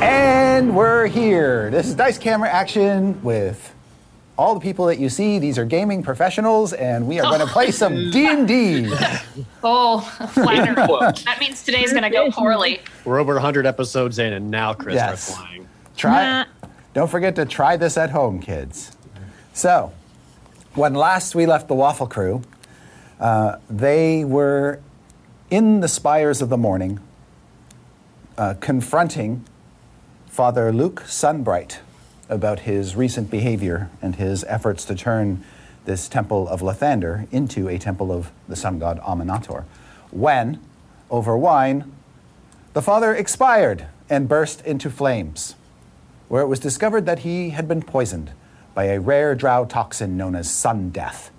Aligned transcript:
And 0.00 0.74
we're 0.74 1.06
here. 1.06 1.70
This 1.70 1.86
is 1.86 1.94
Dice 1.94 2.18
Camera 2.18 2.48
Action 2.48 3.22
with 3.22 3.74
all 4.38 4.54
the 4.54 4.60
people 4.60 4.86
that 4.86 4.98
you 4.98 5.08
see. 5.10 5.38
These 5.38 5.58
are 5.58 5.64
gaming 5.64 6.02
professionals, 6.02 6.72
and 6.72 7.06
we 7.06 7.18
are 7.20 7.24
going 7.24 7.40
to 7.46 7.52
play 7.52 7.70
some 7.70 7.94
D&D. 8.10 8.90
Oh, 9.62 10.00
flatter. 10.32 10.74
Quote. 10.86 11.24
That 11.24 11.38
means 11.40 11.62
today's 11.62 11.90
going 11.92 12.04
to 12.04 12.10
go 12.10 12.30
poorly. 12.30 12.80
We're 13.04 13.18
over 13.20 13.34
100 13.34 13.66
episodes 13.66 14.18
in, 14.18 14.32
and 14.32 14.50
now 14.50 14.72
Chris 14.72 14.94
Yes. 14.94 15.30
are 15.30 15.36
flying. 15.36 15.68
Try. 15.96 16.42
It. 16.42 16.48
Don't 16.94 17.10
forget 17.10 17.36
to 17.36 17.44
try 17.44 17.76
this 17.76 17.96
at 17.98 18.10
home, 18.10 18.40
kids. 18.40 18.92
So, 19.52 19.92
when 20.74 20.94
last 20.94 21.34
we 21.34 21.44
left 21.46 21.68
the 21.68 21.74
Waffle 21.74 22.06
Crew, 22.06 22.42
uh, 23.18 23.56
they 23.68 24.24
were 24.24 24.80
in 25.50 25.80
the 25.80 25.88
spires 25.88 26.40
of 26.40 26.48
the 26.48 26.56
morning, 26.56 27.00
uh, 28.38 28.54
confronting 28.60 29.44
Father 30.30 30.72
Luke 30.72 31.02
Sunbright 31.08 31.80
about 32.28 32.60
his 32.60 32.94
recent 32.94 33.32
behavior 33.32 33.90
and 34.00 34.14
his 34.14 34.44
efforts 34.44 34.84
to 34.84 34.94
turn 34.94 35.44
this 35.86 36.08
temple 36.08 36.48
of 36.48 36.60
Lathander 36.60 37.26
into 37.32 37.68
a 37.68 37.78
temple 37.78 38.12
of 38.12 38.30
the 38.46 38.54
sun 38.54 38.78
god 38.78 39.00
Amaunator. 39.00 39.64
When, 40.12 40.60
over 41.10 41.36
wine, 41.36 41.92
the 42.74 42.80
father 42.80 43.12
expired 43.12 43.86
and 44.08 44.28
burst 44.28 44.64
into 44.64 44.88
flames, 44.88 45.56
where 46.28 46.42
it 46.42 46.46
was 46.46 46.60
discovered 46.60 47.06
that 47.06 47.18
he 47.18 47.50
had 47.50 47.66
been 47.66 47.82
poisoned 47.82 48.30
by 48.72 48.84
a 48.84 49.00
rare 49.00 49.34
drow 49.34 49.64
toxin 49.64 50.16
known 50.16 50.36
as 50.36 50.48
sun 50.48 50.90
death. 50.90 51.32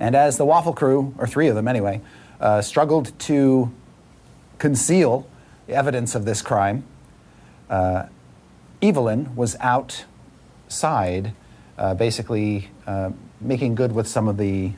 And 0.00 0.16
as 0.16 0.36
the 0.36 0.44
Waffle 0.44 0.74
Crew, 0.74 1.14
or 1.16 1.28
three 1.28 1.46
of 1.46 1.54
them 1.54 1.68
anyway, 1.68 2.00
uh, 2.40 2.60
struggled 2.60 3.16
to 3.20 3.72
conceal 4.58 5.28
evidence 5.68 6.16
of 6.16 6.24
this 6.24 6.42
crime, 6.42 6.82
uh, 7.70 8.06
Evelyn 8.82 9.34
was 9.34 9.56
outside, 9.60 11.32
uh, 11.76 11.94
basically 11.94 12.70
uh, 12.86 13.10
making 13.40 13.74
good 13.74 13.92
with 13.92 14.06
some 14.06 14.28
of 14.28 14.36
the 14.36 14.72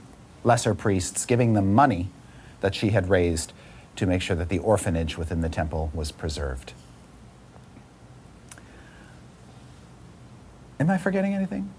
lesser 0.44 0.75
priests, 0.75 1.26
giving 1.26 1.54
them 1.54 1.75
money 1.75 2.09
that 2.60 2.75
she 2.75 2.91
had 2.91 3.09
raised 3.09 3.53
to 3.97 4.06
make 4.06 4.22
sure 4.22 4.37
that 4.37 4.48
the 4.48 4.59
orphanage 4.59 5.19
within 5.19 5.41
the 5.41 5.48
temple 5.48 5.91
was 5.94 6.12
preserved. 6.12 6.72
Am 10.78 10.88
I 10.88 10.97
forgetting 10.97 11.34
anything 11.34 11.70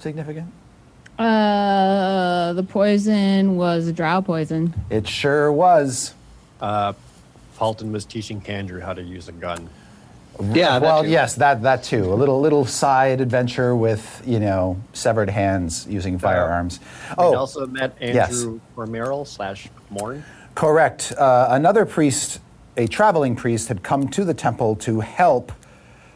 significant? 0.00 0.52
Uh, 1.18 2.52
the 2.54 2.64
poison 2.64 3.56
was 3.56 3.86
a 3.86 3.92
drow 3.92 4.20
poison. 4.20 4.74
It 4.90 5.06
sure 5.06 5.52
was. 5.52 6.14
Uh, 6.60 6.94
Fulton 7.52 7.92
was 7.92 8.04
teaching 8.04 8.42
Andrew 8.48 8.80
how 8.80 8.92
to 8.92 9.02
use 9.02 9.28
a 9.28 9.32
gun. 9.32 9.68
Yeah, 10.52 10.78
well, 10.78 11.02
too. 11.04 11.10
yes, 11.10 11.34
that 11.36 11.62
that 11.62 11.84
too. 11.84 12.12
A 12.12 12.16
little 12.16 12.40
little 12.40 12.64
side 12.64 13.20
adventure 13.20 13.76
with 13.76 14.22
you 14.26 14.40
know 14.40 14.76
severed 14.92 15.30
hands 15.30 15.86
using 15.88 16.18
firearms. 16.18 16.80
We 17.10 17.14
Oh, 17.18 17.36
also 17.36 17.66
met 17.66 17.96
yes. 18.00 18.30
Andrew 18.42 18.60
Cormeril 18.76 19.26
slash 19.26 19.68
Morn. 19.90 20.24
correct. 20.54 21.12
Uh, 21.16 21.46
another 21.50 21.86
priest, 21.86 22.40
a 22.76 22.86
traveling 22.88 23.36
priest, 23.36 23.68
had 23.68 23.82
come 23.84 24.08
to 24.08 24.24
the 24.24 24.34
temple 24.34 24.74
to 24.76 25.00
help 25.00 25.52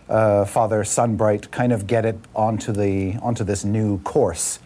uh, 0.08 0.44
Father 0.44 0.82
Sunbright 0.84 1.50
kind 1.52 1.72
of 1.72 1.86
get 1.86 2.04
it 2.04 2.18
onto 2.34 2.72
the 2.72 3.16
onto 3.22 3.44
this 3.44 3.64
new 3.64 3.98
course. 4.00 4.58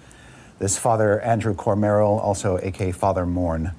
This 0.60 0.78
Father 0.78 1.20
Andrew 1.20 1.54
Cormeril, 1.54 2.19
also 2.22 2.58
aka 2.62 2.90
Father 2.92 3.26
Morn, 3.26 3.72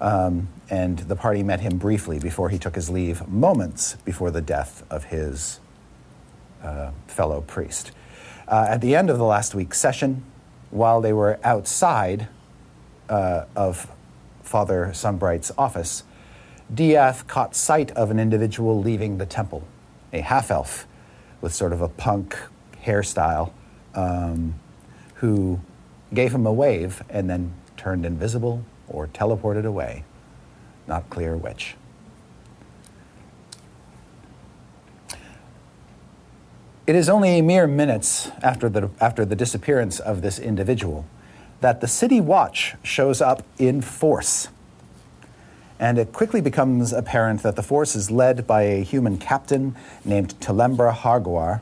um, 0.00 0.48
and 0.70 0.98
the 1.00 1.16
party 1.16 1.42
met 1.42 1.60
him 1.60 1.78
briefly 1.78 2.18
before 2.18 2.48
he 2.48 2.58
took 2.58 2.74
his 2.74 2.90
leave, 2.90 3.26
moments 3.28 3.96
before 4.04 4.30
the 4.30 4.40
death 4.40 4.84
of 4.90 5.04
his 5.04 5.60
uh, 6.62 6.90
fellow 7.06 7.40
priest. 7.40 7.92
Uh, 8.46 8.66
at 8.68 8.80
the 8.80 8.94
end 8.94 9.10
of 9.10 9.18
the 9.18 9.24
last 9.24 9.54
week's 9.54 9.78
session, 9.78 10.24
while 10.70 11.00
they 11.00 11.12
were 11.12 11.38
outside 11.44 12.28
uh, 13.08 13.44
of 13.56 13.90
Father 14.42 14.92
Sunbright's 14.92 15.50
office, 15.56 16.02
Diath 16.72 17.26
caught 17.26 17.54
sight 17.54 17.90
of 17.92 18.10
an 18.10 18.18
individual 18.18 18.80
leaving 18.80 19.18
the 19.18 19.26
temple, 19.26 19.66
a 20.12 20.20
half 20.20 20.50
elf 20.50 20.86
with 21.40 21.54
sort 21.54 21.72
of 21.72 21.80
a 21.80 21.88
punk 21.88 22.36
hairstyle, 22.84 23.52
um, 23.94 24.54
who 25.14 25.60
gave 26.12 26.34
him 26.34 26.46
a 26.46 26.52
wave 26.52 27.02
and 27.08 27.28
then 27.28 27.52
turned 27.76 28.04
invisible 28.04 28.64
or 28.86 29.06
teleported 29.08 29.64
away. 29.64 30.04
Not 30.88 31.08
clear 31.10 31.36
which. 31.36 31.76
It 36.86 36.96
is 36.96 37.10
only 37.10 37.38
a 37.38 37.42
mere 37.42 37.66
minutes 37.66 38.30
after 38.42 38.70
the, 38.70 38.88
after 38.98 39.26
the 39.26 39.36
disappearance 39.36 40.00
of 40.00 40.22
this 40.22 40.38
individual 40.38 41.04
that 41.60 41.82
the 41.82 41.86
city 41.86 42.18
watch 42.18 42.76
shows 42.82 43.20
up 43.20 43.42
in 43.58 43.82
force. 43.82 44.48
And 45.78 45.98
it 45.98 46.14
quickly 46.14 46.40
becomes 46.40 46.94
apparent 46.94 47.42
that 47.42 47.56
the 47.56 47.62
force 47.62 47.94
is 47.94 48.10
led 48.10 48.46
by 48.46 48.62
a 48.62 48.82
human 48.82 49.18
captain 49.18 49.76
named 50.04 50.40
Telembra 50.40 50.94
Harguar, 50.94 51.60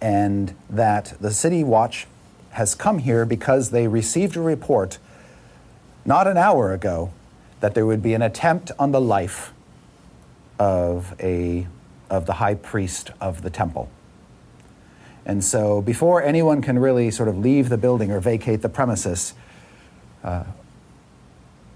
and 0.00 0.54
that 0.68 1.14
the 1.20 1.30
city 1.30 1.62
watch 1.62 2.08
has 2.50 2.74
come 2.74 2.98
here 2.98 3.24
because 3.24 3.70
they 3.70 3.86
received 3.86 4.36
a 4.36 4.40
report 4.40 4.98
not 6.04 6.26
an 6.26 6.36
hour 6.36 6.72
ago 6.72 7.12
that 7.60 7.74
there 7.74 7.86
would 7.86 8.02
be 8.02 8.14
an 8.14 8.22
attempt 8.22 8.70
on 8.78 8.92
the 8.92 9.00
life 9.00 9.52
of, 10.58 11.14
a, 11.20 11.66
of 12.10 12.26
the 12.26 12.34
high 12.34 12.54
priest 12.54 13.10
of 13.20 13.42
the 13.42 13.50
temple. 13.50 13.88
And 15.24 15.42
so, 15.42 15.82
before 15.82 16.22
anyone 16.22 16.62
can 16.62 16.78
really 16.78 17.10
sort 17.10 17.28
of 17.28 17.36
leave 17.36 17.68
the 17.68 17.76
building 17.76 18.12
or 18.12 18.20
vacate 18.20 18.62
the 18.62 18.68
premises, 18.68 19.34
uh, 20.22 20.44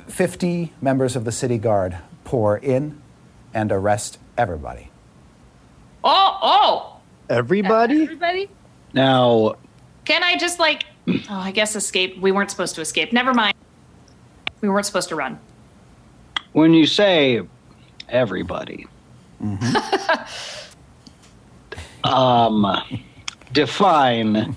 50 0.07 0.73
members 0.81 1.17
of 1.17 1.25
the 1.25 1.33
city 1.33 1.59
guard 1.59 1.99
pour 2.23 2.59
in 2.59 3.01
and 3.53 3.73
arrest 3.73 4.19
everybody. 4.39 4.91
Oh, 6.05 6.39
oh. 6.43 6.97
Everybody? 7.29 8.03
Everybody? 8.03 8.49
Now, 8.93 9.57
Can 10.05 10.23
I 10.23 10.37
just 10.37 10.59
like, 10.59 10.85
oh, 11.09 11.25
I 11.31 11.51
guess 11.51 11.77
escape. 11.77 12.19
We 12.19 12.33
weren't 12.33 12.51
supposed 12.51 12.75
to 12.77 12.81
escape. 12.81 13.13
Never 13.13 13.35
mind. 13.35 13.55
We 14.61 14.69
weren't 14.69 14.87
supposed 14.87 15.09
to 15.11 15.17
run. 15.17 15.39
When 16.53 16.75
you 16.75 16.87
say 16.87 17.43
everybody, 18.09 18.87
um, 22.05 23.01
define 23.53 24.57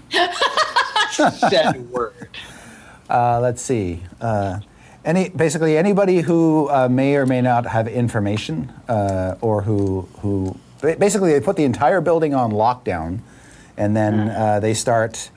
said 1.12 1.90
word. 1.90 2.30
Uh, 3.10 3.40
let's 3.40 3.62
see. 3.62 4.02
Uh, 4.20 4.60
any, 5.06 5.30
basically, 5.30 5.78
anybody 5.78 6.22
who 6.22 6.70
uh, 6.70 6.88
may 6.90 7.16
or 7.16 7.26
may 7.26 7.42
not 7.42 7.66
have 7.66 7.88
information, 7.88 8.72
uh, 8.88 9.36
or 9.42 9.62
who, 9.62 10.08
who 10.22 10.58
basically 10.82 11.32
they 11.34 11.42
put 11.42 11.58
the 11.58 11.66
entire 11.66 12.02
building 12.02 12.34
on 12.34 12.52
lockdown, 12.52 13.20
and 13.78 13.96
then 13.96 14.30
uh, 14.30 14.60
they 14.60 14.74
start 14.74 15.30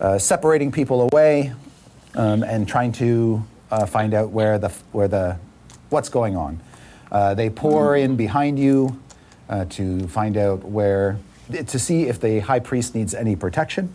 uh, 0.00 0.18
separating 0.18 0.72
people 0.72 1.02
away 1.02 1.52
um, 2.14 2.42
and 2.42 2.66
trying 2.66 2.92
to 2.92 3.44
uh, 3.70 3.84
find 3.84 4.14
out 4.14 4.30
where 4.30 4.58
the 4.58 4.68
where 4.92 5.08
the 5.08 5.36
what's 5.90 6.08
going 6.08 6.36
on. 6.36 6.60
Uh, 7.10 7.34
they 7.34 7.50
pour 7.50 7.96
in 7.96 8.16
behind 8.16 8.58
you 8.58 9.00
uh, 9.48 9.64
to 9.66 10.06
find 10.08 10.36
out 10.36 10.64
where, 10.64 11.18
to 11.66 11.78
see 11.78 12.04
if 12.04 12.20
the 12.20 12.40
high 12.40 12.60
priest 12.60 12.94
needs 12.94 13.14
any 13.14 13.34
protection, 13.34 13.92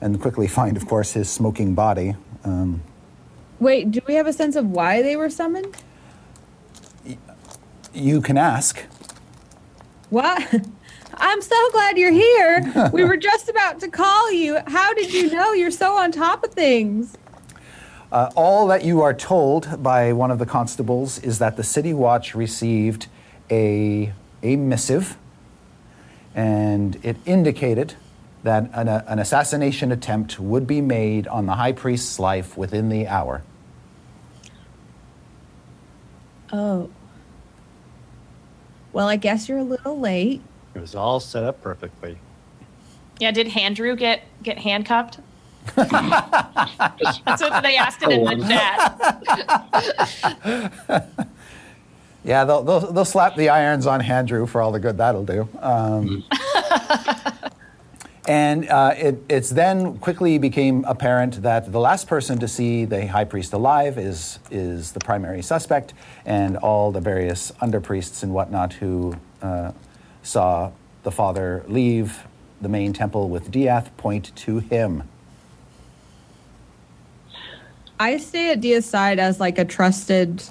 and 0.00 0.20
quickly 0.20 0.46
find, 0.46 0.76
of 0.76 0.86
course, 0.86 1.12
his 1.12 1.30
smoking 1.30 1.74
body. 1.74 2.14
Um, 2.44 2.82
Wait, 3.58 3.90
do 3.90 4.00
we 4.06 4.14
have 4.14 4.26
a 4.26 4.32
sense 4.32 4.56
of 4.56 4.70
why 4.70 5.00
they 5.00 5.16
were 5.16 5.30
summoned? 5.30 5.74
you 7.94 8.20
can 8.20 8.36
ask. 8.36 8.84
What? 10.10 10.54
I'm 11.16 11.40
so 11.40 11.70
glad 11.70 11.96
you're 11.96 12.12
here. 12.12 12.90
we 12.92 13.04
were 13.04 13.16
just 13.16 13.48
about 13.48 13.80
to 13.80 13.88
call 13.88 14.32
you. 14.32 14.58
How 14.66 14.92
did 14.94 15.12
you 15.12 15.30
know? 15.30 15.52
You're 15.52 15.70
so 15.70 15.96
on 15.96 16.12
top 16.12 16.44
of 16.44 16.52
things. 16.52 17.16
Uh, 18.14 18.30
all 18.36 18.68
that 18.68 18.84
you 18.84 19.02
are 19.02 19.12
told 19.12 19.82
by 19.82 20.12
one 20.12 20.30
of 20.30 20.38
the 20.38 20.46
constables 20.46 21.18
is 21.18 21.40
that 21.40 21.56
the 21.56 21.64
City 21.64 21.92
Watch 21.92 22.32
received 22.32 23.08
a, 23.50 24.12
a 24.40 24.54
missive, 24.54 25.18
and 26.32 26.96
it 27.04 27.16
indicated 27.26 27.94
that 28.44 28.70
an, 28.72 28.88
uh, 28.88 29.02
an 29.08 29.18
assassination 29.18 29.90
attempt 29.90 30.38
would 30.38 30.64
be 30.64 30.80
made 30.80 31.26
on 31.26 31.46
the 31.46 31.54
High 31.54 31.72
Priest's 31.72 32.20
life 32.20 32.56
within 32.56 32.88
the 32.88 33.08
hour. 33.08 33.42
Oh. 36.52 36.88
Well, 38.92 39.08
I 39.08 39.16
guess 39.16 39.48
you're 39.48 39.58
a 39.58 39.64
little 39.64 39.98
late. 39.98 40.40
It 40.76 40.80
was 40.80 40.94
all 40.94 41.18
set 41.18 41.42
up 41.42 41.60
perfectly. 41.60 42.16
Yeah, 43.18 43.32
did 43.32 43.48
Handrew 43.48 43.96
get 43.96 44.22
get 44.44 44.58
handcuffed? 44.58 45.18
That's 45.74 47.42
what 47.42 47.62
they 47.62 47.76
asked 47.76 48.02
it 48.02 48.12
in 48.12 48.24
the 48.24 48.36
chat. 50.86 51.10
Yeah, 52.24 52.44
they'll, 52.44 52.62
they'll, 52.62 52.92
they'll 52.92 53.04
slap 53.04 53.36
the 53.36 53.50
irons 53.50 53.86
on 53.86 54.00
Handrew 54.00 54.46
for 54.46 54.62
all 54.62 54.72
the 54.72 54.80
good 54.80 54.96
that'll 54.96 55.26
do. 55.26 55.46
Um, 55.60 56.24
and 58.26 58.66
uh, 58.70 58.94
it, 58.96 59.22
it's 59.28 59.50
then 59.50 59.98
quickly 59.98 60.38
became 60.38 60.86
apparent 60.86 61.42
that 61.42 61.70
the 61.70 61.80
last 61.80 62.08
person 62.08 62.38
to 62.38 62.48
see 62.48 62.86
the 62.86 63.06
high 63.06 63.26
priest 63.26 63.52
alive 63.52 63.98
is, 63.98 64.38
is 64.50 64.92
the 64.92 65.00
primary 65.00 65.42
suspect, 65.42 65.92
and 66.24 66.56
all 66.56 66.90
the 66.90 67.00
various 67.00 67.52
underpriests 67.60 68.22
and 68.22 68.32
whatnot 68.32 68.72
who 68.72 69.14
uh, 69.42 69.72
saw 70.22 70.72
the 71.02 71.10
father 71.10 71.62
leave 71.68 72.20
the 72.62 72.70
main 72.70 72.94
temple 72.94 73.28
with 73.28 73.50
Diath 73.50 73.94
point 73.98 74.34
to 74.36 74.60
him. 74.60 75.02
I 78.00 78.16
stay 78.18 78.52
at 78.52 78.60
Diath's 78.60 78.86
side 78.86 79.18
as 79.18 79.40
like 79.40 79.58
a 79.58 79.64
trusted 79.64 80.42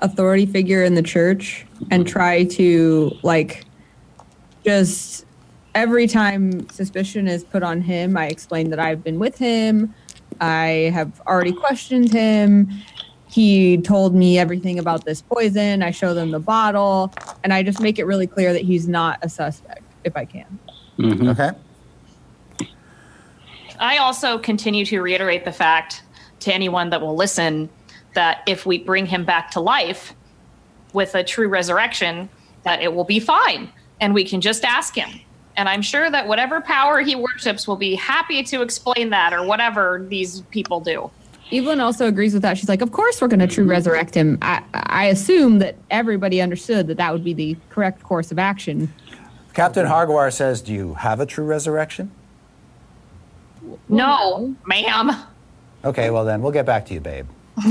authority 0.00 0.46
figure 0.46 0.84
in 0.84 0.94
the 0.94 1.02
church 1.02 1.66
and 1.90 2.04
mm-hmm. 2.04 2.12
try 2.12 2.44
to 2.44 3.16
like 3.22 3.64
just 4.64 5.26
every 5.74 6.06
time 6.06 6.68
suspicion 6.70 7.28
is 7.28 7.44
put 7.44 7.62
on 7.62 7.80
him, 7.80 8.16
I 8.16 8.26
explain 8.26 8.70
that 8.70 8.78
I've 8.78 9.02
been 9.02 9.18
with 9.18 9.38
him. 9.38 9.94
I 10.40 10.90
have 10.94 11.20
already 11.26 11.52
questioned 11.52 12.12
him. 12.12 12.68
He 13.30 13.78
told 13.78 14.14
me 14.14 14.38
everything 14.38 14.78
about 14.78 15.04
this 15.04 15.22
poison. 15.22 15.82
I 15.82 15.90
show 15.90 16.14
them 16.14 16.30
the 16.30 16.40
bottle, 16.40 17.12
and 17.44 17.52
I 17.52 17.62
just 17.62 17.80
make 17.80 17.98
it 17.98 18.04
really 18.04 18.26
clear 18.26 18.52
that 18.52 18.62
he's 18.62 18.88
not 18.88 19.18
a 19.22 19.28
suspect 19.28 19.82
if 20.04 20.16
I 20.16 20.24
can. 20.24 20.58
Mm-hmm. 20.98 21.28
Okay? 21.28 21.50
I 23.78 23.98
also 23.98 24.38
continue 24.38 24.84
to 24.86 25.00
reiterate 25.00 25.44
the 25.44 25.52
fact 25.52 26.02
to 26.40 26.52
anyone 26.52 26.90
that 26.90 27.00
will 27.00 27.16
listen 27.16 27.68
that 28.14 28.42
if 28.46 28.66
we 28.66 28.78
bring 28.78 29.06
him 29.06 29.24
back 29.24 29.50
to 29.52 29.60
life 29.60 30.14
with 30.92 31.14
a 31.14 31.22
true 31.22 31.48
resurrection, 31.48 32.28
that 32.64 32.82
it 32.82 32.94
will 32.94 33.04
be 33.04 33.20
fine 33.20 33.70
and 34.00 34.14
we 34.14 34.24
can 34.24 34.40
just 34.40 34.64
ask 34.64 34.94
him. 34.94 35.20
And 35.56 35.68
I'm 35.68 35.82
sure 35.82 36.08
that 36.10 36.28
whatever 36.28 36.60
power 36.60 37.00
he 37.00 37.16
worships 37.16 37.66
will 37.66 37.76
be 37.76 37.96
happy 37.96 38.42
to 38.44 38.62
explain 38.62 39.10
that 39.10 39.32
or 39.32 39.44
whatever 39.44 40.06
these 40.08 40.42
people 40.42 40.80
do. 40.80 41.10
Evelyn 41.50 41.80
also 41.80 42.06
agrees 42.06 42.34
with 42.34 42.42
that. 42.42 42.58
She's 42.58 42.68
like, 42.68 42.82
"Of 42.82 42.92
course, 42.92 43.20
we're 43.20 43.28
going 43.28 43.40
to 43.40 43.46
true 43.46 43.64
mm-hmm. 43.64 43.70
resurrect 43.70 44.14
him." 44.14 44.38
I, 44.42 44.62
I 44.74 45.06
assume 45.06 45.60
that 45.60 45.76
everybody 45.90 46.42
understood 46.42 46.86
that 46.88 46.98
that 46.98 47.12
would 47.12 47.24
be 47.24 47.32
the 47.32 47.56
correct 47.70 48.02
course 48.02 48.30
of 48.30 48.38
action. 48.38 48.92
Captain 49.58 49.86
Hargwar 49.86 50.32
says, 50.32 50.62
Do 50.62 50.72
you 50.72 50.94
have 50.94 51.18
a 51.18 51.26
true 51.26 51.44
resurrection? 51.44 52.12
No, 53.88 54.54
ma'am. 54.64 55.10
Okay, 55.84 56.10
well 56.10 56.24
then, 56.24 56.42
we'll 56.42 56.52
get 56.52 56.66
back 56.66 56.86
to 56.86 56.94
you, 56.94 57.00
babe. 57.00 57.26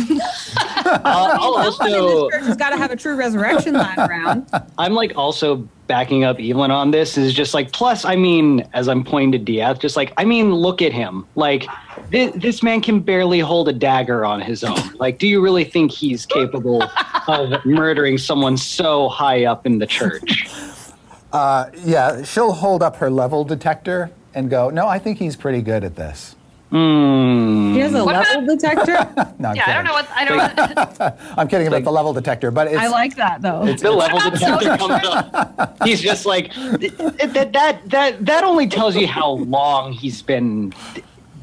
I'll, 0.85 1.31
I'll 1.41 1.57
also, 1.57 2.29
this 2.29 2.33
church 2.33 2.45
has 2.45 2.57
got 2.57 2.69
to 2.71 2.77
have 2.77 2.91
a 2.91 2.95
true 2.95 3.15
resurrection 3.15 3.73
lying 3.73 3.99
around. 3.99 4.47
I'm 4.77 4.93
like 4.93 5.13
also 5.15 5.67
backing 5.87 6.23
up 6.23 6.39
Evelyn 6.39 6.71
on 6.71 6.91
this. 6.91 7.17
Is 7.17 7.33
just 7.33 7.53
like 7.53 7.71
plus, 7.71 8.05
I 8.05 8.15
mean, 8.15 8.67
as 8.73 8.87
I'm 8.87 9.03
pointing 9.03 9.31
to 9.33 9.39
Diath, 9.39 9.79
just 9.79 9.95
like 9.95 10.13
I 10.17 10.25
mean, 10.25 10.53
look 10.53 10.81
at 10.81 10.93
him. 10.93 11.25
Like 11.35 11.65
this, 12.09 12.33
this 12.35 12.63
man 12.63 12.81
can 12.81 12.99
barely 12.99 13.39
hold 13.39 13.69
a 13.69 13.73
dagger 13.73 14.25
on 14.25 14.41
his 14.41 14.63
own. 14.63 14.77
Like, 14.97 15.19
do 15.19 15.27
you 15.27 15.41
really 15.41 15.63
think 15.63 15.91
he's 15.91 16.25
capable 16.25 16.83
of 17.27 17.65
murdering 17.65 18.17
someone 18.17 18.57
so 18.57 19.09
high 19.09 19.45
up 19.45 19.65
in 19.65 19.79
the 19.79 19.87
church? 19.87 20.49
Uh, 21.33 21.69
yeah, 21.83 22.23
she'll 22.23 22.53
hold 22.53 22.81
up 22.81 22.95
her 22.97 23.09
level 23.09 23.43
detector 23.43 24.11
and 24.33 24.49
go, 24.49 24.69
No, 24.69 24.87
I 24.87 24.99
think 24.99 25.17
he's 25.19 25.35
pretty 25.35 25.61
good 25.61 25.83
at 25.83 25.95
this. 25.95 26.36
Hmm. 26.69 27.73
He 27.73 27.79
has 27.79 27.93
a 27.93 28.03
What 28.03 28.15
level 28.15 28.55
detector. 28.55 28.93
No, 29.39 29.49
I'm 29.49 29.55
Yeah, 29.55 29.63
I 29.67 29.73
don't 29.73 29.85
know 29.85 29.93
what 29.93 30.09
I 30.11 30.25
don't 30.25 30.99
know. 30.99 31.17
I'm 31.37 31.47
kidding 31.47 31.67
about 31.67 31.83
the 31.83 31.91
level 31.91 32.11
detector, 32.13 32.49
but 32.51 32.67
it's. 32.67 32.77
I 32.77 32.87
like 32.87 33.15
that 33.15 33.41
though. 33.41 33.65
It's, 33.65 33.81
the 33.83 33.91
level 33.91 34.19
detector 34.19 34.75
comes 34.77 35.05
up. 35.05 35.77
He's 35.85 36.01
just 36.01 36.25
like 36.25 36.53
that. 36.55 37.49
That 37.53 37.89
that 37.89 38.25
that 38.25 38.43
only 38.43 38.67
tells 38.67 38.95
you 38.95 39.07
how 39.07 39.29
long 39.31 39.93
he's 39.93 40.21
been 40.21 40.73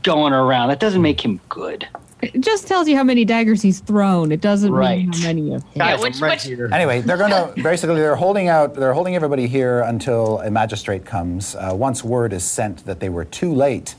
going 0.03 0.33
around. 0.33 0.69
That 0.69 0.81
doesn't 0.81 1.01
make 1.03 1.25
him 1.25 1.41
good. 1.49 1.87
It 2.21 2.41
just 2.41 2.67
tells 2.67 2.89
you 2.89 2.97
how 2.97 3.05
many 3.05 3.25
daggers 3.25 3.61
he's 3.63 3.81
thrown. 3.81 4.33
It 4.33 4.41
doesn't 4.41 4.71
mean 4.71 4.79
Right. 4.79 5.15
how 5.15 5.23
many 5.23 5.55
of 5.55 5.63
him. 5.63 5.71
Yeah, 5.75 6.01
which- 6.01 6.17
I'm 6.17 6.23
right 6.23 6.33
which- 6.33 6.43
here. 6.45 6.69
Anyway, 6.73 7.01
they're 7.03 7.19
going 7.19 7.31
to 7.31 7.63
basically 7.63 7.97
they're 7.97 8.17
holding 8.17 8.49
out. 8.49 8.75
They're 8.75 8.95
holding 8.95 9.15
everybody 9.15 9.47
here 9.47 9.81
until 9.83 10.41
a 10.41 10.51
magistrate 10.51 11.05
comes. 11.05 11.55
Uh, 11.55 11.73
once 11.75 12.03
word 12.03 12.33
is 12.33 12.43
sent 12.43 12.87
that 12.87 13.01
they 13.01 13.09
were 13.11 13.25
too 13.27 13.53
late, 13.53 13.95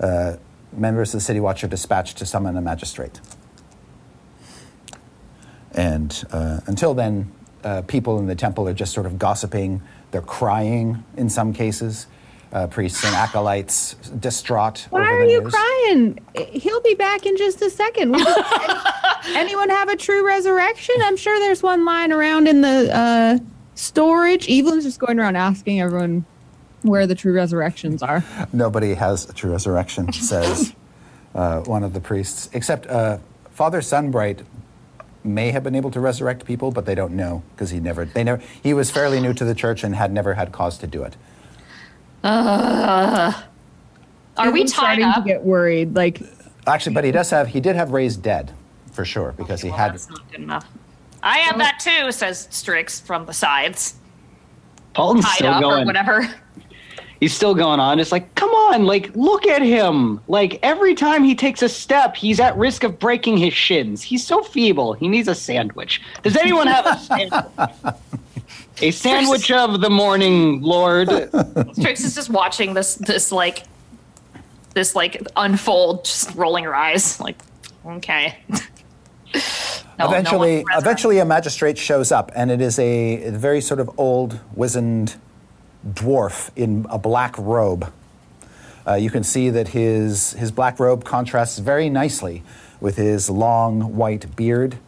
uh, 0.00 0.36
members 0.72 1.14
of 1.14 1.20
the 1.20 1.24
city 1.24 1.40
watch 1.40 1.64
are 1.64 1.68
dispatched 1.68 2.18
to 2.18 2.26
summon 2.26 2.56
a 2.56 2.60
magistrate. 2.60 3.20
And 5.72 6.24
uh, 6.32 6.60
until 6.66 6.94
then, 6.94 7.32
uh, 7.64 7.82
people 7.82 8.18
in 8.18 8.26
the 8.26 8.34
temple 8.34 8.68
are 8.68 8.74
just 8.74 8.92
sort 8.92 9.06
of 9.06 9.18
gossiping. 9.18 9.82
They're 10.10 10.22
crying 10.22 11.04
in 11.16 11.28
some 11.28 11.52
cases. 11.52 12.06
Uh, 12.52 12.66
priests 12.68 13.04
and 13.04 13.14
acolytes 13.14 13.94
distraught. 14.20 14.86
Why 14.90 15.02
are 15.02 15.24
you 15.24 15.42
news. 15.42 15.52
crying? 15.52 16.20
He'll 16.52 16.80
be 16.80 16.94
back 16.94 17.26
in 17.26 17.36
just 17.36 17.60
a 17.60 17.68
second. 17.68 18.16
Anyone 19.26 19.68
have 19.68 19.88
a 19.88 19.96
true 19.96 20.24
resurrection? 20.24 20.94
I'm 21.02 21.16
sure 21.16 21.38
there's 21.40 21.62
one 21.62 21.84
lying 21.84 22.12
around 22.12 22.46
in 22.46 22.60
the 22.60 22.96
uh, 22.96 23.38
storage. 23.74 24.48
Evelyn's 24.48 24.84
just 24.84 25.00
going 25.00 25.18
around 25.18 25.36
asking 25.36 25.80
everyone 25.80 26.24
where 26.86 27.06
the 27.06 27.14
true 27.14 27.32
resurrections 27.34 28.02
are. 28.02 28.24
Nobody 28.52 28.94
has 28.94 29.28
a 29.28 29.32
true 29.32 29.52
resurrection, 29.52 30.12
says 30.12 30.72
uh, 31.34 31.60
one 31.62 31.82
of 31.84 31.92
the 31.92 32.00
priests, 32.00 32.48
except 32.52 32.86
uh, 32.86 33.18
Father 33.50 33.82
Sunbright 33.82 34.42
may 35.24 35.50
have 35.50 35.64
been 35.64 35.74
able 35.74 35.90
to 35.90 36.00
resurrect 36.00 36.44
people, 36.44 36.70
but 36.70 36.86
they 36.86 36.94
don't 36.94 37.12
know 37.14 37.42
because 37.54 37.70
he 37.70 37.80
never, 37.80 38.04
they 38.04 38.22
never, 38.24 38.40
he 38.62 38.72
was 38.72 38.90
fairly 38.90 39.20
new 39.20 39.34
to 39.34 39.44
the 39.44 39.54
church 39.54 39.82
and 39.84 39.94
had 39.96 40.12
never 40.12 40.34
had 40.34 40.52
cause 40.52 40.78
to 40.78 40.86
do 40.86 41.02
it. 41.02 41.16
Are 42.24 43.34
we 44.38 44.46
Evelyn's 44.48 44.72
tied 44.72 44.78
starting 45.00 45.04
up? 45.04 45.14
to 45.16 45.22
get 45.22 45.42
worried? 45.42 45.94
Like, 45.94 46.20
Actually, 46.66 46.94
but 46.94 47.04
he 47.04 47.12
does 47.12 47.30
have, 47.30 47.48
he 47.48 47.60
did 47.60 47.76
have 47.76 47.92
raised 47.92 48.22
dead 48.22 48.52
for 48.92 49.04
sure 49.04 49.32
because 49.36 49.60
he 49.62 49.68
Well, 49.68 49.78
had. 49.78 49.92
that's 49.94 50.08
not 50.08 50.30
good 50.30 50.40
enough. 50.40 50.66
I 51.22 51.38
have 51.38 51.58
that 51.58 51.78
too, 51.80 52.10
says 52.12 52.48
Strix 52.50 53.00
from 53.00 53.26
the 53.26 53.32
sides. 53.32 53.94
Paulton's 54.94 55.24
Tied 55.24 55.34
still 55.36 55.48
up 55.52 55.58
or 55.58 55.70
going. 55.76 55.86
whatever. 55.86 56.28
He's 57.20 57.32
still 57.32 57.54
going 57.54 57.80
on. 57.80 57.98
It's 57.98 58.12
like, 58.12 58.34
come 58.34 58.50
on, 58.50 58.84
like, 58.84 59.14
look 59.16 59.46
at 59.46 59.62
him. 59.62 60.20
Like, 60.28 60.58
every 60.62 60.94
time 60.94 61.24
he 61.24 61.34
takes 61.34 61.62
a 61.62 61.68
step, 61.68 62.14
he's 62.14 62.40
at 62.40 62.56
risk 62.56 62.84
of 62.84 62.98
breaking 62.98 63.38
his 63.38 63.54
shins. 63.54 64.02
He's 64.02 64.26
so 64.26 64.42
feeble. 64.42 64.92
He 64.92 65.08
needs 65.08 65.26
a 65.28 65.34
sandwich. 65.34 66.02
Does 66.22 66.36
anyone 66.36 66.66
have 66.66 66.86
a 66.86 66.98
sandwich? 66.98 67.96
a 68.82 68.90
sandwich 68.90 69.50
of 69.50 69.80
the 69.80 69.88
morning, 69.90 70.60
Lord. 70.60 71.08
Strix 71.72 72.04
is 72.04 72.14
just 72.14 72.28
watching 72.28 72.74
this 72.74 72.96
this 72.96 73.32
like 73.32 73.64
this 74.74 74.94
like 74.94 75.26
unfold, 75.36 76.04
just 76.04 76.34
rolling 76.34 76.64
her 76.64 76.74
eyes, 76.74 77.18
like, 77.20 77.36
okay. 77.86 78.38
No, 79.98 80.06
no 80.06 80.10
eventually, 80.10 80.56
one 80.56 80.64
resurrects. 80.64 80.80
eventually, 80.80 81.18
a 81.18 81.24
magistrate 81.24 81.78
shows 81.78 82.12
up, 82.12 82.30
and 82.34 82.50
it 82.50 82.60
is 82.60 82.78
a, 82.78 83.24
a 83.24 83.30
very 83.32 83.62
sort 83.62 83.80
of 83.80 83.90
old, 83.98 84.40
wizened 84.54 85.16
dwarf 85.92 86.50
in 86.56 86.86
a 86.90 86.98
black 86.98 87.36
robe. 87.38 87.92
Uh, 88.86 88.94
you 88.94 89.10
can 89.10 89.24
see 89.24 89.50
that 89.50 89.68
his 89.68 90.32
his 90.32 90.50
black 90.50 90.78
robe 90.78 91.04
contrasts 91.04 91.58
very 91.58 91.90
nicely 91.90 92.42
with 92.80 92.96
his 92.96 93.28
long 93.30 93.96
white 93.96 94.36
beard 94.36 94.78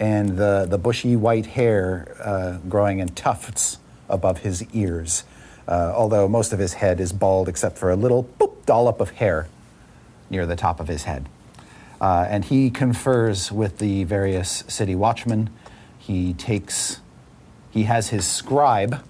and 0.00 0.36
the, 0.36 0.66
the 0.68 0.78
bushy 0.78 1.16
white 1.16 1.46
hair 1.46 2.16
uh, 2.22 2.58
growing 2.68 2.98
in 2.98 3.08
tufts 3.08 3.78
above 4.08 4.38
his 4.38 4.64
ears, 4.72 5.24
uh, 5.68 5.92
although 5.94 6.28
most 6.28 6.52
of 6.52 6.58
his 6.58 6.74
head 6.74 7.00
is 7.00 7.12
bald 7.12 7.48
except 7.48 7.78
for 7.78 7.90
a 7.90 7.96
little 7.96 8.24
boop, 8.38 8.64
dollop 8.66 9.00
of 9.00 9.10
hair 9.10 9.48
near 10.30 10.46
the 10.46 10.56
top 10.56 10.80
of 10.80 10.88
his 10.88 11.04
head. 11.04 11.28
Uh, 12.00 12.26
and 12.28 12.46
he 12.46 12.70
confers 12.70 13.52
with 13.52 13.78
the 13.78 14.04
various 14.04 14.64
city 14.66 14.94
watchmen. 14.94 15.48
He 15.98 16.34
takes, 16.34 17.00
he 17.70 17.84
has 17.84 18.08
his 18.08 18.26
scribe, 18.26 19.02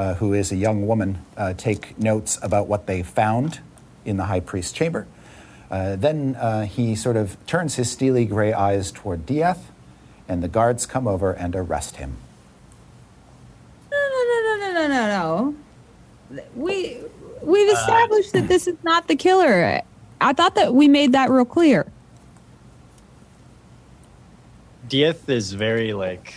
uh, 0.00 0.14
who 0.14 0.32
is 0.32 0.50
a 0.50 0.56
young 0.56 0.86
woman, 0.86 1.22
uh, 1.36 1.52
take 1.52 1.98
notes 1.98 2.38
about 2.42 2.66
what 2.66 2.86
they 2.86 3.02
found 3.02 3.60
in 4.06 4.16
the 4.16 4.24
high 4.24 4.40
priest's 4.40 4.72
chamber. 4.72 5.06
Uh, 5.70 5.94
then 5.94 6.34
uh, 6.36 6.64
he 6.64 6.94
sort 6.96 7.18
of 7.18 7.36
turns 7.46 7.74
his 7.74 7.90
steely 7.90 8.24
gray 8.24 8.50
eyes 8.50 8.90
toward 8.90 9.26
Diath, 9.26 9.70
and 10.26 10.42
the 10.42 10.48
guards 10.48 10.86
come 10.86 11.06
over 11.06 11.32
and 11.32 11.54
arrest 11.54 11.96
him. 11.96 12.16
No, 13.90 13.98
no, 13.98 14.24
no, 14.24 14.40
no, 14.42 14.72
no, 14.72 14.72
no, 14.72 14.88
no, 14.88 15.54
no. 16.30 16.44
We 16.56 17.02
we've 17.42 17.70
established 17.70 18.32
that 18.32 18.48
this 18.48 18.66
is 18.66 18.78
not 18.82 19.06
the 19.06 19.16
killer. 19.16 19.82
I 20.18 20.32
thought 20.32 20.54
that 20.54 20.74
we 20.74 20.88
made 20.88 21.12
that 21.12 21.28
real 21.28 21.44
clear. 21.44 21.86
Diath 24.88 25.28
is 25.28 25.52
very 25.52 25.92
like, 25.92 26.32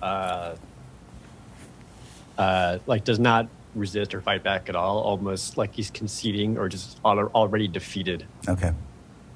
uh, 0.00 0.54
uh, 2.38 2.78
like 2.86 3.04
does 3.04 3.18
not 3.18 3.48
resist 3.74 4.14
or 4.14 4.20
fight 4.20 4.42
back 4.42 4.68
at 4.68 4.76
all. 4.76 4.98
Almost 5.00 5.56
like 5.58 5.74
he's 5.74 5.90
conceding 5.90 6.56
or 6.58 6.68
just 6.68 6.98
already 7.04 7.68
defeated 7.68 8.24
Okay. 8.48 8.72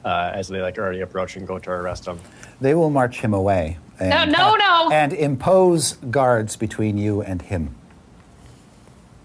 uh, 0.04 0.32
as 0.34 0.48
they 0.48 0.60
like 0.62 0.78
already 0.78 1.00
approach 1.00 1.36
and 1.36 1.46
go 1.46 1.58
to 1.58 1.70
arrest 1.70 2.06
him. 2.06 2.18
They 2.60 2.74
will 2.74 2.90
march 2.90 3.20
him 3.20 3.34
away. 3.34 3.78
And, 3.98 4.32
no, 4.32 4.54
no. 4.56 4.90
And 4.90 5.12
impose 5.12 5.92
guards 5.94 6.56
between 6.56 6.96
you 6.96 7.20
and 7.20 7.42
him. 7.42 7.74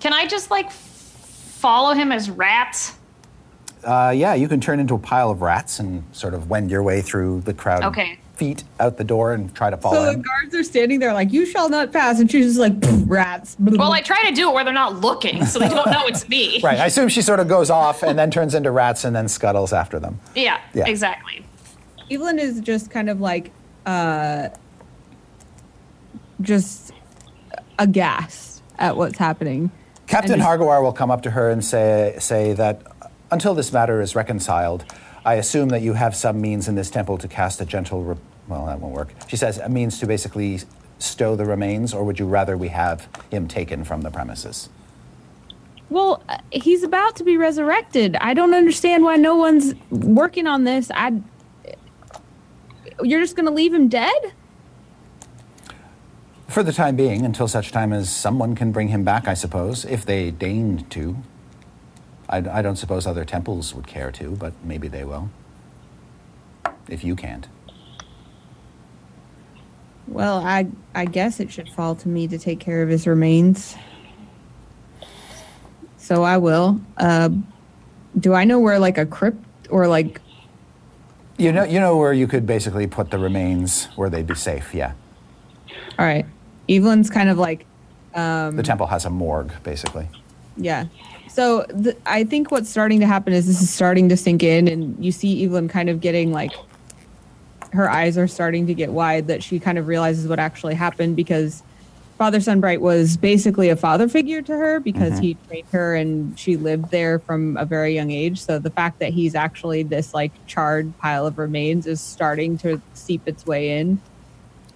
Can 0.01 0.11
I 0.13 0.27
just 0.27 0.51
like 0.51 0.69
follow 0.71 1.93
him 1.93 2.11
as 2.11 2.29
rats? 2.29 2.93
Uh, 3.85 4.11
yeah, 4.15 4.33
you 4.33 4.47
can 4.49 4.59
turn 4.59 4.79
into 4.79 4.95
a 4.95 4.99
pile 4.99 5.29
of 5.29 5.41
rats 5.41 5.79
and 5.79 6.03
sort 6.11 6.33
of 6.33 6.49
wend 6.49 6.69
your 6.71 6.83
way 6.83 7.01
through 7.01 7.41
the 7.41 7.53
crowd. 7.53 7.83
Okay. 7.83 8.19
Feet 8.35 8.63
out 8.81 8.97
the 8.97 9.03
door 9.05 9.33
and 9.33 9.53
try 9.55 9.69
to 9.69 9.77
follow 9.77 9.95
So 9.95 10.11
the 10.13 10.17
guards 10.23 10.53
are 10.55 10.63
standing 10.63 10.99
there 10.99 11.13
like, 11.13 11.31
"You 11.31 11.45
shall 11.45 11.69
not 11.69 11.93
pass," 11.93 12.19
and 12.19 12.29
she's 12.29 12.45
just 12.45 12.59
like, 12.59 12.73
"Rats." 13.07 13.55
Well, 13.59 13.93
I 13.93 14.01
try 14.01 14.23
to 14.29 14.35
do 14.35 14.49
it 14.49 14.53
where 14.53 14.63
they're 14.65 14.73
not 14.73 14.99
looking, 14.99 15.45
so 15.45 15.57
they 15.59 15.69
don't 15.69 15.89
know 15.89 16.05
it's 16.07 16.27
me. 16.27 16.59
Right. 16.63 16.77
I 16.79 16.87
assume 16.87 17.07
she 17.07 17.21
sort 17.21 17.39
of 17.39 17.47
goes 17.47 17.69
off 17.69 18.03
and 18.03 18.19
then 18.19 18.31
turns 18.31 18.53
into 18.53 18.71
rats 18.71 19.05
and 19.05 19.15
then 19.15 19.27
scuttles 19.29 19.71
after 19.71 19.99
them. 19.99 20.19
Yeah, 20.35 20.59
Yeah. 20.73 20.85
exactly. 20.87 21.45
Evelyn 22.11 22.37
is 22.39 22.59
just 22.59 22.91
kind 22.91 23.09
of 23.09 23.21
like, 23.21 23.51
uh, 23.85 24.49
just 26.41 26.91
aghast 27.79 28.61
at 28.77 28.97
what's 28.97 29.17
happening. 29.17 29.71
Captain 30.07 30.33
And- 30.33 30.41
Hargawar 30.43 30.81
will 30.83 30.93
come 30.93 31.09
up 31.09 31.21
to 31.23 31.31
her 31.31 31.49
and 31.49 31.63
say, 31.63 32.15
say 32.19 32.53
that 32.53 32.81
until 33.31 33.53
this 33.55 33.71
matter 33.73 34.01
is 34.01 34.15
reconciled, 34.15 34.85
I 35.25 35.35
assume 35.35 35.69
that 35.69 35.81
you 35.81 35.93
have 35.93 36.15
some 36.15 36.39
means 36.39 36.67
in 36.67 36.75
this 36.75 36.91
temple 36.91 37.17
to 37.17 37.27
cast 37.27 37.59
a 37.59 37.65
gentle. 37.65 38.03
Re- 38.03 38.15
well, 38.47 38.67
that 38.67 38.79
won't 38.79 38.93
work. 38.93 39.09
She 39.27 39.35
says 39.35 39.57
a 39.57 39.67
means 39.67 39.99
to 39.99 40.05
basically 40.05 40.61
stow 40.99 41.35
the 41.35 41.45
remains, 41.45 41.93
or 41.93 42.03
would 42.03 42.19
you 42.19 42.27
rather 42.27 42.55
we 42.55 42.67
have 42.69 43.09
him 43.31 43.47
taken 43.47 43.83
from 43.83 44.01
the 44.01 44.11
premises? 44.11 44.69
Well, 45.89 46.23
uh, 46.29 46.37
he's 46.51 46.83
about 46.83 47.15
to 47.17 47.23
be 47.23 47.37
resurrected. 47.37 48.15
I 48.17 48.35
don't 48.35 48.53
understand 48.53 49.03
why 49.03 49.15
no 49.15 49.35
one's 49.35 49.73
working 49.89 50.45
on 50.45 50.63
this. 50.63 50.91
I. 50.93 51.21
You're 53.01 53.19
just 53.19 53.35
going 53.35 53.47
to 53.47 53.51
leave 53.51 53.73
him 53.73 53.89
dead? 53.89 54.33
For 56.47 56.63
the 56.63 56.71
time 56.71 56.95
being, 56.95 57.25
until 57.25 57.47
such 57.47 57.71
time 57.71 57.91
as 57.91 58.09
someone 58.09 58.55
can 58.55 58.71
bring 58.71 58.87
him 58.87 59.03
back, 59.03 59.27
I 59.27 59.33
suppose, 59.33 59.83
if 59.83 60.05
they 60.05 60.31
deigned 60.31 60.89
to. 60.91 61.17
I, 62.29 62.37
I 62.37 62.61
don't 62.61 62.75
suppose 62.75 63.05
other 63.05 63.25
temples 63.25 63.73
would 63.73 63.87
care 63.87 64.11
to, 64.13 64.31
but 64.31 64.53
maybe 64.63 64.87
they 64.87 65.03
will. 65.03 65.29
If 66.87 67.03
you 67.03 67.15
can't. 67.15 67.47
Well, 70.07 70.37
I 70.45 70.67
I 70.93 71.05
guess 71.05 71.39
it 71.39 71.51
should 71.51 71.69
fall 71.69 71.95
to 71.95 72.07
me 72.07 72.27
to 72.27 72.37
take 72.37 72.59
care 72.59 72.83
of 72.83 72.89
his 72.89 73.07
remains. 73.07 73.75
So 75.97 76.23
I 76.23 76.37
will. 76.37 76.79
Uh, 76.97 77.29
do 78.19 78.33
I 78.33 78.43
know 78.43 78.59
where 78.59 78.77
like 78.77 78.97
a 78.99 79.05
crypt 79.05 79.43
or 79.69 79.87
like 79.87 80.21
You 81.37 81.51
know, 81.51 81.63
you 81.63 81.79
know 81.79 81.97
where 81.97 82.13
you 82.13 82.27
could 82.27 82.45
basically 82.45 82.85
put 82.87 83.09
the 83.09 83.17
remains 83.17 83.85
where 83.95 84.09
they'd 84.09 84.27
be 84.27 84.35
safe, 84.35 84.73
yeah. 84.73 84.93
all 85.97 86.05
right. 86.05 86.25
Evelyn's 86.69 87.09
kind 87.09 87.29
of 87.29 87.37
like 87.37 87.65
um, 88.13 88.55
The 88.55 88.63
temple 88.63 88.87
has 88.87 89.05
a 89.05 89.09
morgue, 89.09 89.51
basically. 89.63 90.07
Yeah. 90.55 90.85
So 91.35 91.65
th- 91.65 91.97
I 92.05 92.23
think 92.23 92.49
what's 92.49 92.69
starting 92.69 93.01
to 93.01 93.05
happen 93.05 93.33
is 93.33 93.45
this 93.45 93.61
is 93.61 93.69
starting 93.69 94.07
to 94.07 94.15
sink 94.15 94.41
in, 94.41 94.69
and 94.69 95.03
you 95.03 95.11
see 95.11 95.43
Evelyn 95.43 95.67
kind 95.67 95.89
of 95.89 95.99
getting 95.99 96.31
like 96.31 96.53
her 97.73 97.91
eyes 97.91 98.17
are 98.17 98.25
starting 98.25 98.67
to 98.67 98.73
get 98.73 98.93
wide 98.93 99.27
that 99.27 99.43
she 99.43 99.59
kind 99.59 99.77
of 99.77 99.87
realizes 99.87 100.29
what 100.29 100.39
actually 100.39 100.75
happened 100.75 101.17
because 101.17 101.61
Father 102.17 102.39
Sunbright 102.39 102.79
was 102.79 103.17
basically 103.17 103.67
a 103.67 103.75
father 103.75 104.07
figure 104.07 104.41
to 104.43 104.53
her 104.53 104.79
because 104.79 105.11
mm-hmm. 105.15 105.21
he 105.23 105.37
trained 105.49 105.67
her 105.73 105.93
and 105.95 106.39
she 106.39 106.55
lived 106.55 106.89
there 106.89 107.19
from 107.19 107.57
a 107.57 107.65
very 107.65 107.93
young 107.93 108.11
age. 108.11 108.39
So 108.39 108.57
the 108.57 108.69
fact 108.69 108.99
that 108.99 109.11
he's 109.11 109.35
actually 109.35 109.83
this 109.83 110.13
like 110.13 110.31
charred 110.47 110.97
pile 110.99 111.27
of 111.27 111.37
remains 111.37 111.85
is 111.85 111.99
starting 111.99 112.57
to 112.59 112.81
seep 112.93 113.27
its 113.27 113.45
way 113.45 113.77
in. 113.77 114.01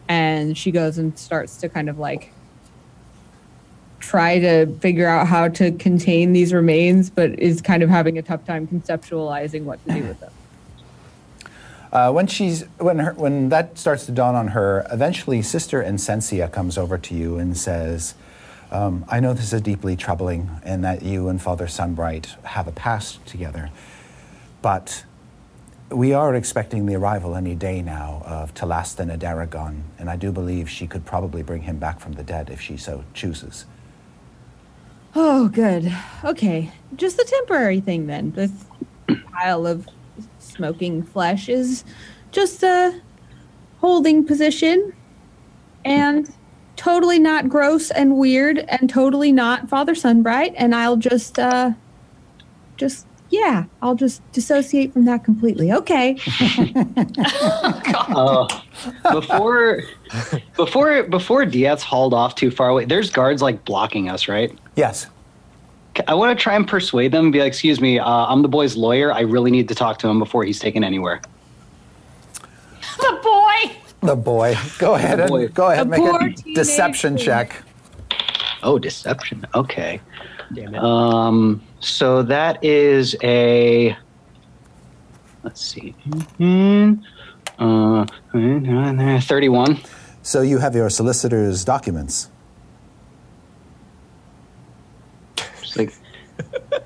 And 0.10 0.58
she 0.58 0.72
goes 0.72 0.98
and 0.98 1.18
starts 1.18 1.56
to 1.62 1.70
kind 1.70 1.90
of 1.90 2.00
like 2.00 2.34
try 4.00 4.40
to 4.40 4.66
figure 4.80 5.08
out 5.08 5.28
how 5.28 5.48
to 5.48 5.72
contain 5.74 6.34
these 6.34 6.54
remains, 6.54 7.10
but 7.10 7.38
is 7.40 7.62
kind 7.62 7.84
of 7.84 7.90
having 7.90 8.18
a 8.18 8.22
tough 8.22 8.46
time 8.46 8.68
conceptualizing 8.68 9.64
what 9.64 9.86
to 9.86 9.94
do 9.94 10.04
with 10.04 10.20
them. 10.20 10.32
Uh, 11.92 12.12
when 12.12 12.28
she's 12.28 12.66
when 12.78 13.00
her, 13.00 13.14
when 13.14 13.50
that 13.50 13.78
starts 13.78 14.06
to 14.06 14.12
dawn 14.12 14.36
on 14.36 14.50
her, 14.50 14.86
eventually 14.92 15.42
Sister 15.42 15.82
Insensia 15.82 16.48
comes 16.48 16.78
over 16.78 16.98
to 17.00 17.16
you 17.16 17.38
and 17.38 17.58
says, 17.58 18.14
um, 18.72 19.06
"I 19.08 19.20
know 19.20 19.34
this 19.34 19.52
is 19.54 19.62
deeply 19.62 19.96
troubling, 19.96 20.50
and 20.64 20.84
that 20.84 21.02
you 21.02 21.30
and 21.30 21.42
Father 21.42 21.68
Sunbright 21.68 22.36
have 22.44 22.68
a 22.68 22.72
past 22.72 23.26
together, 23.26 23.72
but 24.62 25.04
we 25.90 26.14
are 26.14 26.36
expecting 26.36 26.86
the 26.86 26.96
arrival 26.96 27.36
any 27.36 27.56
day 27.56 27.82
now 27.82 28.22
of 28.24 28.54
Talastin 28.54 29.10
Adaragon, 29.10 29.82
and 29.98 30.12
I 30.12 30.16
do 30.16 30.32
believe 30.32 30.70
she 30.70 30.86
could 30.86 31.06
probably 31.06 31.42
bring 31.42 31.64
him 31.64 31.80
back 31.80 32.00
from 32.00 32.14
the 32.14 32.24
dead 32.24 32.52
if 32.52 32.62
she 32.62 32.78
so 32.78 33.04
chooses." 33.16 33.66
Oh, 35.16 35.50
good. 35.50 35.92
Okay. 36.24 36.72
Just 36.96 37.20
a 37.20 37.26
temporary 37.26 37.80
thing 37.80 38.08
then. 38.08 38.32
This 38.32 38.52
pile 39.32 39.66
of 39.66 39.88
smoking 40.40 41.04
flesh 41.04 41.50
is 41.50 41.84
just 42.32 42.64
a 42.64 43.02
holding 43.80 44.26
position 44.26 44.94
and 45.86 46.34
totally 46.76 47.20
not 47.20 47.50
gross 47.50 47.92
and 47.92 48.18
weird 48.18 48.60
and 48.70 48.90
totally 48.90 49.32
not 49.32 49.68
Father 49.68 49.96
Sunbright. 49.96 50.54
And 50.58 50.76
I'll 50.76 50.98
just, 50.98 51.40
uh, 51.40 51.72
just, 52.78 53.08
yeah, 53.30 53.66
I'll 53.82 53.96
just 53.96 54.22
dissociate 54.32 54.94
from 54.94 55.06
that 55.06 55.24
completely. 55.24 55.72
Okay. 55.72 56.18
Uh, 58.12 58.48
before 59.12 59.82
before 60.56 61.04
before 61.04 61.46
Diath 61.46 61.82
hauled 61.82 62.14
off 62.14 62.36
too 62.36 62.50
far 62.52 62.70
away, 62.70 62.86
there's 62.86 63.10
guards 63.12 63.42
like 63.42 63.64
blocking 63.66 64.10
us, 64.10 64.28
right? 64.28 64.58
Yes. 64.76 65.08
I 66.08 66.14
want 66.14 66.38
to 66.38 66.42
try 66.42 66.56
and 66.56 66.68
persuade 66.68 67.12
them. 67.12 67.30
Be 67.32 67.40
like, 67.40 67.48
excuse 67.48 67.82
me, 67.82 68.00
uh, 68.00 68.08
I'm 68.08 68.42
the 68.42 68.48
boy's 68.48 68.76
lawyer. 68.78 69.12
I 69.12 69.22
really 69.22 69.52
need 69.52 69.68
to 69.68 69.76
talk 69.76 70.00
to 70.00 70.08
him 70.08 70.18
before 70.20 70.44
he's 70.44 70.60
taken 70.60 70.84
anywhere. 70.84 71.22
The 72.98 73.20
boy. 73.22 73.78
The 74.02 74.16
boy. 74.16 74.56
Go 74.78 74.96
ahead 74.96 75.28
boy. 75.28 75.46
and 75.46 75.54
go 75.54 75.70
ahead. 75.72 75.88
The 75.88 76.32
Make 76.32 76.48
a 76.48 76.54
deception 76.54 77.16
boy. 77.16 77.22
check. 77.22 77.64
Oh, 78.64 78.80
deception. 78.80 79.46
Okay. 79.56 80.02
Damn 80.54 80.76
it. 80.76 80.84
Um, 80.84 81.62
so 81.80 82.24
that 82.24 82.64
is 82.64 83.16
a. 83.24 83.96
Let's 85.44 85.62
see. 85.62 85.96
Mhm. 86.40 87.02
Uh, 87.58 88.06
31. 89.22 89.80
So 90.22 90.42
you 90.42 90.58
have 90.60 90.76
your 90.76 90.90
solicitor's 90.90 91.64
documents. 91.66 92.30
It's 95.38 95.78
like, 95.78 95.94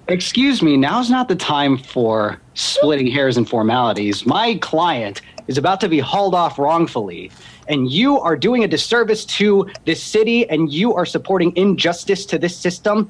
excuse 0.08 0.62
me, 0.62 0.78
now's 0.78 1.10
not 1.10 1.28
the 1.28 1.36
time 1.36 1.78
for 1.78 2.40
splitting 2.54 3.08
hairs 3.08 3.38
and 3.38 3.50
formalities. 3.50 4.26
My 4.26 4.56
client 4.62 5.22
is 5.48 5.58
about 5.58 5.80
to 5.82 5.90
be 5.90 6.00
hauled 6.00 6.36
off 6.36 6.58
wrongfully, 6.60 7.32
and 7.68 7.92
you 7.92 8.20
are 8.20 8.36
doing 8.36 8.64
a 8.64 8.68
disservice 8.68 9.26
to 9.26 9.70
this 9.86 10.02
city, 10.02 10.50
and 10.50 10.72
you 10.72 10.94
are 10.96 11.06
supporting 11.06 11.56
injustice 11.56 12.26
to 12.28 12.38
this 12.38 12.56
system. 12.56 13.10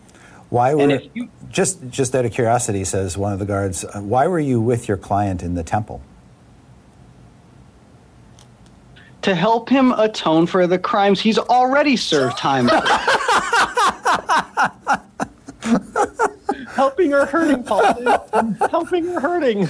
Why 0.49 0.73
were 0.75 0.83
And 0.83 0.91
if 0.91 1.03
you- 1.13 1.29
just 1.51 1.79
just 1.89 2.15
out 2.15 2.25
of 2.25 2.31
curiosity, 2.31 2.83
says 2.83 3.17
one 3.17 3.33
of 3.33 3.39
the 3.39 3.45
guards, 3.45 3.83
uh, 3.85 3.99
why 4.01 4.27
were 4.27 4.39
you 4.39 4.59
with 4.61 4.87
your 4.87 4.97
client 4.97 5.41
in 5.43 5.55
the 5.55 5.63
temple? 5.63 6.01
to 9.23 9.33
help 9.33 9.69
him 9.69 9.93
atone 9.93 10.45
for 10.45 10.67
the 10.67 10.77
crimes 10.77 11.21
he's 11.21 11.39
already 11.39 11.95
served 11.95 12.37
time 12.37 12.67
for. 12.67 12.81
Helping 16.75 17.13
or 17.13 17.25
hurting, 17.25 17.63
Paul. 17.63 17.93
Helping 18.69 19.07
or 19.15 19.21
hurting. 19.21 19.69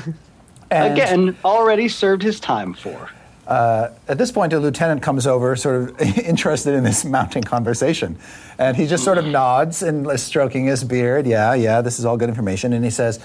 And 0.71 0.93
Again, 0.93 1.37
already 1.45 1.87
served 1.87 2.23
his 2.23 2.39
time 2.39 2.73
for. 2.73 3.11
At 3.47 4.17
this 4.17 4.31
point, 4.31 4.53
a 4.53 4.59
lieutenant 4.59 5.01
comes 5.01 5.27
over, 5.27 5.55
sort 5.55 5.89
of 5.89 6.01
interested 6.19 6.73
in 6.73 6.83
this 6.83 7.05
mounting 7.05 7.43
conversation. 7.43 8.17
And 8.57 8.77
he 8.77 8.88
just 8.88 9.03
sort 9.03 9.17
of 9.17 9.25
nods 9.25 9.83
and 9.83 10.09
is 10.09 10.23
stroking 10.23 10.65
his 10.65 10.83
beard. 10.83 11.27
Yeah, 11.27 11.53
yeah, 11.53 11.81
this 11.81 12.00
is 12.00 12.05
all 12.05 12.17
good 12.17 12.29
information. 12.29 12.73
And 12.73 12.83
he 12.83 12.91
says, 12.91 13.19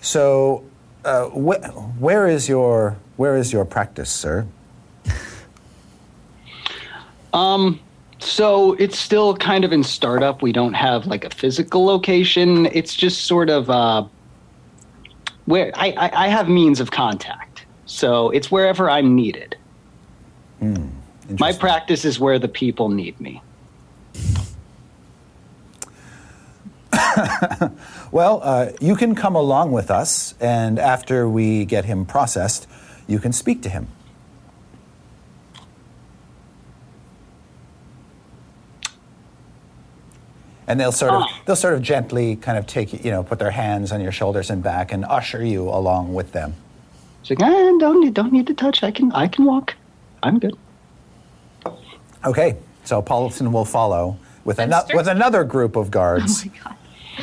So, 0.00 0.64
uh, 1.04 1.26
wh- 1.30 2.00
where, 2.00 2.26
is 2.26 2.48
your, 2.48 2.96
where 3.16 3.36
is 3.36 3.52
your 3.52 3.64
practice, 3.64 4.10
sir? 4.10 4.46
So 8.22 8.74
it's 8.74 8.98
still 8.98 9.36
kind 9.36 9.64
of 9.64 9.72
in 9.72 9.82
startup. 9.84 10.42
We 10.42 10.52
don't 10.52 10.74
have 10.74 11.06
like 11.06 11.24
a 11.24 11.30
physical 11.30 11.84
location. 11.84 12.66
It's 12.66 12.94
just 12.94 13.24
sort 13.24 13.50
of 13.50 13.68
uh, 13.68 14.06
where 15.46 15.72
I, 15.74 15.88
I, 15.96 16.26
I 16.26 16.28
have 16.28 16.48
means 16.48 16.80
of 16.80 16.90
contact. 16.92 17.66
So 17.86 18.30
it's 18.30 18.50
wherever 18.50 18.88
I'm 18.88 19.16
needed. 19.16 19.56
My 21.38 21.52
practice 21.52 22.04
is 22.04 22.18
where 22.20 22.38
the 22.38 22.48
people 22.48 22.88
need 22.88 23.20
me. 23.20 23.42
Well, 28.12 28.40
uh, 28.42 28.72
you 28.78 28.94
can 28.94 29.14
come 29.14 29.34
along 29.34 29.72
with 29.72 29.90
us, 29.90 30.34
and 30.38 30.78
after 30.78 31.26
we 31.26 31.64
get 31.64 31.86
him 31.86 32.04
processed, 32.04 32.66
you 33.06 33.18
can 33.18 33.32
speak 33.32 33.62
to 33.62 33.70
him. 33.70 33.88
And 40.66 40.78
they'll 40.78 40.92
sort 40.92 41.12
of 41.12 41.22
Oh. 41.22 41.28
they'll 41.44 41.56
sort 41.56 41.74
of 41.74 41.82
gently 41.82 42.36
kind 42.36 42.56
of 42.56 42.66
take 42.66 42.92
you, 42.92 43.00
you 43.02 43.10
know, 43.10 43.22
put 43.22 43.38
their 43.38 43.50
hands 43.50 43.92
on 43.92 44.00
your 44.00 44.12
shoulders 44.12 44.48
and 44.50 44.62
back 44.62 44.92
and 44.92 45.04
usher 45.06 45.44
you 45.44 45.68
along 45.68 46.14
with 46.14 46.32
them. 46.32 46.54
It's 47.20 47.30
like, 47.30 47.42
eh, 47.42 47.72
don't 47.78 48.00
need, 48.00 48.14
don't 48.14 48.32
need 48.32 48.46
to 48.48 48.54
touch. 48.54 48.82
I 48.82 48.90
can, 48.90 49.12
I 49.12 49.26
can 49.28 49.44
walk. 49.44 49.74
I'm 50.22 50.38
good. 50.38 50.56
Okay, 52.24 52.56
so 52.84 53.02
Paulton 53.02 53.52
will 53.52 53.64
follow 53.64 54.16
with, 54.44 54.58
And 54.58 54.72
ano- 54.72 54.86
with 54.94 55.08
another 55.08 55.44
group 55.44 55.76
of 55.76 55.90
guards. 55.90 56.46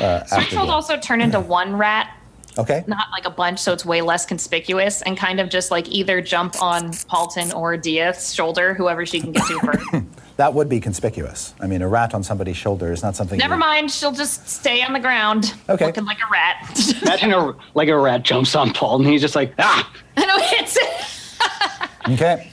uh, 0.00 0.04
after 0.04 0.36
Strickfold 0.36 0.66
you. 0.66 0.72
also 0.72 0.96
turn 0.98 1.20
into 1.20 1.40
one 1.40 1.76
rat, 1.76 2.10
Okay. 2.58 2.84
not 2.86 3.06
like 3.12 3.24
a 3.26 3.30
bunch, 3.30 3.60
so 3.60 3.72
it's 3.72 3.84
way 3.86 4.02
less 4.02 4.26
conspicuous, 4.26 5.00
and 5.02 5.16
kind 5.16 5.40
of 5.40 5.48
just 5.48 5.70
like 5.70 5.88
either 5.88 6.20
jump 6.20 6.60
on 6.62 6.92
Paulton 7.08 7.52
or 7.52 7.76
Diath's 7.76 8.32
shoulder, 8.32 8.74
whoever 8.74 9.06
she 9.06 9.20
can 9.20 9.32
get 9.32 9.46
to 9.46 9.58
first. 9.60 10.04
That 10.36 10.54
would 10.54 10.70
be 10.70 10.80
conspicuous. 10.80 11.52
I 11.60 11.66
mean, 11.66 11.82
a 11.82 11.88
rat 11.88 12.14
on 12.14 12.22
somebody's 12.22 12.56
shoulder 12.56 12.90
is 12.92 13.02
not 13.02 13.14
something. 13.14 13.38
Never 13.38 13.54
you- 13.56 13.60
mind, 13.60 13.90
she'll 13.90 14.10
just 14.12 14.48
stay 14.48 14.82
on 14.82 14.94
the 14.94 14.98
ground, 15.00 15.52
Okay. 15.68 15.84
looking 15.84 16.06
like 16.06 16.16
a 16.16 16.32
rat. 16.32 16.80
Imagine 17.02 17.32
a, 17.34 17.54
like 17.74 17.88
a 17.90 17.98
rat 17.98 18.22
jumps 18.22 18.54
on 18.54 18.72
Paul 18.72 19.00
and 19.00 19.06
he's 19.06 19.20
just 19.20 19.34
like, 19.36 19.52
ah, 19.58 19.90
I 20.16 20.24
know 20.24 20.38
hits 20.38 20.78
it. 20.80 22.10
Okay. 22.14 22.50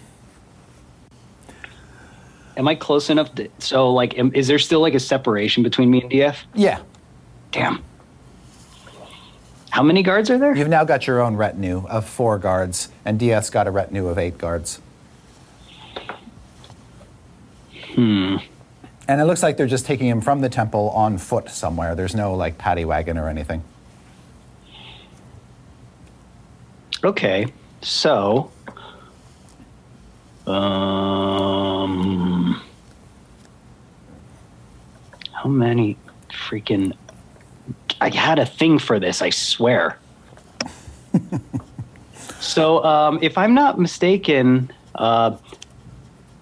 Am 2.57 2.67
I 2.67 2.75
close 2.75 3.09
enough? 3.09 3.33
To, 3.35 3.47
so 3.59 3.93
like, 3.93 4.17
am, 4.17 4.33
is 4.33 4.47
there 4.47 4.59
still 4.59 4.81
like 4.81 4.95
a 4.95 4.99
separation 4.99 5.63
between 5.63 5.89
me 5.89 6.01
and 6.01 6.11
Diath? 6.11 6.43
Yeah. 6.53 6.81
Damn. 7.51 7.83
How 9.69 9.83
many 9.83 10.01
guards 10.01 10.29
are 10.31 10.39
there? 10.39 10.55
You've 10.55 10.67
now 10.67 10.83
got 10.83 11.05
your 11.05 11.21
own 11.21 11.35
retinue 11.35 11.85
of 11.87 12.09
four 12.09 12.39
guards, 12.39 12.89
and 13.05 13.19
DS 13.19 13.51
got 13.51 13.67
a 13.67 13.71
retinue 13.71 14.07
of 14.07 14.17
eight 14.17 14.39
guards. 14.39 14.81
Hmm. 17.93 18.37
And 19.07 19.21
it 19.21 19.25
looks 19.25 19.43
like 19.43 19.55
they're 19.55 19.67
just 19.67 19.85
taking 19.85 20.07
him 20.07 20.19
from 20.21 20.41
the 20.41 20.49
temple 20.49 20.89
on 20.89 21.17
foot 21.17 21.49
somewhere. 21.49 21.95
There's 21.95 22.15
no 22.15 22.33
like 22.35 22.57
paddy 22.57 22.85
wagon 22.85 23.17
or 23.17 23.29
anything. 23.29 23.63
Okay, 27.03 27.53
so, 27.81 28.51
um, 30.47 32.26
how 35.37 35.49
many 35.49 35.95
freaking? 36.31 36.95
I 38.01 38.09
had 38.09 38.39
a 38.39 38.45
thing 38.45 38.79
for 38.79 38.99
this. 38.99 39.21
I 39.21 39.29
swear. 39.29 39.99
so, 42.39 42.83
um, 42.83 43.19
if 43.21 43.37
I'm 43.37 43.53
not 43.53 43.79
mistaken, 43.79 44.71
uh, 44.95 45.37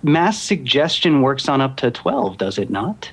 mass 0.01 0.41
suggestion 0.41 1.21
works 1.21 1.49
on 1.49 1.59
up 1.59 1.75
to 1.77 1.91
twelve, 1.91 2.37
does 2.37 2.57
it 2.57 2.69
not? 2.69 3.09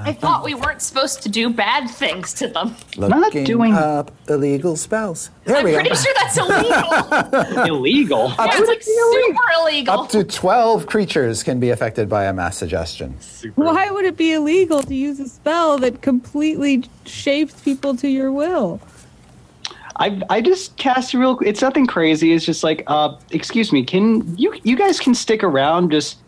I 0.00 0.12
thought 0.12 0.44
we 0.44 0.54
weren't 0.54 0.82
supposed 0.82 1.22
to 1.22 1.28
do 1.28 1.50
bad 1.50 1.88
things 1.88 2.32
to 2.34 2.48
them. 2.48 2.74
Not 2.96 3.32
doing- 3.32 3.74
up 3.74 4.10
illegal 4.28 4.76
spells. 4.76 5.30
There 5.44 5.56
I'm 5.56 5.64
we 5.64 5.74
pretty 5.74 5.88
go. 5.90 5.94
sure 5.94 6.12
that's 6.16 6.36
illegal. 6.36 7.66
Illegal. 7.66 8.28
yeah, 8.38 8.46
it's 8.52 8.68
like 8.68 8.82
super 8.82 9.42
illegal. 9.60 10.00
Up 10.00 10.08
to 10.10 10.24
twelve 10.24 10.86
creatures 10.86 11.42
can 11.42 11.58
be 11.60 11.70
affected 11.70 12.08
by 12.08 12.24
a 12.24 12.32
mass 12.32 12.56
suggestion. 12.56 13.18
Super. 13.20 13.62
Why 13.64 13.90
would 13.90 14.04
it 14.04 14.16
be 14.16 14.32
illegal 14.32 14.82
to 14.82 14.94
use 14.94 15.20
a 15.20 15.28
spell 15.28 15.78
that 15.78 16.02
completely 16.02 16.84
shapes 17.06 17.60
people 17.62 17.96
to 17.96 18.08
your 18.08 18.32
will? 18.32 18.80
I 19.96 20.20
I 20.30 20.40
just 20.40 20.76
cast 20.76 21.14
a 21.14 21.18
real. 21.18 21.38
It's 21.44 21.60
nothing 21.62 21.86
crazy. 21.86 22.32
It's 22.32 22.44
just 22.44 22.62
like, 22.62 22.84
uh, 22.86 23.16
excuse 23.30 23.72
me, 23.72 23.82
can 23.84 24.36
you 24.36 24.54
you 24.62 24.76
guys 24.76 25.00
can 25.00 25.14
stick 25.14 25.42
around? 25.42 25.90
Just 25.90 26.18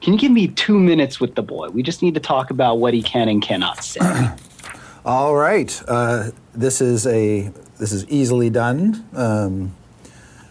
can 0.00 0.12
you 0.12 0.18
give 0.18 0.32
me 0.32 0.48
two 0.48 0.78
minutes 0.78 1.20
with 1.20 1.34
the 1.34 1.42
boy? 1.42 1.68
We 1.70 1.82
just 1.82 2.02
need 2.02 2.14
to 2.14 2.20
talk 2.20 2.50
about 2.50 2.78
what 2.78 2.94
he 2.94 3.02
can 3.02 3.28
and 3.28 3.42
cannot 3.42 3.82
say. 3.82 4.00
All 5.04 5.34
right. 5.34 5.82
Uh, 5.88 6.30
this 6.54 6.80
is 6.80 7.06
a 7.06 7.50
this 7.78 7.92
is 7.92 8.06
easily 8.08 8.50
done 8.50 9.06
um, 9.14 9.74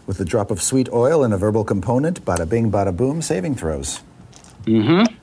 with 0.06 0.20
a 0.20 0.24
drop 0.24 0.50
of 0.50 0.60
sweet 0.60 0.88
oil 0.90 1.24
and 1.24 1.32
a 1.32 1.36
verbal 1.36 1.64
component. 1.64 2.24
Bada 2.24 2.48
bing, 2.48 2.70
bada 2.70 2.94
boom. 2.94 3.22
Saving 3.22 3.54
throws. 3.54 4.00
Mm-hmm. 4.64 5.14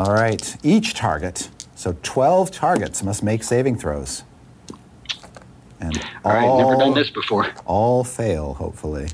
All 0.00 0.12
right. 0.14 0.56
Each 0.62 0.94
target, 0.94 1.50
so 1.74 1.96
twelve 2.02 2.50
targets, 2.50 3.02
must 3.02 3.22
make 3.22 3.42
saving 3.42 3.76
throws. 3.78 4.24
And 5.80 5.96
All 6.24 6.32
right, 6.32 6.64
never 6.64 6.76
done 6.76 6.94
this 6.94 7.10
before. 7.10 7.52
All 7.64 8.02
fail, 8.02 8.54
hopefully. 8.54 9.08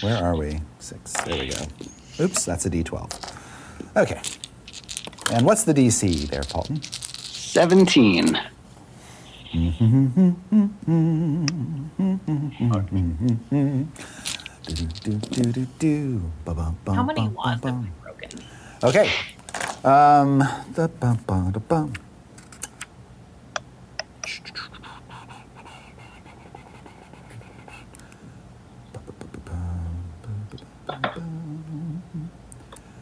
Where 0.00 0.16
are 0.16 0.36
we? 0.36 0.60
Six. 0.78 1.12
There 1.24 1.38
we 1.38 1.48
go. 1.48 1.58
Oops, 2.18 2.44
that's 2.44 2.66
a 2.66 2.70
D12. 2.70 3.35
Okay. 3.96 4.20
And 5.32 5.46
what's 5.46 5.64
the 5.64 5.72
DC 5.72 6.28
there, 6.28 6.42
Paulton? 6.42 6.82
Seventeen. 6.82 8.34
How 8.34 8.42
many 17.02 17.20
bum, 17.20 17.34
wands 17.34 17.64
have 17.64 17.80
we 17.80 17.88
broken? 18.02 18.30
Okay. 18.84 19.10
Um, 19.82 20.44
da, 20.74 20.88
bum, 20.88 21.18
bum, 21.26 21.52
da, 21.52 21.60
bum. 21.60 21.92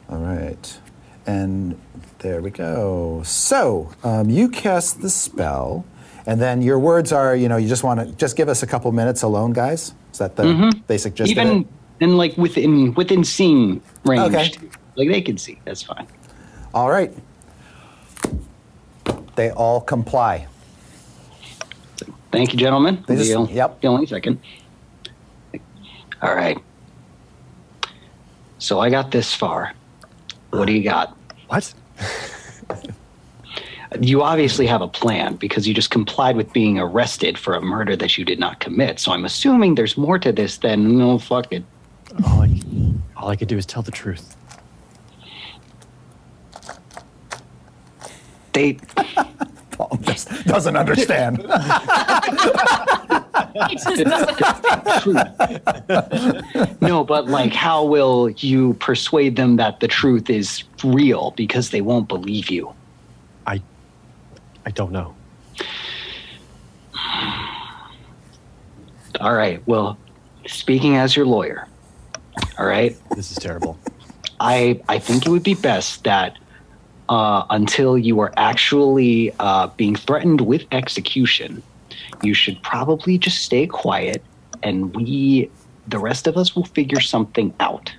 All 0.09 0.19
right. 0.21 0.81
And 1.27 1.81
there 2.19 2.43
we 2.43 2.51
go. 2.51 3.23
So 3.25 3.93
um, 4.03 4.29
you 4.31 4.49
cast 4.49 5.01
the 5.01 5.09
spell, 5.11 5.85
and 6.27 6.41
then 6.41 6.61
your 6.63 6.79
words 6.79 7.13
are, 7.13 7.35
you 7.35 7.49
know, 7.49 7.57
you 7.57 7.69
just 7.69 7.83
want 7.83 8.01
to 8.01 8.07
just 8.17 8.37
give 8.37 8.49
us 8.49 8.63
a 8.63 8.67
couple 8.67 8.91
minutes 8.93 9.23
alone, 9.23 9.53
guys. 9.53 9.95
Is 10.13 10.19
that 10.19 10.37
the 10.37 10.73
basic 10.87 11.15
gist 11.15 11.31
Even 11.31 11.63
it? 11.63 11.67
and 12.01 12.17
like 12.17 12.37
within 12.37 12.95
within 12.95 13.25
seeing 13.25 13.81
range. 14.05 14.35
Okay. 14.35 14.53
Like 14.97 15.09
they 15.09 15.21
can 15.23 15.39
see. 15.39 15.59
That's 15.65 15.83
fine. 15.83 16.07
All 16.73 16.91
right. 16.91 17.13
They 19.37 19.51
all 19.51 19.81
comply. 19.81 20.47
Thank 22.31 22.53
you, 22.53 22.59
gentlemen. 22.59 23.03
They 23.07 23.17
just- 23.17 23.29
Deal. 23.29 23.49
yep. 23.51 23.81
The 23.81 23.89
only 23.89 24.07
second. 24.07 24.41
All 26.23 26.35
right. 26.35 26.59
So 28.59 28.81
I 28.81 28.91
got 28.91 29.11
this 29.11 29.35
far. 29.35 29.73
What 30.59 30.67
do 30.67 30.73
you 30.73 30.83
got? 30.83 31.17
What? 31.49 31.73
You 34.01 34.25
obviously 34.25 34.67
have 34.67 34.81
a 34.83 34.89
plan 34.89 35.37
because 35.37 35.69
you 35.69 35.75
just 35.75 35.91
complied 35.91 36.37
with 36.37 36.53
being 36.53 36.81
arrested 36.81 37.39
for 37.39 37.55
a 37.55 37.61
murder 37.61 37.95
that 37.95 38.19
you 38.19 38.25
did 38.25 38.41
not 38.41 38.59
commit. 38.59 38.99
So 38.99 39.13
I'm 39.13 39.25
assuming 39.25 39.77
there's 39.77 39.97
more 39.97 40.19
to 40.19 40.33
this 40.33 40.57
than 40.57 40.99
no 40.99 41.17
fuck 41.17 41.53
it. 41.53 41.63
All 42.27 42.43
I, 42.43 42.61
all 43.17 43.29
I 43.29 43.37
could 43.37 43.47
do 43.47 43.57
is 43.57 43.65
tell 43.65 43.83
the 43.83 43.93
truth. 43.93 44.35
They 48.53 48.79
Paul 49.71 49.97
just 50.03 50.45
doesn't 50.45 50.77
understand. 50.77 51.39
He 53.69 53.77
just 53.77 54.05
doesn't- 54.05 55.15
no, 56.83 57.05
but 57.05 57.29
like, 57.29 57.53
how 57.53 57.85
will 57.85 58.31
you 58.31 58.75
persuade 58.75 59.37
them 59.37 59.57
that 59.57 59.81
the 59.81 59.89
truth 59.89 60.29
is 60.29 60.65
real 60.83 61.33
because 61.37 61.71
they 61.71 61.81
won't 61.81 62.09
believe 62.09 62.51
you? 62.51 62.75
I, 63.47 63.63
I 64.67 64.71
don't 64.71 64.93
know. 64.93 65.15
All 69.21 69.35
right. 69.35 69.63
Well, 69.67 69.97
speaking 70.47 70.97
as 70.97 71.15
your 71.15 71.27
lawyer, 71.27 71.69
all 72.59 72.67
right. 72.67 72.97
This 73.15 73.31
is 73.31 73.39
terrible. 73.39 73.79
I 74.41 74.81
I 74.89 74.99
think 74.99 75.25
it 75.25 75.29
would 75.31 75.45
be 75.45 75.55
best 75.55 76.03
that 76.05 76.37
uh, 77.09 77.45
until 77.51 77.97
you 77.97 78.19
are 78.21 78.33
actually 78.37 79.33
uh, 79.39 79.69
being 79.77 79.95
threatened 79.95 80.41
with 80.41 80.65
execution, 80.73 81.63
you 82.25 82.35
should 82.35 82.63
probably 82.63 83.19
just 83.19 83.39
stay 83.43 83.67
quiet, 83.67 84.23
and 84.63 84.95
we, 84.95 85.51
the 85.87 85.99
rest 85.99 86.27
of 86.27 86.37
us, 86.37 86.55
will 86.57 86.65
figure 86.65 87.01
something 87.01 87.55
out. 87.61 87.93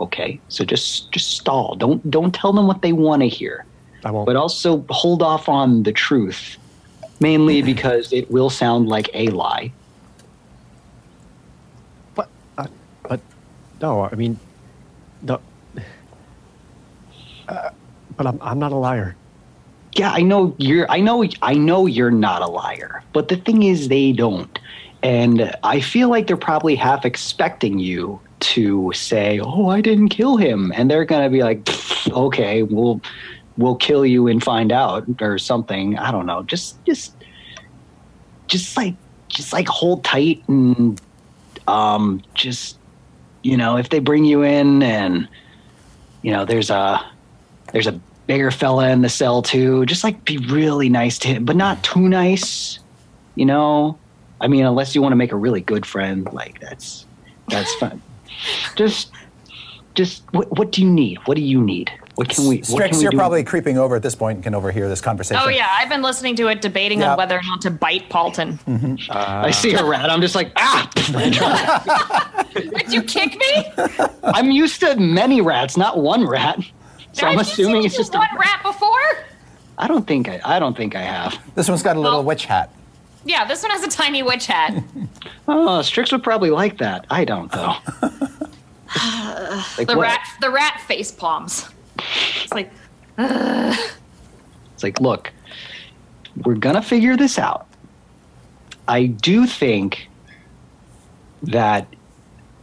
Okay, 0.00 0.40
so 0.48 0.64
just 0.64 1.12
just 1.12 1.30
stall. 1.30 1.76
Don't 1.76 2.10
don't 2.10 2.34
tell 2.34 2.52
them 2.52 2.66
what 2.66 2.82
they 2.82 2.92
want 2.92 3.22
to 3.22 3.28
hear, 3.28 3.64
I 4.04 4.10
won't. 4.10 4.26
but 4.26 4.36
also 4.36 4.84
hold 4.90 5.22
off 5.22 5.48
on 5.48 5.84
the 5.84 5.92
truth, 5.92 6.58
mainly 7.20 7.62
because 7.62 8.12
it 8.12 8.30
will 8.30 8.50
sound 8.50 8.88
like 8.88 9.08
a 9.14 9.28
lie. 9.28 9.72
But, 12.14 12.28
uh, 12.58 12.66
but 13.08 13.20
no, 13.80 14.02
I 14.02 14.14
mean, 14.14 14.38
no. 15.22 15.40
Uh, 17.46 17.68
but 18.16 18.26
I'm, 18.26 18.38
I'm 18.40 18.58
not 18.58 18.72
a 18.72 18.76
liar. 18.76 19.16
Yeah 19.94 20.12
i 20.12 20.22
know 20.22 20.54
you're 20.58 20.90
i 20.90 21.00
know 21.00 21.24
i 21.42 21.54
know 21.54 21.86
you're 21.86 22.10
not 22.10 22.42
a 22.42 22.46
liar 22.46 23.02
but 23.12 23.28
the 23.28 23.36
thing 23.36 23.62
is 23.62 23.88
they 23.88 24.12
don't. 24.12 24.58
And 25.02 25.54
i 25.62 25.80
feel 25.80 26.08
like 26.08 26.26
they're 26.26 26.36
probably 26.36 26.74
half 26.76 27.04
expecting 27.04 27.78
you 27.78 28.20
to 28.40 28.92
say 28.94 29.38
oh 29.40 29.68
i 29.68 29.80
didn't 29.80 30.08
kill 30.08 30.36
him. 30.36 30.72
And 30.74 30.90
they're 30.90 31.04
gonna 31.04 31.30
be 31.30 31.42
like 31.42 31.68
okay 32.10 32.62
we'll 32.62 33.00
we'll 33.56 33.76
kill 33.76 34.04
you 34.04 34.26
and 34.26 34.42
find 34.42 34.72
out 34.72 35.04
or 35.20 35.38
something. 35.38 35.98
I 35.98 36.10
don't 36.10 36.26
know. 36.26 36.42
Just 36.42 36.82
just 36.84 37.14
just 38.46 38.76
like 38.76 38.94
just 39.28 39.52
like 39.52 39.68
hold 39.68 40.04
tight 40.04 40.42
and 40.48 41.00
um 41.66 42.22
just 42.34 42.78
you 43.42 43.56
know 43.56 43.76
if 43.76 43.88
they 43.88 43.98
bring 43.98 44.24
you 44.24 44.42
in 44.42 44.82
and 44.82 45.28
you 46.22 46.30
know 46.30 46.44
there's 46.44 46.70
a 46.70 47.04
there's 47.72 47.86
a 47.86 47.98
bigger 48.26 48.50
fella 48.50 48.88
in 48.90 49.02
the 49.02 49.08
cell 49.08 49.42
too. 49.42 49.84
Just 49.86 50.04
like 50.04 50.24
be 50.24 50.38
really 50.38 50.88
nice 50.88 51.18
to 51.20 51.28
him, 51.28 51.44
but 51.44 51.56
not 51.56 51.82
too 51.84 52.08
nice. 52.08 52.78
You 53.34 53.46
know, 53.46 53.98
I 54.40 54.46
mean, 54.48 54.64
unless 54.64 54.94
you 54.94 55.02
want 55.02 55.12
to 55.12 55.16
make 55.16 55.32
a 55.32 55.36
really 55.36 55.60
good 55.60 55.84
friend, 55.86 56.26
like 56.32 56.60
that's 56.60 57.06
that's 57.48 57.74
fun. 57.80 58.00
just, 58.76 59.10
just 59.94 60.22
what 60.32 60.56
what 60.56 60.72
do 60.72 60.82
you 60.82 60.90
need? 60.90 61.18
What 61.26 61.36
do 61.36 61.42
you 61.42 61.60
need? 61.62 61.90
What 62.16 62.28
can 62.28 62.46
we? 62.46 62.58
what 62.68 62.84
can 62.88 62.96
we 62.96 63.02
you're 63.02 63.10
do? 63.10 63.16
probably 63.16 63.42
creeping 63.42 63.76
over 63.76 63.96
at 63.96 64.02
this 64.04 64.14
point 64.14 64.36
and 64.36 64.44
can 64.44 64.54
overhear 64.54 64.88
this 64.88 65.00
conversation. 65.00 65.42
oh 65.44 65.48
yeah, 65.48 65.66
I've 65.72 65.88
been 65.88 66.00
listening 66.02 66.36
to 66.36 66.46
it, 66.46 66.60
debating 66.62 67.00
Yeah. 67.00 67.12
on 67.12 67.18
whether 67.18 67.36
or 67.36 67.42
not 67.42 67.60
to 67.62 67.72
bite 67.72 68.08
Paulton. 68.08 68.56
I 69.10 69.50
see 69.50 69.74
a 69.74 69.84
rat. 69.84 70.08
I'm 70.10 70.20
just 70.20 70.36
like 70.36 70.52
ah. 70.56 70.88
Did 72.54 72.92
you 72.92 73.02
kick 73.02 73.36
me? 73.36 73.72
I'm 74.22 74.52
used 74.52 74.78
to 74.80 74.94
many 74.94 75.40
rats, 75.40 75.76
not 75.76 75.98
one 75.98 76.24
rat. 76.24 76.60
So 77.14 77.26
I'm 77.26 77.38
assuming 77.38 77.76
seen 77.82 77.86
it's 77.86 77.96
just. 77.96 78.12
one 78.14 78.28
A, 78.34 78.38
rat 78.38 78.60
before. 78.62 79.24
I 79.78 79.88
don't 79.88 80.06
think 80.06 80.28
I. 80.28 80.40
I 80.44 80.58
don't 80.58 80.76
think 80.76 80.94
I 80.94 81.02
have. 81.02 81.38
This 81.54 81.68
one's 81.68 81.82
got 81.82 81.96
a 81.96 82.00
little 82.00 82.18
Well- 82.18 82.24
witch 82.24 82.44
hat. 82.44 82.70
Yeah, 83.26 83.46
this 83.46 83.62
one 83.62 83.70
has 83.70 83.82
a 83.82 83.88
tiny 83.88 84.22
witch 84.22 84.46
hat. 84.46 84.82
Oh, 85.48 85.82
Strix 85.82 86.10
would 86.12 86.22
probably 86.22 86.48
like 86.50 86.78
that. 86.78 87.06
I 87.10 87.24
don't 87.26 87.50
though. 87.52 87.74
like 88.02 89.86
The 89.88 89.94
what? 89.94 89.98
rat, 89.98 90.26
the 90.40 90.50
rat 90.50 90.80
face 90.86 91.10
palms. 91.12 91.68
It's 92.42 92.52
like 92.52 92.70
It's 93.18 94.82
like, 94.82 95.00
look, 95.00 95.32
we're 96.44 96.54
gonna 96.54 96.80
figure 96.82 97.16
this 97.16 97.38
out. 97.38 97.66
I 98.88 99.06
do 99.06 99.46
think 99.46 100.08
that 101.42 101.86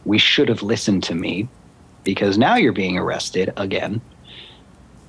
we 0.04 0.18
should 0.18 0.48
have 0.48 0.62
listened 0.62 1.04
to 1.04 1.14
me 1.14 1.48
because 2.04 2.36
now 2.36 2.56
you're 2.56 2.72
being 2.72 2.98
arrested 2.98 3.52
again. 3.56 4.00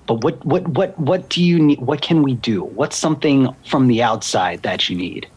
But 0.06 0.24
what 0.24 0.44
what 0.46 0.68
what 0.68 1.00
what 1.00 1.30
do 1.30 1.44
you 1.44 1.60
need? 1.60 1.80
What 1.80 2.02
can 2.02 2.24
we 2.24 2.34
do? 2.36 2.64
What's 2.64 2.98
something 2.98 3.56
from 3.66 3.88
the 3.88 4.04
outside 4.04 4.64
that 4.64 4.90
you 4.90 4.98
need? 4.98 5.28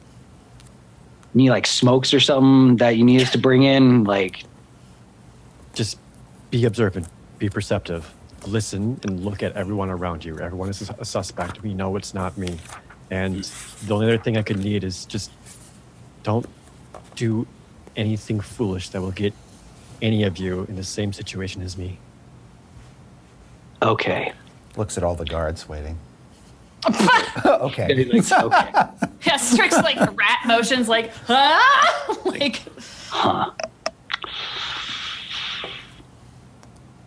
You 1.34 1.42
need 1.42 1.50
like 1.50 1.66
smokes 1.66 2.12
or 2.12 2.20
something 2.20 2.76
that 2.78 2.96
you 2.96 3.04
need 3.04 3.22
us 3.22 3.30
to 3.32 3.38
bring 3.38 3.62
in? 3.62 4.04
Like, 4.04 4.44
Just 5.74 5.98
be 6.50 6.64
observant, 6.64 7.06
be 7.38 7.48
perceptive, 7.48 8.12
listen, 8.46 8.98
and 9.04 9.24
look 9.24 9.42
at 9.42 9.52
everyone 9.54 9.90
around 9.90 10.24
you. 10.24 10.38
Everyone 10.40 10.68
is 10.68 10.90
a 10.98 11.04
suspect. 11.04 11.62
We 11.62 11.74
know 11.74 11.96
it's 11.96 12.14
not 12.14 12.36
me. 12.38 12.58
And 13.10 13.44
the 13.86 13.94
only 13.94 14.06
other 14.08 14.18
thing 14.18 14.36
I 14.36 14.42
could 14.42 14.58
need 14.58 14.82
is 14.82 15.04
just 15.04 15.30
don't 16.24 16.46
do 17.14 17.46
anything 17.94 18.40
foolish 18.40 18.88
that 18.90 19.00
will 19.00 19.12
get 19.12 19.32
any 20.02 20.24
of 20.24 20.38
you 20.38 20.64
in 20.68 20.76
the 20.76 20.84
same 20.84 21.12
situation 21.12 21.62
as 21.62 21.76
me. 21.78 21.98
okay, 23.82 24.32
Looks 24.76 24.98
at 24.98 25.04
all 25.04 25.14
the 25.14 25.24
guards 25.24 25.68
waiting. 25.68 25.98
okay. 27.46 28.04
Like, 28.04 28.32
okay. 28.32 28.52
yeah, 29.26 29.36
Strix 29.36 29.74
like 29.76 29.98
rat 29.98 30.40
motions, 30.46 30.88
like 30.88 31.12
ah, 31.28 32.18
like 32.24 32.62
huh? 33.08 33.50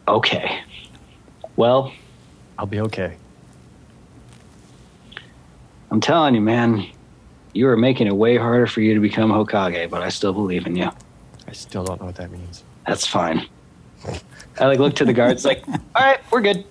okay. 0.08 0.62
Well, 1.56 1.94
I'll 2.58 2.66
be 2.66 2.82
okay. 2.82 3.16
I'm 5.92 6.02
telling 6.02 6.36
you, 6.36 6.42
man, 6.42 6.86
you 7.54 7.68
are 7.68 7.78
making 7.78 8.08
it 8.08 8.16
way 8.16 8.38
harder 8.38 8.68
for 8.68 8.82
you 8.82 8.94
to 8.94 9.00
become 9.00 9.32
Hokage, 9.32 9.90
but 9.90 10.02
I 10.02 10.10
still 10.10 10.34
believe 10.34 10.68
in 10.68 10.76
you. 10.76 10.90
I 11.48 11.52
still 11.52 11.84
don't 11.84 12.00
know 12.00 12.06
what 12.06 12.16
that 12.16 12.32
means. 12.32 12.64
That's 12.86 13.08
fine. 13.08 13.48
I 14.60 14.66
like 14.68 14.80
look 14.80 14.96
to 14.96 15.06
the 15.06 15.14
guards 15.14 15.46
like, 15.46 15.68
all 15.68 15.78
right, 15.96 16.20
we're 16.32 16.42
good. 16.42 16.66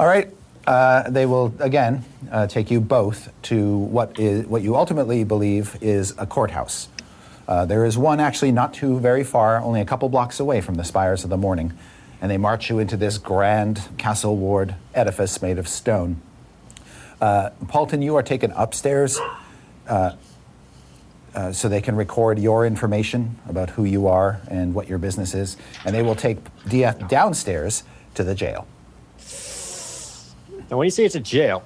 All 0.00 0.06
right. 0.06 0.34
Uh, 0.66 1.10
they 1.10 1.26
will 1.26 1.54
again 1.58 2.06
uh, 2.32 2.46
take 2.46 2.70
you 2.70 2.80
both 2.80 3.30
to 3.42 3.76
what 3.76 4.18
is 4.18 4.46
what 4.46 4.62
you 4.62 4.74
ultimately 4.74 5.24
believe 5.24 5.76
is 5.82 6.14
a 6.16 6.24
courthouse. 6.24 6.88
Uh, 7.46 7.66
there 7.66 7.84
is 7.84 7.98
one 7.98 8.18
actually 8.18 8.50
not 8.50 8.72
too 8.72 8.98
very 8.98 9.22
far, 9.22 9.60
only 9.60 9.82
a 9.82 9.84
couple 9.84 10.08
blocks 10.08 10.40
away 10.40 10.62
from 10.62 10.76
the 10.76 10.84
spires 10.84 11.22
of 11.22 11.28
the 11.28 11.36
morning, 11.36 11.74
and 12.22 12.30
they 12.30 12.38
march 12.38 12.70
you 12.70 12.78
into 12.78 12.96
this 12.96 13.18
grand 13.18 13.90
castle 13.98 14.38
ward 14.38 14.74
edifice 14.94 15.42
made 15.42 15.58
of 15.58 15.68
stone. 15.68 16.22
Uh, 17.20 17.50
Paulton, 17.68 18.00
you 18.00 18.16
are 18.16 18.22
taken 18.22 18.52
upstairs 18.52 19.20
uh, 19.86 20.12
uh, 21.34 21.52
so 21.52 21.68
they 21.68 21.82
can 21.82 21.94
record 21.94 22.38
your 22.38 22.64
information 22.64 23.36
about 23.50 23.68
who 23.68 23.84
you 23.84 24.06
are 24.06 24.40
and 24.48 24.72
what 24.72 24.88
your 24.88 24.96
business 24.96 25.34
is, 25.34 25.58
and 25.84 25.94
they 25.94 26.00
will 26.00 26.16
take 26.16 26.38
Diath 26.66 27.06
downstairs 27.06 27.82
to 28.14 28.24
the 28.24 28.34
jail. 28.34 28.66
Now, 30.70 30.76
when 30.78 30.86
you 30.86 30.90
say 30.90 31.04
it's 31.04 31.14
a 31.16 31.20
jail, 31.20 31.62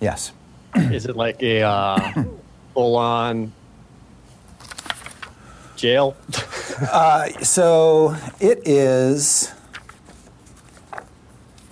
Yes. 0.00 0.32
is 0.74 1.06
it 1.06 1.16
like 1.16 1.42
a 1.42 1.62
uh, 1.62 2.24
full-on 2.74 3.52
jail? 5.76 6.16
So 7.42 8.16
it 8.40 8.66
is 8.66 9.52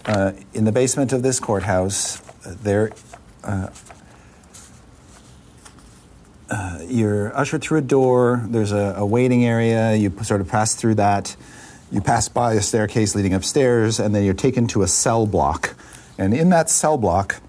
uh, 0.06 0.32
in 0.54 0.64
the 0.64 0.72
basement 0.72 1.12
of 1.12 1.22
this 1.22 1.40
courthouse. 1.40 2.20
uh, 2.46 2.54
There, 2.62 2.92
uh, 3.44 3.68
uh, 6.50 6.78
you're 6.86 7.34
ushered 7.36 7.62
through 7.62 7.78
a 7.78 7.82
door. 7.82 8.44
There's 8.46 8.72
a, 8.72 8.94
a 8.98 9.06
waiting 9.06 9.44
area. 9.46 9.94
You 9.94 10.12
sort 10.22 10.40
of 10.42 10.48
pass 10.48 10.74
through 10.74 10.96
that. 10.96 11.34
You 11.90 12.00
pass 12.02 12.28
by 12.28 12.54
a 12.54 12.62
staircase 12.62 13.14
leading 13.14 13.32
upstairs, 13.34 13.98
and 13.98 14.14
then 14.14 14.24
you're 14.24 14.34
taken 14.34 14.66
to 14.68 14.82
a 14.82 14.88
cell 14.88 15.26
block. 15.26 15.74
And 16.22 16.32
in 16.32 16.50
that 16.50 16.70
cell 16.70 16.96
block 16.96 17.40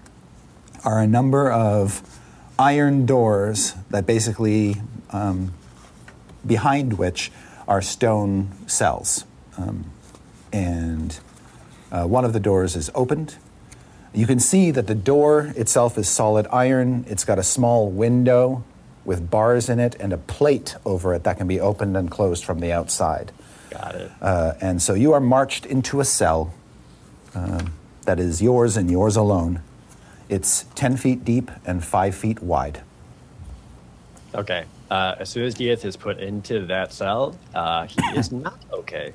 are 0.84 1.00
a 1.00 1.06
number 1.06 1.48
of 1.50 2.02
iron 2.58 3.06
doors 3.06 3.74
that 3.90 4.04
basically 4.04 4.82
um, 5.10 5.52
behind 6.44 6.94
which 6.94 7.30
are 7.68 7.80
stone 7.80 8.50
cells. 8.66 9.26
Um, 9.56 9.92
and 10.52 11.16
uh, 11.92 12.04
one 12.04 12.24
of 12.24 12.32
the 12.32 12.40
doors 12.40 12.74
is 12.74 12.90
opened. 12.96 13.36
You 14.12 14.26
can 14.26 14.40
see 14.40 14.72
that 14.72 14.88
the 14.88 14.94
door 14.96 15.52
itself 15.56 15.96
is 15.96 16.08
solid 16.08 16.48
iron. 16.50 17.04
It's 17.08 17.24
got 17.24 17.38
a 17.38 17.44
small 17.44 17.88
window 17.88 18.64
with 19.04 19.30
bars 19.30 19.68
in 19.68 19.78
it 19.78 19.94
and 20.00 20.12
a 20.12 20.18
plate 20.18 20.74
over 20.84 21.14
it 21.14 21.22
that 21.22 21.38
can 21.38 21.46
be 21.46 21.60
opened 21.60 21.96
and 21.96 22.10
closed 22.10 22.44
from 22.44 22.58
the 22.58 22.72
outside. 22.72 23.30
Got 23.70 23.94
it. 23.94 24.10
Uh, 24.20 24.54
and 24.60 24.82
so 24.82 24.94
you 24.94 25.12
are 25.12 25.20
marched 25.20 25.64
into 25.64 26.00
a 26.00 26.04
cell 26.04 26.52
um, 27.36 27.72
that 28.04 28.20
is 28.20 28.40
yours 28.40 28.76
and 28.76 28.90
yours 28.90 29.16
alone. 29.16 29.62
It's 30.28 30.64
10 30.74 30.96
feet 30.96 31.24
deep 31.24 31.50
and 31.66 31.84
5 31.84 32.14
feet 32.14 32.42
wide. 32.42 32.82
Okay. 34.34 34.64
Uh, 34.90 35.16
as 35.18 35.30
soon 35.30 35.44
as 35.44 35.54
Diath 35.54 35.84
is 35.84 35.96
put 35.96 36.18
into 36.18 36.66
that 36.66 36.92
cell, 36.92 37.38
uh, 37.54 37.86
he 37.86 38.00
is 38.16 38.32
not 38.32 38.58
okay. 38.72 39.12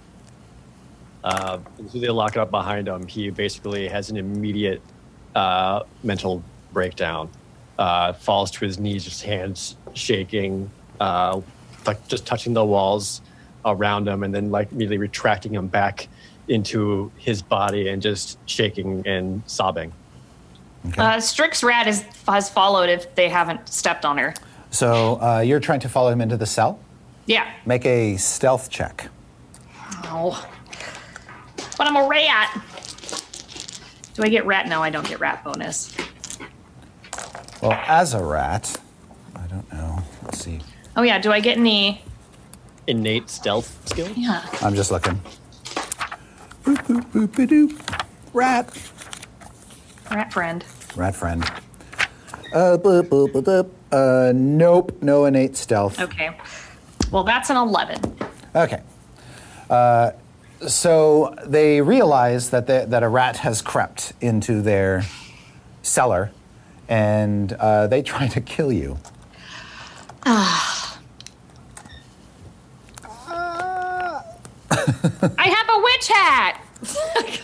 Uh, 1.23 1.59
as 1.79 1.91
soon 1.91 2.01
as 2.01 2.01
they 2.01 2.09
lock 2.09 2.35
it 2.35 2.39
up 2.39 2.51
behind 2.51 2.87
him, 2.87 3.05
he 3.07 3.29
basically 3.29 3.87
has 3.87 4.09
an 4.09 4.17
immediate 4.17 4.81
uh, 5.35 5.83
mental 6.03 6.43
breakdown. 6.71 7.29
Uh, 7.77 8.11
falls 8.11 8.51
to 8.51 8.65
his 8.65 8.77
knees, 8.77 9.05
just 9.05 9.23
hands 9.23 9.77
shaking, 9.93 10.69
uh, 10.99 11.39
like 11.85 12.05
just 12.09 12.25
touching 12.25 12.53
the 12.53 12.65
walls 12.65 13.21
around 13.63 14.05
him, 14.05 14.23
and 14.23 14.35
then 14.35 14.51
like 14.51 14.69
immediately 14.71 14.97
retracting 14.97 15.53
him 15.53 15.67
back 15.67 16.09
into 16.49 17.11
his 17.17 17.41
body 17.41 17.87
and 17.89 18.01
just 18.01 18.37
shaking 18.47 19.07
and 19.07 19.43
sobbing. 19.45 19.93
Okay. 20.87 21.01
Uh, 21.01 21.19
Strix 21.19 21.63
Rat 21.63 21.87
is, 21.87 22.03
has 22.27 22.49
followed 22.49 22.89
if 22.89 23.13
they 23.15 23.29
haven't 23.29 23.69
stepped 23.69 24.05
on 24.05 24.17
her. 24.17 24.33
so 24.71 25.21
uh, 25.21 25.39
you're 25.39 25.59
trying 25.59 25.81
to 25.81 25.89
follow 25.89 26.09
him 26.09 26.21
into 26.21 26.37
the 26.37 26.45
cell. 26.45 26.79
Yeah. 27.25 27.49
Make 27.65 27.85
a 27.85 28.17
stealth 28.17 28.69
check. 28.69 29.09
Oh. 30.05 30.47
But 31.77 31.87
I'm 31.87 31.95
a 31.95 32.07
rat. 32.07 32.61
Do 34.15 34.23
I 34.23 34.29
get 34.29 34.45
rat? 34.45 34.67
No, 34.67 34.81
I 34.81 34.89
don't 34.89 35.07
get 35.07 35.19
rat 35.19 35.43
bonus. 35.43 35.95
Well, 37.61 37.73
as 37.87 38.13
a 38.13 38.23
rat, 38.23 38.75
I 39.35 39.45
don't 39.47 39.71
know. 39.71 39.99
Let's 40.23 40.39
see. 40.43 40.59
Oh 40.95 41.03
yeah, 41.03 41.19
do 41.19 41.31
I 41.31 41.39
get 41.39 41.57
any? 41.57 42.01
Innate 42.87 43.29
stealth 43.29 43.87
skill. 43.87 44.09
Yeah. 44.15 44.45
I'm 44.61 44.75
just 44.75 44.91
looking. 44.91 45.21
Boop, 46.69 47.01
boop, 47.11 47.27
boop, 47.29 47.47
doop. 47.47 48.05
Rat. 48.31 48.69
Rat 50.11 50.31
friend. 50.31 50.63
Rat 50.95 51.15
friend. 51.15 51.43
Uh, 52.53 52.77
boop, 52.77 53.09
boop, 53.09 53.31
boop, 53.31 53.43
boop. 53.43 53.69
uh, 53.91 54.31
nope, 54.35 54.95
no 55.01 55.25
innate 55.25 55.57
stealth. 55.57 55.99
Okay. 55.99 56.29
Well, 57.09 57.23
that's 57.23 57.49
an 57.49 57.57
11. 57.57 57.99
Okay. 58.55 58.83
Uh, 59.67 60.11
so 60.67 61.33
they 61.43 61.81
realize 61.81 62.51
that, 62.51 62.67
they, 62.67 62.85
that 62.85 63.01
a 63.01 63.09
rat 63.09 63.37
has 63.37 63.63
crept 63.63 64.13
into 64.21 64.61
their 64.61 65.01
cellar 65.81 66.29
and 66.87 67.51
uh, 67.53 67.87
they 67.87 68.03
try 68.03 68.27
to 68.27 68.41
kill 68.41 68.71
you. 68.71 68.99
I 75.37 75.47
have 75.49 75.67
a 75.68 75.68
witch 75.99 76.07
hat. 76.07 76.61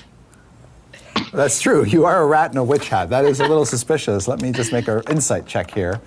That's 1.34 1.60
true. 1.60 1.84
You 1.84 2.06
are 2.06 2.22
a 2.22 2.26
rat 2.26 2.52
in 2.52 2.58
a 2.58 2.64
witch 2.64 2.88
hat. 2.90 3.10
That 3.10 3.26
is 3.26 3.40
a 3.42 3.48
little 3.48 3.66
suspicious. 3.66 4.28
Let 4.28 4.42
me 4.42 4.52
just 4.52 4.72
make 4.72 4.88
an 4.88 5.02
insight 5.10 5.46
check 5.46 5.72
here. 5.72 6.00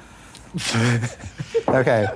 Okay. 1.68 2.06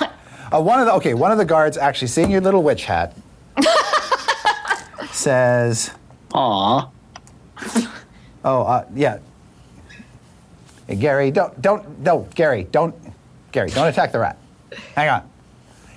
Uh, 0.00 0.60
one 0.60 0.80
of 0.80 0.86
the 0.86 0.92
okay, 0.94 1.14
one 1.14 1.30
of 1.32 1.38
the 1.38 1.44
guards 1.44 1.76
actually 1.76 2.08
seeing 2.08 2.30
your 2.30 2.40
little 2.40 2.62
witch 2.62 2.84
hat 2.84 3.14
says, 5.10 5.90
Aw. 6.34 6.88
"Oh, 8.44 8.62
uh, 8.62 8.86
yeah, 8.94 9.18
hey, 10.86 10.96
Gary, 10.96 11.30
don't 11.30 11.60
don't 11.62 12.00
no, 12.00 12.28
Gary, 12.34 12.64
don't 12.70 12.94
Gary, 13.50 13.70
don't 13.70 13.88
attack 13.88 14.12
the 14.12 14.18
rat. 14.18 14.36
Hang 14.94 15.08
on. 15.08 15.30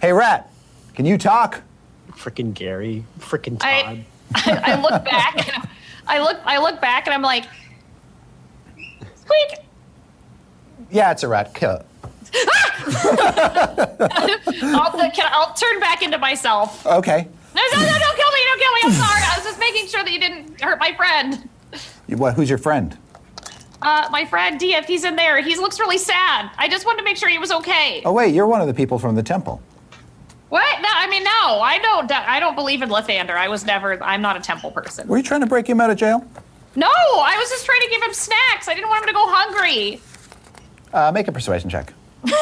Hey, 0.01 0.13
rat, 0.13 0.49
can 0.93 1.05
you 1.05 1.17
talk? 1.17 1.61
Frickin' 2.15 2.53
Gary. 2.53 3.03
Frickin' 3.19 3.59
Todd. 3.59 4.03
I, 4.35 4.61
I 4.73 4.81
look 4.81 5.03
back. 5.05 5.55
And 5.55 5.67
I 6.07 6.19
look. 6.19 6.37
I 6.45 6.57
look 6.59 6.81
back, 6.81 7.07
and 7.07 7.13
I'm 7.13 7.21
like, 7.21 7.45
squeak. 9.15 9.59
Yeah, 10.91 11.11
it's 11.11 11.23
a 11.23 11.27
rat. 11.27 11.53
Kill 11.53 11.71
it. 11.75 11.85
I'll, 14.63 15.11
I'll 15.31 15.53
turn 15.53 15.79
back 15.79 16.01
into 16.03 16.17
myself. 16.17 16.85
Okay. 16.85 17.27
No, 17.55 17.61
no, 17.71 17.79
no! 17.79 17.85
Don't 17.87 18.15
kill 18.17 18.31
me! 18.31 18.39
Don't 18.45 18.59
kill 18.59 18.71
me! 18.73 18.79
I'm 18.83 18.91
sorry. 18.91 19.21
I 19.23 19.33
was 19.37 19.45
just 19.45 19.59
making 19.59 19.87
sure 19.87 20.03
that 20.03 20.11
you 20.11 20.19
didn't 20.19 20.59
hurt 20.61 20.77
my 20.79 20.93
friend. 20.95 21.47
You- 22.07 22.17
What, 22.17 22.33
who's 22.33 22.49
your 22.49 22.57
friend? 22.57 22.97
Uh, 23.81 24.07
my 24.11 24.25
friend 24.25 24.59
Diath, 24.59 24.85
he's 24.85 25.03
in 25.05 25.15
there. 25.15 25.41
He 25.41 25.55
looks 25.55 25.79
really 25.79 25.97
sad. 25.97 26.49
I 26.57 26.67
just 26.67 26.85
wanted 26.85 26.97
to 26.99 27.03
make 27.03 27.17
sure 27.17 27.29
he 27.29 27.37
was 27.37 27.51
okay. 27.51 28.01
Oh 28.03 28.11
wait, 28.13 28.33
you're 28.33 28.47
one 28.47 28.59
of 28.61 28.67
the 28.67 28.73
people 28.73 28.99
from 28.99 29.15
the 29.15 29.23
temple. 29.23 29.61
What? 30.49 30.81
No, 30.81 30.89
I 30.91 31.07
mean, 31.09 31.23
no. 31.23 31.59
I 31.61 31.79
don't. 31.79 32.11
I 32.11 32.39
don't 32.39 32.55
believe 32.55 32.81
in 32.81 32.89
Lathander. 32.89 33.31
I 33.35 33.47
was 33.47 33.65
never. 33.65 34.01
I'm 34.03 34.21
not 34.21 34.37
a 34.37 34.39
temple 34.39 34.71
person. 34.71 35.07
Were 35.07 35.17
you 35.17 35.23
trying 35.23 35.41
to 35.41 35.47
break 35.47 35.67
him 35.67 35.81
out 35.81 35.89
of 35.89 35.97
jail? 35.97 36.25
No, 36.75 36.87
I 36.87 37.37
was 37.39 37.49
just 37.49 37.65
trying 37.65 37.81
to 37.81 37.89
give 37.89 38.01
him 38.03 38.13
snacks. 38.13 38.67
I 38.67 38.75
didn't 38.75 38.89
want 38.89 39.03
him 39.03 39.07
to 39.07 39.13
go 39.13 39.25
hungry. 39.27 40.01
Uh, 40.93 41.11
make 41.11 41.27
a 41.27 41.31
persuasion 41.31 41.69
check. 41.69 41.93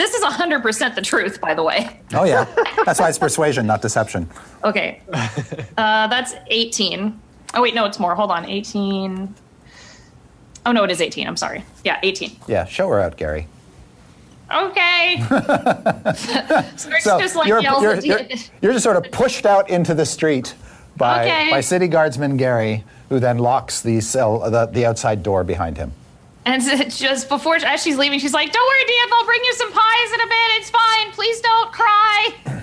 This 0.00 0.14
is 0.14 0.24
100% 0.24 0.94
the 0.94 1.02
truth, 1.02 1.42
by 1.42 1.52
the 1.52 1.62
way. 1.62 2.00
Oh 2.14 2.24
yeah, 2.24 2.46
that's 2.86 2.98
why 2.98 3.10
it's 3.10 3.18
persuasion, 3.18 3.66
not 3.66 3.82
deception. 3.82 4.28
Okay. 4.64 5.02
Uh, 5.12 6.06
that's 6.06 6.34
18. 6.46 7.20
Oh, 7.52 7.60
wait, 7.60 7.74
no, 7.74 7.84
it's 7.84 7.98
more. 7.98 8.14
Hold 8.14 8.30
on. 8.30 8.46
18. 8.46 9.34
Oh, 10.64 10.72
no, 10.72 10.84
it 10.84 10.90
is 10.90 11.00
18. 11.02 11.26
I'm 11.26 11.36
sorry. 11.36 11.64
Yeah, 11.84 12.00
18. 12.02 12.34
Yeah, 12.48 12.64
show 12.64 12.88
her 12.88 12.98
out, 13.00 13.16
Gary. 13.18 13.46
Okay. 14.52 15.22
Strix 16.76 17.04
So 17.04 17.20
just 17.20 17.36
like 17.36 17.46
you're, 17.46 17.60
yells 17.60 17.82
you're, 17.82 17.92
at 17.92 18.04
you're, 18.04 18.20
you're 18.62 18.72
just 18.72 18.82
sort 18.84 18.96
of 18.96 19.10
pushed 19.12 19.46
out 19.46 19.70
into 19.70 19.94
the 19.94 20.04
street 20.04 20.54
by 20.96 21.24
Okay. 21.24 21.50
by 21.50 21.60
city 21.60 21.86
guardsman 21.88 22.36
Gary, 22.36 22.84
who 23.08 23.20
then 23.20 23.38
locks 23.38 23.80
the 23.80 24.00
cell 24.00 24.50
the, 24.50 24.66
the 24.66 24.84
outside 24.86 25.22
door 25.22 25.44
behind 25.44 25.76
him. 25.76 25.92
And 26.46 26.62
just 26.90 27.28
before, 27.28 27.56
as 27.56 27.82
she's 27.82 27.96
leaving, 27.96 28.18
she's 28.18 28.32
like, 28.34 28.52
Don't 28.52 28.66
worry, 28.66 28.84
Diath, 28.86 29.12
I'll 29.12 29.26
bring 29.26 29.40
you 29.44 29.54
some 29.54 29.72
pies 29.72 30.12
in 30.14 30.20
a 30.20 30.26
bit. 30.26 30.50
It's 30.58 30.70
fine. 30.70 31.12
Please 31.12 31.40
don't 31.40 31.72
cry. 31.72 32.34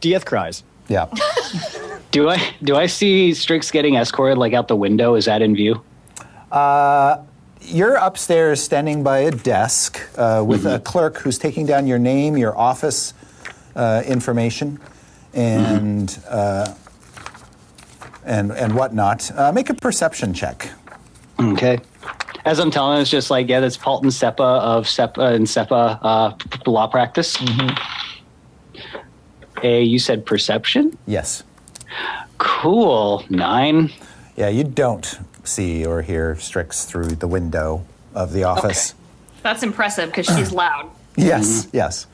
Diath 0.00 0.24
cries. 0.26 0.64
Yeah. 0.88 1.06
Do 2.10 2.30
I 2.30 2.54
do 2.62 2.74
I 2.76 2.86
see 2.86 3.34
Strix 3.34 3.70
getting 3.70 3.96
escorted 3.96 4.38
like 4.38 4.54
out 4.54 4.68
the 4.68 4.76
window? 4.76 5.14
Is 5.14 5.26
that 5.26 5.42
in 5.42 5.54
view? 5.54 5.82
Uh, 6.50 7.18
You're 7.60 7.96
upstairs 7.96 8.62
standing 8.62 9.02
by 9.02 9.18
a 9.18 9.30
desk 9.30 10.00
uh, 10.16 10.42
with 10.46 10.60
Mm-hmm. 10.64 10.76
a 10.76 10.80
clerk 10.80 11.18
who's 11.18 11.38
taking 11.38 11.66
down 11.66 11.86
your 11.86 11.98
name, 11.98 12.36
your 12.36 12.56
office 12.56 13.14
uh, 13.76 14.02
information, 14.06 14.78
and 15.34 16.08
Mm-hmm. 16.08 16.28
uh, 16.30 16.74
and 18.24 18.52
and 18.52 18.74
whatnot. 18.74 19.30
Uh, 19.36 19.52
make 19.52 19.70
a 19.70 19.74
perception 19.74 20.34
check. 20.34 20.70
Okay. 21.40 21.78
As 22.44 22.58
I'm 22.58 22.70
telling, 22.70 23.00
it's 23.00 23.10
just 23.10 23.30
like 23.30 23.48
yeah, 23.48 23.60
that's 23.60 23.76
Paulton 23.76 24.10
Seppa 24.10 24.40
of 24.60 24.84
Seppa 24.86 25.34
and 25.34 25.46
Seppa 25.46 25.98
uh, 26.02 26.70
law 26.70 26.86
practice. 26.86 27.36
A, 29.62 29.82
you 29.82 29.98
said 29.98 30.24
perception. 30.24 30.96
Yes. 31.06 31.42
Cool. 32.38 33.24
Nine. 33.28 33.90
Yeah, 34.36 34.48
you 34.48 34.62
don't 34.64 35.18
see 35.48 35.84
or 35.84 36.02
hear 36.02 36.36
Strix 36.36 36.84
through 36.84 37.08
the 37.16 37.26
window 37.28 37.84
of 38.14 38.32
the 38.32 38.44
office. 38.44 38.94
That's 39.42 39.62
impressive 39.62 40.10
because 40.10 40.26
she's 40.26 40.52
loud. 40.64 40.90
Yes, 41.16 41.68
yes. 41.72 42.06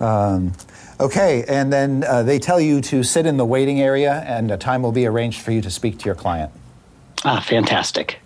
Um, 0.00 0.52
okay, 1.00 1.44
and 1.48 1.72
then 1.72 2.04
uh, 2.06 2.22
they 2.22 2.38
tell 2.38 2.60
you 2.60 2.80
to 2.82 3.02
sit 3.02 3.26
in 3.26 3.36
the 3.36 3.44
waiting 3.44 3.80
area, 3.80 4.22
and 4.26 4.50
a 4.50 4.56
time 4.56 4.82
will 4.82 4.92
be 4.92 5.06
arranged 5.06 5.40
for 5.40 5.50
you 5.52 5.60
to 5.62 5.70
speak 5.70 5.98
to 6.00 6.04
your 6.04 6.14
client. 6.14 6.52
Ah, 7.24 7.40
fantastic. 7.40 8.18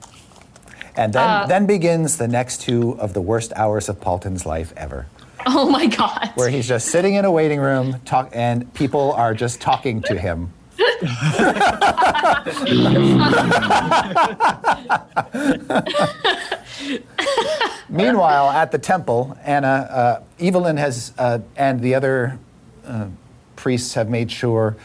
And 0.96 1.12
then, 1.12 1.28
Uh, 1.30 1.46
then 1.46 1.66
begins 1.66 2.16
the 2.18 2.26
next 2.28 2.60
two 2.62 2.98
of 3.00 3.14
the 3.14 3.20
worst 3.20 3.52
hours 3.54 3.88
of 3.88 4.00
Paulton's 4.00 4.44
life 4.44 4.72
ever, 4.76 5.06
Oh 5.46 5.70
my 5.70 5.86
God. 5.86 6.30
where 6.34 6.50
he's 6.50 6.66
just 6.66 6.88
sitting 6.88 7.14
in 7.14 7.24
a 7.24 7.30
waiting 7.30 7.60
room, 7.60 8.00
talk, 8.04 8.30
and 8.34 8.72
people 8.74 9.12
are 9.12 9.32
just 9.32 9.60
talking 9.60 10.02
to 10.02 10.18
him. 10.18 10.52
Meanwhile, 17.88 18.50
at 18.50 18.70
the 18.70 18.78
temple, 18.78 19.36
Anna, 19.44 19.68
uh, 19.68 20.22
Evelyn 20.38 20.76
has, 20.76 21.12
uh, 21.18 21.40
and 21.56 21.80
the 21.80 21.94
other 21.94 22.38
uh, 22.86 23.08
priests 23.56 23.94
have 23.94 24.08
made 24.08 24.30
sure 24.30 24.76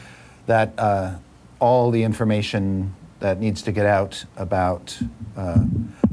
that 0.48 0.74
uh, 0.78 1.16
all 1.60 1.92
the 1.92 2.04
information 2.04 2.96
that 3.20 3.40
needs 3.40 3.62
to 3.64 3.72
get 3.72 3.86
out 3.86 4.26
about 4.38 4.98
uh, 5.38 5.64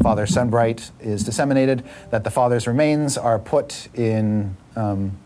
Father 0.03 0.27
Sunbright 0.27 0.91
is 1.01 1.25
disseminated, 1.25 1.85
that 2.11 2.25
the 2.25 2.31
father's 2.31 2.67
remains 2.67 3.19
are 3.19 3.39
put 3.39 3.89
in 3.95 4.57
um, 4.77 5.19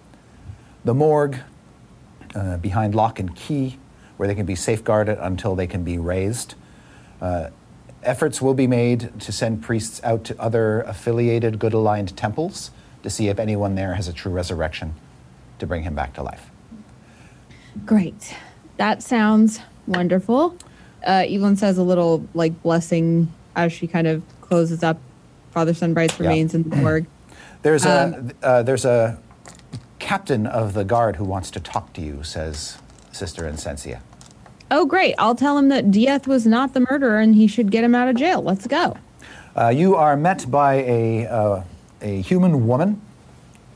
the 0.85 0.95
morgue 0.95 1.39
uh, 2.35 2.57
behind 2.59 2.95
lock 2.95 3.19
and 3.19 3.35
key, 3.37 3.79
where 4.17 4.27
they 4.29 4.35
can 4.35 4.47
be 4.47 4.55
safeguarded 4.55 5.19
until 5.21 5.55
they 5.55 5.67
can 5.67 5.85
be 5.85 5.99
raised. 5.99 6.55
Uh, 7.21 7.51
efforts 8.03 8.41
will 8.41 8.55
be 8.55 8.67
made 8.67 9.19
to 9.21 9.33
send 9.33 9.63
priests 9.63 10.01
out 10.05 10.25
to 10.25 10.41
other 10.41 10.83
affiliated, 10.83 11.59
good 11.59 11.73
aligned 11.73 12.17
temples 12.17 12.71
to 13.03 13.11
see 13.11 13.29
if 13.29 13.39
anyone 13.39 13.75
there 13.75 13.95
has 13.95 14.09
a 14.09 14.13
true 14.13 14.33
resurrection 14.33 14.95
to 15.59 15.67
bring 15.67 15.83
him 15.83 15.95
back 15.95 16.13
to 16.15 16.23
life. 16.23 16.51
Great. 17.85 18.35
That 18.79 19.03
sounds 19.03 19.61
wonderful. 19.87 20.57
Uh, 21.07 21.25
Evelyn 21.27 21.57
says 21.57 21.79
a 21.79 21.83
little 21.83 22.27
like 22.35 22.63
blessing 22.63 23.33
as 23.55 23.73
she 23.73 23.87
kind 23.87 24.07
of 24.07 24.23
closes 24.41 24.83
up 24.83 24.99
Father 25.53 25.75
Sunbright's 25.75 26.19
Yeah. 26.19 26.29
remains 26.29 26.55
in 26.55 26.69
the 26.69 26.77
morgue. 26.77 27.07
There's 27.63 27.85
a 27.85 28.31
uh, 28.43 28.63
there's 28.63 28.85
a 28.85 29.19
captain 29.99 30.47
of 30.47 30.75
the 30.75 30.85
guard 30.85 31.17
who 31.17 31.25
wants 31.25 31.51
to 31.53 31.61
talk 31.61 31.93
to 31.95 32.01
you, 32.01 32.23
says 32.23 32.79
Sister 33.17 33.47
Insensia. 33.47 34.01
Oh, 34.71 34.85
great. 34.85 35.15
I'll 35.19 35.35
tell 35.35 35.57
him 35.59 35.69
that 35.69 35.91
Diath 35.91 36.27
was 36.27 36.47
not 36.47 36.75
the 36.75 36.81
murderer 36.91 37.19
and 37.21 37.35
he 37.35 37.47
should 37.47 37.71
get 37.71 37.85
him 37.85 37.95
out 37.95 38.09
of 38.09 38.17
jail. 38.17 38.43
Let's 38.43 38.67
go. 38.67 38.97
Uh, 39.57 39.69
you 39.69 39.95
are 39.95 40.17
met 40.17 40.51
by 40.51 40.75
a, 40.75 41.27
uh, 41.27 41.63
a 42.03 42.21
human 42.21 42.67
woman 42.67 43.01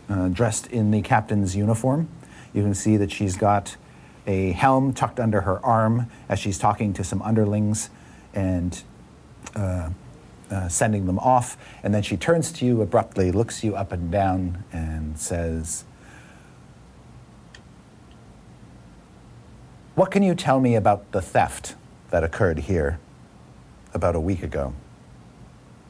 uh, 0.09 0.29
dressed 0.29 0.67
in 0.67 0.91
the 0.91 1.01
captain's 1.01 1.57
uniform. 1.57 2.09
You 2.53 2.63
can 2.63 2.75
see 2.75 2.97
that 2.97 3.13
she's 3.13 3.37
got 3.37 3.77
a 4.27 4.53
helm 4.53 4.93
tucked 4.93 5.21
under 5.21 5.43
her 5.43 5.65
arm 5.65 6.11
as 6.29 6.39
she's 6.39 6.59
talking 6.59 6.93
to 6.95 7.05
some 7.05 7.23
underlings 7.23 7.89
and 8.35 8.83
uh, 9.55 9.91
uh, 10.51 10.69
sending 10.69 11.07
them 11.07 11.19
off. 11.21 11.57
And 11.83 11.95
then 11.95 12.03
she 12.03 12.17
turns 12.17 12.53
to 12.53 12.67
you 12.67 12.83
abruptly, 12.83 13.31
looks 13.31 13.63
you 13.63 13.77
up 13.77 13.93
and 13.93 14.11
down, 14.11 14.65
and 14.73 15.19
says, 15.19 15.85
What 20.01 20.11
can 20.11 20.23
you 20.23 20.35
tell 20.35 20.61
me 20.61 20.77
about 20.77 21.13
the 21.13 21.21
theft 21.21 21.75
that 22.09 22.25
occurred 22.25 22.61
here 22.61 22.99
about 23.93 24.15
a 24.15 24.21
week 24.21 24.43
ago? 24.43 24.73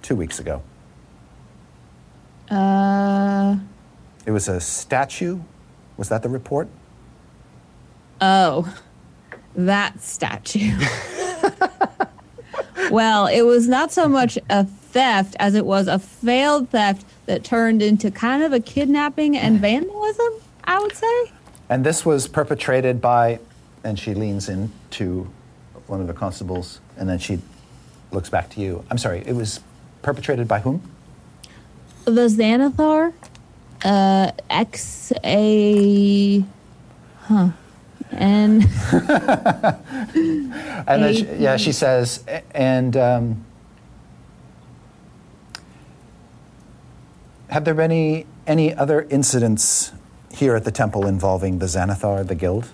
Two 0.02 0.16
weeks 0.16 0.40
ago. 0.40 0.62
Uh, 2.50 3.58
It 4.26 4.32
was 4.32 4.48
a 4.48 4.58
statue. 4.58 5.38
Was 5.96 6.08
that 6.08 6.24
the 6.24 6.28
report? 6.28 6.66
oh, 8.20 8.74
that 9.54 10.02
statue. 10.02 10.76
well, 12.90 13.28
it 13.28 13.42
was 13.42 13.68
not 13.68 13.92
so 13.92 14.08
much 14.08 14.36
a 14.50 14.64
theft 14.64 15.36
as 15.38 15.54
it 15.54 15.64
was 15.64 15.86
a 15.86 16.00
failed 16.00 16.68
theft 16.70 17.06
that 17.26 17.44
turned 17.44 17.80
into 17.80 18.10
kind 18.10 18.42
of 18.42 18.52
a 18.52 18.58
kidnapping 18.58 19.36
and 19.36 19.60
vandalism, 19.60 20.32
I 20.64 20.80
would 20.80 20.96
say. 20.96 21.32
And 21.68 21.86
this 21.86 22.04
was 22.04 22.26
perpetrated 22.26 23.00
by, 23.00 23.38
and 23.84 23.98
she 23.98 24.14
leans 24.14 24.48
into 24.48 25.30
one 25.86 26.00
of 26.00 26.06
the 26.06 26.14
constables, 26.14 26.80
and 26.96 27.08
then 27.08 27.18
she 27.18 27.40
looks 28.10 28.28
back 28.28 28.50
to 28.50 28.60
you. 28.60 28.84
I'm 28.90 28.98
sorry, 28.98 29.22
it 29.26 29.34
was 29.34 29.60
perpetrated 30.02 30.46
by 30.48 30.60
whom? 30.60 30.82
The 32.04 32.28
Xanathar, 32.28 33.12
uh, 33.84 34.32
X 34.48 35.12
A, 35.24 36.44
huh, 37.22 37.50
and 38.10 38.64
And 40.86 41.02
then, 41.04 41.14
she, 41.14 41.24
yeah, 41.38 41.56
she 41.56 41.72
says, 41.72 42.24
and 42.52 42.96
um, 42.96 43.44
have 47.48 47.64
there 47.64 47.74
been 47.74 47.92
any, 47.92 48.26
any 48.46 48.74
other 48.74 49.02
incidents 49.02 49.92
here 50.32 50.56
at 50.56 50.64
the 50.64 50.72
temple 50.72 51.06
involving 51.06 51.58
the 51.58 51.66
Xanathar, 51.66 52.26
the 52.26 52.34
guild? 52.34 52.70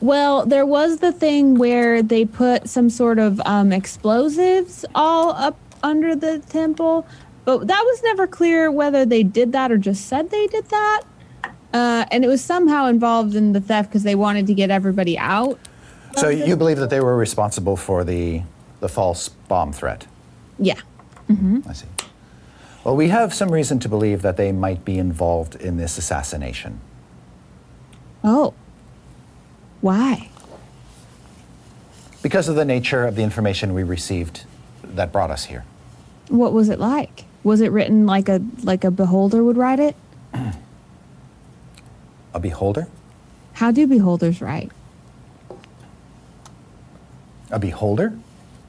Well, 0.00 0.46
there 0.46 0.66
was 0.66 0.98
the 0.98 1.12
thing 1.12 1.54
where 1.54 2.02
they 2.02 2.24
put 2.24 2.68
some 2.68 2.90
sort 2.90 3.18
of 3.18 3.40
um, 3.44 3.72
explosives 3.72 4.84
all 4.94 5.30
up 5.30 5.56
under 5.82 6.16
the 6.16 6.40
temple, 6.40 7.06
but 7.44 7.66
that 7.68 7.82
was 7.84 8.02
never 8.02 8.26
clear 8.26 8.70
whether 8.70 9.04
they 9.04 9.22
did 9.22 9.52
that 9.52 9.70
or 9.70 9.78
just 9.78 10.06
said 10.06 10.30
they 10.30 10.48
did 10.48 10.68
that. 10.70 11.02
Uh, 11.72 12.04
and 12.10 12.24
it 12.24 12.28
was 12.28 12.42
somehow 12.42 12.86
involved 12.86 13.34
in 13.34 13.52
the 13.52 13.60
theft 13.60 13.90
because 13.90 14.02
they 14.02 14.14
wanted 14.14 14.46
to 14.48 14.54
get 14.54 14.70
everybody 14.70 15.16
out. 15.16 15.58
so 16.16 16.28
you 16.28 16.56
believe 16.56 16.78
that 16.78 16.90
they 16.90 17.00
were 17.00 17.16
responsible 17.16 17.76
for 17.76 18.04
the, 18.04 18.42
the 18.80 18.88
false 18.88 19.28
bomb 19.28 19.72
threat? 19.72 20.06
Yeah. 20.58 20.80
I 21.66 21.72
see. 21.72 21.86
Well, 22.84 22.96
we 22.96 23.08
have 23.08 23.32
some 23.32 23.50
reason 23.50 23.78
to 23.80 23.88
believe 23.88 24.22
that 24.22 24.36
they 24.36 24.52
might 24.52 24.84
be 24.84 24.98
involved 24.98 25.54
in 25.54 25.76
this 25.76 25.96
assassination. 25.96 26.80
Oh. 28.24 28.54
Why? 29.82 30.30
Because 32.22 32.48
of 32.48 32.54
the 32.56 32.64
nature 32.64 33.04
of 33.04 33.16
the 33.16 33.22
information 33.22 33.74
we 33.74 33.82
received 33.82 34.44
that 34.82 35.12
brought 35.12 35.30
us 35.30 35.44
here. 35.44 35.64
What 36.28 36.52
was 36.52 36.68
it 36.68 36.78
like? 36.78 37.24
Was 37.44 37.60
it 37.60 37.72
written 37.72 38.06
like 38.06 38.28
a 38.28 38.40
like 38.62 38.84
a 38.84 38.90
beholder 38.90 39.42
would 39.42 39.56
write 39.56 39.80
it? 39.80 39.96
A 42.32 42.40
beholder? 42.40 42.86
How 43.54 43.70
do 43.72 43.86
beholders 43.86 44.40
write? 44.40 44.70
A 47.50 47.58
beholder? 47.58 48.16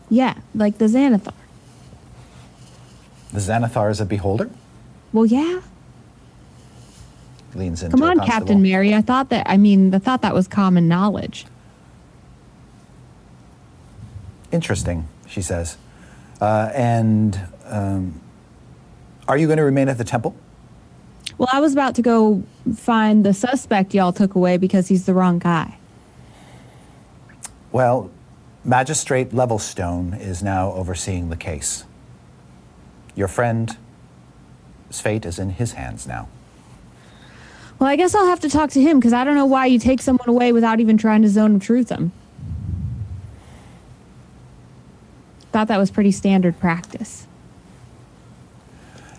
Yeah, 0.09 0.33
like 0.53 0.79
the 0.79 0.85
Xanathar. 0.85 1.33
The 3.31 3.39
Xanathar 3.39 3.89
is 3.89 4.01
a 4.01 4.05
beholder? 4.05 4.49
Well, 5.13 5.25
yeah. 5.25 5.61
Leans 7.55 7.83
into 7.83 7.97
Come 7.97 8.03
on. 8.03 8.19
Captain 8.25 8.61
Mary. 8.61 8.93
I 8.93 9.01
thought 9.01 9.29
that. 9.29 9.49
I 9.49 9.57
mean, 9.57 9.93
I 9.93 9.99
thought 9.99 10.21
that 10.21 10.33
was 10.33 10.47
common 10.47 10.87
knowledge. 10.87 11.45
Interesting, 14.51 15.07
she 15.27 15.41
says. 15.41 15.77
Uh, 16.41 16.71
and 16.73 17.39
um, 17.65 18.19
are 19.27 19.37
you 19.37 19.47
going 19.47 19.57
to 19.57 19.63
remain 19.63 19.89
at 19.89 19.97
the 19.97 20.03
temple? 20.03 20.35
Well, 21.37 21.49
I 21.51 21.59
was 21.59 21.73
about 21.73 21.95
to 21.95 22.01
go 22.01 22.43
find 22.75 23.25
the 23.25 23.33
suspect 23.33 23.93
y'all 23.93 24.13
took 24.13 24.35
away 24.35 24.57
because 24.57 24.87
he's 24.87 25.05
the 25.05 25.13
wrong 25.13 25.39
guy. 25.39 25.77
Well, 27.71 28.11
Magistrate 28.63 29.31
Levelstone 29.31 30.19
is 30.19 30.43
now 30.43 30.71
overseeing 30.73 31.29
the 31.29 31.35
case. 31.35 31.85
Your 33.15 33.27
friend's 33.27 33.75
fate 34.91 35.25
is 35.25 35.39
in 35.39 35.51
his 35.51 35.73
hands 35.73 36.07
now. 36.07 36.29
Well, 37.83 37.91
I 37.91 37.97
guess 37.97 38.15
I'll 38.15 38.27
have 38.27 38.39
to 38.39 38.49
talk 38.49 38.69
to 38.69 38.81
him 38.81 38.97
because 38.97 39.11
I 39.11 39.25
don't 39.25 39.35
know 39.35 39.45
why 39.45 39.65
you 39.65 39.77
take 39.77 40.01
someone 40.01 40.29
away 40.29 40.53
without 40.53 40.79
even 40.79 40.97
trying 40.97 41.21
to 41.23 41.27
zone 41.27 41.55
of 41.55 41.61
truth 41.61 41.89
them. 41.89 42.13
Thought 45.51 45.67
that 45.67 45.77
was 45.79 45.91
pretty 45.91 46.13
standard 46.13 46.57
practice. 46.61 47.27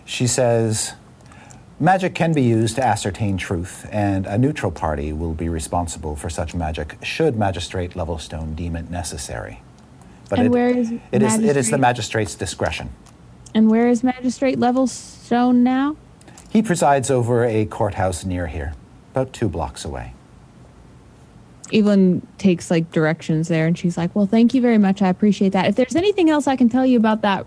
She 0.07 0.27
says, 0.27 0.95
Magic 1.79 2.15
can 2.15 2.33
be 2.33 2.41
used 2.41 2.77
to 2.77 2.83
ascertain 2.83 3.37
truth, 3.37 3.87
and 3.93 4.25
a 4.25 4.39
neutral 4.39 4.73
party 4.73 5.13
will 5.13 5.35
be 5.35 5.51
responsible 5.51 6.17
for 6.17 6.31
such 6.31 6.55
magic 6.55 6.97
should 7.03 7.37
Magistrate 7.37 7.91
Levelstone 7.91 8.57
deem 8.57 8.77
it 8.77 8.89
necessary. 8.89 9.61
But 10.31 10.39
And 10.39 10.47
it, 10.47 10.51
where 10.51 10.71
is 10.71 10.91
it 10.91 11.23
is 11.23 11.39
it 11.39 11.59
is 11.59 11.69
the 11.69 11.77
magistrate's 11.77 12.35
discretion. 12.35 12.89
And 13.53 13.71
where 13.71 13.89
is 13.89 14.03
Magistrate 14.03 14.59
Levelstone 14.59 15.57
now? 15.57 15.97
He 16.55 16.63
presides 16.63 17.11
over 17.11 17.45
a 17.45 17.67
courthouse 17.67 18.25
near 18.25 18.47
here, 18.47 18.75
about 19.11 19.33
two 19.33 19.49
blocks 19.49 19.85
away. 19.85 20.15
Evelyn 21.73 22.25
takes 22.39 22.71
like 22.71 22.93
directions 22.93 23.49
there 23.49 23.67
and 23.67 23.77
she's 23.77 23.99
like, 23.99 24.15
Well, 24.15 24.27
thank 24.27 24.55
you 24.55 24.63
very 24.63 24.79
much. 24.79 25.03
I 25.03 25.09
appreciate 25.09 25.49
that. 25.51 25.67
If 25.67 25.75
there's 25.75 25.97
anything 25.97 26.31
else 26.31 26.47
I 26.47 26.55
can 26.55 26.69
tell 26.69 26.87
you 26.87 26.97
about 26.97 27.23
that, 27.23 27.45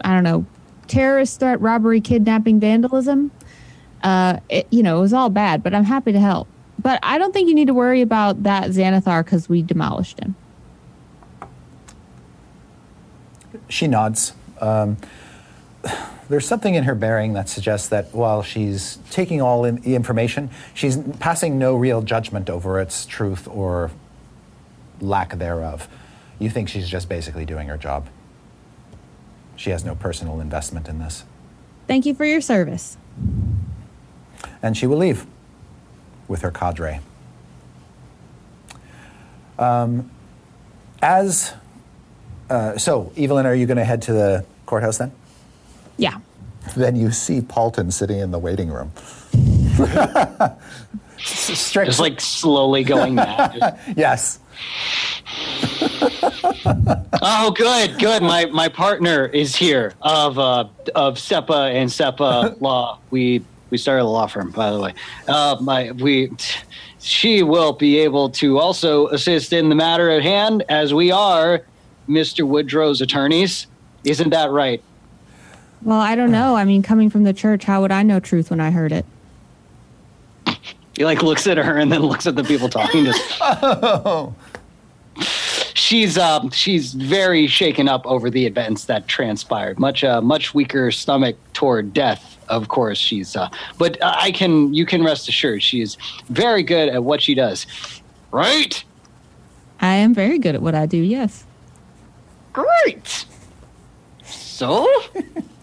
I 0.00 0.14
don't 0.14 0.24
know, 0.24 0.46
terrorist 0.86 1.38
threat, 1.38 1.60
robbery, 1.60 2.00
kidnapping, 2.00 2.58
vandalism, 2.58 3.30
uh, 4.02 4.40
it, 4.48 4.66
you 4.70 4.82
know, 4.82 4.96
it 4.96 5.00
was 5.02 5.12
all 5.12 5.28
bad, 5.28 5.62
but 5.62 5.74
I'm 5.74 5.84
happy 5.84 6.12
to 6.12 6.20
help. 6.20 6.48
But 6.78 7.00
I 7.02 7.18
don't 7.18 7.34
think 7.34 7.46
you 7.46 7.54
need 7.54 7.66
to 7.66 7.74
worry 7.74 8.00
about 8.00 8.44
that 8.44 8.70
Xanathar 8.70 9.22
because 9.22 9.50
we 9.50 9.60
demolished 9.60 10.18
him. 10.18 10.34
She 13.68 13.86
nods. 13.86 14.32
Um, 14.62 14.96
there's 16.28 16.46
something 16.46 16.74
in 16.74 16.84
her 16.84 16.94
bearing 16.94 17.32
that 17.32 17.48
suggests 17.48 17.88
that 17.88 18.14
while 18.14 18.42
she's 18.42 18.98
taking 19.10 19.40
all 19.40 19.64
in 19.64 19.76
the 19.76 19.94
information, 19.94 20.50
she's 20.74 20.98
passing 21.18 21.58
no 21.58 21.74
real 21.74 22.02
judgment 22.02 22.50
over 22.50 22.80
its 22.80 23.06
truth 23.06 23.48
or 23.48 23.90
lack 25.00 25.38
thereof. 25.38 25.88
You 26.38 26.50
think 26.50 26.68
she's 26.68 26.88
just 26.88 27.08
basically 27.08 27.44
doing 27.44 27.68
her 27.68 27.78
job. 27.78 28.08
She 29.56 29.70
has 29.70 29.84
no 29.84 29.94
personal 29.94 30.40
investment 30.40 30.88
in 30.88 30.98
this. 30.98 31.24
Thank 31.86 32.06
you 32.06 32.14
for 32.14 32.24
your 32.24 32.40
service. 32.40 32.96
And 34.62 34.76
she 34.76 34.86
will 34.86 34.98
leave 34.98 35.26
with 36.28 36.42
her 36.42 36.50
cadre. 36.50 37.00
Um, 39.58 40.10
as 41.02 41.54
uh, 42.50 42.78
so, 42.78 43.12
Evelyn, 43.16 43.46
are 43.46 43.54
you 43.54 43.66
going 43.66 43.78
to 43.78 43.84
head 43.84 44.02
to 44.02 44.12
the 44.12 44.44
courthouse 44.66 44.98
then? 44.98 45.12
Yeah. 45.96 46.18
Then 46.74 46.96
you 46.96 47.10
see 47.10 47.40
Paulton 47.40 47.90
sitting 47.90 48.18
in 48.18 48.30
the 48.30 48.38
waiting 48.38 48.70
room. 48.70 48.92
S- 51.18 51.58
Strict, 51.58 51.86
Just 51.88 52.00
like 52.00 52.20
slowly 52.20 52.84
going 52.84 53.14
mad. 53.14 53.78
Yes. 53.96 54.38
oh, 57.22 57.52
good, 57.56 57.98
good. 57.98 58.22
My 58.22 58.46
my 58.46 58.68
partner 58.68 59.26
is 59.26 59.54
here 59.56 59.94
of 60.02 60.38
uh, 60.38 60.64
of 60.94 61.18
SEPA 61.18 61.72
and 61.74 61.90
SEPA 61.90 62.56
Law. 62.60 62.98
We 63.10 63.42
we 63.70 63.78
started 63.78 64.02
a 64.02 64.06
law 64.06 64.26
firm, 64.26 64.50
by 64.50 64.70
the 64.70 64.80
way. 64.80 64.94
Uh, 65.26 65.56
my 65.60 65.92
we 65.92 66.30
she 67.00 67.42
will 67.42 67.72
be 67.72 67.98
able 67.98 68.30
to 68.30 68.58
also 68.58 69.08
assist 69.08 69.52
in 69.52 69.68
the 69.68 69.74
matter 69.74 70.10
at 70.10 70.22
hand, 70.22 70.64
as 70.68 70.92
we 70.94 71.10
are 71.12 71.62
Mr. 72.08 72.46
Woodrow's 72.46 73.00
attorneys. 73.00 73.66
Isn't 74.04 74.30
that 74.30 74.50
right? 74.50 74.82
Well, 75.82 76.00
I 76.00 76.16
don't 76.16 76.30
know. 76.30 76.56
I 76.56 76.64
mean, 76.64 76.82
coming 76.82 77.08
from 77.10 77.22
the 77.22 77.32
church, 77.32 77.64
how 77.64 77.80
would 77.80 77.92
I 77.92 78.02
know 78.02 78.20
truth 78.20 78.50
when 78.50 78.60
I 78.60 78.70
heard 78.70 78.92
it? 78.92 79.06
He 80.96 81.04
like 81.04 81.22
looks 81.22 81.46
at 81.46 81.56
her 81.56 81.76
and 81.76 81.92
then 81.92 82.02
looks 82.02 82.26
at 82.26 82.34
the 82.34 82.42
people 82.42 82.68
talking. 82.68 83.04
Just 83.04 83.22
Oh, 83.40 84.34
she's 85.74 86.18
um 86.18 86.50
she's 86.50 86.92
very 86.94 87.46
shaken 87.46 87.88
up 87.88 88.04
over 88.04 88.28
the 88.30 88.44
events 88.44 88.86
that 88.86 89.06
transpired. 89.06 89.78
Much 89.78 90.02
uh, 90.02 90.20
much 90.20 90.54
weaker 90.54 90.90
stomach 90.90 91.36
toward 91.52 91.92
death. 91.92 92.36
Of 92.48 92.68
course, 92.68 92.98
she's. 92.98 93.36
Uh, 93.36 93.48
but 93.78 94.00
uh, 94.02 94.16
I 94.18 94.32
can 94.32 94.74
you 94.74 94.84
can 94.84 95.04
rest 95.04 95.28
assured 95.28 95.62
she 95.62 95.80
is 95.82 95.96
very 96.28 96.64
good 96.64 96.88
at 96.88 97.04
what 97.04 97.22
she 97.22 97.34
does. 97.34 97.66
Right. 98.32 98.82
I 99.80 99.94
am 99.94 100.12
very 100.14 100.38
good 100.38 100.56
at 100.56 100.62
what 100.62 100.74
I 100.74 100.86
do, 100.86 100.96
yes. 100.96 101.44
Great. 102.52 103.26
So 104.24 104.88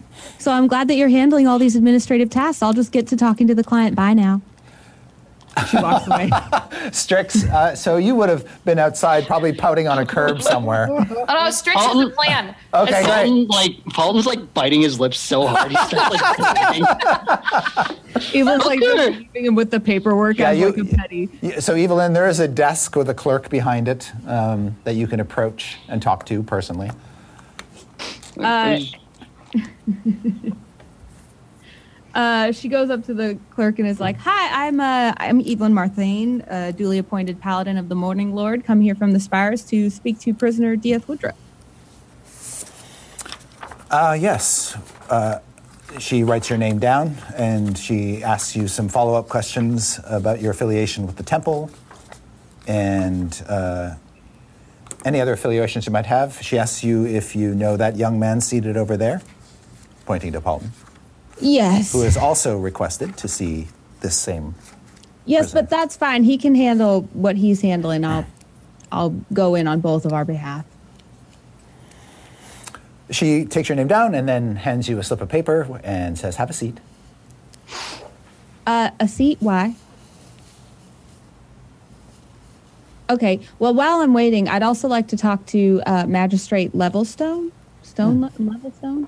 So 0.46 0.52
I'm 0.52 0.68
glad 0.68 0.86
that 0.86 0.94
you're 0.94 1.08
handling 1.08 1.48
all 1.48 1.58
these 1.58 1.74
administrative 1.74 2.30
tasks. 2.30 2.62
I'll 2.62 2.72
just 2.72 2.92
get 2.92 3.08
to 3.08 3.16
talking 3.16 3.48
to 3.48 3.54
the 3.56 3.64
client. 3.64 3.96
Bye 3.96 4.14
now. 4.14 4.40
She 5.68 5.76
walks 5.76 6.06
away. 6.06 6.30
Strix, 6.92 7.42
uh, 7.46 7.74
so 7.74 7.96
you 7.96 8.14
would 8.14 8.28
have 8.28 8.46
been 8.64 8.78
outside 8.78 9.26
probably 9.26 9.52
pouting 9.52 9.88
on 9.88 9.98
a 9.98 10.06
curb 10.06 10.40
somewhere. 10.40 10.86
Oh 10.88 11.24
no, 11.26 11.50
Strix 11.50 11.84
is 11.86 11.92
the 11.94 12.10
plan. 12.10 12.54
Okay, 12.72 12.94
As- 12.94 13.06
great. 13.06 13.08
Paulton 13.08 13.46
like 13.48 13.84
Paulton's 13.86 14.26
like 14.26 14.54
biting 14.54 14.82
his 14.82 15.00
lips 15.00 15.18
so 15.18 15.48
hard 15.48 15.72
he 15.72 15.76
starts 15.78 16.14
like 16.14 16.36
bleeding. 16.36 16.86
Evelyn's 18.40 18.64
like 18.66 18.78
leaving 18.78 19.46
him 19.46 19.56
with 19.56 19.72
the 19.72 19.80
paperwork 19.80 20.38
Yeah, 20.38 20.50
as 20.50 20.60
you- 20.60 20.70
like 20.70 20.92
a 20.92 20.96
petty. 20.96 21.28
So, 21.58 21.74
Evelyn, 21.74 22.12
there 22.12 22.28
is 22.28 22.38
a 22.38 22.46
desk 22.46 22.94
with 22.94 23.10
a 23.10 23.14
clerk 23.14 23.50
behind 23.50 23.88
it 23.88 24.12
um, 24.28 24.76
that 24.84 24.94
you 24.94 25.08
can 25.08 25.18
approach 25.18 25.76
and 25.88 26.00
talk 26.00 26.24
to 26.26 26.44
personally. 26.44 26.92
Uh, 28.38 28.78
uh, 32.14 32.52
she 32.52 32.68
goes 32.68 32.90
up 32.90 33.04
to 33.06 33.14
the 33.14 33.38
clerk 33.50 33.78
and 33.78 33.88
is 33.88 34.00
like, 34.00 34.16
"Hi, 34.18 34.66
I'm 34.66 34.80
uh, 34.80 35.14
I'm 35.16 35.40
Evelyn 35.40 35.72
Marthane, 35.72 36.76
duly 36.76 36.98
appointed 36.98 37.40
paladin 37.40 37.76
of 37.76 37.88
the 37.88 37.94
Morning 37.94 38.34
Lord. 38.34 38.64
Come 38.64 38.80
here 38.80 38.94
from 38.94 39.12
the 39.12 39.20
spires 39.20 39.64
to 39.66 39.90
speak 39.90 40.18
to 40.20 40.34
prisoner 40.34 40.76
Diath 40.76 41.08
Woodruff." 41.08 41.36
Uh, 43.90 44.16
yes. 44.18 44.76
Uh, 45.08 45.38
she 45.98 46.24
writes 46.24 46.50
your 46.50 46.58
name 46.58 46.78
down 46.78 47.16
and 47.36 47.78
she 47.78 48.22
asks 48.22 48.56
you 48.56 48.68
some 48.68 48.88
follow 48.88 49.14
up 49.14 49.28
questions 49.28 50.00
about 50.04 50.40
your 50.40 50.50
affiliation 50.50 51.06
with 51.06 51.16
the 51.16 51.22
temple 51.22 51.70
and 52.66 53.44
uh, 53.48 53.94
any 55.04 55.20
other 55.20 55.32
affiliations 55.32 55.86
you 55.86 55.92
might 55.92 56.06
have. 56.06 56.40
She 56.42 56.58
asks 56.58 56.82
you 56.82 57.06
if 57.06 57.36
you 57.36 57.54
know 57.54 57.76
that 57.76 57.96
young 57.96 58.18
man 58.18 58.40
seated 58.40 58.76
over 58.76 58.96
there, 58.96 59.22
pointing 60.06 60.32
to 60.32 60.40
Paulton, 60.40 60.72
Yes, 61.38 61.92
Who 61.92 62.02
is 62.02 62.16
also 62.16 62.56
requested 62.56 63.18
to 63.18 63.28
see 63.28 63.68
this 64.00 64.16
same. 64.16 64.54
yes, 65.26 65.52
but 65.52 65.68
that's 65.68 65.94
fine. 65.96 66.24
He 66.24 66.38
can 66.38 66.54
handle 66.54 67.02
what 67.12 67.36
he's 67.36 67.60
handling. 67.60 68.04
I'll 68.06 68.24
I'll 68.90 69.10
go 69.32 69.54
in 69.54 69.66
on 69.68 69.80
both 69.80 70.06
of 70.06 70.12
our 70.14 70.24
behalf. 70.24 70.64
She 73.10 73.44
takes 73.44 73.68
your 73.68 73.76
name 73.76 73.88
down 73.88 74.14
and 74.14 74.26
then 74.28 74.56
hands 74.56 74.88
you 74.88 74.98
a 74.98 75.02
slip 75.02 75.20
of 75.20 75.28
paper 75.28 75.80
and 75.84 76.18
says, 76.18 76.36
Have 76.36 76.48
a 76.50 76.52
seat. 76.54 76.78
Uh, 78.66 78.90
a 78.98 79.06
seat? 79.06 79.36
Why? 79.40 79.74
Okay. 83.08 83.40
Well, 83.58 83.74
while 83.74 84.00
I'm 84.00 84.12
waiting, 84.14 84.48
I'd 84.48 84.62
also 84.62 84.88
like 84.88 85.08
to 85.08 85.16
talk 85.16 85.44
to 85.46 85.82
uh, 85.86 86.06
Magistrate 86.06 86.72
Levelstone. 86.72 87.52
Stone 87.82 88.22
Le- 88.22 88.30
Levelstone. 88.30 89.06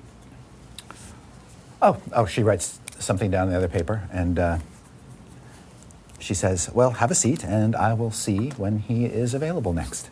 Oh, 1.81 2.01
oh, 2.13 2.25
she 2.25 2.43
writes 2.43 2.79
something 2.99 3.31
down 3.31 3.47
in 3.47 3.51
the 3.51 3.57
other 3.57 3.67
paper, 3.69 4.07
and 4.11 4.37
uh, 4.37 4.57
she 6.19 6.33
says, 6.33 6.69
"Well, 6.73 6.91
have 6.91 7.09
a 7.09 7.15
seat, 7.15 7.43
and 7.43 7.75
I 7.75 7.93
will 7.93 8.11
see 8.11 8.49
when 8.51 8.79
he 8.79 9.05
is 9.05 9.33
available 9.33 9.73
next." 9.73 10.09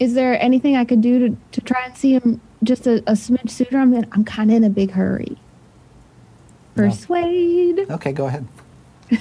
Is 0.00 0.14
there 0.14 0.40
anything 0.42 0.76
I 0.76 0.84
could 0.84 1.00
do 1.00 1.28
to, 1.28 1.36
to 1.52 1.60
try 1.60 1.84
and 1.84 1.96
see 1.96 2.14
him 2.14 2.40
just 2.64 2.86
a, 2.86 2.96
a 3.06 3.12
smidge 3.12 3.50
sooner? 3.50 3.78
I'm 3.78 3.94
in, 3.94 4.06
I'm 4.12 4.24
kind 4.24 4.50
of 4.50 4.56
in 4.56 4.64
a 4.64 4.70
big 4.70 4.90
hurry. 4.92 5.36
No. 6.74 6.88
Persuade. 6.88 7.90
Okay, 7.90 8.12
go 8.12 8.26
ahead. 8.26 8.46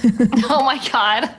Oh 0.50 0.64
my 0.64 0.82
god. 0.90 1.36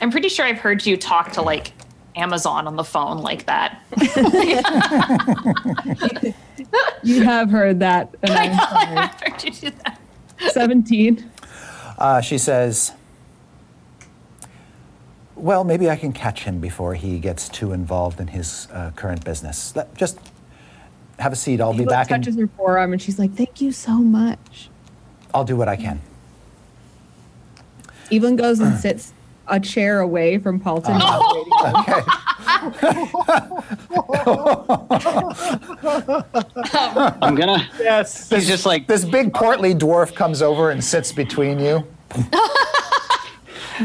I'm 0.00 0.10
pretty 0.10 0.30
sure 0.30 0.46
I've 0.46 0.58
heard 0.58 0.86
you 0.86 0.96
talk 0.96 1.32
to 1.32 1.42
like 1.42 1.72
Amazon 2.16 2.66
on 2.66 2.76
the 2.76 2.84
phone 2.84 3.18
like 3.18 3.44
that. 3.46 3.82
You 7.02 7.22
have 7.22 7.50
heard 7.50 7.80
that. 7.80 8.14
And 8.22 8.32
I 8.32 8.44
I'm 8.44 8.56
know 8.56 8.64
sorry. 8.64 8.96
I've 8.96 9.20
heard 9.20 9.44
you 9.44 9.50
do 9.50 9.70
that. 9.84 10.00
17. 10.52 11.30
Uh, 11.98 12.20
she 12.20 12.38
says, 12.38 12.92
"Well, 15.34 15.64
maybe 15.64 15.90
I 15.90 15.96
can 15.96 16.12
catch 16.12 16.44
him 16.44 16.60
before 16.60 16.94
he 16.94 17.18
gets 17.18 17.48
too 17.48 17.72
involved 17.72 18.20
in 18.20 18.28
his 18.28 18.68
uh, 18.72 18.92
current 18.94 19.24
business. 19.24 19.74
Let, 19.74 19.94
just 19.96 20.18
have 21.18 21.32
a 21.32 21.36
seat. 21.36 21.60
I'll 21.60 21.72
He 21.72 21.78
be 21.80 21.84
like, 21.86 22.08
back. 22.08 22.10
In, 22.10 22.22
touches 22.22 22.38
her 22.38 22.46
forearm 22.56 22.92
and 22.92 23.02
she's 23.02 23.18
like, 23.18 23.32
thank 23.34 23.60
you 23.60 23.72
so 23.72 23.98
much. 23.98 24.70
I'll 25.34 25.44
do 25.44 25.56
what 25.56 25.68
I 25.68 25.76
can." 25.76 26.00
Evelyn 28.12 28.36
goes 28.36 28.60
and 28.60 28.78
sits 28.78 29.12
a 29.48 29.58
chair 29.60 30.00
away 30.00 30.38
from 30.38 30.60
Paulton. 30.60 31.00
Okay. 31.60 32.00
I'm 37.22 37.34
gonna. 37.34 37.68
Yes. 37.80 38.28
He's 38.30 38.46
just 38.46 38.66
like 38.66 38.86
This 38.86 39.04
big 39.04 39.32
portly 39.32 39.74
dwarf 39.74 40.14
comes 40.14 40.42
over 40.42 40.70
and 40.70 40.82
sits 40.82 41.12
between 41.12 41.58
you. 41.58 41.86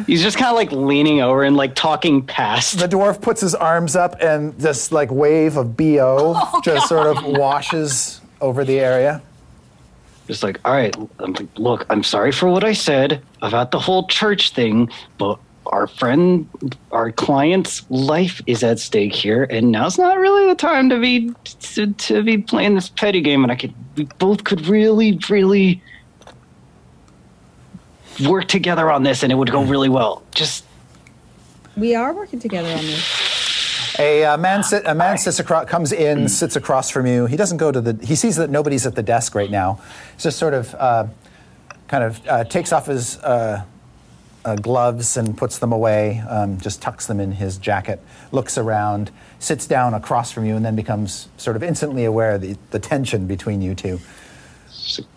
he's 0.08 0.22
just 0.22 0.38
kind 0.38 0.50
of 0.50 0.56
like 0.56 0.72
leaning 0.72 1.22
over 1.22 1.44
and 1.44 1.56
like 1.56 1.76
talking 1.76 2.26
past. 2.26 2.80
The 2.80 2.88
dwarf 2.88 3.22
puts 3.22 3.42
his 3.42 3.56
arms 3.56 3.96
up, 3.96 4.22
and 4.22 4.54
this 4.58 4.92
like 4.92 5.12
wave 5.12 5.58
of 5.58 5.78
bo 5.78 6.34
oh, 6.36 6.62
just 6.64 6.90
sort 6.90 7.08
of 7.08 7.24
washes 7.24 8.22
over 8.42 8.64
the 8.66 8.80
area. 8.80 9.22
Just 10.28 10.42
like, 10.42 10.60
all 10.64 10.74
right, 10.74 10.96
I'm 11.20 11.34
like, 11.34 11.48
look, 11.58 11.86
I'm 11.90 12.02
sorry 12.02 12.32
for 12.32 12.48
what 12.48 12.64
I 12.64 12.74
said 12.74 13.22
about 13.42 13.72
the 13.72 13.80
whole 13.80 14.08
church 14.08 14.52
thing, 14.52 14.90
but 15.18 15.38
our 15.68 15.88
friend, 15.88 16.47
our 16.91 17.11
client's 17.11 17.89
life 17.89 18.41
is 18.47 18.64
at 18.64 18.80
stake 18.80 19.14
here, 19.14 19.43
and 19.43 19.72
now's 19.72 19.97
not 19.97 20.18
really 20.18 20.47
the 20.47 20.55
time 20.55 20.89
to 20.89 20.99
be 20.99 21.32
to, 21.59 21.91
to 21.93 22.24
be 22.24 22.38
playing 22.38 22.76
this 22.76 22.89
petty 22.89 23.22
game. 23.22 23.43
And 23.43 23.51
I 23.51 23.55
could, 23.55 23.74
we 23.95 24.05
both 24.20 24.43
could 24.43 24.68
really, 24.68 25.20
really 25.30 25.82
work 28.28 28.47
together 28.47 28.91
on 28.91 29.03
this, 29.03 29.24
and 29.24 29.32
it 29.32 29.36
would 29.36 29.51
go 29.51 29.64
really 29.64 29.89
well. 29.89 30.24
Just 30.36 30.66
We 31.78 31.95
are 31.95 32.14
working 32.14 32.39
together 32.39 32.70
on 32.70 32.78
this. 32.78 33.99
A 33.99 34.26
uh, 34.26 34.38
man, 34.38 34.64
sit, 34.64 34.84
a 34.88 34.95
man 34.95 35.18
sits 35.20 35.39
across, 35.39 35.68
comes 35.70 35.91
in, 35.91 36.28
sits 36.28 36.55
across 36.55 36.89
from 36.89 37.05
you. 37.05 37.28
He 37.28 37.38
doesn't 37.38 37.57
go 37.57 37.72
to 37.72 37.80
the. 37.80 38.05
He 38.05 38.16
sees 38.16 38.38
that 38.38 38.49
nobody's 38.49 38.88
at 38.88 38.95
the 38.95 39.03
desk 39.03 39.36
right 39.36 39.51
now. 39.51 39.80
He's 40.16 40.24
just 40.24 40.39
sort 40.39 40.55
of, 40.55 40.74
uh, 40.76 41.07
kind 41.88 42.03
of 42.03 42.28
uh, 42.28 42.43
takes 42.45 42.72
off 42.74 42.88
his 42.88 43.20
uh, 44.46 44.56
gloves 44.56 45.18
and 45.18 45.38
puts 45.38 45.60
them 45.60 45.72
away. 45.72 46.20
Um, 46.28 46.60
just 46.60 46.82
tucks 46.82 47.08
them 47.08 47.20
in 47.20 47.32
his 47.32 47.58
jacket. 47.58 48.02
Looks 48.32 48.58
around, 48.58 49.12
sits 49.39 49.68
down 49.68 49.94
across 49.94 50.32
from 50.32 50.46
you, 50.46 50.56
and 50.56 50.66
then 50.66 50.76
becomes 50.76 51.30
sort 51.38 51.56
of 51.56 51.64
instantly 51.64 52.06
aware 52.06 52.32
of 52.36 52.41
the, 52.41 52.58
the 52.72 52.80
tension 52.80 53.28
between 53.28 53.62
you 53.62 53.76
two. 53.76 54.00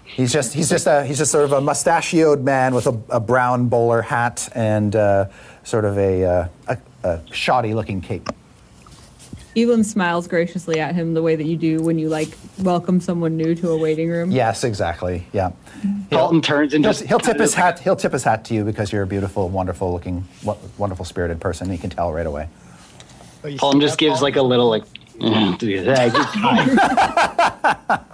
He's 0.04 0.32
just 0.32 0.54
he's 0.54 0.70
just 0.70 0.86
a 0.86 1.04
he's 1.04 1.18
just 1.18 1.30
sort 1.30 1.44
of 1.44 1.52
a 1.52 1.60
mustachioed 1.60 2.42
man 2.42 2.74
with 2.74 2.86
a, 2.86 2.98
a 3.10 3.20
brown 3.20 3.68
bowler 3.68 4.02
hat 4.02 4.48
and 4.54 4.94
uh, 4.96 5.26
sort 5.62 5.84
of 5.84 5.98
a, 5.98 6.24
uh, 6.24 6.48
a, 6.68 6.78
a 7.02 7.20
shoddy 7.32 7.74
looking 7.74 8.00
cape. 8.00 8.28
Evelyn 9.56 9.84
smiles 9.84 10.28
graciously 10.28 10.78
at 10.80 10.94
him 10.94 11.14
the 11.14 11.22
way 11.22 11.34
that 11.34 11.46
you 11.46 11.56
do 11.56 11.80
when 11.82 11.98
you 11.98 12.10
like 12.10 12.28
welcome 12.58 13.00
someone 13.00 13.38
new 13.38 13.54
to 13.54 13.70
a 13.70 13.76
waiting 13.78 14.10
room. 14.10 14.30
Yes, 14.30 14.64
exactly. 14.64 15.26
Yeah. 15.32 15.52
Paulton 16.10 16.42
turns 16.42 16.74
and 16.74 16.84
He'll, 16.84 16.92
just 16.92 17.04
he'll 17.06 17.18
tip 17.18 17.38
his 17.38 17.52
of- 17.54 17.58
hat. 17.58 17.78
He'll 17.80 17.96
tip 17.96 18.12
his 18.12 18.22
hat 18.22 18.44
to 18.46 18.54
you 18.54 18.64
because 18.64 18.92
you're 18.92 19.02
a 19.02 19.06
beautiful, 19.06 19.48
wonderful 19.48 19.90
looking, 19.92 20.26
wonderful 20.76 21.06
spirited 21.06 21.40
person. 21.40 21.70
He 21.70 21.78
can 21.78 21.88
tell 21.88 22.12
right 22.12 22.26
away. 22.26 22.48
Paul 23.56 23.78
just 23.78 23.96
gives 23.98 24.20
like 24.20 24.36
a 24.36 24.42
little 24.42 24.68
like 24.68 24.84
"Mm, 25.18 25.56
do 25.56 25.84
that. 25.84 26.12
Good 26.12 26.26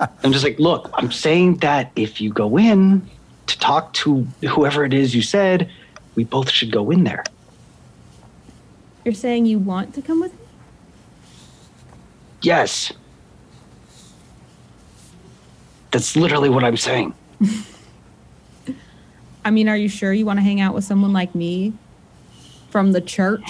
time." 0.04 0.08
I'm 0.22 0.30
just 0.32 0.44
like, 0.44 0.58
look, 0.60 0.90
I'm 0.94 1.10
saying 1.10 1.56
that 1.56 1.90
if 1.96 2.20
you 2.20 2.30
go 2.32 2.56
in 2.58 3.08
to 3.48 3.58
talk 3.58 3.92
to 3.94 4.26
whoever 4.48 4.84
it 4.84 4.92
is 4.94 5.14
you 5.14 5.22
said, 5.22 5.70
we 6.14 6.22
both 6.24 6.50
should 6.50 6.70
go 6.70 6.90
in 6.90 7.02
there. 7.04 7.24
You're 9.04 9.14
saying 9.14 9.46
you 9.46 9.58
want 9.58 9.94
to 9.94 10.02
come 10.02 10.20
with 10.20 10.32
me? 10.34 10.38
Yes. 12.42 12.92
That's 15.90 16.16
literally 16.16 16.48
what 16.48 16.64
I'm 16.64 16.76
saying. 16.76 17.14
I 19.44 19.50
mean, 19.50 19.68
are 19.68 19.76
you 19.76 19.88
sure 19.88 20.12
you 20.12 20.24
want 20.24 20.38
to 20.38 20.42
hang 20.42 20.60
out 20.60 20.74
with 20.74 20.84
someone 20.84 21.12
like 21.12 21.34
me 21.34 21.72
from 22.70 22.92
the 22.92 23.00
church? 23.00 23.42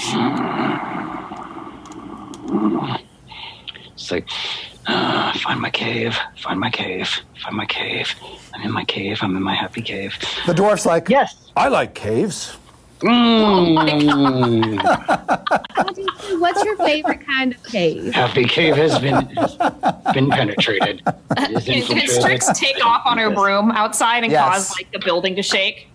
It's 3.95 4.11
like, 4.11 4.29
Uh, 4.85 5.33
find 5.39 5.61
my 5.61 5.71
cave. 5.71 6.19
Find 6.39 6.59
my 6.59 6.71
cave. 6.71 7.09
Find 7.41 7.57
my 7.57 7.67
cave. 7.67 8.13
I'm 8.53 8.63
in 8.63 8.73
my 8.73 8.85
cave. 8.85 9.19
I'm 9.23 9.37
in 9.37 9.43
my 9.43 9.55
happy 9.55 9.81
cave. 9.81 10.13
The 10.47 10.55
dwarf's 10.55 10.87
like, 10.87 11.09
Yes. 11.09 11.37
I 11.57 11.69
like 11.69 11.95
caves. 11.95 12.57
What's 16.39 16.65
your 16.65 16.77
favorite 16.77 17.27
kind 17.27 17.55
of 17.55 17.63
cave? 17.65 18.13
Happy 18.15 18.45
cave 18.45 18.77
has 18.77 18.99
been 18.99 19.27
been 20.15 20.31
penetrated. 20.31 21.03
It 21.35 21.67
is 21.69 21.87
Can, 21.89 21.99
can. 22.01 22.09
Strix 22.09 22.47
take 22.59 22.85
off 22.85 23.03
on 23.07 23.17
her 23.19 23.31
broom 23.31 23.71
outside 23.73 24.23
and 24.23 24.31
Yes. 24.31 24.69
cause 24.69 24.77
like 24.77 24.91
the 24.93 24.99
building 25.01 25.35
to 25.37 25.43
shake? 25.43 25.89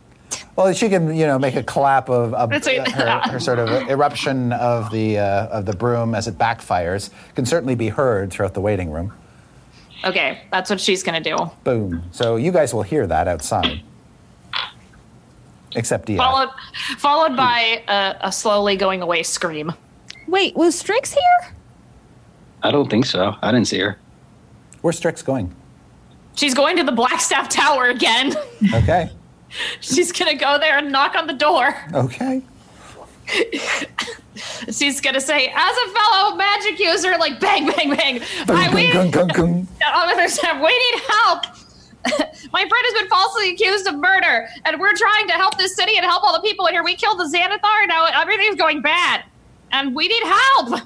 Well, 0.55 0.74
she 0.74 0.89
can, 0.89 1.16
you 1.16 1.28
know, 1.28 1.38
make 1.39 1.55
a 1.55 1.62
clap 1.64 2.10
of, 2.10 2.34
of 2.34 2.49
That's 2.49 2.66
right. 2.68 2.86
her, 2.91 3.20
her 3.32 3.39
sort 3.39 3.60
of 3.60 3.70
eruption 3.89 4.51
of 4.53 4.91
the 4.91 5.20
uh, 5.20 5.47
of 5.47 5.66
the 5.66 5.74
broom 5.76 6.16
as 6.16 6.28
it 6.28 6.38
backfires. 6.38 7.12
Can 7.36 7.45
certainly 7.45 7.76
be 7.76 7.89
heard 7.89 8.32
throughout 8.32 8.55
the 8.55 8.62
waiting 8.62 8.89
room. 8.91 9.14
Okay, 10.03 10.41
that's 10.51 10.70
what 10.70 10.82
she's 10.82 11.03
gonna 11.03 11.22
do. 11.22 11.38
Boom. 11.64 12.03
So 12.12 12.36
you 12.36 12.51
guys 12.51 12.74
will 12.74 12.84
hear 12.84 13.05
that 13.08 13.28
outside. 13.28 13.82
Except 15.76 16.05
Dia. 16.05 16.18
Followed, 16.18 16.49
followed 16.97 17.36
by 17.36 17.84
a, 17.88 18.15
a 18.22 18.32
slowly 18.32 18.76
going 18.76 19.01
away 19.01 19.24
scream. 19.24 19.74
Wait, 20.28 20.55
was 20.55 20.78
Strix 20.78 21.13
here? 21.13 21.53
I 22.63 22.72
don't 22.72 22.89
think 22.89 23.05
so. 23.05 23.36
I 23.41 23.51
didn't 23.51 23.68
see 23.68 23.80
her. 23.80 23.97
Where's 24.82 24.97
Strix 24.97 25.22
going? 25.22 25.53
She's 26.36 26.53
going 26.53 26.78
to 26.78 26.84
the 26.84 26.91
Blackstaff 26.91 27.49
Tower 27.49 27.89
again. 27.89 28.34
Okay. 28.74 29.09
she's 29.82 30.11
gonna 30.11 30.36
go 30.36 30.57
there 30.59 30.78
and 30.78 30.91
knock 30.91 31.15
on 31.15 31.28
the 31.28 31.34
door. 31.34 31.76
Okay. 31.93 32.41
She's 34.72 35.01
gonna 35.01 35.20
say, 35.20 35.47
as 35.47 35.78
a 35.78 35.93
fellow 35.93 36.36
magic 36.36 36.80
user, 36.80 37.15
like 37.18 37.39
bang, 37.39 37.65
bang, 37.65 37.89
bang. 37.89 38.22
I, 38.47 38.74
we, 38.74 38.88
Gung, 38.89 39.11
gung, 39.11 39.30
gung, 39.30 39.65
gung. 39.82 40.63
We 40.63 40.91
need 40.91 41.01
help. 41.09 41.45
My 42.53 42.62
friend 42.62 42.86
has 42.86 43.01
been 43.01 43.10
falsely 43.10 43.51
accused 43.51 43.88
of 43.88 43.95
murder, 43.95 44.47
and 44.66 44.80
we're 44.80 44.95
trying 44.95 45.28
to 45.28 45.34
help 45.34 45.58
this 45.58 45.76
city 45.76 45.97
and 45.97 46.05
help 46.05 46.24
all 46.24 46.34
the 46.34 46.47
people 46.47 46.66
in 46.68 46.74
here. 46.74 46.84
We 46.84 46.95
killed 46.95 47.20
the 47.20 47.26
Xanathar, 47.26 47.88
now 47.88 48.05
everything's 48.05 48.55
going 48.55 48.82
bad, 48.82 49.24
and 49.72 49.95
we 49.95 50.08
need 50.08 50.24
help. 50.24 50.82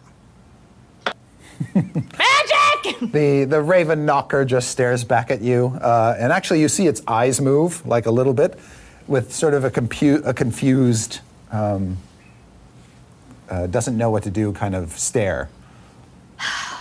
Magic! 1.76 3.11
The 3.11 3.45
the 3.45 3.61
raven 3.61 4.05
knocker 4.05 4.43
just 4.45 4.69
stares 4.69 5.03
back 5.03 5.32
at 5.32 5.41
you, 5.41 5.78
uh, 5.82 6.15
and 6.19 6.32
actually 6.32 6.61
you 6.61 6.67
see 6.67 6.88
its 6.88 7.01
eyes 7.07 7.39
move 7.39 7.86
like 7.86 8.05
a 8.05 8.11
little 8.11 8.34
bit, 8.34 8.59
with 9.07 9.34
sort 9.34 9.53
of 9.53 9.63
a, 9.63 9.72
compu- 9.72 10.26
a 10.26 10.34
confused, 10.34 11.19
um, 11.51 11.97
uh, 13.49 13.67
doesn't 13.67 13.97
know 13.97 14.09
what 14.09 14.24
to 14.24 14.32
do 14.32 14.51
kind 14.53 14.76
of 14.76 14.91
stare. 14.97 15.49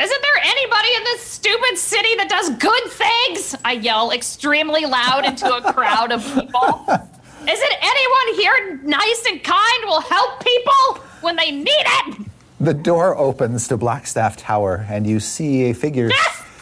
Isn't 0.00 0.22
there 0.22 0.42
anybody 0.44 0.88
in 0.96 1.04
this 1.04 1.22
stupid 1.48 1.78
city 1.78 2.14
that 2.16 2.28
does 2.28 2.50
good 2.50 2.84
things? 2.90 3.56
I 3.64 3.72
yell 3.72 4.10
extremely 4.10 4.84
loud 4.84 5.24
into 5.24 5.46
a 5.46 5.72
crowd 5.72 6.12
of 6.12 6.22
people. 6.22 6.84
Isn't 6.88 7.72
anyone 7.82 8.34
here 8.34 8.80
nice 8.84 9.24
and 9.28 9.42
kind 9.42 9.84
will 9.84 10.00
help 10.00 10.44
people 10.44 11.04
when 11.22 11.36
they 11.36 11.50
need 11.50 11.68
it? 11.68 12.26
The 12.60 12.74
door 12.74 13.16
opens 13.16 13.68
to 13.68 13.78
Blackstaff 13.78 14.36
Tower, 14.36 14.84
and 14.88 15.06
you 15.06 15.20
see 15.20 15.70
a 15.70 15.74
figure 15.74 16.10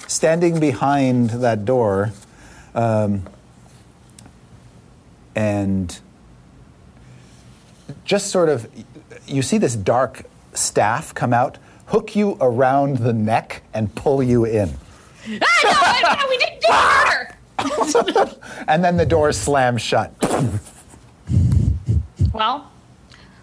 standing 0.07 0.61
behind 0.61 1.30
that 1.30 1.64
door. 1.64 2.12
Um, 2.74 3.22
and 5.34 5.99
just 8.05 8.30
sort 8.30 8.49
of, 8.49 8.68
you 9.26 9.43
see 9.43 9.59
this 9.59 9.74
dark 9.74 10.24
staff 10.53 11.12
come 11.14 11.32
out, 11.32 11.59
hook 11.87 12.14
you 12.16 12.37
around 12.41 12.99
the 12.99 13.12
neck, 13.12 13.62
and 13.74 13.95
pull 13.95 14.22
you 14.22 14.45
in. 14.45 14.70
Ah, 15.43 16.18
no, 16.20 16.28
we 16.28 16.39
didn't 16.39 16.61
do 16.61 16.68
murder! 16.72 18.37
And 18.68 18.82
then 18.82 18.97
the 18.97 19.07
door 19.07 19.32
slams 19.32 19.80
shut. 19.80 20.12
Well, 22.32 22.70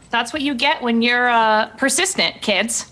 that's 0.10 0.34
what 0.34 0.41
you 0.41 0.54
get 0.54 0.82
when 0.82 1.02
you're 1.02 1.30
uh, 1.30 1.68
persistent, 1.78 2.41
kids. 2.41 2.91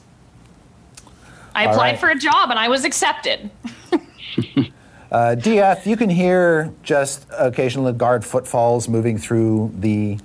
I 1.54 1.66
All 1.66 1.74
applied 1.74 1.92
right. 1.92 2.00
for 2.00 2.10
a 2.10 2.16
job 2.16 2.50
and 2.50 2.58
I 2.58 2.70
was 2.70 2.86
accepted. 2.86 3.52
Uh, 5.12 5.36
Diath, 5.36 5.86
you 5.86 5.98
can 5.98 6.10
hear 6.10 6.72
just 6.84 7.28
occasional 7.38 7.92
guard 7.92 8.24
footfalls 8.24 8.88
moving 8.88 9.18
through 9.18 9.70
the 9.78 10.18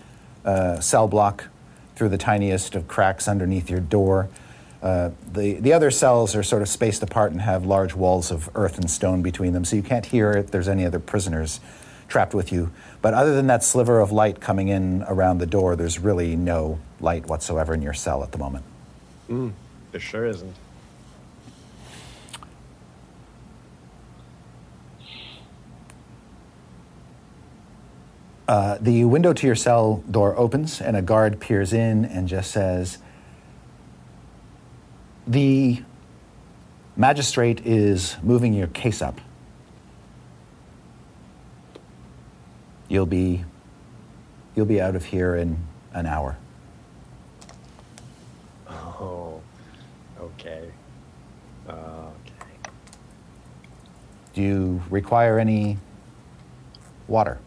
uh, 0.45 0.79
cell 0.79 1.09
block, 1.09 1.49
through 1.97 2.09
the 2.09 2.17
tiniest 2.17 2.77
of 2.77 2.87
cracks 2.87 3.27
underneath 3.27 3.69
your 3.69 3.81
door. 3.81 4.29
Uh, 4.87 5.11
the, 5.33 5.55
the 5.55 5.73
other 5.73 5.91
cells 5.91 6.37
are 6.37 6.45
sort 6.45 6.63
of 6.63 6.69
spaced 6.69 7.03
apart 7.03 7.33
and 7.33 7.41
have 7.41 7.67
large 7.67 7.93
walls 7.93 8.31
of 8.31 8.49
earth 8.55 8.79
and 8.79 8.89
stone 8.89 9.21
between 9.21 9.53
them, 9.53 9.65
so 9.65 9.75
you 9.75 9.83
can't 9.83 10.07
hear 10.07 10.31
if 10.31 10.53
there's 10.53 10.69
any 10.69 10.87
other 10.87 11.01
prisoners 11.01 11.59
trapped 12.07 12.35
with 12.35 12.53
you. 12.53 12.71
But 13.03 13.13
other 13.13 13.35
than 13.35 13.49
that 13.49 13.65
sliver 13.65 13.99
of 13.99 14.13
light 14.13 14.41
coming 14.41 14.69
in 14.69 15.03
around 15.09 15.39
the 15.39 15.47
door, 15.47 15.75
there's 15.75 15.99
really 15.99 16.37
no 16.37 16.79
light 17.01 17.27
whatsoever 17.27 17.75
in 17.75 17.83
your 17.83 17.95
cell 17.95 18.23
at 18.23 18.31
the 18.31 18.39
moment. 18.39 18.65
There 19.91 20.01
sure 20.01 20.25
isn't. 20.25 20.55
Uh, 28.47 28.79
the 28.81 29.05
window 29.05 29.33
to 29.33 29.47
your 29.49 29.57
cell 29.57 30.05
door 30.09 30.39
opens, 30.39 30.81
and 30.81 30.97
a 30.97 31.03
guard 31.03 31.41
peers 31.41 31.73
in 31.73 32.05
and 32.05 32.29
just 32.29 32.53
says, 32.53 32.99
The 35.27 35.83
magistrate 36.95 37.67
is 37.67 38.17
moving 38.23 38.55
your 38.55 38.69
case 38.69 39.03
up. 39.03 39.21
You'll 42.89 43.07
be, 43.07 43.45
you'll 44.55 44.67
be 44.67 44.81
out 44.81 44.95
of 44.95 45.05
here 45.05 45.35
in 45.35 45.59
an 45.93 46.07
hour. 46.07 46.37
Oh, 48.69 49.41
okay. 50.21 50.71
Uh, 51.69 51.73
okay. 51.73 52.71
Do 54.35 54.43
you 54.43 54.83
require 54.91 55.41
any 55.41 55.79
water? 57.09 57.41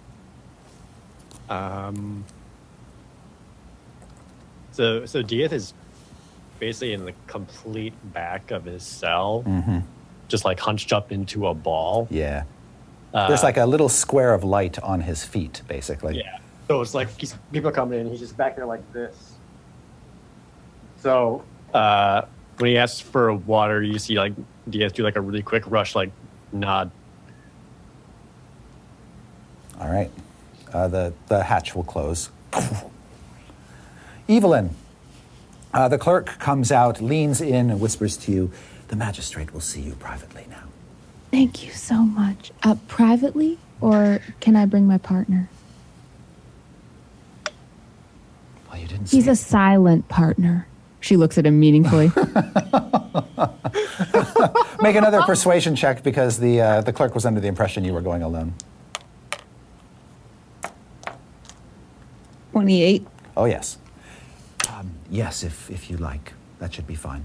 Um. 1.50 2.26
So, 4.72 5.06
so 5.06 5.22
Diath 5.22 5.52
is 5.52 5.74
basically 6.60 6.94
in 6.94 7.06
the 7.06 7.14
complete 7.28 7.94
back 8.14 8.52
of 8.52 8.66
his 8.66 8.84
cell, 8.84 9.44
just 10.28 10.46
like 10.46 10.60
hunched 10.60 10.94
up 10.94 11.12
into 11.12 11.48
a 11.48 11.54
ball. 11.54 12.08
Yeah. 12.12 12.44
There's 13.12 13.44
like 13.44 13.58
a 13.58 13.66
little 13.66 13.90
square 13.90 14.34
of 14.34 14.44
light 14.44 14.78
on 14.80 15.02
his 15.02 15.24
feet, 15.24 15.62
basically. 15.68 16.18
Yeah. 16.18 16.40
So 16.68 16.82
it's 16.82 16.94
like 16.94 17.10
he's, 17.20 17.36
people 17.52 17.72
coming 17.72 18.00
in, 18.00 18.10
he's 18.10 18.20
just 18.20 18.38
back 18.38 18.56
there 18.56 18.68
like 18.68 18.94
this. 18.94 19.34
So 20.98 21.44
uh, 21.74 22.24
when 22.58 22.70
he 22.70 22.78
asks 22.78 23.00
for 23.00 23.34
water, 23.34 23.82
you 23.82 23.98
see 23.98 24.20
like 24.20 24.34
Diath 24.70 24.94
do 24.94 25.04
like 25.04 25.16
a 25.16 25.22
really 25.22 25.42
quick 25.42 25.64
rush, 25.66 25.96
like 25.96 26.12
nod. 26.52 26.92
All 29.80 29.90
right. 29.90 30.12
Uh, 30.72 30.88
the, 30.88 31.14
the 31.28 31.42
hatch 31.42 31.74
will 31.74 31.84
close. 31.84 32.30
Evelyn, 34.28 34.76
uh, 35.74 35.88
the 35.88 35.98
clerk 35.98 36.28
comes 36.40 36.72
out, 36.72 37.02
leans 37.02 37.42
in, 37.42 37.70
and 37.70 37.80
whispers 37.80 38.18
to 38.18 38.32
you, 38.32 38.52
The 38.88 38.96
magistrate 38.96 39.54
will 39.54 39.62
see 39.62 39.82
you 39.82 39.94
privately 39.94 40.46
now. 40.50 40.64
Thank 41.32 41.64
you 41.64 41.72
so 41.72 42.02
much. 42.02 42.52
Uh, 42.64 42.76
privately, 42.88 43.60
or 43.82 44.20
can 44.40 44.56
I 44.56 44.66
bring 44.66 44.88
my 44.88 44.98
partner? 44.98 45.48
Well, 48.70 48.80
you 48.80 48.88
didn't 48.88 49.12
He's 49.12 49.26
say 49.26 49.32
a 49.32 49.36
silent 49.36 50.10
partner. 50.10 50.68
She 51.02 51.18
looks 51.18 51.38
at 51.38 51.46
him 51.46 51.60
meaningfully. 51.60 52.12
Make 54.82 54.96
another 54.96 55.22
persuasion 55.22 55.76
check 55.76 56.04
because 56.04 56.40
the, 56.40 56.62
uh, 56.62 56.82
the 56.82 56.94
clerk 56.94 57.14
was 57.14 57.26
under 57.26 57.40
the 57.40 57.48
impression 57.48 57.84
you 57.84 57.94
were 57.94 58.02
going 58.02 58.24
alone. 58.24 58.54
28. 62.52 63.06
Oh, 63.38 63.46
yes. 63.46 63.78
Um, 65.10 65.16
yes, 65.16 65.44
if, 65.44 65.70
if 65.70 65.90
you 65.90 65.98
like. 65.98 66.34
That 66.60 66.74
should 66.74 66.88
be 66.88 66.96
fine. 66.96 67.24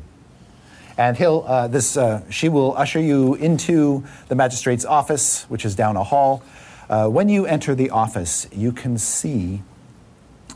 And 0.96 1.16
he'll, 1.16 1.44
uh, 1.46 1.66
this, 1.66 1.96
uh, 1.96 2.22
she 2.30 2.48
will 2.48 2.76
usher 2.76 3.00
you 3.00 3.34
into 3.34 4.04
the 4.28 4.34
magistrate's 4.34 4.84
office, 4.84 5.44
which 5.44 5.64
is 5.64 5.74
down 5.74 5.96
a 5.96 6.04
hall. 6.04 6.42
Uh, 6.88 7.08
when 7.08 7.28
you 7.28 7.46
enter 7.46 7.74
the 7.74 7.90
office, 7.90 8.46
you 8.52 8.70
can 8.70 8.96
see 8.96 9.62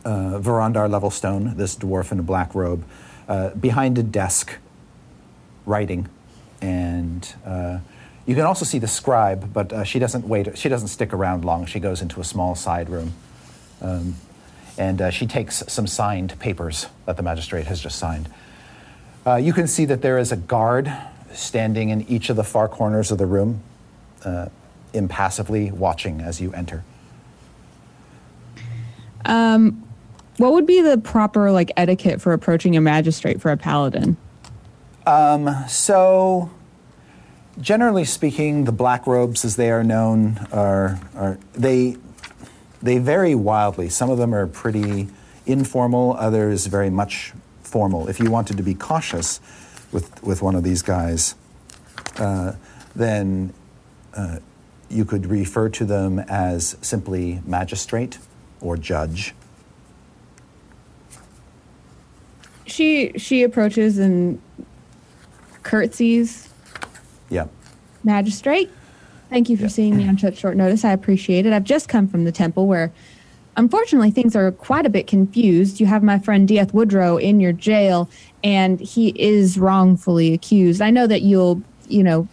uh, 0.05 0.39
Verondar 0.41 0.89
Levelstone, 0.89 1.57
this 1.57 1.75
dwarf 1.75 2.13
in 2.13 2.21
a 2.21 2.23
black 2.23 2.55
robe, 2.55 2.85
uh, 3.29 3.51
behind 3.51 3.99
a 3.99 4.03
desk, 4.03 4.59
writing. 5.67 6.09
And 6.63 7.35
uh, 7.45 7.81
you 8.27 8.37
can 8.37 8.45
also 8.45 8.65
see 8.65 8.79
the 8.79 8.89
scribe, 8.89 9.53
but 9.53 9.73
uh, 9.73 9.85
she 9.85 9.99
doesn't 9.99 10.29
wait. 10.29 10.57
She 10.57 10.69
doesn't 10.69 10.89
stick 10.89 11.13
around 11.13 11.45
long. 11.45 11.67
She 11.67 11.81
goes 11.81 12.01
into 12.01 12.21
a 12.21 12.25
small 12.25 12.55
side 12.55 12.89
room 12.89 13.13
and 14.79 15.03
uh, 15.03 15.11
she 15.11 15.27
takes 15.27 15.65
some 15.69 15.87
signed 15.87 16.39
papers 16.39 16.87
that 17.07 17.17
the 17.17 17.23
magistrate 17.23 17.67
has 17.67 17.81
just 17.81 17.99
signed. 17.99 18.29
Uh, 19.27 19.37
you 19.37 19.53
can 19.53 19.67
see 19.67 19.85
that 19.85 20.01
there 20.01 20.19
is 20.19 20.33
a 20.33 20.37
guard 20.37 20.91
standing 21.33 21.91
in 21.91 22.03
each 22.09 22.31
of 22.31 22.37
the 22.37 22.45
far 22.45 22.69
corners 22.69 23.11
of 23.11 23.19
the 23.19 23.27
room, 23.27 23.61
uh, 24.25 24.49
impassively 24.95 25.71
watching 25.71 26.21
as 26.21 26.41
you 26.41 26.53
enter. 26.53 26.85
What 30.39 30.53
would 30.53 30.67
be 30.67 30.81
the 30.81 30.99
proper 30.99 31.51
like 31.51 31.73
etiquette 31.77 32.21
for 32.21 32.33
approaching 32.33 32.77
a 32.77 32.81
magistrate 32.81 33.41
for 33.41 33.51
a 33.51 33.57
paladin? 33.57 34.17
So, 35.69 36.51
generally 37.61 38.05
speaking, 38.05 38.65
the 38.65 38.73
black 38.73 39.07
robes, 39.07 39.45
as 39.45 39.57
they 39.57 39.71
are 39.71 39.83
known, 39.83 40.47
are, 40.53 41.01
are 41.17 41.39
they 41.55 41.97
they 42.83 42.99
vary 42.99 43.35
wildly. 43.35 43.89
Some 43.89 44.11
of 44.11 44.19
them 44.19 44.35
are 44.35 44.47
pretty 44.47 45.09
informal, 45.47 46.15
others 46.15 46.67
very 46.67 46.91
much 46.91 47.33
formal. 47.63 48.09
If 48.09 48.21
you 48.21 48.31
wanted 48.31 48.57
to 48.57 48.63
be 48.63 48.75
cautious 48.75 49.41
with 49.93 50.23
with 50.23 50.43
one 50.43 50.55
of 50.55 50.65
these 50.65 50.83
guys, 50.83 51.35
uh, 52.19 52.53
then 52.95 53.53
uh, 54.15 54.39
you 54.89 55.05
could 55.05 55.27
refer 55.27 55.69
to 55.69 55.85
them 55.85 56.19
as 56.19 56.77
simply 56.81 57.43
magistrate 57.45 58.19
or 58.61 58.77
judge. 58.77 59.35
She 62.67 63.13
she 63.17 63.43
approaches 63.43 63.99
and 63.99 64.41
curtsies. 65.63 66.49
Yeah. 67.31 67.47
Magistrate, 68.05 68.71
thank 69.31 69.49
you 69.49 69.57
for 69.57 69.69
seeing 69.69 69.97
me 69.97 70.09
on 70.09 70.19
such 70.19 70.39
short 70.39 70.57
notice. 70.57 70.85
I 70.85 70.93
appreciate 70.93 71.47
it. 71.47 71.53
I've 71.53 71.65
just 71.65 71.89
come 71.89 72.09
from 72.09 72.25
the 72.25 72.33
temple 72.33 72.67
where, 72.67 72.93
unfortunately, 73.57 74.11
things 74.11 74.35
are 74.35 74.51
quite 74.53 74.87
a 74.87 74.91
bit 74.91 75.07
confused. 75.07 75.81
You 75.81 75.87
have 75.87 76.03
my 76.03 76.19
friend 76.19 76.49
Diath 76.49 76.73
Woodrow 76.73 77.17
in 77.17 77.41
your 77.41 77.53
jail, 77.53 78.09
and 78.43 78.81
he 78.81 79.09
is 79.21 79.59
wrongfully 79.59 80.33
accused. 80.33 80.81
I 80.81 80.91
know 80.91 81.07
that 81.07 81.23
you'll, 81.23 81.63
you 81.89 82.03
know, 82.03 82.29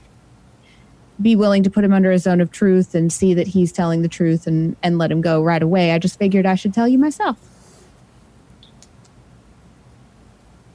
be 1.21 1.35
willing 1.35 1.63
to 1.63 1.69
put 1.69 1.83
him 1.83 1.93
under 1.93 2.11
a 2.11 2.19
zone 2.19 2.41
of 2.41 2.51
truth 2.51 2.93
and 2.93 3.11
see 3.11 3.33
that 3.33 3.47
he's 3.47 3.71
telling 3.71 4.01
the 4.01 4.09
truth 4.09 4.47
and, 4.47 4.75
and 4.83 4.97
let 4.97 5.11
him 5.11 5.21
go 5.21 5.41
right 5.41 5.63
away. 5.63 5.91
I 5.91 5.99
just 5.99 6.19
figured 6.19 6.45
I 6.45 6.55
should 6.55 6.73
tell 6.73 6.87
you 6.87 6.97
myself. 6.97 7.37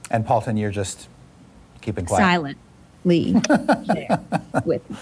And 0.09 0.25
Paulton, 0.25 0.57
you're 0.57 0.71
just 0.71 1.07
keeping 1.81 2.05
quiet. 2.05 2.21
Silently 2.21 3.33
there 3.85 4.19
with 4.65 4.89
me. 4.89 4.97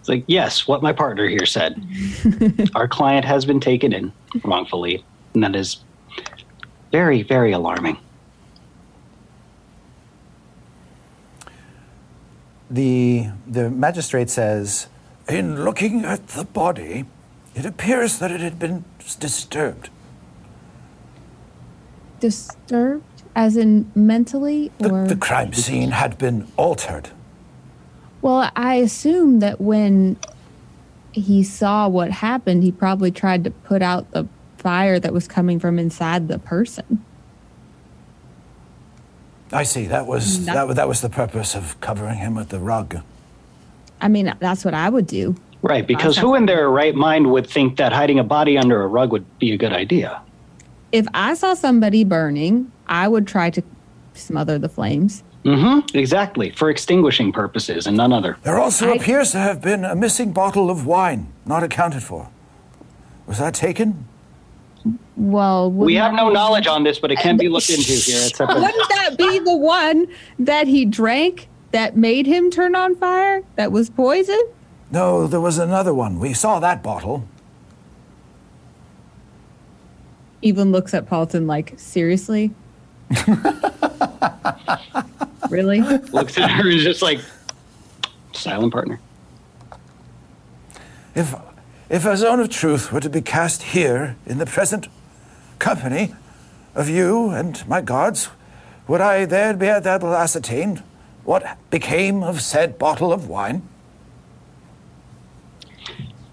It's 0.00 0.08
like, 0.08 0.24
yes, 0.26 0.66
what 0.66 0.82
my 0.82 0.94
partner 0.94 1.28
here 1.28 1.44
said. 1.44 1.86
Our 2.74 2.88
client 2.88 3.26
has 3.26 3.44
been 3.44 3.60
taken 3.60 3.92
in 3.92 4.12
wrongfully, 4.42 5.04
and 5.34 5.42
that 5.44 5.54
is 5.54 5.84
very, 6.90 7.22
very 7.22 7.52
alarming. 7.52 7.98
The, 12.70 13.28
the 13.46 13.68
magistrate 13.68 14.30
says, 14.30 14.86
In 15.28 15.64
looking 15.64 16.06
at 16.06 16.28
the 16.28 16.44
body, 16.44 17.04
it 17.54 17.66
appears 17.66 18.18
that 18.20 18.30
it 18.30 18.40
had 18.40 18.58
been 18.58 18.84
disturbed. 19.18 19.90
Disturbed, 22.20 23.22
as 23.36 23.58
in 23.58 23.90
mentally, 23.94 24.70
The, 24.78 24.90
or 24.90 25.06
the 25.06 25.16
crime 25.16 25.52
scene 25.52 25.90
had 25.90 26.16
been 26.16 26.46
altered. 26.56 27.10
Well, 28.22 28.50
I 28.56 28.76
assume 28.76 29.40
that 29.40 29.60
when 29.60 30.16
he 31.12 31.42
saw 31.42 31.88
what 31.88 32.10
happened, 32.10 32.62
he 32.62 32.72
probably 32.72 33.10
tried 33.10 33.44
to 33.44 33.50
put 33.50 33.82
out 33.82 34.10
the 34.12 34.26
fire 34.58 35.00
that 35.00 35.12
was 35.12 35.26
coming 35.26 35.58
from 35.58 35.78
inside 35.78 36.28
the 36.28 36.38
person. 36.38 37.04
I 39.52 39.64
see. 39.64 39.86
That 39.86 40.06
was 40.06 40.38
mm, 40.40 40.44
That- 40.46 40.66
that, 40.68 40.76
that 40.76 40.88
was 40.88 41.00
the 41.00 41.08
purpose 41.08 41.54
of 41.54 41.80
covering 41.80 42.18
him 42.18 42.34
with 42.34 42.50
the 42.50 42.60
rug. 42.60 43.00
I 44.00 44.08
mean, 44.08 44.32
that's 44.38 44.64
what 44.64 44.74
I 44.74 44.88
would 44.88 45.06
do. 45.06 45.34
Right, 45.62 45.86
because 45.86 46.16
uh, 46.16 46.22
who 46.22 46.34
in 46.36 46.46
their 46.46 46.70
right 46.70 46.94
mind 46.94 47.30
would 47.32 47.46
think 47.46 47.76
that 47.76 47.92
hiding 47.92 48.18
a 48.18 48.24
body 48.24 48.56
under 48.56 48.82
a 48.82 48.86
rug 48.86 49.12
would 49.12 49.26
be 49.38 49.52
a 49.52 49.58
good 49.58 49.72
idea? 49.74 50.22
If 50.92 51.06
I 51.12 51.34
saw 51.34 51.52
somebody 51.54 52.04
burning, 52.04 52.72
I 52.86 53.08
would 53.08 53.26
try 53.26 53.50
to 53.50 53.62
smother 54.14 54.58
the 54.58 54.70
flames. 54.70 55.22
Mm-hmm. 55.44 55.96
Exactly, 55.96 56.50
for 56.50 56.68
extinguishing 56.70 57.32
purposes 57.32 57.86
and 57.86 57.96
none 57.96 58.12
other. 58.12 58.36
There 58.42 58.58
also 58.58 58.90
I- 58.90 58.96
appears 58.96 59.32
to 59.32 59.38
have 59.38 59.60
been 59.62 59.84
a 59.84 59.94
missing 59.96 60.32
bottle 60.32 60.68
of 60.70 60.84
wine, 60.86 61.32
not 61.46 61.62
accounted 61.62 62.02
for. 62.02 62.28
Was 63.26 63.38
that 63.38 63.54
taken? 63.54 64.06
Well, 65.16 65.70
We 65.70 65.94
have 65.94 66.12
no 66.14 66.28
be- 66.28 66.34
knowledge 66.34 66.66
on 66.66 66.84
this, 66.84 66.98
but 66.98 67.10
it 67.10 67.18
can 67.18 67.36
be 67.36 67.48
looked 67.48 67.70
into 67.70 67.82
here. 67.92 68.20
It's 68.22 68.38
Wouldn't 68.38 68.88
that 68.90 69.14
be 69.16 69.38
the 69.38 69.56
one 69.56 70.06
that 70.38 70.66
he 70.66 70.84
drank 70.84 71.48
that 71.72 71.96
made 71.96 72.26
him 72.26 72.50
turn 72.50 72.74
on 72.74 72.94
fire? 72.96 73.42
That 73.56 73.72
was 73.72 73.88
poison? 73.90 74.40
No, 74.90 75.26
there 75.26 75.40
was 75.40 75.58
another 75.58 75.94
one. 75.94 76.18
We 76.18 76.34
saw 76.34 76.58
that 76.60 76.82
bottle. 76.82 77.26
Evelyn 80.42 80.72
looks 80.72 80.92
at 80.94 81.06
Paulton 81.06 81.46
like, 81.46 81.74
seriously? 81.78 82.50
really? 85.50 85.80
looks 86.12 86.38
at 86.38 86.50
her 86.50 86.68
and 86.68 86.78
is 86.78 86.84
just 86.84 87.02
like 87.02 87.20
silent 88.32 88.72
partner. 88.72 89.00
If, 91.14 91.34
if 91.88 92.06
a 92.06 92.16
zone 92.16 92.40
of 92.40 92.48
truth 92.50 92.92
were 92.92 93.00
to 93.00 93.10
be 93.10 93.20
cast 93.20 93.62
here 93.62 94.16
in 94.26 94.38
the 94.38 94.46
present 94.46 94.88
company 95.58 96.14
of 96.74 96.88
you 96.88 97.30
and 97.30 97.66
my 97.68 97.80
guards, 97.80 98.28
would 98.86 99.00
I 99.00 99.24
there 99.24 99.54
be 99.54 99.66
able 99.66 99.82
to 99.82 100.06
ascertain 100.06 100.82
what 101.24 101.58
became 101.70 102.22
of 102.22 102.40
said 102.40 102.78
bottle 102.78 103.12
of 103.12 103.28
wine? 103.28 103.62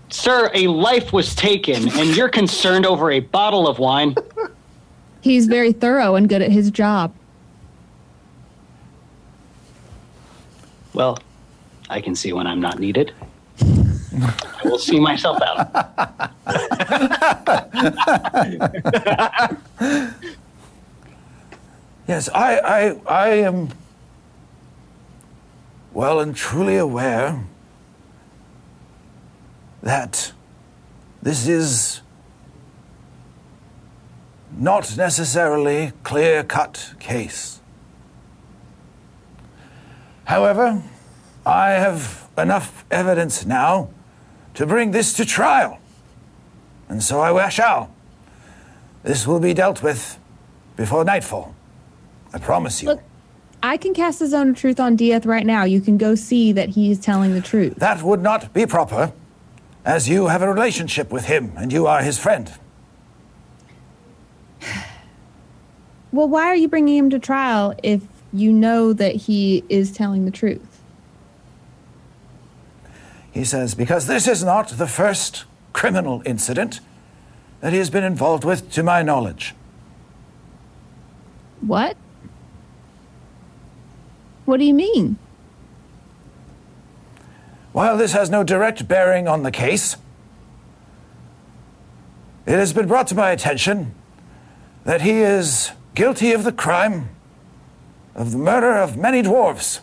Sir, 0.10 0.50
a 0.54 0.68
life 0.68 1.12
was 1.12 1.36
taken, 1.36 1.90
and 2.00 2.16
you're 2.16 2.30
concerned 2.30 2.86
over 2.86 3.12
a 3.12 3.20
bottle 3.20 3.68
of 3.68 3.78
wine. 3.78 4.16
He's 5.22 5.48
very 5.48 5.74
thorough 5.74 6.16
and 6.16 6.30
good 6.30 6.42
at 6.42 6.52
his 6.52 6.72
job. 6.72 7.14
Well, 10.98 11.20
I 11.92 12.02
can 12.02 12.16
see 12.16 12.34
when 12.34 12.48
I'm 12.48 12.60
not 12.60 12.80
needed. 12.80 13.14
I 13.62 14.62
will 14.64 14.80
see 14.80 15.00
myself 15.00 15.40
out. 15.44 15.70
Yes, 22.08 22.30
I, 22.34 22.58
I, 22.60 23.02
I 23.06 23.28
am 23.40 23.68
well 25.92 26.22
and 26.22 26.34
truly 26.34 26.78
aware 26.78 27.44
that 29.84 30.32
this 31.22 31.50
is 31.50 32.00
not 34.58 34.96
necessarily 34.96 35.92
clear 36.04 36.46
cut 36.46 36.94
case. 36.98 37.57
However, 40.28 40.84
I 41.46 41.70
have 41.70 42.28
enough 42.38 42.84
evidence 42.92 43.46
now 43.46 43.88
to 44.56 44.66
bring 44.66 44.92
this 44.92 45.14
to 45.14 45.26
trial, 45.26 45.80
and 46.90 47.02
so 47.02 47.22
I 47.22 47.48
shall. 47.48 47.90
This 49.04 49.26
will 49.26 49.40
be 49.40 49.54
dealt 49.54 49.82
with 49.82 50.20
before 50.76 51.06
nightfall. 51.06 51.56
I 52.34 52.40
promise 52.40 52.84
you. 52.84 52.90
Look, 52.90 53.04
I 53.64 53.78
can 53.78 53.94
cast 53.94 54.20
the 54.20 54.28
zone 54.28 54.50
of 54.50 54.58
truth 54.58 54.82
on 54.82 54.98
Diath 54.98 55.26
right 55.26 55.46
now. 55.46 55.64
You 55.64 55.80
can 55.80 55.98
go 55.98 56.14
see 56.14 56.52
that 56.52 56.68
he 56.70 56.92
is 56.92 57.00
telling 57.00 57.34
the 57.34 57.40
truth. 57.40 57.76
That 57.76 58.04
would 58.04 58.22
not 58.22 58.54
be 58.54 58.66
proper, 58.66 59.14
as 59.86 60.10
you 60.10 60.28
have 60.28 60.42
a 60.42 60.54
relationship 60.54 61.10
with 61.10 61.28
him 61.28 61.54
and 61.56 61.72
you 61.72 61.88
are 61.88 62.02
his 62.02 62.20
friend. 62.20 62.52
Well, 66.10 66.30
why 66.30 66.46
are 66.46 66.56
you 66.56 66.70
bringing 66.70 66.98
him 66.98 67.10
to 67.12 67.20
trial 67.20 67.76
if 67.84 68.02
you 68.34 68.52
know 68.52 68.94
that 68.94 69.16
he 69.16 69.64
is 69.70 69.92
telling 69.92 70.26
the 70.26 70.32
truth? 70.32 70.82
He 73.32 73.44
says, 73.44 73.76
because 73.76 74.08
this 74.08 74.28
is 74.28 74.44
not 74.44 74.70
the 74.70 74.88
first 74.88 75.46
criminal 75.74 76.24
incident 76.26 76.80
that 77.62 77.72
he 77.72 77.80
has 77.80 77.90
been 77.90 78.04
involved 78.04 78.44
with, 78.44 78.72
to 78.72 78.84
my 78.84 79.02
knowledge. 79.02 79.54
What? 81.62 81.98
What 84.46 84.58
do 84.58 84.66
you 84.66 84.74
mean? 84.74 85.18
While 87.74 87.98
this 87.98 88.14
has 88.14 88.30
no 88.30 88.44
direct 88.44 88.88
bearing 88.88 89.28
on 89.28 89.44
the 89.44 89.52
case, 89.52 89.98
it 92.46 92.54
has 92.54 92.74
been 92.74 92.88
brought 92.88 93.08
to 93.08 93.16
my 93.16 93.32
attention 93.32 93.94
that 94.84 95.02
he 95.02 95.22
is 95.22 95.72
guilty 95.94 96.32
of 96.32 96.44
the 96.44 96.52
crime 96.52 97.10
of 98.18 98.32
the 98.32 98.38
murder 98.38 98.72
of 98.74 98.98
many 98.98 99.22
dwarves, 99.22 99.80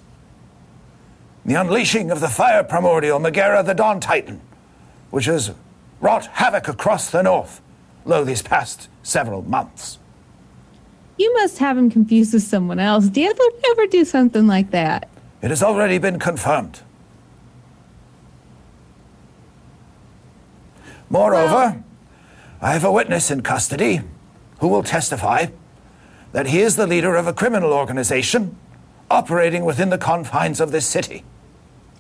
the 1.47 1.55
unleashing 1.55 2.11
of 2.11 2.21
the 2.21 2.29
fire 2.29 2.65
primordial 2.65 3.21
Maegera 3.21 3.65
the 3.65 3.75
Dawn 3.75 4.01
Titan, 4.01 4.41
which 5.11 5.27
has 5.27 5.53
wrought 6.01 6.27
havoc 6.27 6.67
across 6.67 7.11
the 7.11 7.23
north, 7.23 7.63
lo 8.05 8.25
these 8.25 8.43
past 8.43 8.89
several 9.05 9.43
months. 9.43 9.99
You 11.17 11.33
must 11.35 11.59
have 11.59 11.79
him 11.79 11.91
confused 11.91 12.35
with 12.35 12.43
someone 12.43 12.81
else. 12.81 13.09
Diath 13.09 13.39
would 13.39 13.63
never 13.69 13.87
do 13.87 14.05
something 14.05 14.49
like 14.49 14.73
that. 14.73 15.09
It 15.41 15.51
has 15.51 15.63
already 15.63 15.99
been 15.99 16.19
confirmed. 16.19 16.81
Moreover, 21.09 21.85
I 22.61 22.73
have 22.73 22.83
a 22.83 22.91
witness 22.91 23.31
in 23.31 23.43
custody 23.43 24.01
who 24.59 24.67
will 24.67 24.83
testify 24.83 25.47
that 26.35 26.49
he 26.49 26.59
is 26.61 26.75
the 26.75 26.87
leader 26.87 27.15
of 27.15 27.29
a 27.29 27.33
criminal 27.33 27.73
organization 27.73 28.57
operating 29.09 29.65
within 29.65 29.91
the 29.91 29.99
confines 29.99 30.61
of 30.61 30.73
this 30.73 30.85
city. 30.85 31.23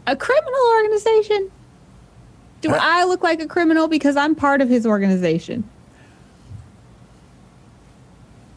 A 0.08 0.16
criminal 0.16 0.60
organization? 0.74 1.50
Do 2.60 2.70
Huh? 2.70 2.78
I 2.80 3.04
look 3.04 3.22
like 3.22 3.40
a 3.40 3.46
criminal 3.46 3.86
because 3.86 4.16
I'm 4.16 4.34
part 4.34 4.60
of 4.60 4.68
his 4.68 4.86
organization? 4.86 5.62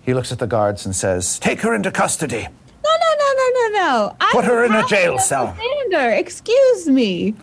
He 0.02 0.16
looks 0.16 0.32
at 0.32 0.40
the 0.40 0.48
guards 0.48 0.84
and 0.84 0.96
says, 0.96 1.38
Take 1.38 1.62
her 1.62 1.76
into 1.76 1.92
custody. 1.92 2.42
No, 2.42 2.90
no, 2.90 3.16
no, 3.20 3.34
no, 3.38 3.52
no, 3.54 3.80
no. 3.80 4.16
Put 4.32 4.46
her 4.46 4.64
in 4.66 4.74
a 4.74 4.86
jail 4.88 5.20
cell. 5.20 5.56
of. 5.92 6.18
Excuse 6.18 6.88
me. 6.88 7.36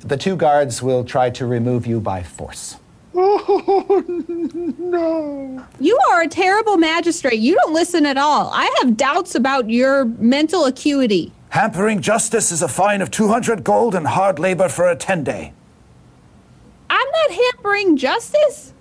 The 0.00 0.18
two 0.18 0.36
guards 0.36 0.82
will 0.82 1.04
try 1.04 1.30
to 1.30 1.46
remove 1.46 1.86
you 1.86 2.00
by 2.00 2.22
force. 2.22 2.76
Oh, 4.94 5.66
you 5.80 5.98
are 6.10 6.22
a 6.22 6.28
terrible 6.28 6.76
magistrate. 6.76 7.38
You 7.40 7.54
don't 7.56 7.72
listen 7.74 8.06
at 8.06 8.16
all. 8.16 8.50
I 8.54 8.72
have 8.80 8.96
doubts 8.96 9.34
about 9.34 9.68
your 9.70 10.04
mental 10.04 10.64
acuity. 10.64 11.32
Hampering 11.50 12.00
justice 12.00 12.50
is 12.52 12.62
a 12.62 12.68
fine 12.68 13.02
of 13.02 13.10
200 13.10 13.64
gold 13.64 13.94
and 13.94 14.06
hard 14.06 14.38
labor 14.38 14.68
for 14.68 14.88
a 14.88 14.96
10 14.96 15.24
day. 15.24 15.52
I'm 16.88 17.06
not 17.28 17.30
hampering 17.30 17.96
justice. 17.96 18.72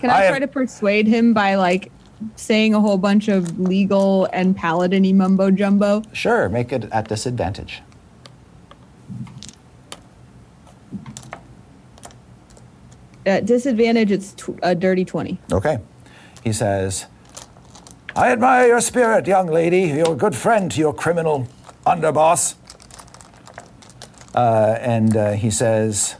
Can 0.00 0.10
I, 0.10 0.14
I 0.14 0.16
try 0.28 0.32
have- 0.34 0.40
to 0.40 0.48
persuade 0.48 1.06
him 1.06 1.32
by 1.32 1.54
like 1.54 1.90
saying 2.36 2.74
a 2.74 2.80
whole 2.80 2.98
bunch 2.98 3.28
of 3.28 3.58
legal 3.58 4.28
and 4.32 4.56
paladin 4.56 5.16
mumbo 5.16 5.50
jumbo? 5.50 6.02
Sure, 6.12 6.48
make 6.48 6.72
it 6.72 6.84
at 6.92 7.08
disadvantage. 7.08 7.82
At 13.24 13.46
disadvantage, 13.46 14.10
it's 14.10 14.32
tw- 14.34 14.58
a 14.62 14.74
dirty 14.74 15.04
20. 15.04 15.38
Okay. 15.52 15.78
He 16.42 16.52
says, 16.52 17.06
I 18.16 18.32
admire 18.32 18.66
your 18.66 18.80
spirit, 18.80 19.26
young 19.26 19.46
lady. 19.46 19.82
You're 19.82 20.12
a 20.12 20.16
good 20.16 20.34
friend 20.34 20.70
to 20.72 20.80
your 20.80 20.92
criminal 20.92 21.48
underboss. 21.86 22.56
Uh, 24.34 24.76
and 24.80 25.16
uh, 25.16 25.32
he 25.32 25.50
says, 25.50 26.16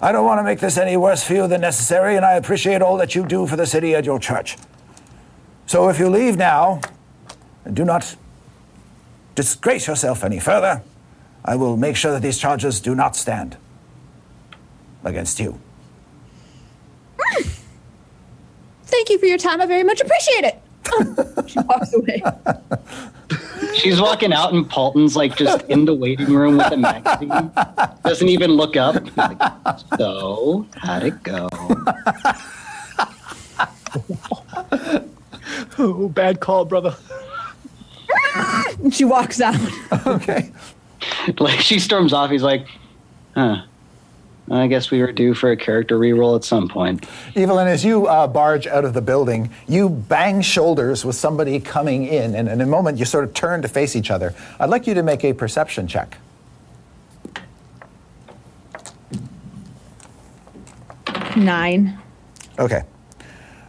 I 0.00 0.12
don't 0.12 0.24
want 0.24 0.38
to 0.38 0.44
make 0.44 0.60
this 0.60 0.76
any 0.76 0.96
worse 0.96 1.22
for 1.24 1.34
you 1.34 1.46
than 1.48 1.60
necessary, 1.60 2.16
and 2.16 2.24
I 2.24 2.34
appreciate 2.34 2.82
all 2.82 2.96
that 2.98 3.14
you 3.14 3.26
do 3.26 3.46
for 3.46 3.56
the 3.56 3.66
city 3.66 3.94
and 3.94 4.04
your 4.04 4.18
church. 4.18 4.56
So 5.66 5.88
if 5.88 5.98
you 5.98 6.08
leave 6.08 6.36
now, 6.36 6.80
and 7.64 7.76
do 7.76 7.84
not 7.84 8.16
disgrace 9.34 9.86
yourself 9.86 10.24
any 10.24 10.40
further, 10.40 10.82
I 11.44 11.56
will 11.56 11.76
make 11.76 11.96
sure 11.96 12.12
that 12.12 12.22
these 12.22 12.38
charges 12.38 12.80
do 12.80 12.94
not 12.94 13.16
stand 13.16 13.56
against 15.04 15.40
you. 15.40 15.60
Thank 18.84 19.10
you 19.10 19.18
for 19.18 19.26
your 19.26 19.38
time. 19.38 19.60
I 19.60 19.66
very 19.66 19.84
much 19.84 20.00
appreciate 20.00 20.44
it. 20.44 20.62
she 21.48 21.58
walks 21.60 21.92
away. 21.94 22.22
She's 23.74 24.00
walking 24.00 24.32
out, 24.32 24.54
and 24.54 24.68
Paulton's 24.68 25.14
like 25.14 25.36
just 25.36 25.62
in 25.64 25.84
the 25.84 25.94
waiting 25.94 26.32
room 26.34 26.56
with 26.56 26.72
a 26.72 26.76
magazine. 26.76 27.50
Doesn't 28.02 28.28
even 28.28 28.52
look 28.52 28.76
up. 28.76 28.96
Like, 29.16 29.40
so, 29.98 30.66
how'd 30.76 31.02
it 31.04 31.22
go? 31.22 31.48
Oh, 35.78 36.08
bad 36.08 36.40
call, 36.40 36.64
brother. 36.64 36.96
And 38.34 38.92
she 38.92 39.04
walks 39.04 39.40
out. 39.40 39.56
Okay. 40.06 40.52
Like 41.38 41.60
she 41.60 41.78
storms 41.78 42.12
off. 42.12 42.30
He's 42.30 42.42
like, 42.42 42.66
huh. 43.34 43.62
I 44.50 44.66
guess 44.66 44.90
we 44.90 45.00
were 45.00 45.12
due 45.12 45.34
for 45.34 45.50
a 45.50 45.56
character 45.56 45.98
reroll 45.98 46.36
at 46.36 46.44
some 46.44 46.68
point. 46.68 47.04
Evelyn, 47.36 47.68
as 47.68 47.84
you 47.84 48.06
uh, 48.06 48.26
barge 48.26 48.66
out 48.66 48.84
of 48.84 48.94
the 48.94 49.02
building, 49.02 49.50
you 49.66 49.88
bang 49.88 50.40
shoulders 50.40 51.04
with 51.04 51.16
somebody 51.16 51.60
coming 51.60 52.06
in, 52.06 52.34
and 52.34 52.48
in 52.48 52.60
a 52.60 52.66
moment 52.66 52.98
you 52.98 53.04
sort 53.04 53.24
of 53.24 53.34
turn 53.34 53.62
to 53.62 53.68
face 53.68 53.94
each 53.94 54.10
other. 54.10 54.34
I'd 54.58 54.70
like 54.70 54.86
you 54.86 54.94
to 54.94 55.02
make 55.02 55.24
a 55.24 55.32
perception 55.32 55.86
check. 55.86 56.18
Nine. 61.36 61.98
Okay. 62.58 62.82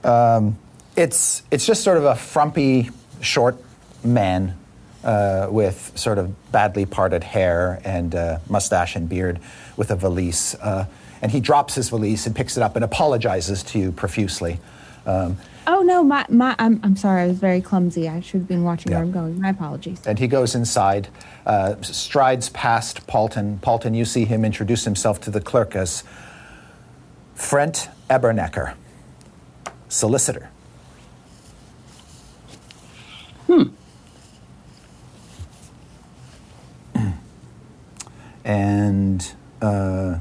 Um, 0.04 0.58
it's 0.96 1.44
it's 1.52 1.66
just 1.66 1.84
sort 1.84 1.98
of 1.98 2.06
a 2.06 2.16
frumpy, 2.16 2.90
short 3.22 3.58
man 4.04 4.58
uh, 5.04 5.48
with 5.50 5.92
sort 5.96 6.18
of 6.18 6.52
badly 6.52 6.86
parted 6.86 7.24
hair 7.24 7.82
and 7.86 8.16
uh, 8.16 8.40
mustache 8.50 8.96
and 8.96 9.08
beard, 9.08 9.40
with 9.80 9.90
a 9.90 9.96
valise. 9.96 10.54
Uh, 10.56 10.86
and 11.24 11.32
he 11.32 11.40
drops 11.40 11.74
his 11.74 11.90
valise 11.90 12.28
and 12.28 12.36
picks 12.36 12.56
it 12.58 12.62
up 12.62 12.76
and 12.76 12.86
apologizes 12.86 13.64
to 13.64 13.80
you 13.80 13.92
profusely. 13.92 14.60
Um, 15.08 15.38
Oh 15.72 15.82
no, 15.82 16.04
my 16.04 16.26
my. 16.30 16.56
I'm 16.58 16.80
I'm 16.84 16.96
sorry. 16.96 17.22
I 17.22 17.28
was 17.28 17.38
very 17.38 17.62
clumsy. 17.62 18.10
I 18.10 18.22
should 18.22 18.40
have 18.40 18.48
been 18.48 18.64
watching 18.64 18.92
where 18.92 19.02
I'm 19.02 19.12
going. 19.12 19.40
My 19.40 19.50
apologies. 19.50 20.06
And 20.08 20.18
he 20.18 20.26
goes 20.26 20.56
inside, 20.56 21.10
uh, 21.46 21.76
strides 21.82 22.50
past 22.50 23.06
Paulton. 23.06 23.60
Paulton, 23.60 23.94
you 23.94 24.04
see 24.04 24.26
him 24.26 24.44
introduce 24.44 24.86
himself 24.86 25.22
to 25.22 25.30
the 25.30 25.40
clerk 25.40 25.76
as 25.76 26.04
Frent 27.36 27.88
Ebernecker, 28.10 28.74
solicitor. 29.90 30.50
Hmm. 33.46 33.64
and 38.44 39.34
uh, 39.62 40.20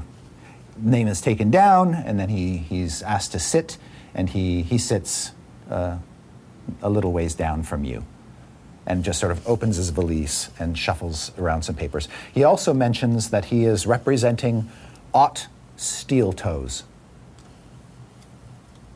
name 0.77 1.07
is 1.07 1.21
taken 1.21 1.51
down, 1.51 1.93
and 1.93 2.19
then 2.19 2.29
he, 2.29 2.57
he's 2.57 3.01
asked 3.01 3.31
to 3.33 3.39
sit, 3.39 3.77
and 4.13 4.29
he, 4.29 4.61
he 4.61 4.77
sits 4.77 5.31
uh, 5.69 5.97
a 6.81 6.89
little 6.89 7.11
ways 7.11 7.35
down 7.35 7.63
from 7.63 7.83
you 7.83 8.03
and 8.85 9.03
just 9.03 9.19
sort 9.19 9.31
of 9.31 9.47
opens 9.47 9.77
his 9.77 9.91
valise 9.91 10.49
and 10.59 10.77
shuffles 10.77 11.31
around 11.37 11.61
some 11.61 11.75
papers. 11.75 12.07
He 12.33 12.43
also 12.43 12.73
mentions 12.73 13.29
that 13.29 13.45
he 13.45 13.65
is 13.65 13.85
representing 13.85 14.69
Ott 15.13 15.47
Steel 15.77 16.33
Toes. 16.33 16.83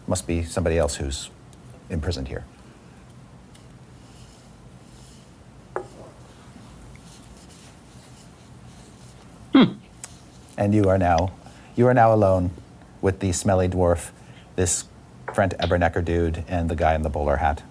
Must 0.07 0.25
be 0.25 0.43
somebody 0.43 0.77
else 0.77 0.95
who's 0.95 1.29
imprisoned 1.89 2.27
here. 2.27 2.43
And 10.57 10.73
you 10.73 10.89
are 10.89 10.97
now 10.97 11.31
you 11.75 11.87
are 11.87 11.93
now 11.93 12.13
alone 12.13 12.51
with 13.01 13.19
the 13.19 13.31
smelly 13.31 13.67
dwarf, 13.67 14.11
this 14.55 14.85
Brent 15.33 15.57
Ebernecker 15.57 16.05
dude, 16.05 16.43
and 16.47 16.69
the 16.69 16.75
guy 16.75 16.93
in 16.95 17.01
the 17.01 17.09
bowler 17.09 17.37
hat. 17.37 17.63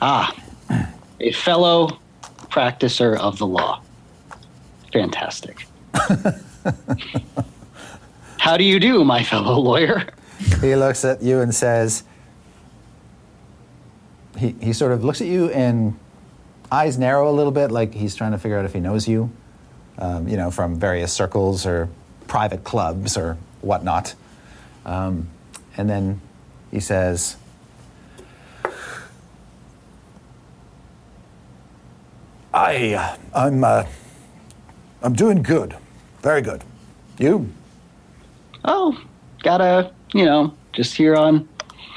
Ah, 0.00 0.34
a 1.20 1.32
fellow 1.32 1.98
practicer 2.48 3.16
of 3.16 3.38
the 3.38 3.46
law. 3.46 3.82
Fantastic. 4.92 5.66
How 8.38 8.56
do 8.56 8.64
you 8.64 8.80
do, 8.80 9.04
my 9.04 9.22
fellow 9.22 9.58
lawyer? 9.58 10.08
he 10.60 10.74
looks 10.74 11.04
at 11.04 11.22
you 11.22 11.40
and 11.40 11.54
says, 11.54 12.02
he, 14.36 14.56
he 14.60 14.72
sort 14.72 14.92
of 14.92 15.04
looks 15.04 15.20
at 15.20 15.28
you 15.28 15.50
and 15.50 15.96
eyes 16.70 16.98
narrow 16.98 17.30
a 17.30 17.34
little 17.34 17.52
bit, 17.52 17.70
like 17.70 17.94
he's 17.94 18.16
trying 18.16 18.32
to 18.32 18.38
figure 18.38 18.58
out 18.58 18.64
if 18.64 18.72
he 18.72 18.80
knows 18.80 19.06
you, 19.06 19.30
um, 19.98 20.28
you 20.28 20.36
know, 20.36 20.50
from 20.50 20.78
various 20.78 21.12
circles 21.12 21.66
or 21.66 21.88
private 22.26 22.64
clubs 22.64 23.16
or 23.16 23.36
whatnot. 23.60 24.14
Um, 24.84 25.28
and 25.76 25.88
then 25.88 26.20
he 26.70 26.80
says, 26.80 27.36
I, 32.54 33.16
I'm, 33.34 33.64
uh, 33.64 33.84
I'm 35.02 35.14
doing 35.14 35.42
good, 35.42 35.76
very 36.20 36.42
good. 36.42 36.62
You? 37.18 37.48
Oh, 38.64 39.00
gotta, 39.42 39.92
you 40.12 40.24
know, 40.24 40.54
just 40.72 40.94
here 40.94 41.16
on 41.16 41.48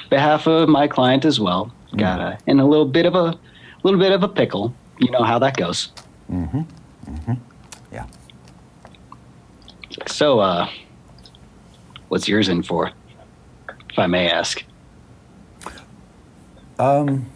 behalf 0.09 0.47
of 0.47 0.69
my 0.69 0.87
client 0.87 1.25
as 1.25 1.39
well. 1.39 1.71
Gotta, 1.97 2.37
in 2.47 2.59
a 2.59 2.67
little 2.67 2.85
bit 2.85 3.05
of 3.05 3.15
a, 3.15 3.39
little 3.83 3.99
bit 3.99 4.11
of 4.11 4.23
a 4.23 4.27
pickle. 4.27 4.73
You 4.99 5.11
know 5.11 5.23
how 5.23 5.39
that 5.39 5.55
goes. 5.57 5.91
Yeah. 7.27 7.35
So, 10.07 10.39
uh, 10.39 10.69
what's 12.09 12.27
yours 12.27 12.49
in 12.49 12.63
for, 12.63 12.91
if 13.89 13.97
I 13.99 14.07
may 14.07 14.29
ask? 14.29 14.63
Um, 16.77 17.27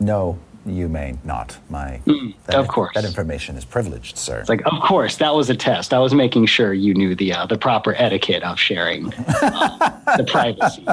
No, 0.00 0.38
you 0.66 0.88
may 0.88 1.14
not. 1.22 1.56
My 1.70 2.00
Mm, 2.06 2.34
of 2.48 2.66
course. 2.66 2.92
that 2.94 3.04
information 3.04 3.56
is 3.56 3.64
privileged, 3.64 4.16
sir. 4.18 4.40
It's 4.40 4.48
like, 4.48 4.62
of 4.66 4.80
course, 4.82 5.16
that 5.18 5.32
was 5.34 5.48
a 5.48 5.54
test. 5.54 5.94
I 5.94 6.00
was 6.00 6.12
making 6.14 6.46
sure 6.46 6.72
you 6.74 6.94
knew 6.94 7.14
the 7.14 7.32
uh, 7.32 7.46
the 7.46 7.56
proper 7.58 7.94
etiquette 7.94 8.42
of 8.42 8.58
sharing 8.58 9.12
uh, 9.14 10.00
the 10.16 10.24
privacy 10.24 10.84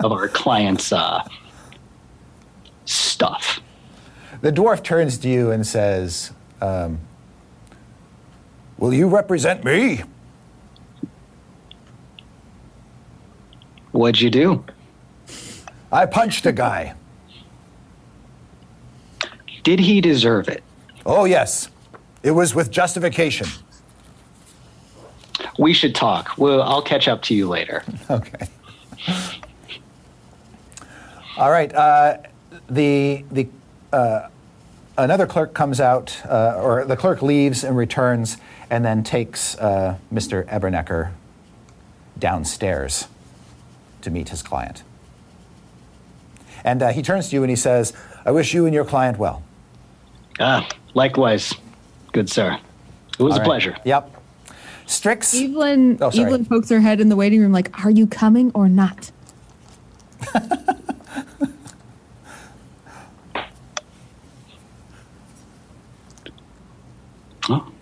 of 0.00 0.12
our 0.12 0.28
clients' 0.28 0.92
uh, 0.92 1.22
stuff. 2.86 3.60
The 4.40 4.52
dwarf 4.52 4.82
turns 4.82 5.18
to 5.18 5.28
you 5.28 5.50
and 5.50 5.66
says, 5.66 6.32
um, 6.62 6.98
Will 8.78 8.92
you 8.92 9.08
represent 9.08 9.64
me? 9.64 10.02
What'd 13.92 14.20
you 14.20 14.30
do? 14.30 14.64
I 15.92 16.06
punched 16.06 16.46
a 16.46 16.52
guy. 16.52 16.94
Did 19.62 19.78
he 19.78 20.00
deserve 20.00 20.48
it? 20.48 20.62
Oh, 21.06 21.24
yes. 21.24 21.70
It 22.22 22.32
was 22.32 22.54
with 22.54 22.70
justification. 22.70 23.46
We 25.58 25.72
should 25.72 25.94
talk. 25.94 26.36
Well, 26.36 26.62
I'll 26.62 26.82
catch 26.82 27.06
up 27.06 27.22
to 27.22 27.34
you 27.34 27.48
later. 27.48 27.84
Okay. 28.10 28.48
All 31.36 31.50
right. 31.50 31.74
Uh, 31.74 32.18
the 32.70 33.24
the 33.30 33.48
uh, 33.92 34.28
another 34.96 35.26
clerk 35.26 35.52
comes 35.52 35.80
out, 35.80 36.16
uh, 36.26 36.60
or 36.62 36.84
the 36.84 36.96
clerk 36.96 37.22
leaves 37.22 37.64
and 37.64 37.76
returns, 37.76 38.36
and 38.70 38.84
then 38.84 39.02
takes 39.02 39.56
uh, 39.58 39.98
Mr. 40.12 40.44
Ebernecker 40.48 41.12
downstairs 42.18 43.08
to 44.02 44.10
meet 44.10 44.28
his 44.28 44.42
client. 44.42 44.82
And 46.64 46.82
uh, 46.82 46.88
he 46.90 47.02
turns 47.02 47.28
to 47.28 47.36
you 47.36 47.42
and 47.42 47.50
he 47.50 47.56
says, 47.56 47.92
"I 48.24 48.30
wish 48.30 48.54
you 48.54 48.64
and 48.66 48.74
your 48.74 48.84
client 48.84 49.18
well." 49.18 49.42
Ah, 50.40 50.66
likewise, 50.94 51.52
good 52.12 52.28
sir. 52.30 52.58
It 53.18 53.22
was 53.22 53.32
All 53.34 53.38
a 53.38 53.40
right. 53.40 53.46
pleasure. 53.46 53.76
Yep. 53.84 54.10
Strix. 54.86 55.34
Evelyn, 55.34 55.98
Oh, 56.00 56.10
sorry. 56.10 56.24
Evelyn 56.24 56.44
pokes 56.46 56.68
her 56.70 56.80
head 56.80 57.00
in 57.00 57.08
the 57.08 57.16
waiting 57.16 57.40
room, 57.40 57.52
like, 57.52 57.84
"Are 57.84 57.90
you 57.90 58.06
coming 58.06 58.50
or 58.54 58.68
not?" 58.68 59.10
Oh, 67.50 67.50
oh. 67.50 67.73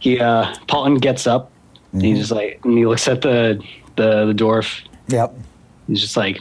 He 0.00 0.20
uh 0.20 0.54
Paulton 0.68 0.96
gets 0.96 1.26
up. 1.26 1.50
And 1.92 2.02
he's 2.02 2.18
just 2.18 2.32
like 2.32 2.60
and 2.64 2.76
he 2.78 2.86
looks 2.86 3.06
at 3.08 3.22
the 3.22 3.62
the, 3.96 4.26
the 4.26 4.32
dwarf. 4.32 4.80
Yep. 5.08 5.34
He's 5.86 6.00
just 6.00 6.16
like 6.16 6.40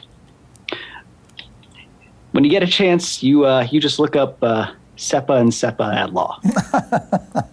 when 2.31 2.43
you 2.43 2.49
get 2.49 2.63
a 2.63 2.67
chance, 2.67 3.21
you 3.21 3.45
uh 3.45 3.67
you 3.69 3.79
just 3.79 3.99
look 3.99 4.15
up 4.15 4.41
uh 4.43 4.71
SEPA 4.97 5.39
and 5.39 5.51
SEPA 5.51 5.93
at 5.95 6.13
law. 6.13 6.39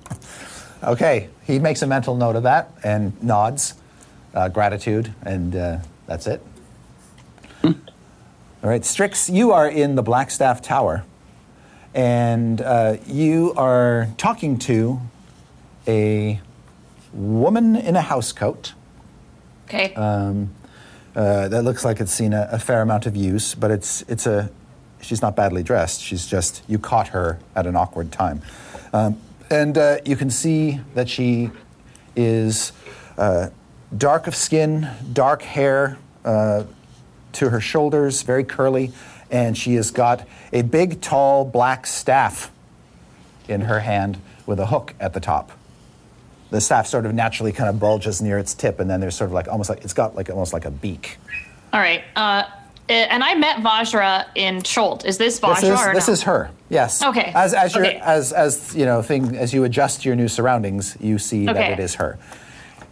Okay, 0.83 1.29
he 1.45 1.59
makes 1.59 1.83
a 1.83 1.87
mental 1.87 2.15
note 2.15 2.37
of 2.37 2.45
that 2.45 2.71
and 2.85 3.21
nods, 3.23 3.75
uh, 4.33 4.49
gratitude, 4.49 5.13
and 5.23 5.55
uh, 5.57 5.79
that's 6.07 6.27
it. 6.29 6.41
All 7.65 7.75
right, 8.63 8.85
Strix, 8.85 9.29
you 9.29 9.53
are 9.53 9.69
in 9.69 9.97
the 9.97 10.05
Blackstaff 10.05 10.63
Tower, 10.63 11.05
and 11.95 12.61
uh, 12.61 12.97
you 13.07 13.53
are 13.57 14.09
talking 14.19 14.59
to 14.61 15.01
a 15.89 16.41
woman 17.13 17.75
in 17.75 17.97
a 17.97 18.03
housecoat 18.03 18.73
Okay. 19.67 19.95
uh, 21.17 21.49
that 21.49 21.63
looks 21.63 21.85
like 21.85 22.01
it's 22.01 22.13
seen 22.13 22.33
a, 22.33 22.49
a 22.53 22.59
fair 22.59 22.81
amount 22.83 23.07
of 23.07 23.17
use, 23.17 23.55
but 23.55 23.71
it's 23.71 24.03
it's 24.09 24.27
a 24.27 24.51
she's 25.01 25.21
not 25.21 25.35
badly 25.37 25.63
dressed. 25.63 26.01
She's 26.01 26.27
just 26.27 26.63
you 26.69 26.79
caught 26.79 27.09
her 27.09 27.39
at 27.57 27.67
an 27.67 27.77
awkward 27.77 28.13
time, 28.13 28.43
um, 28.93 29.19
and 29.51 29.77
uh, 29.77 29.99
you 30.05 30.17
can 30.17 30.31
see 30.31 30.81
that 30.95 31.09
she 31.09 31.51
is 32.17 32.73
uh, 33.19 33.49
dark 33.97 34.27
of 34.27 34.35
skin, 34.35 34.89
dark 35.13 35.43
hair 35.43 35.99
uh, 36.25 36.65
to 37.33 37.51
her 37.51 37.61
shoulders, 37.61 38.23
very 38.23 38.45
curly, 38.45 38.93
and 39.31 39.57
she 39.57 39.75
has 39.75 39.91
got 39.91 40.27
a 40.53 40.63
big, 40.63 41.01
tall 41.01 41.45
black 41.45 41.87
staff 41.87 42.51
in 43.49 43.63
her 43.63 43.81
hand 43.81 44.19
with 44.47 44.59
a 44.59 44.67
hook 44.67 44.95
at 44.99 45.13
the 45.13 45.21
top. 45.21 45.53
The 46.51 46.61
staff 46.61 46.87
sort 46.87 47.05
of 47.05 47.15
naturally 47.15 47.53
kind 47.53 47.69
of 47.69 47.79
bulges 47.79 48.23
near 48.23 48.39
its 48.39 48.55
tip, 48.55 48.81
and 48.81 48.89
then 48.89 49.01
there's 49.01 49.15
sort 49.17 49.29
of 49.29 49.35
like 49.35 49.49
almost 49.49 49.69
like 49.69 49.85
it's 49.85 49.93
got 49.93 50.15
like 50.15 50.31
almost 50.31 50.53
like 50.53 50.65
a 50.65 50.71
beak. 50.71 51.19
All 51.73 51.81
right. 51.81 52.03
Uh, 52.17 52.45
and 52.89 53.23
I 53.23 53.35
met 53.35 53.59
Vajra 53.59 54.25
in 54.35 54.63
Cholt. 54.63 55.05
Is 55.05 55.19
this 55.19 55.39
Vajra 55.41 55.61
This 55.61 55.65
is 55.65 55.81
or 55.87 55.95
this 55.95 56.07
no? 56.09 56.13
is 56.15 56.23
her. 56.23 56.51
Yes. 56.71 57.03
Okay. 57.03 57.33
As 57.35 57.53
as 57.53 57.75
you 57.75 57.83
Okay. 57.83 58.01
as 58.03 58.33
as 58.33 58.75
you 58.75 58.87
know 58.87 59.03
thing 59.03 59.37
as 59.37 59.53
you 59.53 59.65
adjust 59.65 60.03
to 60.03 60.09
your 60.09 60.17
new 60.17 60.29
surroundings, 60.29 60.97
you 61.01 61.19
see 61.19 61.45
that 61.45 61.73
it 61.73 61.81
is 61.81 61.97
her. 61.97 62.19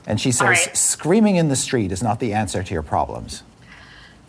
And 0.06 0.20
she 0.20 0.32
says, 0.32 0.42
right. 0.42 0.76
"Screaming 0.76 1.36
in 1.36 1.48
the 1.48 1.56
street 1.56 1.92
is 1.92 2.02
not 2.02 2.20
the 2.20 2.34
answer 2.34 2.62
to 2.62 2.74
your 2.74 2.82
problems." 2.82 3.42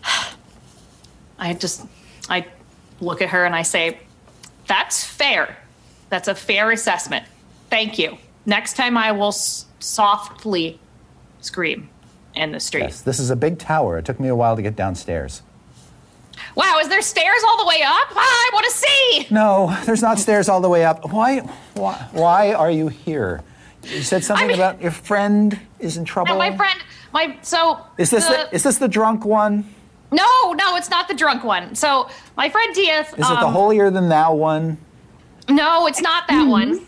I 1.38 1.54
just 1.54 1.86
I 2.30 2.46
look 3.02 3.22
at 3.22 3.30
her 3.30 3.46
and 3.46 3.54
I 3.54 3.64
say, 3.64 4.00
"That's 4.68 5.04
fair. 5.04 5.58
That's 6.10 6.30
a 6.30 6.36
fair 6.36 6.72
assessment. 6.72 7.26
Thank 7.70 8.00
you. 8.00 8.18
Next 8.48 8.76
time 8.78 8.98
I 8.98 9.12
will 9.12 9.28
s- 9.28 9.66
softly 9.80 10.80
scream 11.42 11.90
in 12.34 12.52
the 12.54 12.60
street." 12.60 12.84
Yes. 12.84 13.02
This 13.02 13.20
is 13.20 13.30
a 13.30 13.36
big 13.36 13.60
tower. 13.60 14.00
It 14.00 14.06
took 14.06 14.20
me 14.20 14.28
a 14.30 14.36
while 14.36 14.56
to 14.56 14.62
get 14.64 14.76
downstairs. 14.76 15.44
Wow, 16.56 16.80
is 16.82 16.88
there 16.88 17.02
stairs 17.02 17.42
all 17.48 17.58
the 17.58 17.66
way 17.68 17.82
up? 17.84 18.08
Ah, 18.16 18.20
I 18.20 18.50
want 18.54 18.66
to 18.66 18.72
see. 18.72 19.28
No, 19.32 19.76
there's 19.86 20.02
not 20.02 20.18
stairs 20.18 20.50
all 20.50 20.62
the 20.62 20.70
way 20.70 20.86
up. 20.86 21.12
Why? 21.12 21.40
Why, 21.74 21.94
why 22.12 22.54
are 22.54 22.72
you 22.72 22.88
here? 22.88 23.44
You 23.84 24.02
said 24.02 24.24
something 24.24 24.50
I'm- 24.50 24.60
about 24.60 24.82
your 24.82 24.92
friend 24.92 25.60
is 25.80 25.98
in 25.98 26.06
trouble. 26.06 26.34
No, 26.34 26.38
my 26.40 26.56
friend, 26.56 26.80
my 27.14 27.38
so 27.42 27.80
Is 27.98 28.10
this 28.10 28.26
the, 28.28 28.34
the- 28.50 28.56
is 28.56 28.64
this 28.64 28.78
the 28.78 28.88
drunk 28.88 29.26
one? 29.26 29.66
no, 30.12 30.54
no, 30.54 30.76
it's 30.78 30.90
not 30.90 31.08
the 31.08 31.14
drunk 31.14 31.44
one. 31.44 31.76
So 31.76 32.10
my 32.38 32.50
friend 32.50 32.74
Diath. 32.76 33.10
Is 33.10 33.14
it 33.14 33.40
the 33.40 33.46
um, 33.48 33.54
holier 33.54 33.90
than 33.92 34.08
thou 34.10 34.34
one? 34.34 34.78
No, 35.50 35.86
it's 35.88 36.02
not 36.02 36.28
that 36.28 36.48
one. 36.48 36.86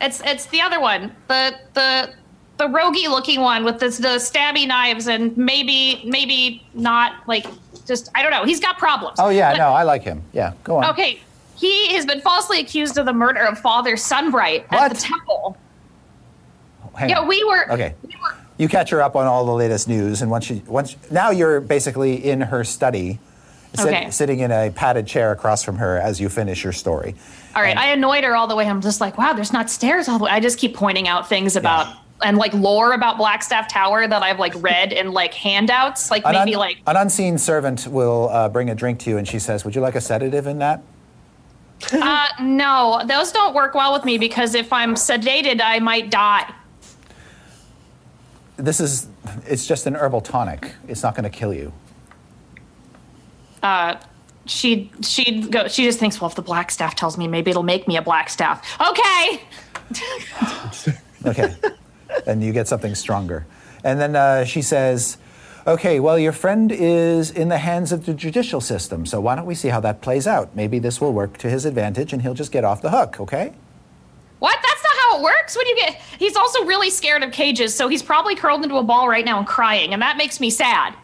It's 0.00 0.20
it's 0.24 0.46
the 0.46 0.60
other 0.60 0.80
one. 0.80 1.14
The 1.28 1.54
the 1.74 2.14
the 2.56 2.66
roguey 2.66 3.08
looking 3.08 3.40
one 3.40 3.64
with 3.64 3.78
the, 3.80 3.86
the 3.88 4.18
stabby 4.18 4.66
knives 4.66 5.08
and 5.08 5.36
maybe 5.36 6.02
maybe 6.04 6.66
not 6.74 7.26
like 7.26 7.46
just 7.86 8.10
I 8.14 8.22
don't 8.22 8.30
know. 8.32 8.44
He's 8.44 8.60
got 8.60 8.78
problems. 8.78 9.16
Oh 9.18 9.28
yeah, 9.30 9.52
But- 9.52 9.58
no, 9.58 9.68
I 9.70 9.82
like 9.84 10.02
him. 10.02 10.22
Yeah, 10.32 10.52
go 10.64 10.76
on. 10.78 10.84
Okay. 10.90 11.20
He 11.56 11.92
has 11.94 12.06
been 12.06 12.22
falsely 12.22 12.58
accused 12.60 12.96
of 12.96 13.04
the 13.04 13.12
murder 13.12 13.40
of 13.40 13.58
Father 13.58 13.94
Sunbright 13.96 14.66
at 14.70 14.88
the 14.88 14.96
temple. 14.96 15.58
Oh, 16.84 16.96
hang 16.96 17.10
Yeah, 17.10 17.20
on. 17.20 17.28
we 17.28 17.44
were 17.44 17.70
Okay. 17.72 17.94
we 18.02 18.16
were 18.16 18.34
You 18.56 18.68
catch 18.68 18.88
her 18.90 19.02
up 19.02 19.14
on 19.16 19.26
all 19.26 19.44
the 19.44 19.52
latest 19.52 19.86
news, 19.86 20.22
and 20.22 20.30
once 20.30 20.46
she 20.46 20.62
once 20.66 20.96
now 21.10 21.30
you're 21.30 21.60
basically 21.60 22.14
in 22.24 22.40
her 22.40 22.64
study, 22.64 23.18
sit- 23.74 23.86
Okay. 23.86 24.10
sitting 24.10 24.40
in 24.40 24.50
a 24.50 24.70
padded 24.70 25.06
chair 25.06 25.32
across 25.32 25.62
from 25.62 25.76
her 25.76 25.98
as 25.98 26.20
you 26.20 26.28
finish 26.28 26.62
your 26.64 26.72
story. 26.72 27.14
All 27.54 27.62
right, 27.62 27.70
And- 27.70 27.78
I 27.78 27.86
annoyed 27.88 28.24
her 28.24 28.34
all 28.36 28.46
the 28.46 28.56
way. 28.56 28.66
I'm 28.68 28.80
just 28.80 29.00
like, 29.00 29.18
wow, 29.18 29.32
there's 29.32 29.52
not 29.52 29.70
stairs 29.70 30.08
all 30.08 30.18
the 30.18 30.24
way. 30.24 30.30
I 30.30 30.40
just 30.40 30.58
keep 30.58 30.74
pointing 30.74 31.08
out 31.08 31.28
things 31.28 31.56
about 31.56 31.86
and 32.22 32.36
like 32.36 32.52
lore 32.52 32.92
about 32.92 33.16
Blackstaff 33.16 33.68
Tower 33.68 34.06
that 34.06 34.22
I've 34.22 34.38
like 34.38 34.52
read 34.62 34.92
in 34.92 35.12
like 35.12 35.32
handouts, 35.32 36.10
like 36.10 36.22
maybe 36.24 36.54
un- 36.54 36.60
like 36.60 36.76
an 36.86 36.96
unseen 36.96 37.38
servant 37.38 37.86
will 37.86 38.28
uh, 38.28 38.48
bring 38.50 38.68
a 38.68 38.74
drink 38.74 38.98
to 39.00 39.10
you, 39.10 39.16
and 39.16 39.26
she 39.26 39.38
says, 39.38 39.64
"Would 39.64 39.74
you 39.74 39.80
like 39.80 39.94
a 39.94 40.00
sedative 40.02 40.46
in 40.46 40.58
that?" 40.58 40.82
uh 41.94 42.26
no, 42.42 43.00
those 43.06 43.32
don't 43.32 43.54
work 43.54 43.74
well 43.74 43.94
with 43.94 44.04
me 44.04 44.18
because 44.18 44.54
if 44.54 44.70
I'm 44.70 44.96
sedated, 44.96 45.62
I 45.64 45.78
might 45.78 46.10
die. 46.10 46.52
This 48.58 48.80
is 48.80 49.06
it's 49.46 49.66
just 49.66 49.86
an 49.86 49.94
herbal 49.96 50.20
tonic. 50.20 50.72
It's 50.88 51.02
not 51.02 51.14
going 51.14 51.24
to 51.24 51.30
kill 51.34 51.54
you. 51.54 51.72
She 54.46 54.90
she 55.02 55.42
go 55.42 55.68
she 55.68 55.84
just 55.84 55.98
thinks, 55.98 56.20
well, 56.20 56.28
if 56.28 56.36
the 56.36 56.42
black 56.42 56.70
staff 56.70 56.96
tells 56.96 57.16
me, 57.16 57.28
maybe 57.28 57.50
it'll 57.50 57.62
make 57.62 57.86
me 57.86 57.96
a 57.96 58.02
black 58.02 58.30
staff. 58.30 58.66
Okay. 58.80 59.42
Okay. 61.26 61.54
and 62.26 62.42
you 62.42 62.52
get 62.52 62.66
something 62.66 62.94
stronger. 62.94 63.46
And 63.84 64.00
then 64.00 64.16
uh, 64.16 64.44
she 64.44 64.62
says, 64.62 65.18
Okay, 65.66 66.00
well, 66.00 66.18
your 66.18 66.32
friend 66.32 66.72
is 66.72 67.30
in 67.30 67.48
the 67.48 67.58
hands 67.58 67.92
of 67.92 68.06
the 68.06 68.14
judicial 68.14 68.62
system, 68.62 69.04
so 69.04 69.20
why 69.20 69.36
don't 69.36 69.44
we 69.44 69.54
see 69.54 69.68
how 69.68 69.80
that 69.80 70.00
plays 70.00 70.26
out? 70.26 70.56
Maybe 70.56 70.78
this 70.78 71.00
will 71.00 71.12
work 71.12 71.36
to 71.38 71.50
his 71.50 71.66
advantage 71.66 72.14
and 72.14 72.22
he'll 72.22 72.34
just 72.34 72.50
get 72.50 72.64
off 72.64 72.80
the 72.80 72.90
hook, 72.90 73.20
okay? 73.20 73.52
What? 74.38 74.58
That's 74.62 74.82
not 74.82 74.96
how 74.96 75.18
it 75.18 75.22
works. 75.22 75.54
When 75.56 75.66
you 75.66 75.76
get 75.76 76.00
he's 76.18 76.34
also 76.34 76.64
really 76.64 76.88
scared 76.88 77.22
of 77.22 77.30
cages, 77.30 77.74
so 77.74 77.88
he's 77.88 78.02
probably 78.02 78.34
curled 78.34 78.62
into 78.62 78.76
a 78.76 78.82
ball 78.82 79.06
right 79.06 79.24
now 79.24 79.38
and 79.38 79.46
crying, 79.46 79.92
and 79.92 80.00
that 80.00 80.16
makes 80.16 80.40
me 80.40 80.48
sad. 80.48 80.94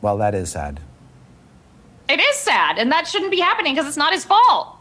Well, 0.00 0.16
that 0.16 0.34
is 0.34 0.50
sad. 0.52 0.80
It 2.10 2.18
is 2.18 2.36
sad, 2.36 2.78
and 2.78 2.90
that 2.90 3.06
shouldn't 3.06 3.30
be 3.30 3.38
happening 3.38 3.72
because 3.72 3.86
it's 3.86 3.96
not 3.96 4.12
his 4.12 4.24
fault. 4.24 4.76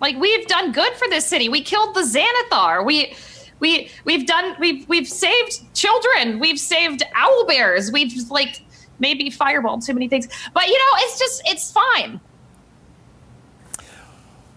Like 0.00 0.16
we've 0.16 0.48
done 0.48 0.72
good 0.72 0.92
for 0.94 1.08
this 1.08 1.24
city. 1.24 1.48
We 1.48 1.62
killed 1.62 1.94
the 1.94 2.00
Xanathar. 2.00 2.84
We 2.84 3.14
we 3.60 3.88
we've 4.04 4.26
done 4.26 4.56
we've 4.58 4.88
we've 4.88 5.06
saved 5.06 5.72
children. 5.74 6.40
We've 6.40 6.58
saved 6.58 7.04
owl 7.14 7.46
bears. 7.46 7.92
We've 7.92 8.12
like 8.30 8.62
maybe 8.98 9.30
fireballed 9.30 9.86
too 9.86 9.94
many 9.94 10.08
things. 10.08 10.26
But 10.52 10.66
you 10.66 10.76
know, 10.76 10.98
it's 10.98 11.20
just 11.20 11.42
it's 11.46 11.70
fine. 11.70 12.20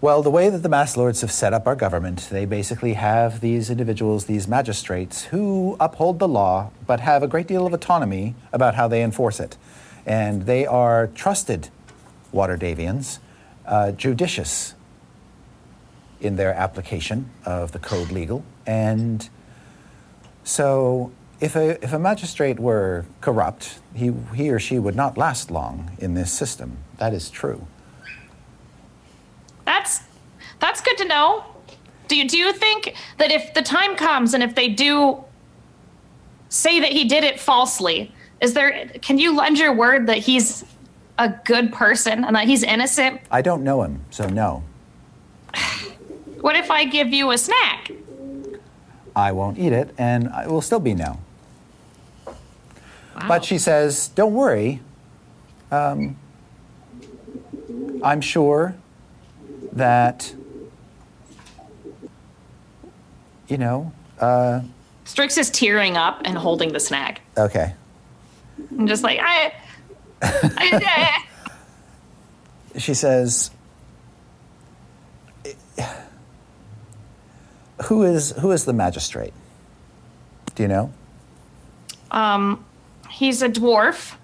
Well, 0.01 0.23
the 0.23 0.31
way 0.31 0.49
that 0.49 0.63
the 0.63 0.69
Masked 0.69 0.97
Lords 0.97 1.21
have 1.21 1.31
set 1.31 1.53
up 1.53 1.67
our 1.67 1.75
government, 1.75 2.27
they 2.31 2.45
basically 2.45 2.93
have 2.93 3.39
these 3.39 3.69
individuals, 3.69 4.25
these 4.25 4.47
magistrates, 4.47 5.25
who 5.25 5.77
uphold 5.79 6.17
the 6.17 6.27
law 6.27 6.71
but 6.87 7.01
have 7.01 7.21
a 7.21 7.27
great 7.27 7.47
deal 7.47 7.67
of 7.67 7.73
autonomy 7.73 8.33
about 8.51 8.73
how 8.73 8.87
they 8.87 9.03
enforce 9.03 9.39
it. 9.39 9.57
And 10.07 10.47
they 10.47 10.65
are 10.65 11.07
trusted 11.07 11.69
Waterdhavians, 12.35 13.19
uh, 13.65 13.91
judicious 13.93 14.75
in 16.21 16.35
their 16.35 16.53
application 16.53 17.29
of 17.45 17.71
the 17.71 17.79
code 17.79 18.11
legal. 18.11 18.43
And 18.65 19.27
so, 20.43 21.11
if 21.39 21.55
a, 21.55 21.83
if 21.83 21.93
a 21.93 21.99
magistrate 21.99 22.59
were 22.59 23.05
corrupt, 23.21 23.79
he, 23.93 24.13
he 24.35 24.49
or 24.49 24.59
she 24.59 24.79
would 24.79 24.95
not 24.95 25.17
last 25.17 25.49
long 25.49 25.91
in 25.99 26.13
this 26.13 26.31
system. 26.31 26.77
That 26.97 27.13
is 27.13 27.29
true. 27.29 27.67
That's 29.65 30.01
that's 30.59 30.81
good 30.81 30.97
to 30.99 31.05
know. 31.05 31.43
Do 32.07 32.15
you 32.15 32.27
do 32.27 32.37
you 32.37 32.53
think 32.53 32.95
that 33.17 33.31
if 33.31 33.53
the 33.53 33.61
time 33.61 33.95
comes 33.95 34.33
and 34.33 34.43
if 34.43 34.55
they 34.55 34.69
do 34.69 35.23
say 36.49 36.79
that 36.79 36.91
he 36.91 37.05
did 37.05 37.23
it 37.23 37.39
falsely, 37.39 38.11
is 38.41 38.53
there 38.53 38.87
can 39.01 39.17
you 39.17 39.35
lend 39.35 39.57
your 39.57 39.73
word 39.73 40.07
that 40.07 40.19
he's 40.19 40.63
a 41.17 41.29
good 41.29 41.71
person 41.71 42.23
and 42.23 42.35
that 42.35 42.45
he's 42.45 42.63
innocent? 42.63 43.21
I 43.31 43.41
don't 43.41 43.63
know 43.63 43.83
him, 43.83 44.01
so 44.09 44.27
no. 44.27 44.63
What 46.41 46.55
if 46.55 46.69
I 46.69 46.85
give 46.85 47.07
you 47.07 47.31
a 47.31 47.37
snack? 47.37 47.89
I 49.15 49.31
won't 49.31 49.57
eat 49.57 49.71
it, 49.71 49.95
and 49.97 50.25
it 50.43 50.47
will 50.49 50.61
still 50.61 50.79
be 50.79 50.93
no. 50.93 51.17
But 53.27 53.45
she 53.45 53.57
says, 53.57 54.09
Don't 54.09 54.33
worry. 54.33 54.81
Um, 55.71 56.17
I'm 58.03 58.21
sure 58.21 58.75
that, 59.71 60.33
you 63.47 63.57
know, 63.57 63.91
uh, 64.19 64.61
Strix 65.05 65.37
is 65.37 65.49
tearing 65.49 65.97
up 65.97 66.21
and 66.25 66.37
holding 66.37 66.73
the 66.73 66.79
snack. 66.79 67.21
okay. 67.37 67.73
I'm 68.77 68.87
just 68.87 69.03
like 69.03 69.19
I. 69.21 69.53
She 72.77 72.93
says, 72.93 73.51
who 77.85 78.03
is, 78.03 78.31
who 78.31 78.51
is 78.51 78.65
the 78.65 78.73
magistrate? 78.73 79.33
Do 80.55 80.63
you 80.63 80.69
know? 80.69 80.91
um, 82.11 82.63
he's 83.09 83.41
a 83.41 83.49
dwarf, 83.49 84.15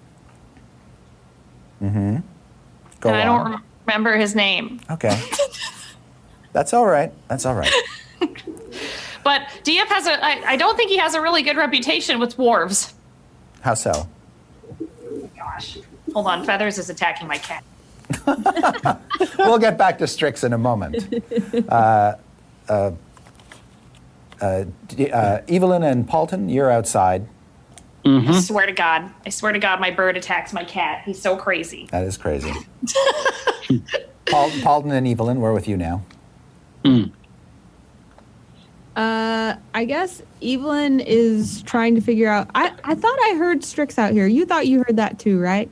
Mm-hmm. 1.81 2.17
Go 2.99 3.09
and 3.09 3.17
I 3.17 3.23
don't 3.25 3.61
remember 3.87 4.15
his 4.15 4.35
name. 4.35 4.79
Okay. 4.91 5.19
That's 6.53 6.73
all 6.73 6.85
right. 6.85 7.11
That's 7.27 7.45
all 7.45 7.55
right. 7.55 7.71
But 9.23 9.41
Diath 9.63 9.87
has 9.89 10.07
a. 10.07 10.23
I, 10.25 10.53
I 10.53 10.55
don't 10.57 10.75
think 10.75 10.89
he 10.89 10.97
has 10.97 11.13
a 11.13 11.21
really 11.21 11.43
good 11.43 11.55
reputation 11.55 12.19
with 12.19 12.37
dwarves. 12.37 12.91
How 13.61 13.75
so? 13.75 14.07
Gosh. 15.61 15.77
Hold 16.13 16.27
on, 16.27 16.43
Feathers 16.43 16.77
is 16.77 16.89
attacking 16.89 17.27
my 17.27 17.37
cat. 17.37 17.63
we'll 19.37 19.59
get 19.59 19.77
back 19.77 19.97
to 19.99 20.07
Strix 20.07 20.43
in 20.43 20.53
a 20.53 20.57
moment. 20.57 21.13
Uh, 21.69 22.15
uh, 22.67 22.91
uh, 24.41 24.65
uh, 25.13 25.41
Evelyn 25.47 25.83
and 25.83 26.07
Paulton, 26.07 26.49
you're 26.49 26.69
outside. 26.69 27.27
I 28.05 28.39
swear 28.39 28.65
to 28.65 28.71
God. 28.71 29.11
I 29.25 29.29
swear 29.29 29.51
to 29.51 29.59
God, 29.59 29.79
my 29.79 29.91
bird 29.91 30.17
attacks 30.17 30.53
my 30.53 30.63
cat. 30.63 31.03
He's 31.05 31.21
so 31.21 31.35
crazy. 31.35 31.87
That 31.91 32.03
is 32.05 32.17
crazy. 32.17 32.51
Paul, 34.25 34.51
Paulton 34.61 34.91
and 34.91 35.07
Evelyn, 35.07 35.39
we're 35.39 35.53
with 35.53 35.67
you 35.67 35.77
now. 35.77 36.03
Uh, 38.95 39.55
I 39.73 39.85
guess 39.85 40.21
Evelyn 40.43 40.99
is 40.99 41.61
trying 41.63 41.95
to 41.95 42.01
figure 42.01 42.27
out. 42.29 42.49
I, 42.55 42.73
I 42.83 42.95
thought 42.95 43.17
I 43.29 43.35
heard 43.37 43.63
Strix 43.63 43.97
out 43.97 44.11
here. 44.11 44.27
You 44.27 44.45
thought 44.45 44.67
you 44.67 44.79
heard 44.79 44.97
that 44.97 45.17
too, 45.17 45.39
right? 45.39 45.69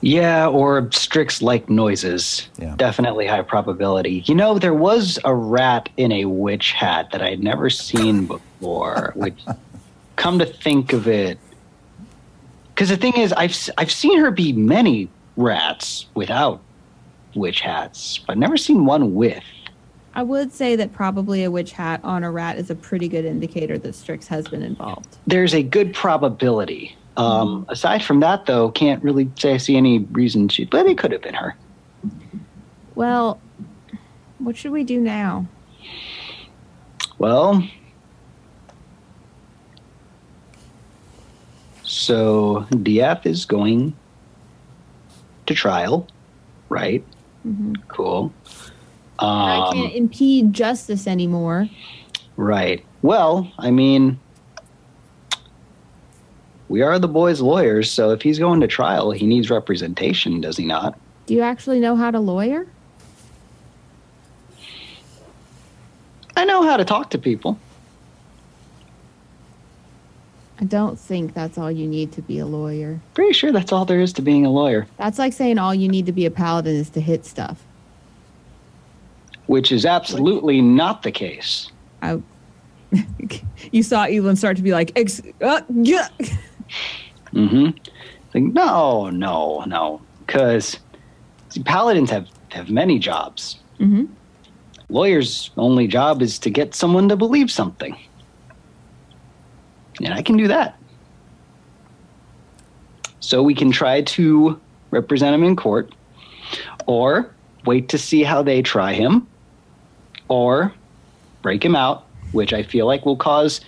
Yeah, 0.00 0.46
or 0.48 0.90
Strix 0.92 1.42
like 1.42 1.68
noises. 1.68 2.48
Yeah. 2.58 2.74
Definitely 2.76 3.26
high 3.26 3.42
probability. 3.42 4.22
You 4.26 4.34
know, 4.34 4.58
there 4.58 4.74
was 4.74 5.18
a 5.24 5.34
rat 5.34 5.88
in 5.96 6.12
a 6.12 6.24
witch 6.26 6.72
hat 6.72 7.10
that 7.10 7.20
I'd 7.20 7.42
never 7.42 7.68
seen 7.68 8.26
before, 8.28 9.12
which 9.16 9.38
come 10.16 10.38
to 10.38 10.46
think 10.46 10.92
of 10.92 11.08
it. 11.08 11.38
Because 12.74 12.90
the 12.90 12.96
thing 12.96 13.16
is, 13.16 13.32
I've, 13.32 13.50
s- 13.50 13.70
I've 13.76 13.90
seen 13.90 14.18
her 14.20 14.30
be 14.30 14.52
many 14.52 15.08
rats 15.36 16.06
without 16.14 16.60
witch 17.34 17.60
hats, 17.60 18.18
but 18.18 18.32
I've 18.32 18.38
never 18.38 18.56
seen 18.56 18.84
one 18.86 19.14
with. 19.16 19.42
I 20.14 20.22
would 20.22 20.52
say 20.52 20.74
that 20.76 20.92
probably 20.92 21.44
a 21.44 21.50
witch 21.50 21.72
hat 21.72 22.00
on 22.02 22.24
a 22.24 22.30
rat 22.30 22.58
is 22.58 22.70
a 22.70 22.74
pretty 22.74 23.08
good 23.08 23.24
indicator 23.24 23.78
that 23.78 23.94
Strix 23.94 24.26
has 24.28 24.48
been 24.48 24.62
involved. 24.62 25.18
There's 25.26 25.54
a 25.54 25.62
good 25.62 25.94
probability. 25.94 26.96
Um, 27.16 27.66
aside 27.68 28.02
from 28.02 28.20
that, 28.20 28.46
though, 28.46 28.70
can't 28.70 29.02
really 29.02 29.30
say 29.36 29.54
I 29.54 29.56
see 29.56 29.76
any 29.76 29.98
reason 29.98 30.48
she, 30.48 30.64
but 30.64 30.86
it 30.86 30.98
could 30.98 31.12
have 31.12 31.22
been 31.22 31.34
her. 31.34 31.56
Well, 32.94 33.40
what 34.38 34.56
should 34.56 34.72
we 34.72 34.84
do 34.84 35.00
now? 35.00 35.46
Well, 37.18 37.68
so 41.82 42.66
Diath 42.70 43.26
is 43.26 43.44
going 43.44 43.96
to 45.46 45.54
trial, 45.54 46.06
right? 46.68 47.04
Cool. 47.88 48.32
I 49.18 49.68
Um, 49.68 49.74
can't 49.74 49.94
impede 49.94 50.52
justice 50.52 51.06
anymore. 51.06 51.68
right. 52.36 52.84
Well, 53.02 53.50
I 53.58 53.70
mean, 53.70 54.18
we 56.68 56.82
are 56.82 56.98
the 56.98 57.08
boy's 57.08 57.40
lawyers, 57.40 57.90
so 57.90 58.10
if 58.10 58.22
he's 58.22 58.38
going 58.38 58.60
to 58.60 58.66
trial, 58.66 59.10
he 59.12 59.26
needs 59.26 59.50
representation, 59.50 60.40
does 60.40 60.56
he 60.56 60.66
not? 60.66 60.98
Do 61.26 61.34
you 61.34 61.40
actually 61.42 61.80
know 61.80 61.94
how 61.96 62.10
to 62.10 62.18
lawyer? 62.20 62.66
I 66.36 66.44
know 66.44 66.62
how 66.62 66.76
to 66.76 66.84
talk 66.84 67.10
to 67.10 67.18
people. 67.18 67.58
I 70.60 70.64
don't 70.64 70.98
think 70.98 71.34
that's 71.34 71.56
all 71.56 71.70
you 71.70 71.86
need 71.86 72.10
to 72.12 72.22
be 72.22 72.38
a 72.40 72.46
lawyer. 72.46 72.98
Pretty 73.14 73.32
sure 73.32 73.52
that's 73.52 73.72
all 73.72 73.84
there 73.84 74.00
is 74.00 74.12
to 74.14 74.22
being 74.22 74.44
a 74.44 74.50
lawyer, 74.50 74.86
That's 74.96 75.18
like 75.18 75.32
saying 75.32 75.58
all 75.58 75.74
you 75.74 75.88
need 75.88 76.06
to 76.06 76.12
be 76.12 76.26
a 76.26 76.30
paladin 76.32 76.74
is 76.74 76.90
to 76.90 77.00
hit 77.00 77.24
stuff. 77.24 77.62
Which 79.48 79.72
is 79.72 79.84
absolutely 79.84 80.60
not 80.60 81.02
the 81.02 81.10
case. 81.10 81.70
I, 82.02 82.22
you 83.72 83.82
saw 83.82 84.04
Evelyn 84.04 84.36
start 84.36 84.56
to 84.58 84.62
be 84.62 84.72
like, 84.72 84.92
Ex- 84.96 85.22
uh, 85.42 85.62
yeah. 85.74 86.08
Mm-hmm. 87.32 87.70
Like, 88.34 88.44
no, 88.54 89.10
no, 89.10 89.64
no. 89.66 90.00
Because 90.26 90.78
paladins 91.64 92.10
have, 92.10 92.28
have 92.50 92.70
many 92.70 92.98
jobs. 92.98 93.58
Mhm. 93.80 94.08
Lawyers' 94.90 95.50
only 95.56 95.86
job 95.86 96.22
is 96.22 96.38
to 96.40 96.50
get 96.50 96.74
someone 96.74 97.08
to 97.08 97.16
believe 97.16 97.50
something. 97.50 97.96
And 100.02 100.14
I 100.14 100.22
can 100.22 100.36
do 100.36 100.48
that. 100.48 100.78
So 103.20 103.42
we 103.42 103.54
can 103.54 103.70
try 103.70 104.02
to 104.02 104.58
represent 104.90 105.34
him 105.34 105.44
in 105.44 105.56
court, 105.56 105.94
or 106.86 107.34
wait 107.66 107.90
to 107.90 107.98
see 107.98 108.22
how 108.22 108.42
they 108.42 108.62
try 108.62 108.94
him, 108.94 109.26
or 110.28 110.72
break 111.42 111.64
him 111.64 111.74
out, 111.74 112.06
which 112.32 112.52
I 112.52 112.62
feel 112.62 112.86
like 112.86 113.04
will 113.04 113.16
cause 113.16 113.60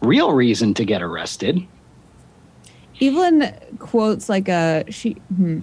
real 0.00 0.32
reason 0.32 0.74
to 0.74 0.84
get 0.84 1.02
arrested. 1.02 1.66
Evelyn 3.00 3.52
quotes 3.78 4.28
like 4.28 4.48
a 4.48 4.84
she. 4.88 5.12
Hmm. 5.36 5.60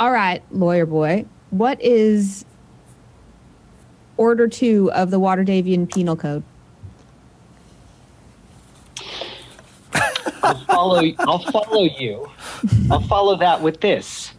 All 0.00 0.10
right, 0.10 0.42
lawyer 0.50 0.86
boy. 0.86 1.24
What 1.50 1.80
is 1.82 2.44
Order 4.16 4.48
two 4.48 4.90
of 4.92 5.10
the 5.10 5.18
Waterdhavian 5.18 5.92
Penal 5.92 6.16
Code? 6.16 6.42
I'll 10.42 10.64
follow. 10.66 11.02
I'll 11.20 11.38
follow 11.38 11.82
you. 11.82 12.30
I'll 12.90 13.00
follow 13.00 13.36
that 13.36 13.60
with 13.60 13.80
this. 13.80 14.32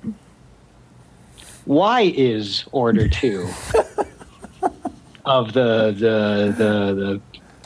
Why 1.65 2.13
is 2.15 2.63
Order 2.71 3.07
Two 3.09 3.49
of 5.25 5.53
the 5.53 5.87
the 5.91 6.53
the 6.57 6.93
the 6.93 7.21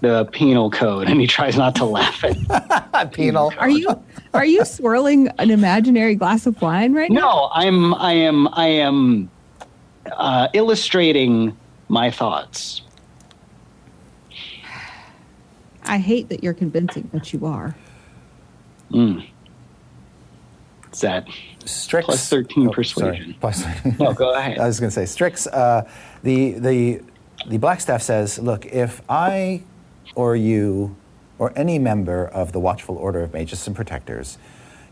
the 0.07 0.25
penal 0.31 0.69
code? 0.71 1.09
And 1.09 1.19
he 1.19 1.27
tries 1.27 1.57
not 1.57 1.75
to 1.75 1.85
laugh 1.85 2.23
at. 2.23 3.11
Penal. 3.13 3.53
Are 3.57 3.69
you 3.69 3.87
are 4.33 4.45
you 4.45 4.63
swirling 4.65 5.27
an 5.39 5.51
imaginary 5.51 6.15
glass 6.15 6.45
of 6.45 6.61
wine 6.61 6.93
right 6.93 7.09
now? 7.11 7.19
No, 7.21 7.49
I'm. 7.53 7.93
I 7.95 8.13
am. 8.13 8.47
I 8.53 8.67
am 8.67 9.29
uh, 10.11 10.47
illustrating 10.53 11.55
my 11.87 12.11
thoughts. 12.11 12.81
I 15.83 15.97
hate 15.97 16.29
that 16.29 16.43
you're 16.43 16.53
convincing, 16.53 17.09
but 17.11 17.33
you 17.33 17.45
are. 17.45 17.75
Mm. 18.91 19.27
Is 20.93 21.01
that 21.01 21.27
Strix. 21.65 22.05
Plus 22.05 22.29
13 22.29 22.63
sorry. 22.65 22.73
persuasion. 22.75 23.35
Plus- 23.39 23.63
No, 23.99 24.13
go 24.13 24.33
ahead. 24.33 24.57
I 24.59 24.67
was 24.67 24.79
going 24.79 24.89
to 24.89 24.93
say 24.93 25.05
Strix. 25.05 25.47
Uh, 25.47 25.87
the 26.23 26.53
the 26.53 27.01
the 27.47 27.57
Blackstaff 27.57 28.01
says, 28.01 28.39
look, 28.39 28.65
if 28.65 29.01
I 29.09 29.63
or 30.15 30.35
you 30.35 30.95
or 31.37 31.53
any 31.55 31.79
member 31.79 32.25
of 32.27 32.51
the 32.51 32.59
Watchful 32.59 32.97
Order 32.97 33.21
of 33.21 33.33
Mages 33.33 33.65
and 33.67 33.75
Protectors 33.75 34.37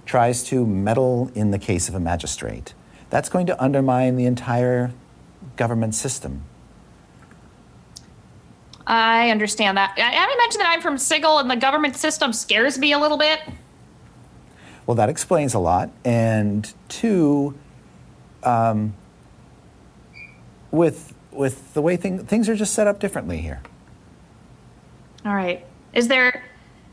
tries 0.05 0.43
to 0.45 0.65
meddle 0.65 1.31
in 1.35 1.51
the 1.51 1.59
case 1.59 1.89
of 1.89 1.95
a 1.95 1.99
magistrate, 1.99 2.73
that's 3.09 3.29
going 3.29 3.45
to 3.47 3.63
undermine 3.63 4.15
the 4.15 4.25
entire 4.25 4.93
government 5.55 5.95
system. 5.95 6.43
I 8.85 9.31
understand 9.31 9.77
that. 9.77 9.93
I 9.97 10.01
haven't 10.01 10.37
mentioned 10.37 10.61
that 10.61 10.69
I'm 10.69 10.81
from 10.81 10.97
Sigil 10.97 11.39
and 11.39 11.51
the 11.51 11.57
government 11.57 11.97
system 11.97 12.31
scares 12.31 12.79
me 12.79 12.93
a 12.93 12.99
little 12.99 13.17
bit. 13.17 13.41
Well, 14.85 14.95
that 14.95 15.09
explains 15.09 15.53
a 15.53 15.59
lot. 15.59 15.89
And 16.05 16.73
two, 16.87 17.57
um, 18.43 18.95
with 20.71 21.13
with 21.37 21.73
the 21.73 21.81
way 21.81 21.95
thing, 21.97 22.25
things 22.25 22.49
are 22.49 22.55
just 22.55 22.73
set 22.73 22.87
up 22.87 22.99
differently 22.99 23.37
here. 23.37 23.61
All 25.25 25.35
right. 25.35 25.65
Is 25.93 26.07
there 26.07 26.43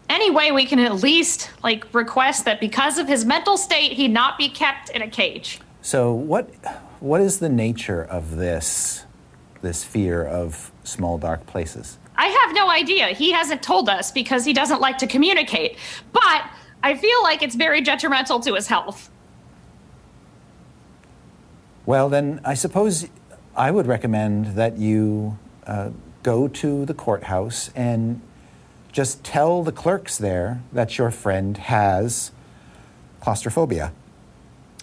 any 0.09 0.31
way 0.31 0.53
we 0.53 0.67
can 0.67 0.79
at 0.79 1.03
least 1.03 1.51
like 1.63 1.93
request 1.95 2.45
that 2.45 2.61
because 2.61 2.99
of 2.99 3.09
his 3.09 3.25
mental 3.25 3.57
state 3.57 3.93
he 3.93 4.09
not 4.09 4.39
be 4.39 4.49
kept 4.49 4.91
in 4.91 5.03
a 5.03 5.09
cage? 5.09 5.61
So 5.83 6.13
what 6.13 6.49
what 7.01 7.21
is 7.21 7.39
the 7.39 7.49
nature 7.49 8.03
of 8.03 8.37
this 8.37 9.05
this 9.63 9.85
fear 9.85 10.25
of 10.25 10.73
small 10.85 11.19
dark 11.19 11.47
places? 11.47 11.99
I 12.17 12.27
have 12.27 12.55
no 12.55 12.71
idea. 12.71 13.09
He 13.09 13.33
hasn't 13.33 13.63
told 13.63 13.89
us 13.89 14.13
because 14.13 14.45
he 14.45 14.53
doesn't 14.53 14.81
like 14.81 14.99
to 14.99 15.07
communicate. 15.07 15.79
But 16.13 16.45
I 16.83 16.97
feel 16.97 17.23
like 17.23 17.43
it's 17.43 17.55
very 17.55 17.81
detrimental 17.81 18.41
to 18.41 18.55
his 18.55 18.67
health. 18.69 19.11
Well, 21.87 22.09
then 22.09 22.41
I 22.45 22.55
suppose 22.55 23.09
I 23.57 23.71
would 23.71 23.87
recommend 23.87 24.57
that 24.57 24.79
you 24.79 25.39
uh, 25.67 25.91
go 26.23 26.49
to 26.49 26.85
the 26.85 26.95
courthouse 26.95 27.71
and 27.75 28.21
just 28.91 29.23
tell 29.25 29.63
the 29.63 29.73
clerks 29.73 30.19
there 30.19 30.63
that 30.73 30.99
your 30.99 31.11
friend 31.11 31.57
has 31.57 32.33
claustrophobia. 33.21 33.93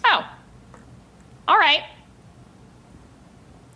Oh. 0.04 0.26
All 1.48 1.58
right. 1.58 1.84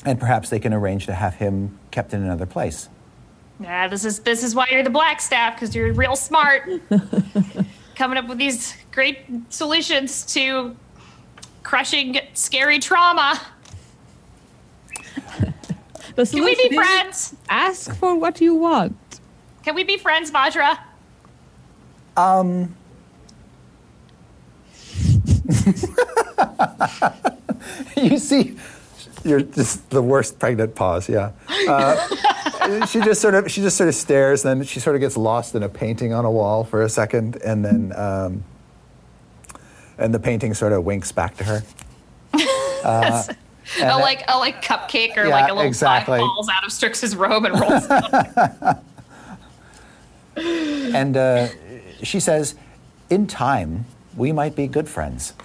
And 0.04 0.18
perhaps 0.20 0.50
they 0.50 0.58
can 0.58 0.72
arrange 0.72 1.06
to 1.06 1.14
have 1.14 1.34
him 1.34 1.78
kept 1.90 2.14
in 2.14 2.22
another 2.22 2.46
place. 2.46 2.88
Yeah, 3.58 3.88
this 3.88 4.04
is 4.04 4.20
this 4.20 4.44
is 4.44 4.54
why 4.54 4.66
you're 4.70 4.82
the 4.82 4.90
Blackstaff 4.90 5.54
because 5.54 5.74
you're 5.74 5.92
real 5.92 6.14
smart. 6.14 6.68
Coming 7.94 8.18
up 8.18 8.28
with 8.28 8.36
these 8.36 8.74
great 8.92 9.20
solutions 9.48 10.26
to 10.34 10.76
crushing 11.62 12.20
scary 12.34 12.78
trauma. 12.78 13.40
The 16.16 16.24
Can 16.24 16.44
we 16.44 16.54
solution 16.54 16.70
be 16.70 16.76
friends? 16.76 17.36
Ask 17.48 17.94
for 17.96 18.18
what 18.18 18.40
you 18.40 18.54
want. 18.54 19.20
Can 19.62 19.74
we 19.74 19.84
be 19.84 19.98
friends, 19.98 20.30
Vajra? 20.30 20.78
you 27.96 28.18
see, 28.18 28.56
you're 29.24 29.42
just 29.42 29.90
the 29.90 30.00
worst 30.00 30.38
pregnant 30.38 30.74
pause. 30.74 31.08
Yeah. 31.08 31.32
Uh, 31.68 32.86
she 32.86 33.00
just 33.00 33.20
sort 33.20 33.34
of 33.34 33.50
she 33.50 33.60
just 33.60 33.76
sort 33.76 33.88
of 33.88 33.94
stares, 33.94 34.42
then 34.42 34.64
she 34.64 34.80
sort 34.80 34.96
of 34.96 35.00
gets 35.00 35.16
lost 35.16 35.54
in 35.54 35.62
a 35.62 35.68
painting 35.68 36.14
on 36.14 36.24
a 36.24 36.30
wall 36.30 36.64
for 36.64 36.82
a 36.82 36.88
second, 36.88 37.36
and 37.44 37.64
then 37.64 37.92
um, 37.94 38.44
and 39.98 40.14
the 40.14 40.18
painting 40.18 40.54
sort 40.54 40.72
of 40.72 40.84
winks 40.84 41.12
back 41.12 41.36
to 41.36 41.44
her. 41.44 41.62
Uh, 42.84 43.22
and 43.80 43.90
a 43.90 43.96
like 43.96 44.22
a 44.28 44.38
like 44.38 44.62
cupcake 44.62 45.16
or 45.16 45.24
Yeah, 45.26 45.34
like 45.34 45.50
a 45.50 45.54
little 45.54 45.68
exactly. 45.68 46.18
falls 46.18 46.48
out 46.48 46.64
of 46.64 46.72
Strix's 46.72 47.16
robe 47.16 47.44
and 47.44 47.60
rolls 47.60 47.84
and 50.36 51.16
uh, 51.16 51.48
she 52.02 52.20
says, 52.20 52.54
"In 53.10 53.26
time, 53.26 53.86
we 54.16 54.32
might 54.32 54.54
be 54.54 54.66
good 54.66 54.88
friends." 54.88 55.34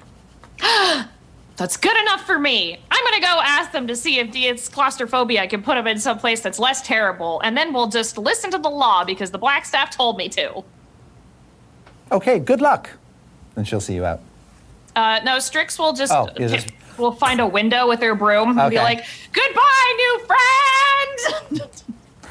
That's 1.58 1.78
good 1.78 1.96
enough 2.02 2.26
for 2.26 2.40
me. 2.40 2.80
I'm 2.90 3.04
gonna 3.06 3.22
go 3.22 3.40
ask 3.44 3.72
them 3.72 3.86
to 3.88 3.96
see 3.96 4.18
if 4.20 4.36
it's 4.36 4.68
claustrophobia 4.68 5.42
I 5.42 5.48
can 5.48 5.62
put 5.62 5.76
them 5.76 5.86
in 5.86 6.00
some 6.00 6.18
place 6.18 6.42
that's 6.42 6.58
less 6.58 6.82
terrible, 6.82 7.40
and 7.42 7.56
then 7.56 7.72
we'll 7.74 7.88
just 7.90 8.18
listen 8.18 8.50
to 8.52 8.58
the 8.58 8.70
law 8.70 9.04
because 9.04 9.30
the 9.32 9.38
Blackstaff 9.40 9.92
told 9.92 10.18
me 10.18 10.28
to. 10.30 10.64
Okay, 12.12 12.40
good 12.40 12.62
luck. 12.62 12.90
And 13.56 13.68
she'll 13.68 13.80
see 13.82 13.94
you 13.94 14.06
out. 14.06 14.22
Uh, 14.96 15.20
no, 15.24 15.38
Strix 15.40 15.78
will 15.78 15.94
just 15.94 16.12
Oh, 16.12 16.28
just- 16.38 16.71
will 16.98 17.12
find 17.12 17.39
a 17.39 17.48
window 17.48 17.88
with 17.88 18.02
her 18.02 18.16
broom 18.16 18.58
and 18.58 18.70
be 18.70 18.78
like, 18.78 19.06
"Goodbye, 19.32 19.94
new 19.98 20.20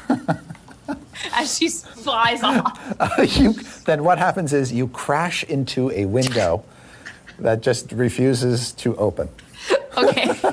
friend," 0.07 0.39
as 1.33 1.57
she 1.57 1.69
flies 1.69 2.43
off. 2.43 2.79
you, 3.37 3.53
then 3.85 4.03
what 4.03 4.17
happens 4.17 4.53
is 4.53 4.71
you 4.71 4.87
crash 4.87 5.43
into 5.45 5.91
a 5.91 6.05
window 6.05 6.63
that 7.39 7.61
just 7.61 7.91
refuses 7.91 8.71
to 8.73 8.95
open. 8.97 9.29
Okay. 9.97 10.23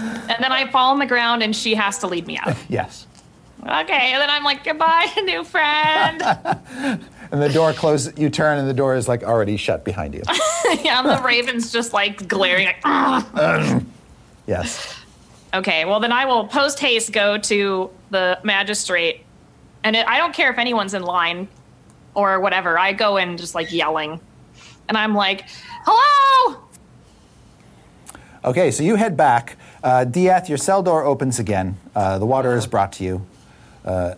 and 0.00 0.38
then 0.38 0.52
I 0.52 0.68
fall 0.70 0.92
on 0.92 0.98
the 0.98 1.06
ground, 1.06 1.42
and 1.42 1.54
she 1.54 1.74
has 1.74 1.98
to 1.98 2.06
lead 2.06 2.26
me 2.26 2.38
out. 2.38 2.56
Yes. 2.68 3.06
Okay, 3.62 4.12
and 4.12 4.20
then 4.20 4.30
I'm 4.30 4.44
like, 4.44 4.64
"Goodbye, 4.64 5.06
new 5.24 5.44
friend." 5.44 6.22
And 7.32 7.40
the 7.40 7.48
door 7.48 7.72
closes, 7.72 8.18
you 8.18 8.28
turn, 8.28 8.58
and 8.58 8.68
the 8.68 8.74
door 8.74 8.96
is 8.96 9.06
like 9.06 9.22
already 9.22 9.56
shut 9.56 9.84
behind 9.84 10.14
you. 10.14 10.22
yeah, 10.82 11.00
and 11.00 11.08
the 11.08 11.22
raven's 11.24 11.72
just 11.72 11.92
like 11.92 12.26
glaring, 12.26 12.66
like, 12.66 12.80
"Ugh." 12.84 13.84
Yes. 14.46 14.96
Okay, 15.54 15.84
well 15.84 16.00
then 16.00 16.10
I 16.10 16.24
will 16.24 16.48
post 16.48 16.80
haste 16.80 17.12
go 17.12 17.38
to 17.38 17.90
the 18.10 18.40
magistrate, 18.42 19.24
and 19.84 19.94
it, 19.94 20.04
I 20.08 20.18
don't 20.18 20.34
care 20.34 20.50
if 20.50 20.58
anyone's 20.58 20.92
in 20.92 21.02
line 21.02 21.46
or 22.14 22.40
whatever. 22.40 22.76
I 22.76 22.92
go 22.92 23.16
in 23.16 23.36
just 23.36 23.54
like 23.54 23.70
yelling, 23.70 24.20
and 24.88 24.98
I'm 24.98 25.14
like, 25.14 25.44
"Hello!" 25.84 26.60
Okay, 28.44 28.72
so 28.72 28.82
you 28.82 28.96
head 28.96 29.16
back. 29.16 29.56
Uh, 29.84 30.04
Diath, 30.04 30.48
your 30.48 30.58
cell 30.58 30.82
door 30.82 31.04
opens 31.04 31.38
again. 31.38 31.76
Uh, 31.94 32.18
the 32.18 32.26
water 32.26 32.56
is 32.56 32.66
brought 32.66 32.92
to 32.94 33.04
you. 33.04 33.26
Uh, 33.84 34.14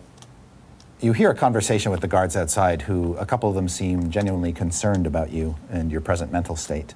you 1.03 1.11
hear 1.11 1.29
a 1.29 1.35
conversation 1.35 1.91
with 1.91 1.99
the 1.99 2.07
guards 2.07 2.37
outside, 2.37 2.81
who 2.83 3.17
a 3.17 3.25
couple 3.25 3.49
of 3.49 3.55
them 3.55 3.67
seem 3.67 4.09
genuinely 4.09 4.53
concerned 4.53 5.05
about 5.05 5.31
you 5.31 5.55
and 5.69 5.91
your 5.91 5.99
present 5.99 6.31
mental 6.31 6.55
state. 6.55 6.93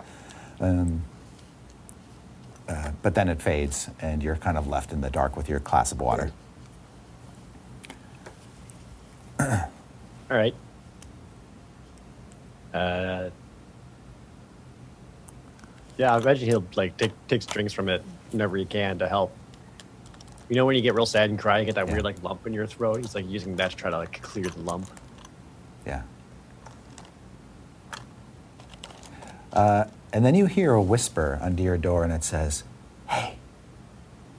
Um, 0.61 1.03
uh, 2.69 2.91
but 3.01 3.15
then 3.15 3.27
it 3.27 3.41
fades, 3.41 3.89
and 4.01 4.23
you're 4.23 4.37
kind 4.37 4.57
of 4.57 4.67
left 4.67 4.93
in 4.93 5.01
the 5.01 5.09
dark 5.09 5.35
with 5.35 5.49
your 5.49 5.59
glass 5.59 5.91
of 5.91 5.99
water. 5.99 6.31
All 9.39 9.67
right. 10.29 10.55
Uh, 12.73 13.29
yeah, 15.97 16.15
I 16.15 16.17
imagine 16.17 16.47
he'll 16.47 16.65
like 16.75 16.95
take 16.97 17.11
takes 17.27 17.45
drinks 17.45 17.73
from 17.73 17.89
it 17.89 18.03
whenever 18.31 18.55
he 18.55 18.65
can 18.65 18.99
to 18.99 19.07
help. 19.07 19.36
You 20.49 20.56
know 20.56 20.65
when 20.65 20.76
you 20.76 20.82
get 20.82 20.95
real 20.95 21.06
sad 21.06 21.30
and 21.30 21.38
cry, 21.38 21.60
you 21.60 21.65
get 21.65 21.76
that 21.76 21.88
Yeah. 21.88 21.94
weird 21.94 22.06
like 22.06 22.22
lump 22.24 22.48
in 22.48 22.53
your 22.53 22.68
throat. 22.68 22.98
He's 23.02 23.15
like 23.15 23.28
using 23.28 23.56
that 23.57 23.72
to 23.72 23.78
try 23.78 23.90
to 23.90 23.98
like 23.98 24.22
clear 24.22 24.45
the 24.45 24.60
lump. 24.61 24.90
Yeah. 25.86 26.03
Uh, 29.52 29.86
and 30.14 30.26
then 30.26 30.36
you 30.36 30.45
hear 30.45 30.74
a 30.74 30.82
whisper 30.82 31.40
under 31.41 31.61
your 31.61 31.78
door, 31.78 32.03
and 32.03 32.14
it 32.14 32.24
says, 32.24 32.64
Hey, 33.07 33.38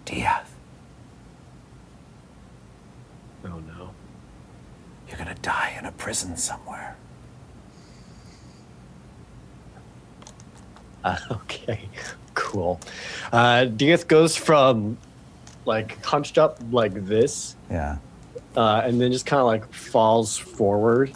Diath, 0.04 0.50
Oh 3.44 3.58
no. 3.60 3.90
you're 5.08 5.16
going 5.18 5.34
to 5.34 5.40
die 5.42 5.74
in 5.78 5.86
a 5.86 5.92
prison 5.92 6.36
somewhere. 6.36 6.96
Uh, 11.04 11.16
okay, 11.30 11.88
cool. 12.34 12.80
Uh, 13.32 13.64
Diath 13.66 14.06
goes 14.08 14.36
from 14.36 14.98
like 15.68 16.02
hunched 16.04 16.38
up 16.38 16.58
like 16.72 16.94
this, 17.06 17.54
Yeah. 17.70 17.98
uh, 18.56 18.82
and 18.84 19.00
then 19.00 19.12
just 19.12 19.26
kind 19.26 19.38
of 19.40 19.46
like 19.46 19.72
falls 19.72 20.36
forward, 20.36 21.12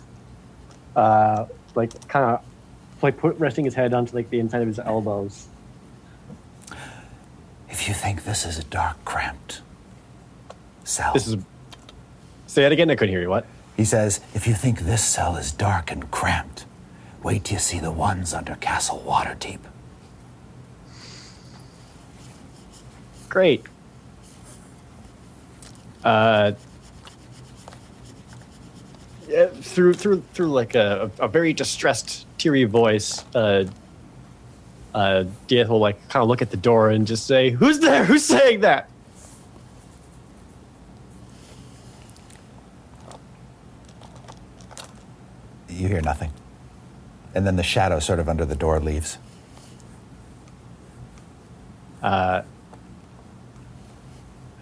uh, 0.95 1.47
like 1.75 2.07
kind 2.07 2.25
of 2.37 2.45
like 3.03 3.17
put 3.17 3.37
resting 3.41 3.65
his 3.65 3.75
head 3.75 3.93
onto 3.95 4.15
like 4.15 4.31
the 4.31 4.39
inside 4.39 4.63
of 4.63 4.69
his 4.69 4.79
elbows. 4.79 5.49
If 7.69 7.89
you 7.89 7.95
think 7.95 8.25
this 8.25 8.45
is 8.45 8.59
a 8.59 8.65
dark, 8.65 9.03
cramped 9.05 9.63
cell, 10.85 11.13
This 11.15 11.27
is. 11.27 11.37
Say 12.47 12.63
that 12.63 12.71
again. 12.71 12.91
I 12.91 12.95
couldn't 12.95 13.13
hear 13.15 13.23
you. 13.23 13.31
What? 13.31 13.47
he 13.79 13.87
says, 13.87 14.21
if 14.35 14.47
you 14.47 14.53
think 14.53 14.81
this 14.81 15.03
cell 15.03 15.37
is 15.37 15.51
dark 15.51 15.91
and 15.91 16.11
cramped, 16.11 16.67
wait 17.23 17.45
till 17.45 17.55
you 17.55 17.59
see 17.59 17.79
the 17.81 17.91
ones 17.91 18.35
under 18.35 18.55
Castle 18.57 19.03
Waterdeep. 19.07 19.61
Great. 23.31 23.65
Uh, 26.05 26.53
yeah, 29.29 29.47
through 29.47 29.95
through 29.95 30.23
through 30.35 30.49
like 30.49 30.75
a, 30.75 31.11
a 31.19 31.29
very 31.29 31.53
distressed, 31.53 32.27
teary 32.39 32.65
voice, 32.65 33.25
uh, 33.35 33.65
uh, 34.95 35.25
Diath 35.47 35.69
will 35.69 35.79
like 35.79 36.09
kind 36.09 36.23
of 36.23 36.29
look 36.29 36.43
at 36.43 36.51
the 36.51 36.57
door 36.57 36.91
and 36.91 37.07
just 37.07 37.27
say, 37.27 37.51
"Who's 37.51 37.79
there? 37.79 38.05
Who's 38.05 38.25
saying 38.25 38.61
that?" 38.61 38.91
You 45.69 45.89
hear 45.89 46.03
nothing. 46.03 46.33
And 47.35 47.47
then 47.47 47.57
the 47.57 47.63
shadow 47.63 47.99
sort 47.99 48.19
of 48.19 48.29
under 48.29 48.45
the 48.45 48.55
door 48.55 48.79
leaves. 48.79 49.19
Uh, 52.03 52.43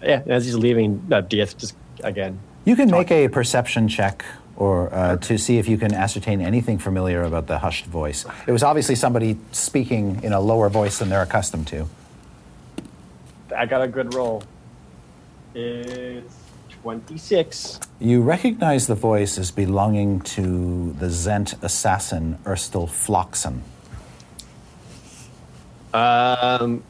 yeah, 0.03 0.21
as 0.27 0.45
he's 0.45 0.55
leaving, 0.55 1.07
uh, 1.11 1.21
just 1.21 1.75
again. 2.03 2.39
You 2.65 2.75
can 2.75 2.91
make 2.91 3.11
a 3.11 3.27
perception 3.27 3.87
check 3.87 4.23
or 4.55 4.93
uh, 4.93 5.17
to 5.17 5.37
see 5.37 5.57
if 5.57 5.67
you 5.67 5.77
can 5.77 5.93
ascertain 5.93 6.41
anything 6.41 6.77
familiar 6.77 7.23
about 7.23 7.47
the 7.47 7.57
hushed 7.57 7.85
voice. 7.85 8.25
It 8.45 8.51
was 8.51 8.61
obviously 8.61 8.95
somebody 8.95 9.37
speaking 9.51 10.23
in 10.23 10.33
a 10.33 10.39
lower 10.39 10.69
voice 10.69 10.99
than 10.99 11.09
they're 11.09 11.23
accustomed 11.23 11.67
to. 11.67 11.87
I 13.55 13.65
got 13.65 13.81
a 13.81 13.87
good 13.87 14.13
roll. 14.13 14.43
It's 15.55 16.35
twenty-six. 16.81 17.79
You 17.99 18.21
recognize 18.21 18.87
the 18.87 18.95
voice 18.95 19.37
as 19.37 19.51
belonging 19.51 20.21
to 20.21 20.93
the 20.93 21.07
Zhent 21.07 21.61
assassin 21.63 22.37
Erstil 22.45 22.87
Floxen. 22.87 23.61
Um, 25.93 26.83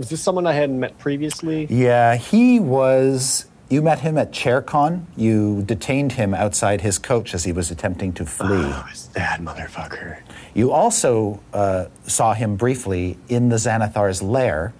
was 0.00 0.08
this 0.08 0.22
someone 0.22 0.46
I 0.46 0.54
hadn't 0.54 0.80
met 0.80 0.96
previously? 0.96 1.66
Yeah, 1.68 2.16
he 2.16 2.58
was. 2.58 3.44
You 3.68 3.82
met 3.82 4.00
him 4.00 4.16
at 4.16 4.32
ChairCon. 4.32 5.04
You 5.14 5.62
detained 5.62 6.12
him 6.12 6.32
outside 6.32 6.80
his 6.80 6.98
coach 6.98 7.34
as 7.34 7.44
he 7.44 7.52
was 7.52 7.70
attempting 7.70 8.14
to 8.14 8.24
flee. 8.24 8.48
Oh, 8.48 8.86
it's 8.90 9.08
that 9.08 9.42
motherfucker. 9.42 10.22
You 10.54 10.72
also 10.72 11.42
uh, 11.52 11.88
saw 12.06 12.32
him 12.32 12.56
briefly 12.56 13.18
in 13.28 13.50
the 13.50 13.56
Xanathar's 13.56 14.22
lair 14.22 14.72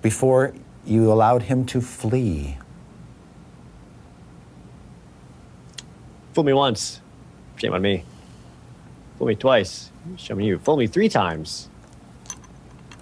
before 0.00 0.54
you 0.86 1.12
allowed 1.12 1.42
him 1.42 1.66
to 1.66 1.82
flee. 1.82 2.56
Fool 6.32 6.44
me 6.44 6.54
once, 6.54 7.02
shame 7.56 7.74
on 7.74 7.82
me. 7.82 8.04
Fool 9.18 9.26
me 9.26 9.34
twice, 9.34 9.92
shame 10.16 10.38
on 10.38 10.44
you. 10.44 10.58
Fool 10.58 10.78
me 10.78 10.86
three 10.86 11.10
times, 11.10 11.68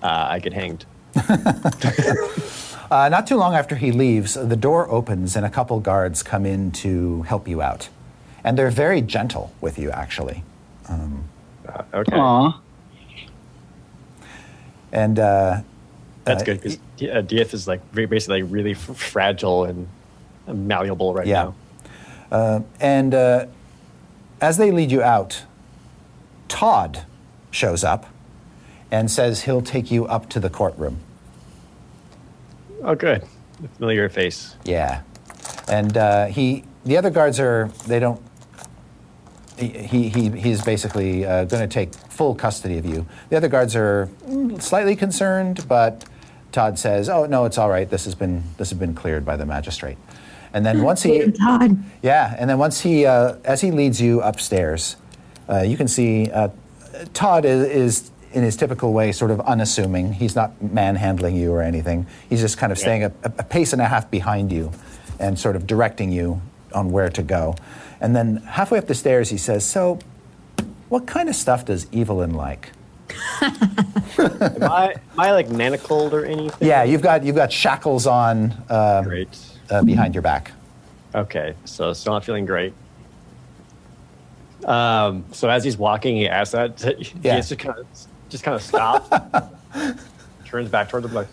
uh, 0.03 0.27
I 0.31 0.41
get 0.41 0.53
hanged. 0.53 0.85
Uh, 2.91 3.09
not 3.09 3.27
too 3.27 3.37
long 3.37 3.55
after 3.55 3.75
he 3.75 3.91
leaves, 3.91 4.35
the 4.35 4.57
door 4.57 4.89
opens 4.91 5.35
and 5.35 5.45
a 5.45 5.51
couple 5.51 5.81
guards 5.81 6.23
come 6.23 6.47
in 6.47 6.71
to 6.71 7.23
help 7.23 7.49
you 7.49 7.61
out. 7.61 7.89
And 8.45 8.57
they're 8.57 8.71
very 8.71 9.03
gentle 9.03 9.53
with 9.61 9.77
you, 9.79 9.91
actually. 9.91 10.45
Uh, 11.69 11.83
okay, 11.93 12.17
Aw. 12.17 12.61
And 14.93 15.19
uh, 15.19 15.63
that's 16.25 16.43
uh, 16.43 16.47
good 16.47 16.61
because 16.63 16.79
uh, 17.03 17.23
Diath 17.23 17.55
is 17.55 17.67
like 17.67 17.81
basically 17.93 18.43
like 18.43 18.53
really 18.53 18.73
f- 18.73 18.97
fragile 18.97 19.65
and 19.65 19.89
malleable 20.47 21.13
right 21.13 21.27
now. 21.27 21.55
Yeah. 22.31 22.39
now. 22.39 22.65
And 22.81 23.15
uh, 23.15 23.47
as 24.41 24.59
they 24.59 24.71
lead 24.71 24.93
you 24.93 25.03
out, 25.03 25.43
Todd 26.47 27.05
shows 27.51 27.83
up 27.83 28.07
and 28.93 29.11
says 29.11 29.43
he'll 29.43 29.63
take 29.63 29.91
you 29.91 30.07
up 30.07 30.31
to 30.31 30.39
the 30.39 30.49
courtroom. 30.49 31.01
Oh, 32.83 32.95
good. 32.95 33.23
A 33.65 33.69
familiar 33.69 34.09
face. 34.09 34.57
Yeah, 34.65 35.03
and 35.69 35.97
uh, 35.97 36.27
he, 36.27 36.65
the 36.85 36.97
other 36.97 37.11
guards 37.11 37.41
are 37.41 37.71
they 37.87 37.99
don't. 37.99 38.21
He, 39.59 39.69
he, 39.69 40.09
he 40.11 40.31
he's 40.31 40.63
basically 40.63 41.25
uh, 41.25 41.45
going 41.45 41.67
to 41.67 41.73
take 41.73 41.95
full 41.95 42.35
custody 42.35 42.77
of 42.77 42.85
you. 42.85 43.07
The 43.31 43.37
other 43.37 43.49
guards 43.49 43.75
are 43.75 44.11
mm, 44.27 44.61
slightly 44.61 44.95
concerned, 44.95 45.67
but 45.67 46.05
Todd 46.53 46.79
says, 46.79 47.09
"Oh 47.09 47.25
no, 47.25 47.47
it's 47.47 47.57
all 47.57 47.71
right. 47.71 47.89
This 47.89 48.05
has 48.05 48.15
been 48.15 48.43
this 48.59 48.71
has 48.71 48.79
been 48.79 48.95
cleared 48.95 49.25
by 49.25 49.37
the 49.37 49.47
magistrate." 49.47 49.97
And 50.53 50.65
then 50.65 50.83
once 50.83 51.03
he, 51.03 51.33
Todd. 51.33 51.79
yeah, 52.03 52.35
and 52.39 52.49
then 52.49 52.57
once 52.59 52.81
he, 52.81 53.05
uh, 53.05 53.37
as 53.45 53.61
he 53.61 53.71
leads 53.71 54.01
you 54.01 54.23
upstairs, 54.23 54.97
uh, 55.51 55.61
you 55.61 55.77
can 55.77 55.87
see 55.87 56.31
uh, 56.31 56.49
Todd 57.13 57.45
is, 57.45 57.67
is, 57.69 58.11
in 58.33 58.43
his 58.43 58.57
typical 58.57 58.93
way, 58.93 59.13
sort 59.13 59.31
of 59.31 59.41
unassuming. 59.41 60.13
He's 60.13 60.35
not 60.37 60.61
manhandling 60.63 61.37
you 61.37 61.53
or 61.53 61.63
anything. 61.63 62.07
He's 62.29 62.41
just 62.41 62.59
kind 62.59 62.71
of 62.73 62.79
staying 62.79 63.05
a, 63.05 63.13
a 63.25 63.43
pace 63.45 63.73
and 63.73 63.81
a 63.81 63.87
half 63.87 64.11
behind 64.11 64.53
you 64.53 64.73
and 65.19 65.39
sort 65.39 65.57
of 65.57 65.67
directing 65.67 66.11
you 66.13 66.41
on 66.75 66.91
where 66.93 67.09
to 67.09 67.23
go. 67.23 67.55
And 68.01 68.15
then 68.15 68.37
halfway 68.39 68.79
up 68.79 68.87
the 68.87 68.95
stairs, 68.95 69.31
he 69.31 69.39
says, 69.39 69.65
So, 69.65 69.99
what 70.89 71.07
kind 71.07 71.29
of 71.29 71.35
stuff 71.35 71.65
does 71.65 71.87
Evelyn 71.93 72.35
like? 72.35 72.71
Am 73.43 74.63
I, 74.63 74.95
am 75.13 75.21
I 75.21 75.31
like 75.33 75.49
manacled 75.49 76.13
or 76.13 76.25
anything? 76.25 76.67
Yeah, 76.67 76.83
you've 76.85 77.03
got, 77.03 77.23
you've 77.25 77.37
got 77.37 77.53
shackles 77.53 78.07
on 78.07 78.53
uh, 78.69 79.03
Great. 79.03 79.29
uh, 79.71 79.83
behind 79.83 80.15
your 80.15 80.23
back. 80.23 80.53
Okay, 81.15 81.55
so 81.65 81.93
still 81.93 82.15
not 82.15 82.25
feeling 82.25 82.45
great. 82.47 82.73
Um, 84.65 85.25
so 85.33 85.49
as 85.49 85.65
he's 85.65 85.77
walking, 85.77 86.17
he 86.17 86.29
asks 86.29 86.53
that. 86.53 86.81
He 86.99 87.13
Yeah. 87.23 87.37
just 87.37 87.57
kind 87.59 87.79
of 87.79 87.87
just 88.29 88.45
kind 88.45 88.55
of 88.55 88.63
stops, 88.63 89.09
turns 90.45 90.69
back 90.69 90.89
towards 90.89 91.09
the 91.09 91.15
like, 91.15 91.29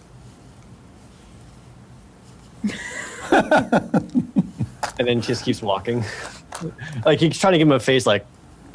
and 4.99 5.07
then 5.07 5.21
just 5.21 5.43
keeps 5.43 5.61
walking. 5.61 6.03
like 7.05 7.19
he's 7.19 7.37
trying 7.39 7.53
to 7.53 7.57
give 7.57 7.67
him 7.67 7.73
a 7.73 7.79
face 7.79 8.05
like, 8.05 8.25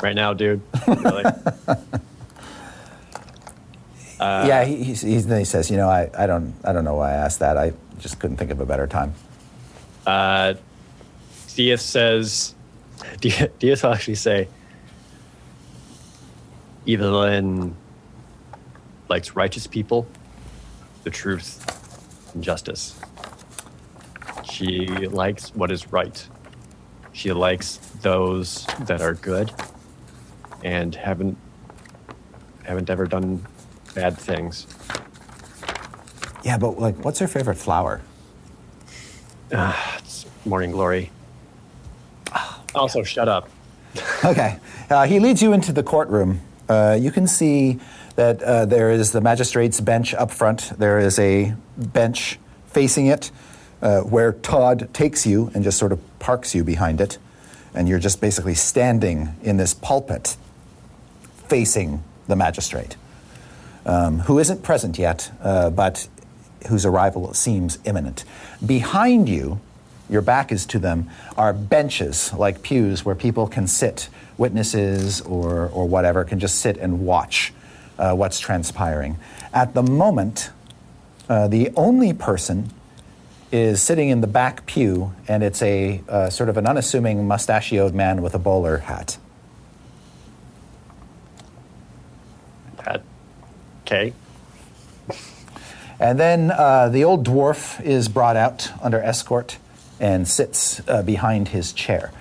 right 0.02 0.14
now, 0.14 0.32
dude. 0.32 0.60
Really? 0.86 1.24
yeah, 4.20 4.64
he, 4.64 4.82
he's, 4.84 5.00
he's, 5.00 5.26
then 5.26 5.38
he 5.38 5.44
says, 5.44 5.70
You 5.70 5.76
know, 5.76 5.88
I, 5.88 6.10
I, 6.16 6.26
don't, 6.26 6.54
I 6.64 6.72
don't 6.72 6.84
know 6.84 6.94
why 6.96 7.12
I 7.12 7.14
asked 7.14 7.38
that. 7.40 7.56
I 7.56 7.72
just 7.98 8.18
couldn't 8.18 8.36
think 8.36 8.50
of 8.50 8.60
a 8.60 8.66
better 8.66 8.86
time. 8.86 9.14
Uh, 10.06 10.54
Diath 11.54 11.80
says, 11.80 12.54
Diath 13.20 13.82
will 13.82 13.92
actually 13.92 14.14
say, 14.14 14.48
Evelyn 16.86 17.74
likes 19.08 19.34
righteous 19.34 19.66
people, 19.66 20.06
the 21.04 21.10
truth, 21.10 22.34
and 22.34 22.42
justice. 22.42 22.98
She 24.44 24.86
likes 24.86 25.54
what 25.54 25.70
is 25.70 25.92
right. 25.92 26.26
She 27.12 27.32
likes 27.32 27.78
those 28.02 28.66
that 28.80 29.00
are 29.00 29.14
good 29.14 29.52
and 30.62 30.94
haven't 30.94 31.36
haven't 32.64 32.90
ever 32.90 33.06
done 33.06 33.46
bad 33.94 34.18
things. 34.18 34.66
Yeah, 36.44 36.58
but 36.58 36.78
like, 36.78 37.02
what's 37.04 37.18
her 37.18 37.26
favorite 37.28 37.56
flower? 37.56 38.02
It's 39.50 40.26
morning 40.44 40.70
glory. 40.72 41.10
Also, 42.74 43.02
shut 43.02 43.28
up. 43.28 43.48
Okay. 44.22 44.60
Uh, 44.90 45.06
he 45.06 45.18
leads 45.18 45.40
you 45.42 45.54
into 45.54 45.72
the 45.72 45.82
courtroom. 45.82 46.40
Uh, 46.68 46.98
you 47.00 47.10
can 47.10 47.26
see 47.26 47.80
that 48.18 48.42
uh, 48.42 48.66
there 48.66 48.90
is 48.90 49.12
the 49.12 49.20
magistrate's 49.20 49.80
bench 49.80 50.12
up 50.12 50.32
front. 50.32 50.76
There 50.76 50.98
is 50.98 51.20
a 51.20 51.54
bench 51.76 52.36
facing 52.66 53.06
it 53.06 53.30
uh, 53.80 54.00
where 54.00 54.32
Todd 54.32 54.92
takes 54.92 55.24
you 55.24 55.52
and 55.54 55.62
just 55.62 55.78
sort 55.78 55.92
of 55.92 56.00
parks 56.18 56.52
you 56.52 56.64
behind 56.64 57.00
it. 57.00 57.16
And 57.74 57.88
you're 57.88 58.00
just 58.00 58.20
basically 58.20 58.54
standing 58.54 59.36
in 59.44 59.56
this 59.56 59.72
pulpit 59.72 60.36
facing 61.46 62.02
the 62.26 62.34
magistrate, 62.34 62.96
um, 63.86 64.18
who 64.18 64.40
isn't 64.40 64.64
present 64.64 64.98
yet, 64.98 65.30
uh, 65.40 65.70
but 65.70 66.08
whose 66.66 66.84
arrival 66.84 67.32
seems 67.34 67.78
imminent. 67.84 68.24
Behind 68.66 69.28
you, 69.28 69.60
your 70.10 70.22
back 70.22 70.50
is 70.50 70.66
to 70.66 70.80
them, 70.80 71.08
are 71.36 71.52
benches 71.52 72.32
like 72.32 72.62
pews 72.64 73.04
where 73.04 73.14
people 73.14 73.46
can 73.46 73.68
sit, 73.68 74.08
witnesses 74.36 75.20
or, 75.20 75.68
or 75.68 75.86
whatever, 75.86 76.24
can 76.24 76.40
just 76.40 76.56
sit 76.58 76.76
and 76.78 77.06
watch 77.06 77.52
uh, 77.98 78.14
what's 78.14 78.40
transpiring. 78.40 79.18
At 79.52 79.74
the 79.74 79.82
moment, 79.82 80.50
uh, 81.28 81.48
the 81.48 81.70
only 81.76 82.12
person 82.12 82.70
is 83.50 83.82
sitting 83.82 84.08
in 84.08 84.20
the 84.20 84.26
back 84.26 84.66
pew, 84.66 85.14
and 85.26 85.42
it's 85.42 85.62
a 85.62 86.02
uh, 86.08 86.30
sort 86.30 86.48
of 86.48 86.56
an 86.56 86.66
unassuming 86.66 87.26
mustachioed 87.26 87.94
man 87.94 88.22
with 88.22 88.34
a 88.34 88.38
bowler 88.38 88.78
hat. 88.78 89.18
That, 92.84 93.02
okay. 93.82 94.12
And 96.00 96.18
then 96.18 96.52
uh, 96.52 96.88
the 96.90 97.04
old 97.04 97.26
dwarf 97.26 97.82
is 97.82 98.08
brought 98.08 98.36
out 98.36 98.70
under 98.80 99.00
escort 99.00 99.58
and 99.98 100.28
sits 100.28 100.80
uh, 100.88 101.02
behind 101.02 101.48
his 101.48 101.72
chair. 101.72 102.12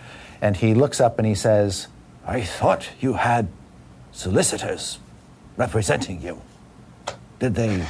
And 0.42 0.58
he 0.58 0.74
looks 0.74 1.00
up 1.00 1.20
and 1.20 1.28
he 1.28 1.36
says, 1.36 1.88
I 2.26 2.42
thought 2.42 2.90
you 3.00 3.14
had 3.14 3.50
solicitors 4.12 4.98
representing 5.58 6.22
you. 6.22 6.42
Did 7.40 7.56
they? 7.56 7.86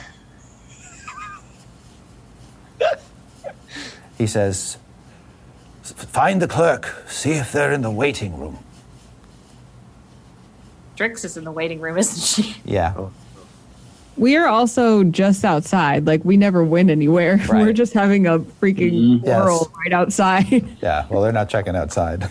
he 4.17 4.25
says, 4.25 4.77
Find 5.83 6.41
the 6.41 6.47
clerk, 6.47 7.03
see 7.07 7.33
if 7.33 7.51
they're 7.51 7.71
in 7.71 7.81
the 7.81 7.91
waiting 7.91 8.37
room. 8.37 8.59
Strix 10.95 11.23
is 11.23 11.37
in 11.37 11.43
the 11.43 11.51
waiting 11.51 11.79
room, 11.79 11.97
isn't 11.99 12.43
she? 12.43 12.57
Yeah. 12.65 13.09
We 14.17 14.35
are 14.35 14.47
also 14.47 15.03
just 15.03 15.45
outside. 15.45 16.07
Like 16.07 16.25
we 16.25 16.37
never 16.37 16.63
went 16.63 16.89
anywhere. 16.89 17.39
We're 17.49 17.71
just 17.71 17.93
having 17.93 18.25
a 18.25 18.39
freaking 18.39 18.93
mm-hmm. 18.93 19.25
Yes. 19.25 19.41
quarrel 19.41 19.71
right 19.85 19.93
outside. 19.93 20.65
Yeah, 20.81 21.05
well, 21.09 21.21
they're 21.21 21.31
not 21.31 21.49
checking 21.49 21.75
outside. 21.75 22.27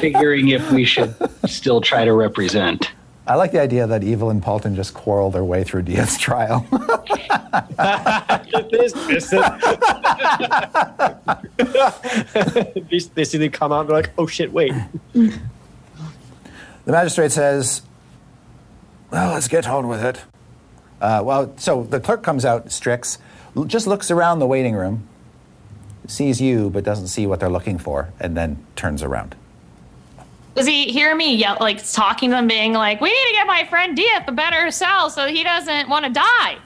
Figuring 0.00 0.48
if 0.48 0.70
we 0.70 0.84
should 0.84 1.14
still 1.46 1.80
try 1.80 2.04
to 2.04 2.12
represent. 2.12 2.92
I 3.28 3.34
like 3.34 3.50
the 3.52 3.60
idea 3.60 3.86
that 3.88 4.04
Evil 4.04 4.30
and 4.30 4.40
Paulton 4.42 4.76
just 4.76 4.94
quarrel 4.94 5.30
their 5.30 5.42
way 5.44 5.64
through 5.64 5.82
Diath's 5.82 6.16
trial. 6.18 6.60
this, 8.70 8.92
this 8.92 9.32
is- 9.32 9.44
they, 13.14 13.24
see 13.24 13.38
they 13.38 13.48
come 13.48 13.72
out 13.72 13.80
and 13.80 13.88
they're 13.90 13.96
like, 13.96 14.10
oh 14.18 14.26
shit, 14.26 14.52
wait. 14.52 14.72
the 15.12 15.32
magistrate 16.86 17.32
says, 17.32 17.82
Well, 19.10 19.32
let's 19.32 19.48
get 19.48 19.66
on 19.68 19.88
with 19.88 20.04
it. 20.04 20.22
Uh, 21.00 21.20
well, 21.24 21.52
so 21.58 21.82
the 21.82 22.00
clerk 22.00 22.22
comes 22.22 22.44
out, 22.44 22.70
Strix, 22.72 23.18
l- 23.56 23.64
just 23.64 23.86
looks 23.86 24.10
around 24.10 24.38
the 24.38 24.46
waiting 24.46 24.74
room, 24.74 25.06
sees 26.06 26.40
you, 26.40 26.70
but 26.70 26.84
doesn't 26.84 27.08
see 27.08 27.26
what 27.26 27.40
they're 27.40 27.50
looking 27.50 27.76
for, 27.78 28.12
and 28.20 28.36
then 28.36 28.64
turns 28.76 29.02
around. 29.02 29.34
Does 30.56 30.66
he 30.66 30.90
hear 30.90 31.14
me 31.14 31.34
yell, 31.34 31.58
like 31.60 31.86
talking 31.92 32.30
to 32.30 32.36
them, 32.36 32.48
being 32.48 32.72
like, 32.72 33.00
"We 33.00 33.10
need 33.10 33.28
to 33.28 33.32
get 33.34 33.46
my 33.46 33.66
friend 33.66 33.94
Diath 33.94 34.24
the 34.24 34.32
better 34.32 34.70
cell 34.70 35.10
so 35.10 35.26
he 35.26 35.44
doesn't 35.44 35.88
want 35.88 36.06
to 36.06 36.10
die"? 36.10 36.56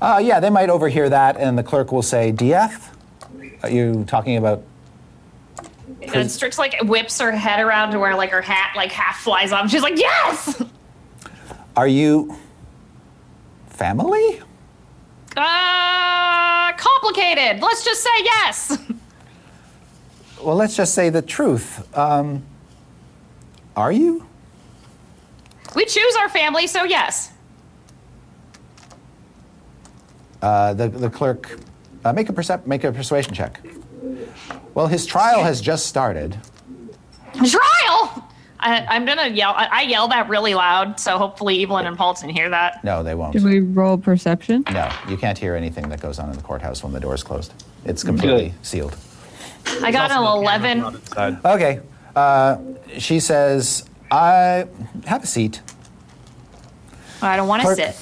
Uh, 0.00 0.18
yeah, 0.22 0.38
they 0.38 0.50
might 0.50 0.70
overhear 0.70 1.08
that, 1.08 1.36
and 1.36 1.58
the 1.58 1.62
clerk 1.62 1.90
will 1.90 2.02
say, 2.02 2.30
Diath? 2.32 2.96
Are 3.62 3.70
you 3.70 4.04
talking 4.06 4.36
about. 4.36 4.62
And 6.14 6.30
Strix 6.30 6.58
like 6.58 6.80
whips 6.82 7.20
her 7.20 7.32
head 7.32 7.60
around 7.60 7.92
to 7.92 7.98
where 7.98 8.14
like 8.16 8.30
her 8.30 8.40
hat 8.40 8.72
like 8.76 8.90
half 8.92 9.18
flies 9.20 9.52
off. 9.52 9.68
She's 9.70 9.82
like, 9.82 9.98
"Yes." 9.98 10.62
Are 11.76 11.88
you. 11.88 12.36
family? 13.68 14.40
Uh, 15.36 16.72
complicated. 16.74 17.60
Let's 17.62 17.84
just 17.84 18.02
say 18.02 18.10
yes. 18.22 18.78
Well, 20.42 20.56
let's 20.56 20.76
just 20.76 20.94
say 20.94 21.08
the 21.08 21.22
truth. 21.22 21.96
Um, 21.96 22.44
are 23.76 23.92
you? 23.92 24.26
We 25.74 25.84
choose 25.86 26.16
our 26.16 26.28
family, 26.28 26.66
so 26.66 26.84
yes. 26.84 27.32
Uh, 30.40 30.74
the, 30.74 30.88
the 30.88 31.08
clerk. 31.10 31.58
Uh, 32.04 32.12
make, 32.12 32.28
a 32.28 32.32
percep- 32.32 32.66
make 32.66 32.84
a 32.84 32.92
persuasion 32.92 33.32
check. 33.32 33.60
Well, 34.74 34.88
his 34.88 35.06
trial 35.06 35.42
has 35.42 35.60
just 35.60 35.86
started. 35.86 36.36
Trial. 37.34 38.28
I, 38.58 38.86
I'm 38.88 39.04
gonna 39.04 39.28
yell. 39.28 39.52
I, 39.56 39.68
I 39.70 39.82
yell 39.82 40.08
that 40.08 40.28
really 40.28 40.54
loud, 40.54 41.00
so 41.00 41.18
hopefully 41.18 41.62
Evelyn 41.62 41.86
and 41.86 41.96
Paulton 41.96 42.28
hear 42.28 42.48
that. 42.50 42.82
No, 42.84 43.02
they 43.02 43.14
won't. 43.14 43.32
Did 43.32 43.42
we 43.44 43.60
roll 43.60 43.98
perception? 43.98 44.64
No, 44.72 44.92
you 45.08 45.16
can't 45.16 45.36
hear 45.36 45.56
anything 45.56 45.88
that 45.88 46.00
goes 46.00 46.18
on 46.18 46.30
in 46.30 46.36
the 46.36 46.42
courthouse 46.42 46.82
when 46.82 46.92
the 46.92 47.00
door's 47.00 47.22
closed. 47.22 47.52
It's 47.84 48.04
completely 48.04 48.50
Good. 48.50 48.66
sealed. 48.66 48.96
I 49.82 49.90
got 49.90 50.10
an 50.10 50.22
eleven. 50.22 50.84
Okay. 51.16 51.80
Uh, 52.14 52.58
she 52.98 53.20
says, 53.20 53.84
I 54.10 54.66
have 55.06 55.24
a 55.24 55.26
seat. 55.26 55.62
I 57.22 57.36
don't 57.36 57.48
want 57.48 57.62
to 57.62 57.66
Clerk. 57.66 57.78
sit. 57.78 57.96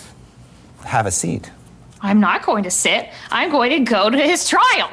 Have 0.84 1.06
a 1.06 1.10
seat. 1.10 1.50
I'm 2.00 2.20
not 2.20 2.44
going 2.44 2.64
to 2.64 2.70
sit. 2.70 3.10
I'm 3.30 3.50
going 3.50 3.70
to 3.70 3.80
go 3.80 4.10
to 4.10 4.18
his 4.18 4.48
trial. 4.48 4.90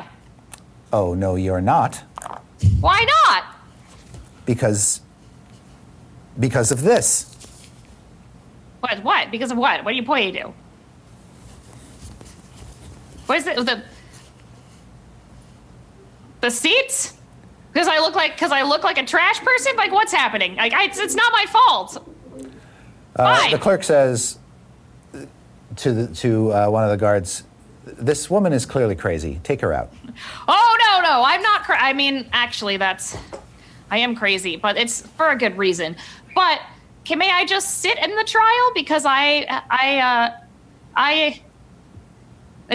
Oh, 0.91 1.13
no, 1.13 1.35
you're 1.35 1.61
not. 1.61 1.95
Why 2.79 3.05
not? 3.25 3.43
Because. 4.45 5.01
Because 6.39 6.71
of 6.71 6.81
this. 6.83 7.33
What? 8.81 9.03
What? 9.03 9.31
Because 9.31 9.51
of 9.51 9.57
what? 9.57 9.83
What 9.83 9.93
are 9.93 9.97
you 9.97 10.03
pointing 10.03 10.33
to? 10.43 10.53
What 13.25 13.39
is 13.39 13.47
it? 13.47 13.55
The 13.57 13.83
the 16.41 16.51
seats? 16.51 17.16
Because 17.77 17.89
I 17.89 17.99
look 17.99 18.15
like 18.15 18.33
because 18.33 18.51
I 18.51 18.63
look 18.63 18.83
like 18.83 18.97
a 18.97 19.05
trash 19.05 19.39
person. 19.39 19.75
Like 19.75 19.91
what's 19.91 20.11
happening? 20.11 20.55
Like 20.55 20.73
I, 20.73 20.85
it's, 20.85 20.97
it's 20.97 21.13
not 21.13 21.31
my 21.31 21.45
fault. 21.45 22.09
Uh, 23.15 23.37
Fine. 23.37 23.51
the 23.51 23.59
clerk 23.59 23.83
says 23.83 24.39
to, 25.75 25.91
the, 25.91 26.07
to 26.15 26.53
uh, 26.53 26.69
one 26.69 26.83
of 26.83 26.89
the 26.89 26.97
guards, 26.97 27.43
This 27.85 28.31
woman 28.31 28.51
is 28.51 28.65
clearly 28.65 28.95
crazy. 28.95 29.39
Take 29.43 29.61
her 29.61 29.73
out. 29.73 29.93
Oh 30.47 30.77
no 30.79 31.07
no! 31.07 31.23
I'm 31.23 31.43
not. 31.43 31.65
Cra- 31.65 31.79
I 31.79 31.93
mean, 31.93 32.27
actually, 32.33 32.77
that's 32.77 33.15
I 33.91 33.99
am 33.99 34.15
crazy, 34.15 34.55
but 34.55 34.75
it's 34.75 35.05
for 35.15 35.29
a 35.29 35.37
good 35.37 35.55
reason. 35.55 35.97
But 36.33 36.59
can 37.03 37.19
may 37.19 37.29
I 37.29 37.45
just 37.45 37.77
sit 37.77 37.99
in 37.99 38.15
the 38.15 38.23
trial 38.23 38.71
because 38.73 39.05
I 39.05 39.45
I 39.69 39.99
uh, 39.99 40.39
I. 40.95 41.41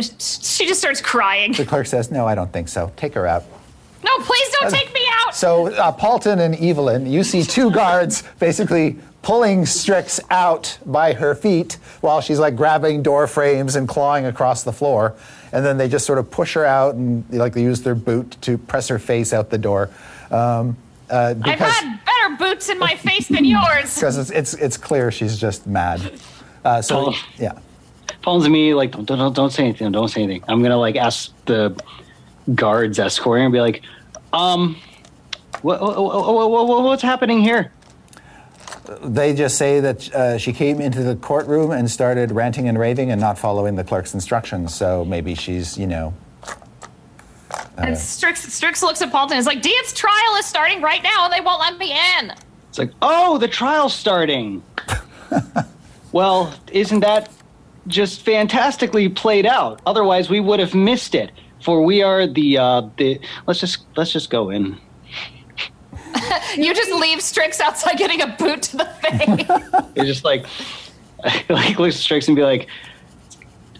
She 0.00 0.68
just 0.68 0.78
starts 0.78 1.00
crying. 1.00 1.54
The 1.54 1.66
clerk 1.66 1.86
says, 1.86 2.12
No, 2.12 2.24
I 2.24 2.36
don't 2.36 2.52
think 2.52 2.68
so. 2.68 2.92
Take 2.96 3.14
her 3.14 3.26
out. 3.26 3.42
No, 4.04 4.16
please 4.24 4.48
don't 4.60 4.70
take 4.70 4.92
me 4.92 5.00
out. 5.24 5.34
So, 5.34 5.68
uh, 5.74 5.92
Paulton 5.92 6.40
and 6.40 6.54
Evelyn, 6.56 7.06
you 7.06 7.22
see 7.24 7.42
two 7.44 7.70
guards 7.70 8.22
basically 8.38 8.98
pulling 9.22 9.64
Strix 9.66 10.18
out 10.30 10.76
by 10.84 11.12
her 11.12 11.34
feet 11.36 11.74
while 12.00 12.20
she's 12.20 12.40
like 12.40 12.56
grabbing 12.56 13.02
door 13.02 13.26
frames 13.28 13.76
and 13.76 13.86
clawing 13.86 14.26
across 14.26 14.64
the 14.64 14.72
floor. 14.72 15.14
And 15.52 15.64
then 15.64 15.78
they 15.78 15.88
just 15.88 16.04
sort 16.06 16.18
of 16.18 16.30
push 16.30 16.54
her 16.54 16.64
out 16.64 16.94
and 16.96 17.24
like 17.30 17.52
they 17.52 17.62
use 17.62 17.82
their 17.82 17.94
boot 17.94 18.36
to 18.42 18.58
press 18.58 18.88
her 18.88 18.98
face 18.98 19.32
out 19.32 19.50
the 19.50 19.58
door. 19.58 19.90
Um, 20.30 20.76
uh, 21.08 21.34
I've 21.44 21.58
had 21.60 22.00
better 22.04 22.36
boots 22.36 22.68
in 22.70 22.78
my 22.78 22.96
face 22.96 23.28
than 23.28 23.44
yours. 23.44 23.94
because 23.94 24.18
it's, 24.18 24.30
it's, 24.30 24.54
it's 24.54 24.76
clear 24.76 25.12
she's 25.12 25.38
just 25.38 25.66
mad. 25.66 26.18
Uh, 26.64 26.80
so, 26.82 27.10
Oh. 27.10 27.14
yeah. 27.38 27.52
phones 28.24 28.48
me 28.48 28.72
like 28.74 28.92
don't, 28.92 29.04
don't 29.04 29.34
don't 29.34 29.50
say 29.50 29.64
anything 29.64 29.90
don't 29.90 30.08
say 30.08 30.22
anything 30.22 30.44
i'm 30.48 30.62
gonna 30.62 30.76
like 30.76 30.94
ask 30.94 31.32
the 31.46 31.74
guards 32.54 32.98
escorting 32.98 33.44
and 33.46 33.52
be 33.52 33.60
like 33.60 33.82
um 34.32 34.76
what, 35.62 35.80
what, 35.80 35.96
what, 35.96 36.50
what, 36.50 36.82
what's 36.82 37.02
happening 37.02 37.40
here? 37.40 37.72
They 39.02 39.32
just 39.32 39.56
say 39.56 39.78
that 39.80 40.12
uh, 40.12 40.38
she 40.38 40.52
came 40.52 40.80
into 40.80 41.04
the 41.04 41.14
courtroom 41.14 41.70
and 41.70 41.88
started 41.88 42.32
ranting 42.32 42.68
and 42.68 42.76
raving 42.78 43.12
and 43.12 43.20
not 43.20 43.38
following 43.38 43.76
the 43.76 43.84
clerk's 43.84 44.12
instructions. 44.12 44.74
So 44.74 45.04
maybe 45.04 45.36
she's, 45.36 45.78
you 45.78 45.86
know, 45.86 46.14
And 47.78 47.96
Strix, 47.96 48.52
Strix 48.52 48.82
looks 48.82 49.00
at 49.02 49.12
Paulton 49.12 49.36
and 49.36 49.40
is 49.40 49.46
like, 49.46 49.62
Diath's 49.62 49.92
trial 49.92 50.36
is 50.38 50.46
starting 50.46 50.80
right 50.82 51.02
now. 51.02 51.24
And 51.26 51.32
they 51.32 51.40
won't 51.40 51.60
let 51.60 51.78
me 51.78 51.92
in. 52.18 52.32
it's 52.68 52.78
like 52.78 52.90
oh 53.00 53.38
the 53.38 53.48
trial's 53.48 53.94
starting. 53.94 54.62
Well 56.12 56.52
isn't 56.70 57.00
that 57.00 57.30
just 57.86 58.20
fantastically 58.20 59.08
played 59.08 59.46
out? 59.46 59.80
Otherwise 59.86 60.28
we 60.28 60.40
would 60.40 60.60
have 60.60 60.74
missed 60.74 61.14
it 61.14 61.30
for 61.62 61.82
we 61.82 62.02
are 62.02 62.26
the 62.26 62.58
uh 62.58 62.82
the 62.96 63.20
let's 63.46 63.60
just 63.60 63.84
let's 63.96 64.12
just 64.12 64.30
go 64.30 64.50
in 64.50 64.78
You 66.56 66.74
just 66.74 66.92
leave 66.92 67.20
Strix 67.20 67.60
outside 67.60 67.96
getting 67.96 68.20
a 68.20 68.26
boot 68.26 68.62
to 68.62 68.76
the 68.78 68.84
face. 68.84 69.46
It's 69.96 70.06
just 70.06 70.24
like, 70.24 70.46
like 71.48 71.78
looks 71.78 71.96
at 71.96 72.02
Strix 72.02 72.28
and 72.28 72.36
be 72.36 72.42
like, 72.42 72.68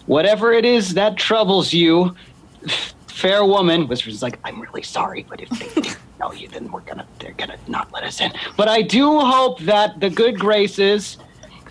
whatever 0.05 0.51
it 0.51 0.65
is 0.65 0.93
that 0.95 1.17
troubles 1.17 1.73
you, 1.73 2.15
fair 3.07 3.45
woman. 3.45 3.87
Whispers 3.87 4.21
like, 4.21 4.39
I'm 4.43 4.59
really 4.61 4.83
sorry, 4.83 5.25
but 5.27 5.41
if 5.41 5.49
they 5.49 5.91
know 6.19 6.31
you, 6.33 6.47
then 6.47 6.71
we're 6.71 6.81
gonna, 6.81 7.05
they're 7.19 7.33
gonna 7.33 7.57
not 7.67 7.91
let 7.91 8.03
us 8.03 8.21
in. 8.21 8.31
But 8.57 8.67
I 8.67 8.81
do 8.81 9.19
hope 9.19 9.59
that 9.61 9.99
the 9.99 10.09
good 10.09 10.39
graces 10.39 11.17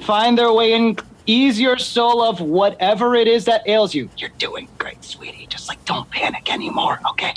find 0.00 0.36
their 0.36 0.52
way 0.52 0.72
and 0.72 1.00
ease 1.26 1.60
your 1.60 1.78
soul 1.78 2.22
of 2.22 2.40
whatever 2.40 3.14
it 3.14 3.28
is 3.28 3.44
that 3.44 3.62
ails 3.68 3.94
you. 3.94 4.08
You're 4.16 4.30
doing 4.38 4.68
great, 4.78 4.81
sweetie. 5.02 5.46
Just 5.48 5.68
like, 5.68 5.84
don't 5.84 6.08
panic 6.10 6.52
anymore, 6.52 7.00
okay? 7.10 7.34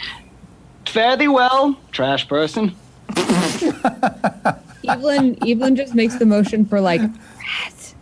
Fare 0.86 1.18
thee 1.18 1.28
well, 1.28 1.78
trash 1.92 2.28
person. 2.28 2.76
Evelyn, 4.88 5.38
Evelyn 5.48 5.76
just 5.76 5.96
makes 5.96 6.16
the 6.16 6.26
motion 6.26 6.66
for 6.66 6.80
like, 6.80 7.02
"Rat." 7.02 7.94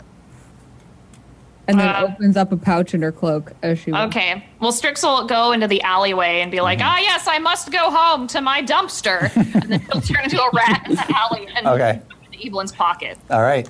and 1.67 1.79
then 1.79 1.87
Uh, 1.87 2.09
opens 2.13 2.35
up 2.35 2.51
a 2.51 2.57
pouch 2.57 2.93
in 2.93 3.01
her 3.01 3.11
cloak 3.11 3.53
as 3.63 3.79
she. 3.79 3.91
walks. 3.91 4.15
okay. 4.15 4.43
Well, 4.59 4.73
Strix 4.73 5.01
will 5.01 5.25
go 5.27 5.53
into 5.53 5.67
the 5.67 5.81
alleyway 5.83 6.41
and 6.41 6.51
be 6.51 6.59
like, 6.59 6.79
ah, 6.81 6.97
yes, 6.99 7.25
I 7.25 7.39
must 7.39 7.71
go 7.71 7.89
home 7.89 8.27
to 8.27 8.41
my 8.41 8.61
dumpster. 8.61 9.33
and 9.61 9.71
then 9.71 9.79
he'll 9.79 10.01
turn 10.01 10.25
into 10.25 10.41
a 10.41 10.49
rat 10.53 10.83
in 10.89 10.95
the 10.95 11.15
alley 11.17 11.47
and 11.55 11.65
Okay. 11.67 12.01
put 12.09 12.33
in 12.33 12.47
Evelyn's 12.47 12.73
pocket. 12.73 13.17
all 13.29 13.41
right. 13.41 13.67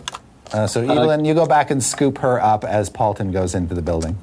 Uh, 0.52 0.66
so, 0.68 0.82
Evelyn, 0.82 1.24
you 1.26 1.34
go 1.36 1.46
back 1.48 1.70
and 1.72 1.84
scoop 1.84 2.18
her 2.20 2.40
up 2.42 2.64
as 2.64 2.90
Paulton 2.90 3.32
goes 3.32 3.54
into 3.56 3.74
the 3.76 3.82
building. 3.82 4.18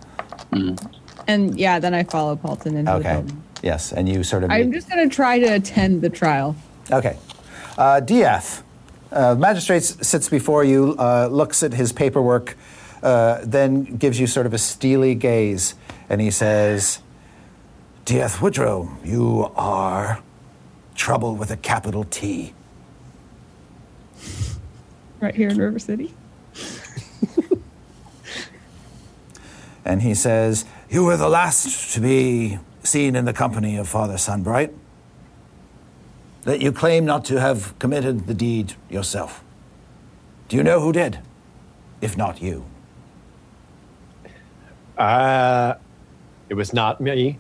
And 1.31 1.59
yeah, 1.61 1.79
then 1.79 1.95
I 1.95 2.03
follow 2.03 2.35
Paulton 2.35 2.77
into 2.77 2.91
the 2.91 2.99
Okay. 2.99 3.13
building. 3.13 3.43
Yes, 3.63 3.93
and 3.93 4.09
you 4.09 4.25
sort 4.25 4.43
of. 4.43 4.51
I'm 4.51 4.73
just 4.73 4.89
gonna 4.89 5.09
try 5.09 5.39
to 5.39 5.47
attend 5.47 6.03
the 6.03 6.11
trial. 6.11 6.57
Okay. 6.91 7.17
Uh, 7.79 8.01
Diath, 8.01 8.63
uh, 9.13 9.37
magistrate 9.39 9.85
sits 9.85 10.29
before 10.29 10.65
you, 10.65 10.97
uh, 10.99 11.29
looks 11.31 11.63
at 11.63 11.73
his 11.75 11.93
paperwork, 11.93 12.57
uh, 13.03 13.39
then 13.45 13.85
gives 13.85 14.19
you 14.19 14.27
sort 14.27 14.45
of 14.47 14.53
a 14.53 14.59
steely 14.59 15.15
gaze, 15.15 15.75
and 16.09 16.21
he 16.21 16.31
says, 16.33 16.99
Diath 18.05 18.43
Woodrow, 18.43 18.91
you 19.05 19.53
are 19.55 20.21
trouble 20.97 21.37
with 21.37 21.51
a 21.53 21.57
capital 21.57 22.03
T. 22.05 22.55
Right 25.21 25.35
here 25.35 25.49
in 25.51 25.59
River 25.59 25.79
City. 25.79 26.13
And 29.83 30.03
he 30.03 30.15
says, 30.15 30.67
You 30.91 31.05
were 31.05 31.17
the 31.17 31.29
last 31.29 31.95
to 31.95 32.01
be 32.01 32.59
seen 32.83 33.15
in 33.15 33.25
the 33.25 33.33
company 33.33 33.77
of 33.77 33.89
Father 33.89 34.19
Sunbright. 34.19 34.75
That 36.43 36.61
you 36.61 36.73
claim 36.73 37.05
not 37.05 37.25
to 37.27 37.39
have 37.39 37.79
committed 37.79 38.27
the 38.27 38.35
deed 38.35 38.75
yourself. 38.89 39.45
Do 40.49 40.57
you 40.57 40.65
know 40.65 40.81
who 40.81 40.93
did? 40.93 41.21
If 42.01 42.17
not 42.17 42.43
you. 42.43 42.65
Uh, 44.99 45.75
it 46.49 46.55
was 46.55 46.75
not 46.75 47.01
me, 47.01 47.39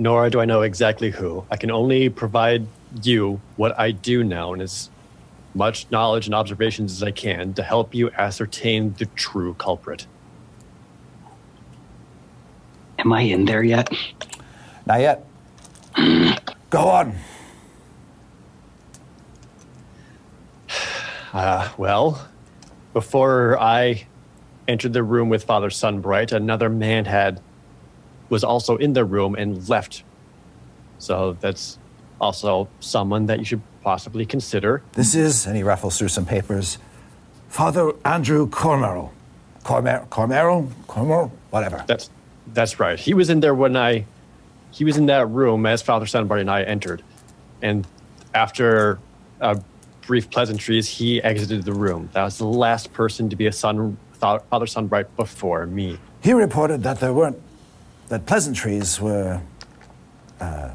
nor 0.00 0.28
do 0.28 0.40
I 0.40 0.46
know 0.46 0.62
exactly 0.62 1.12
who. 1.12 1.44
I 1.48 1.56
can 1.56 1.70
only 1.70 2.08
provide 2.08 2.66
you 3.04 3.40
what 3.54 3.78
I 3.78 3.92
do 3.92 4.24
know 4.24 4.52
and 4.52 4.62
as 4.62 4.90
much 5.54 5.88
knowledge 5.92 6.26
and 6.26 6.34
observations 6.34 6.90
as 6.90 7.04
I 7.04 7.12
can 7.12 7.54
to 7.54 7.62
help 7.62 7.94
you 7.94 8.10
ascertain 8.10 8.94
the 8.94 9.06
true 9.14 9.54
culprit. 9.54 10.08
Am 12.98 13.12
I 13.12 13.22
in 13.22 13.44
there 13.44 13.62
yet? 13.62 13.90
Not 14.86 15.00
yet. 15.00 15.26
Go 16.70 16.88
on. 16.88 17.14
Uh, 21.32 21.68
well, 21.76 22.28
before 22.94 23.58
I 23.60 24.06
entered 24.66 24.94
the 24.94 25.02
room 25.02 25.28
with 25.28 25.44
Father 25.44 25.68
Sunbright, 25.68 26.32
another 26.32 26.70
man 26.70 27.04
had 27.04 27.42
was 28.30 28.42
also 28.42 28.76
in 28.76 28.94
the 28.94 29.04
room 29.04 29.34
and 29.34 29.68
left. 29.68 30.02
So 30.98 31.36
that's 31.40 31.78
also 32.22 32.68
someone 32.80 33.26
that 33.26 33.38
you 33.38 33.44
should 33.44 33.60
possibly 33.82 34.24
consider. 34.24 34.82
This 34.92 35.14
is, 35.14 35.46
and 35.46 35.56
he 35.56 35.62
ruffles 35.62 35.98
through 35.98 36.08
some 36.08 36.24
papers, 36.24 36.78
Father 37.48 37.92
Andrew 38.04 38.48
Cormerel. 38.48 39.10
Cormer, 39.62 40.06
Cormerel? 40.08 40.70
Cormerel? 40.86 41.30
Whatever. 41.50 41.84
That's 41.86 42.08
that's 42.56 42.80
right. 42.80 42.98
He 42.98 43.14
was 43.14 43.30
in 43.30 43.40
there 43.40 43.54
when 43.54 43.76
I 43.76 44.06
he 44.72 44.84
was 44.84 44.96
in 44.96 45.06
that 45.06 45.28
room 45.28 45.66
as 45.66 45.82
Father 45.82 46.06
Sunbright 46.06 46.40
and 46.40 46.50
I 46.50 46.62
entered. 46.62 47.02
And 47.62 47.86
after 48.34 48.98
uh, 49.40 49.56
brief 50.02 50.28
pleasantries, 50.30 50.88
he 50.88 51.22
exited 51.22 51.64
the 51.64 51.72
room. 51.72 52.10
That 52.12 52.24
was 52.24 52.38
the 52.38 52.46
last 52.46 52.92
person 52.92 53.30
to 53.30 53.36
be 53.36 53.46
a 53.46 53.52
son 53.52 53.96
Father 54.14 54.66
Sunbright 54.66 55.14
before 55.16 55.66
me. 55.66 55.98
He 56.22 56.32
reported 56.32 56.82
that 56.82 57.00
there 57.00 57.12
weren't, 57.12 57.40
that 58.08 58.26
pleasantries 58.26 59.00
were, 59.00 59.40
uh, 60.40 60.70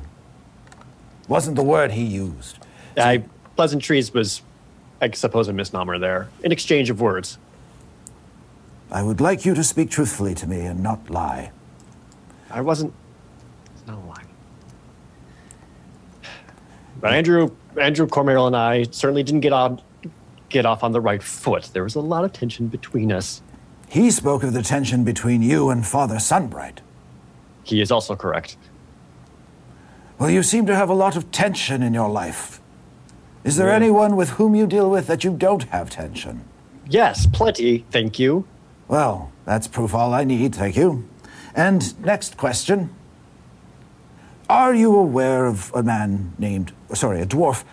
wasn't 1.28 1.56
the 1.56 1.64
word 1.64 1.92
he 1.92 2.04
used. 2.04 2.58
I, 2.98 3.24
pleasantries 3.56 4.14
was, 4.14 4.42
I 5.02 5.12
suppose, 5.12 5.48
a 5.48 5.54
misnomer 5.54 5.98
there. 5.98 6.30
An 6.44 6.52
exchange 6.52 6.90
of 6.90 7.02
words. 7.02 7.38
I 8.92 9.04
would 9.04 9.22
like 9.22 9.46
you 9.46 9.54
to 9.54 9.64
speak 9.64 9.90
truthfully 9.90 10.36
to 10.36 10.48
me 10.48 10.62
and 10.62 10.82
not 10.82 11.10
lie. 11.10 11.52
I 12.52 12.62
wasn't. 12.62 12.94
It's 13.74 13.86
not 13.88 13.98
a 13.98 14.06
lie. 14.08 14.24
But 17.00 17.14
Andrew, 17.14 17.52
Andrew 17.80 18.08
Cormerel 18.08 18.48
and 18.48 18.56
I 18.56 18.84
certainly 18.92 19.24
didn't 19.24 19.42
get 19.42 19.54
on, 19.54 19.82
get 20.50 20.66
off 20.66 20.84
on 20.84 20.92
the 20.92 21.02
right 21.02 21.24
foot. 21.24 21.70
There 21.74 21.84
was 21.84 21.96
a 21.96 22.02
lot 22.02 22.24
of 22.24 22.34
tension 22.34 22.68
between 22.68 23.12
us. 23.12 23.42
He 23.90 24.12
spoke 24.12 24.44
of 24.44 24.54
the 24.54 24.62
tension 24.62 25.04
between 25.04 25.42
you 25.42 25.70
and 25.70 25.86
Father 25.86 26.20
Sunbright. 26.20 26.82
He 27.64 27.82
is 27.82 27.92
also 27.92 28.16
correct. 28.16 28.58
Well, 30.20 30.30
you 30.30 30.44
seem 30.44 30.66
to 30.68 30.76
have 30.76 30.90
a 30.90 30.94
lot 30.94 31.16
of 31.16 31.32
tension 31.32 31.82
in 31.82 31.94
your 31.94 32.10
life. 32.10 32.62
Is 33.44 33.56
there 33.56 33.72
anyone 33.72 34.16
with 34.16 34.32
whom 34.32 34.54
you 34.54 34.68
deal 34.68 34.90
with 34.90 35.08
that 35.08 35.24
you 35.24 35.36
don't 35.36 35.64
have 35.64 35.90
tension? 35.90 36.46
Yes, 36.88 37.26
plenty. 37.26 37.86
Thank 37.90 38.20
you. 38.20 38.46
Well, 38.88 39.32
that's 39.46 39.68
proof 39.68 39.96
all 39.96 40.14
I 40.14 40.24
need, 40.24 40.54
thank 40.54 40.78
you. 40.78 41.08
And 41.56 42.00
next 42.04 42.38
question. 42.38 42.90
Are 44.50 44.74
you 44.74 44.96
aware 44.96 45.46
of 45.46 45.72
a 45.74 45.84
man 45.84 46.34
named, 46.38 46.74
sorry, 46.94 47.22
a 47.22 47.26
dwarf 47.26 47.64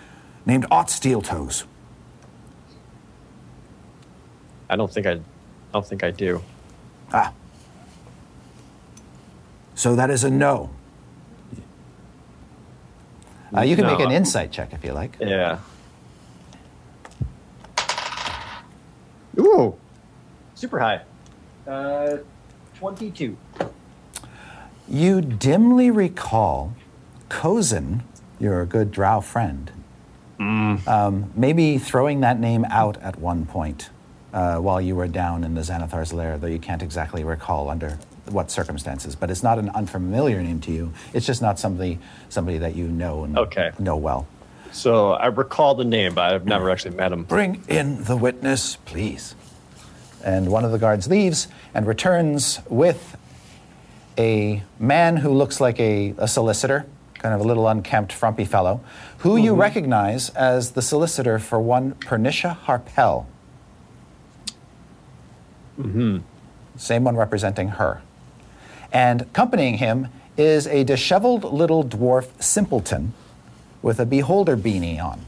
named 0.46 0.66
Ott 0.70 0.88
Steeltoes? 0.88 1.64
I 4.70 4.76
don't 4.76 4.92
think 4.92 5.06
I, 5.06 5.12
I 5.12 5.20
don't 5.72 5.86
think 5.86 6.04
I 6.04 6.10
do. 6.10 6.42
Ah. 7.12 7.32
So 9.74 9.96
that 9.96 10.10
is 10.10 10.24
a 10.24 10.30
no. 10.30 10.70
Uh, 13.56 13.62
you 13.62 13.76
can 13.76 13.86
make 13.86 14.00
an 14.00 14.10
insight 14.10 14.52
check 14.52 14.72
if 14.72 14.84
you 14.84 14.92
like. 14.92 15.16
Yeah. 15.20 15.58
Ooh, 19.38 19.76
super 20.54 20.78
high. 20.80 21.00
Uh, 21.66 22.18
twenty-two. 22.78 23.36
You 24.88 25.20
dimly 25.20 25.90
recall 25.90 26.72
Kozin, 27.28 28.00
your 28.40 28.64
good 28.64 28.90
drow 28.90 29.20
friend, 29.20 29.70
um, 30.38 31.30
maybe 31.34 31.78
throwing 31.78 32.20
that 32.20 32.38
name 32.38 32.64
out 32.66 32.96
at 33.02 33.18
one 33.18 33.44
point 33.44 33.90
uh, 34.32 34.56
while 34.58 34.80
you 34.80 34.94
were 34.96 35.08
down 35.08 35.44
in 35.44 35.54
the 35.54 35.60
Xanathar's 35.60 36.12
lair, 36.12 36.38
though 36.38 36.46
you 36.46 36.58
can't 36.58 36.82
exactly 36.82 37.24
recall 37.24 37.68
under 37.68 37.98
what 38.30 38.50
circumstances. 38.50 39.14
But 39.16 39.30
it's 39.30 39.42
not 39.42 39.58
an 39.58 39.70
unfamiliar 39.70 40.40
name 40.42 40.60
to 40.60 40.72
you. 40.72 40.92
It's 41.12 41.26
just 41.26 41.42
not 41.42 41.58
somebody 41.58 41.98
somebody 42.28 42.58
that 42.58 42.76
you 42.76 42.86
know 42.88 43.24
and 43.24 43.36
Okay. 43.36 43.72
know 43.78 43.96
well. 43.96 44.26
So 44.70 45.12
I 45.12 45.26
recall 45.26 45.74
the 45.74 45.84
name, 45.84 46.14
but 46.14 46.32
I've 46.32 46.44
never 46.46 46.70
actually 46.70 46.94
met 46.94 47.10
him. 47.10 47.24
Bring 47.24 47.62
in 47.68 48.04
the 48.04 48.16
witness, 48.16 48.76
please. 48.84 49.34
And 50.24 50.50
one 50.50 50.64
of 50.64 50.72
the 50.72 50.78
guards 50.78 51.08
leaves 51.08 51.48
and 51.74 51.86
returns 51.86 52.60
with 52.68 53.16
a 54.18 54.62
man 54.78 55.18
who 55.18 55.32
looks 55.32 55.60
like 55.60 55.78
a, 55.78 56.14
a 56.18 56.26
solicitor, 56.26 56.86
kind 57.14 57.34
of 57.34 57.40
a 57.40 57.44
little 57.44 57.68
unkempt, 57.68 58.12
frumpy 58.12 58.44
fellow, 58.44 58.80
who 59.18 59.36
you 59.36 59.54
recognize 59.54 60.30
as 60.30 60.72
the 60.72 60.82
solicitor 60.82 61.38
for 61.38 61.60
one 61.60 61.92
Pernicia 61.92 62.58
Harpel. 62.64 63.26
Mm-hmm. 65.78 66.18
Same 66.76 67.04
one 67.04 67.16
representing 67.16 67.68
her. 67.68 68.02
And 68.92 69.22
accompanying 69.22 69.78
him 69.78 70.08
is 70.36 70.66
a 70.66 70.84
disheveled 70.84 71.44
little 71.44 71.84
dwarf 71.84 72.42
simpleton 72.42 73.12
with 73.82 74.00
a 74.00 74.06
beholder 74.06 74.56
beanie 74.56 75.02
on. 75.02 75.24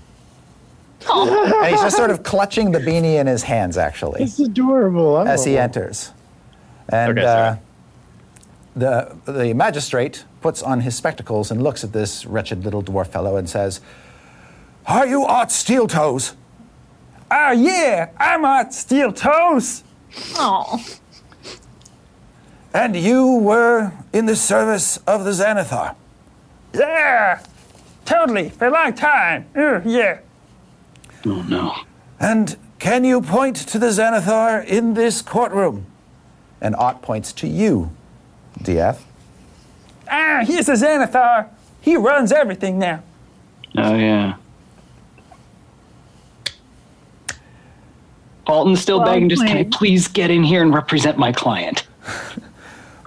And 1.09 1.67
he's 1.67 1.81
just 1.81 1.97
sort 1.97 2.11
of 2.11 2.23
clutching 2.33 2.73
the 2.73 2.79
beanie 2.79 3.19
in 3.21 3.27
his 3.27 3.43
hands, 3.43 3.79
actually 3.79 4.23
It's 4.25 4.39
adorable. 4.39 5.19
as 5.27 5.45
he 5.45 5.57
enters. 5.59 6.13
And 6.89 7.19
Okay, 7.19 7.27
uh, 7.27 7.57
the, 8.77 9.17
the 9.33 9.55
magistrate 9.55 10.25
puts 10.41 10.63
on 10.63 10.81
his 10.81 10.95
spectacles 10.97 11.51
and 11.51 11.63
looks 11.63 11.85
at 11.85 11.93
this 11.93 12.27
wretched 12.27 12.65
little 12.65 12.83
dwarf 12.83 13.09
fellow 13.09 13.37
and 13.37 13.49
says, 13.49 13.81
Are 14.87 15.07
you 15.07 15.25
Ott 15.25 15.49
Steeltoes? 15.49 16.35
Ah, 17.31 17.53
yeah, 17.53 18.11
I'm 18.19 18.45
Art 18.45 18.73
Steel 18.75 19.13
Toes. 19.13 19.85
Oh, 20.37 20.85
And 22.75 22.97
you 22.97 23.37
were 23.39 23.93
in 24.13 24.27
the 24.27 24.37
service 24.37 24.97
of 25.07 25.25
the 25.25 25.31
Xanathar. 25.31 25.95
Yeah, 26.75 27.41
totally. 28.05 28.49
For 28.51 28.67
a 28.67 28.71
long 28.71 28.95
time. 28.95 29.47
Uh, 29.57 29.81
yeah. 29.85 30.21
Oh 31.27 31.43
no. 31.43 31.75
And 32.19 32.57
can 32.79 33.05
you 33.05 33.21
point 33.21 33.57
to 33.57 33.79
the 33.79 33.89
Xanathar 33.89 34.65
in 34.65 34.95
this 34.95 35.23
courtroom? 35.23 35.87
And 36.61 36.77
Ott 36.77 37.03
points 37.03 37.33
to 37.35 37.47
you, 37.47 37.91
Diath. 38.63 39.05
Ah, 40.11 40.43
he's 40.47 40.67
the 40.67 40.73
Xanathar. 40.73 41.49
He 41.81 41.97
runs 41.97 42.33
everything 42.33 42.79
now. 42.79 43.03
Oh 43.77 43.95
yeah. 43.95 44.37
Paulton's 48.45 48.81
still 48.81 48.99
Well 48.99 49.13
begging, 49.13 49.29
just 49.29 49.47
can 49.47 49.57
I 49.57 49.65
please 49.65 50.09
get 50.09 50.31
in 50.31 50.43
here 50.43 50.61
and 50.63 50.75
represent 50.75 51.17
my 51.19 51.33
client? 51.33 51.87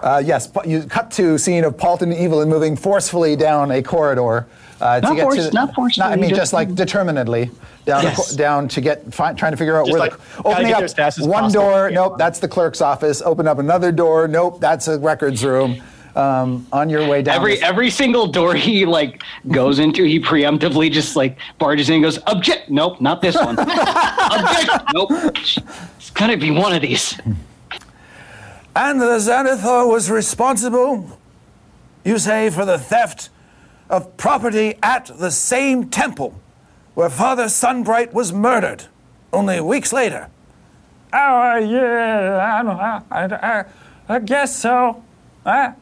Uh, 0.04 0.22
yes, 0.24 0.50
you 0.66 0.82
cut 0.82 1.10
to 1.12 1.38
scene 1.38 1.64
of 1.64 1.76
Paulton 1.78 2.12
and 2.12 2.20
Evelyn 2.20 2.48
moving 2.50 2.76
forcefully 2.76 3.36
down 3.36 3.70
a 3.70 3.82
corridor. 3.82 4.46
Uh, 4.80 5.00
to 5.00 5.06
Not 5.06 5.16
get 5.16 5.22
force- 5.22 5.36
to 5.36 5.42
the, 5.44 5.50
not 5.52 5.74
forcefully, 5.74 6.06
I 6.06 6.16
mean, 6.16 6.28
just, 6.28 6.40
just- 6.40 6.52
like 6.52 6.74
determinedly 6.74 7.50
down, 7.86 8.02
Yes. 8.02 8.30
co- 8.32 8.36
down 8.36 8.68
to 8.68 8.80
get 8.82 9.14
fi- 9.14 9.32
trying 9.32 9.52
to 9.52 9.56
figure 9.56 9.78
out 9.78 9.86
Just 9.86 9.92
where 9.98 10.10
like, 10.10 10.18
the 10.36 10.42
opening 10.44 10.72
up 10.72 10.78
there 10.80 10.84
as 10.84 10.92
fast 10.92 11.18
as 11.18 11.26
one 11.26 11.44
possible. 11.44 11.62
door. 11.62 11.88
Yeah. 11.88 11.94
Nope, 11.94 12.18
that's 12.18 12.38
the 12.38 12.48
clerk's 12.48 12.82
office. 12.82 13.22
Open 13.22 13.48
up 13.48 13.58
another 13.58 13.92
door. 13.92 14.28
Nope, 14.28 14.60
that's 14.60 14.88
a 14.88 14.98
records 14.98 15.42
room. 15.44 15.80
Um, 16.16 16.66
on 16.72 16.90
your 16.90 17.08
way 17.08 17.22
down. 17.22 17.34
Every 17.36 17.54
this- 17.54 17.64
every 17.64 17.90
single 17.90 18.26
door 18.28 18.54
he 18.54 18.84
like 18.86 19.22
goes 19.50 19.78
into, 19.80 20.04
he 20.04 20.20
preemptively 20.20 20.88
just 20.92 21.16
like 21.16 21.38
barges 21.58 21.88
in 21.88 21.94
and 21.96 22.04
goes, 22.04 22.18
object. 22.28 22.68
Nope, 22.70 23.00
not 23.00 23.20
this 23.22 23.34
one. 23.34 23.58
object. 23.58 24.70
Nope. 24.92 25.10
It's 25.34 26.10
gonna 26.12 26.36
be 26.36 26.50
one 26.52 26.72
of 26.74 26.82
these. 26.82 27.18
And 28.76 29.00
the 29.00 29.18
Xanathar 29.18 29.88
was 29.88 30.10
responsible, 30.10 31.18
you 32.04 32.18
say, 32.18 32.50
for 32.50 32.64
the 32.64 32.78
theft 32.78 33.30
of 33.88 34.16
property 34.16 34.74
at 34.82 35.10
the 35.18 35.30
same 35.30 35.88
temple 35.90 36.40
where 36.94 37.08
Father 37.10 37.48
Sunbright 37.48 38.12
was 38.12 38.32
murdered 38.32 38.84
only 39.32 39.60
weeks 39.60 39.92
later. 39.92 40.28
Oh, 41.12 41.18
uh, 41.18 41.56
yeah, 41.58 43.02
I. 43.10 43.24
I, 43.24 43.24
I, 43.58 43.64
I 44.08 44.18
guess 44.18 44.56
so. 44.56 45.02
Uh, 45.46 45.72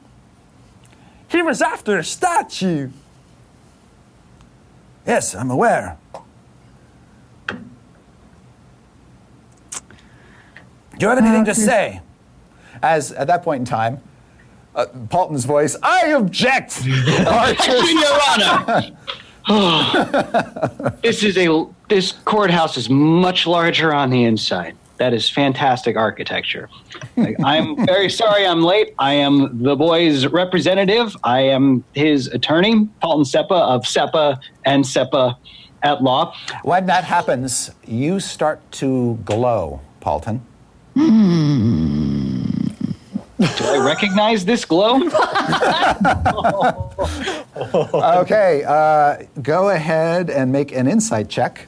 he 1.29 1.41
was 1.41 1.63
after 1.63 1.99
a 1.99 2.05
statue. 2.05 2.91
Yes, 5.07 5.35
I'm 5.35 5.51
aware. 5.51 5.97
Do 7.47 7.57
you 11.01 11.09
have 11.09 11.19
anything 11.19 11.47
to 11.47 11.53
Uh, 11.53 11.55
say? 11.55 12.01
As 12.83 13.13
at 13.13 13.27
that 13.29 13.43
point 13.43 13.61
in 13.61 13.65
time, 13.65 14.01
uh, 14.75 14.87
Paulton's 15.11 15.45
voice, 15.45 15.77
I 15.83 16.09
object! 16.09 16.85
Your 16.87 18.21
Honor. 18.29 18.97
this 21.03 21.23
is 21.25 21.37
a 21.37 21.67
this 21.89 22.13
courthouse 22.25 22.77
is 22.77 22.89
much 22.89 23.47
larger 23.47 23.93
on 23.93 24.11
the 24.11 24.25
inside. 24.25 24.77
That 24.99 25.13
is 25.13 25.29
fantastic 25.29 25.97
architecture. 25.97 26.69
Like, 27.17 27.37
I'm 27.43 27.85
very 27.87 28.09
sorry 28.09 28.47
I'm 28.47 28.63
late. 28.63 28.95
I 28.99 29.15
am 29.15 29.63
the 29.63 29.75
boy's 29.75 30.27
representative. 30.29 31.17
I 31.25 31.41
am 31.41 31.83
his 31.93 32.29
attorney, 32.29 32.89
Paulton 33.01 33.25
Seppa 33.25 33.51
of 33.51 33.83
Seppa 33.83 34.39
and 34.65 34.85
Seppa 34.85 35.37
at 35.83 36.03
law. 36.05 36.35
when 36.63 36.87
that 36.87 37.03
happens, 37.03 37.73
you 37.85 38.21
start 38.21 38.61
to 38.73 39.19
glow, 39.25 39.81
Paulton. 39.99 40.47
Do 43.43 43.65
I 43.65 43.85
recognize 43.85 44.45
this 44.45 44.65
glow? 44.65 45.01
Okay, 47.55 48.65
uh, 48.67 49.19
go 49.43 49.71
ahead 49.71 50.31
and 50.31 50.53
make 50.53 50.73
an 50.73 50.87
insight 50.87 51.29
check. 51.29 51.67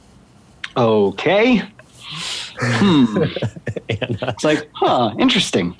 Okay. 0.76 1.62
Hmm. 2.58 3.24
it's 3.88 4.44
like, 4.44 4.68
huh, 4.72 5.14
interesting. 5.18 5.76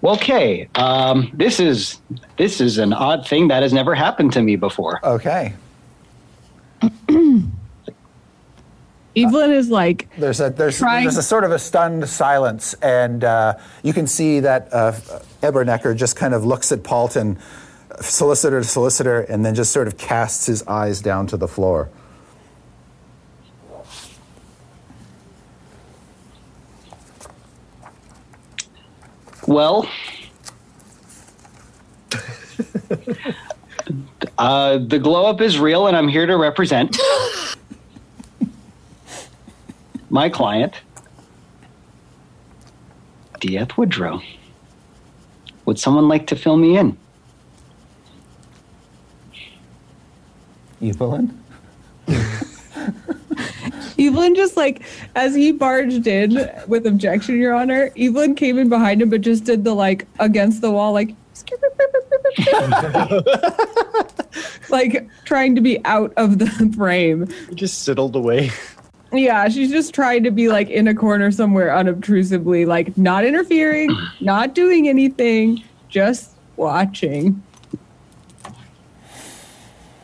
Well, 0.00 0.14
okay, 0.14 0.68
um, 0.74 1.30
this 1.32 1.60
is 1.60 2.00
this 2.38 2.60
is 2.60 2.78
an 2.78 2.92
odd 2.92 3.26
thing 3.26 3.48
that 3.48 3.62
has 3.62 3.72
never 3.72 3.94
happened 3.94 4.32
to 4.34 4.42
me 4.42 4.56
before. 4.56 5.04
Okay. 5.04 5.54
Evelyn 9.16 9.50
is 9.52 9.70
like, 9.70 10.08
There's 10.18 10.40
a 10.40 10.50
there's 10.50 10.78
Trying- 10.78 11.04
there's 11.04 11.16
a 11.16 11.22
sort 11.22 11.44
of 11.44 11.50
a 11.50 11.58
stunned 11.58 12.06
silence, 12.08 12.74
and 12.74 13.24
uh, 13.24 13.54
you 13.82 13.94
can 13.94 14.06
see 14.06 14.40
that 14.40 14.68
uh, 14.72 14.92
Ebernecker 15.42 15.96
just 15.96 16.16
kind 16.16 16.34
of 16.34 16.44
looks 16.44 16.70
at 16.70 16.84
Paulton, 16.84 17.38
solicitor 18.00 18.60
to 18.60 18.66
solicitor, 18.66 19.20
and 19.22 19.44
then 19.44 19.54
just 19.54 19.72
sort 19.72 19.86
of 19.88 19.96
casts 19.96 20.44
his 20.46 20.62
eyes 20.66 21.00
down 21.00 21.26
to 21.28 21.38
the 21.38 21.48
floor. 21.48 21.88
Well, 29.46 29.88
uh, 34.38 34.78
the 34.78 34.98
glow 34.98 35.26
up 35.26 35.40
is 35.40 35.58
real, 35.58 35.86
and 35.86 35.96
I'm 35.96 36.08
here 36.08 36.26
to 36.26 36.36
represent 36.36 36.96
my 40.10 40.28
client, 40.28 40.74
Diath 43.40 43.76
Woodrow. 43.76 44.22
Would 45.64 45.78
someone 45.78 46.08
like 46.08 46.26
to 46.28 46.36
fill 46.36 46.56
me 46.56 46.78
in? 46.78 46.96
Evelyn. 50.82 51.42
Evelyn 53.98 54.34
just 54.34 54.56
like, 54.56 54.82
as 55.14 55.34
he 55.34 55.52
barged 55.52 56.06
in 56.06 56.48
with 56.68 56.86
objection, 56.86 57.38
Your 57.38 57.54
Honor, 57.54 57.90
Evelyn 57.98 58.34
came 58.34 58.58
in 58.58 58.68
behind 58.68 59.02
him, 59.02 59.10
but 59.10 59.22
just 59.22 59.44
did 59.44 59.64
the 59.64 59.74
like 59.74 60.06
against 60.18 60.60
the 60.60 60.70
wall, 60.70 60.92
like, 60.92 61.14
like 64.70 65.08
trying 65.24 65.54
to 65.54 65.60
be 65.60 65.84
out 65.84 66.12
of 66.16 66.38
the 66.38 66.46
frame. 66.76 67.26
He 67.48 67.54
Just 67.54 67.82
sidled 67.82 68.14
away. 68.14 68.50
Yeah, 69.12 69.48
she's 69.48 69.70
just 69.70 69.94
trying 69.94 70.24
to 70.24 70.30
be 70.30 70.48
like 70.48 70.68
in 70.68 70.88
a 70.88 70.94
corner 70.94 71.30
somewhere 71.30 71.70
unobtrusively, 71.70 72.66
like 72.66 72.96
not 72.98 73.24
interfering, 73.24 73.90
not 74.20 74.54
doing 74.54 74.88
anything, 74.88 75.62
just 75.88 76.32
watching. 76.56 77.42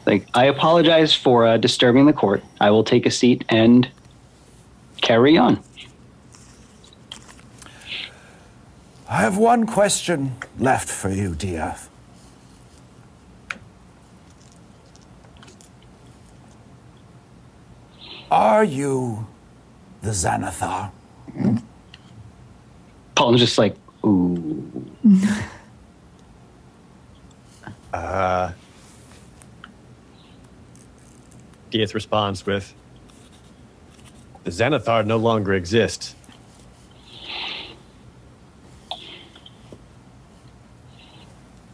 Like, 0.07 0.27
I 0.35 0.47
apologize 0.47 1.15
for 1.15 1.47
uh, 1.47 1.57
disturbing 1.57 2.07
the 2.07 2.13
court. 2.13 2.43
I 2.61 2.71
will 2.71 2.85
take 2.85 3.07
a 3.07 3.11
seat 3.11 3.45
and 3.49 3.89
carry 5.01 5.37
on. 5.37 5.63
I 9.09 9.17
have 9.17 9.37
one 9.37 9.67
question 9.67 10.37
left 10.59 10.89
for 10.89 11.11
you, 11.11 11.35
Diath. 11.35 11.89
Are 18.33 18.65
you 18.65 19.27
the 20.01 20.09
Xanathar? 20.09 20.91
Paul's 23.15 23.41
just 23.41 23.59
like, 23.59 23.77
ooh. 24.07 24.91
uh, 27.93 28.53
Diath 31.71 31.93
responds 31.93 32.47
with, 32.47 32.73
"The 34.45 34.51
Xanathar 34.51 35.05
no 35.05 35.19
longer 35.19 35.53
exists. 35.53 36.15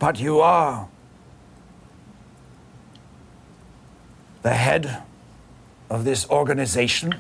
But 0.01 0.19
you 0.19 0.41
are 0.41 0.89
the 4.43 4.55
head 4.55 5.05
of 5.91 6.05
this 6.05 6.29
organization. 6.31 7.15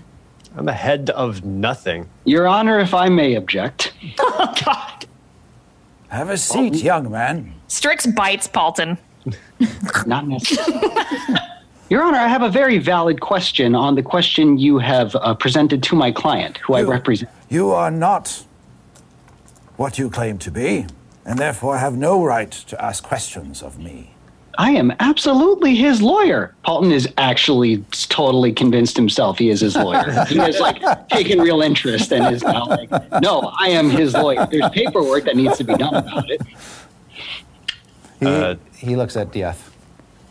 I'm 0.56 0.64
the 0.64 0.72
head 0.72 1.10
of 1.10 1.44
nothing. 1.44 2.08
Your 2.24 2.46
Honor, 2.46 2.78
if 2.80 2.94
I 2.94 3.08
may 3.08 3.34
object. 3.34 3.92
Oh, 4.20 4.54
God. 4.64 5.06
Have 6.08 6.30
a 6.30 6.38
seat, 6.38 6.76
young 6.76 7.10
man. 7.10 7.54
Strix 7.66 8.06
bites 8.06 8.46
Paulton. 8.46 8.96
Not 10.06 10.26
necessarily. 10.26 10.88
Your 11.90 12.02
Honor, 12.02 12.18
I 12.18 12.28
have 12.28 12.42
a 12.42 12.48
very 12.48 12.78
valid 12.78 13.20
question 13.20 13.74
on 13.74 13.94
the 13.94 14.02
question 14.02 14.58
you 14.58 14.78
have 14.78 15.14
uh, 15.16 15.34
presented 15.34 15.82
to 15.84 15.96
my 15.96 16.12
client, 16.12 16.58
who 16.58 16.74
I 16.74 16.82
represent. 16.82 17.30
You 17.48 17.70
are 17.70 17.90
not 17.90 18.44
what 19.76 19.98
you 19.98 20.10
claim 20.10 20.38
to 20.38 20.50
be, 20.50 20.86
and 21.24 21.38
therefore 21.38 21.78
have 21.78 21.96
no 21.96 22.22
right 22.22 22.50
to 22.50 22.82
ask 22.82 23.02
questions 23.02 23.62
of 23.62 23.78
me. 23.78 24.14
I 24.58 24.72
am 24.72 24.92
absolutely 24.98 25.76
his 25.76 26.02
lawyer. 26.02 26.52
Paulton 26.64 26.90
is 26.90 27.08
actually 27.16 27.78
totally 28.08 28.52
convinced 28.52 28.96
himself 28.96 29.38
he 29.38 29.50
is 29.50 29.60
his 29.60 29.76
lawyer. 29.76 30.24
he 30.28 30.36
has 30.36 30.58
like 30.58 30.82
taken 31.08 31.40
real 31.40 31.62
interest 31.62 32.12
and 32.12 32.34
is 32.34 32.42
now 32.42 32.66
like, 32.66 32.90
no, 33.22 33.52
I 33.58 33.68
am 33.68 33.88
his 33.88 34.14
lawyer. 34.14 34.46
There's 34.50 34.68
paperwork 34.70 35.24
that 35.24 35.36
needs 35.36 35.56
to 35.58 35.64
be 35.64 35.74
done 35.76 35.94
about 35.94 36.28
it. 36.28 36.42
He, 38.18 38.26
Uh, 38.26 38.56
he 38.76 38.96
looks 38.96 39.16
at 39.16 39.32
Diath. 39.32 39.70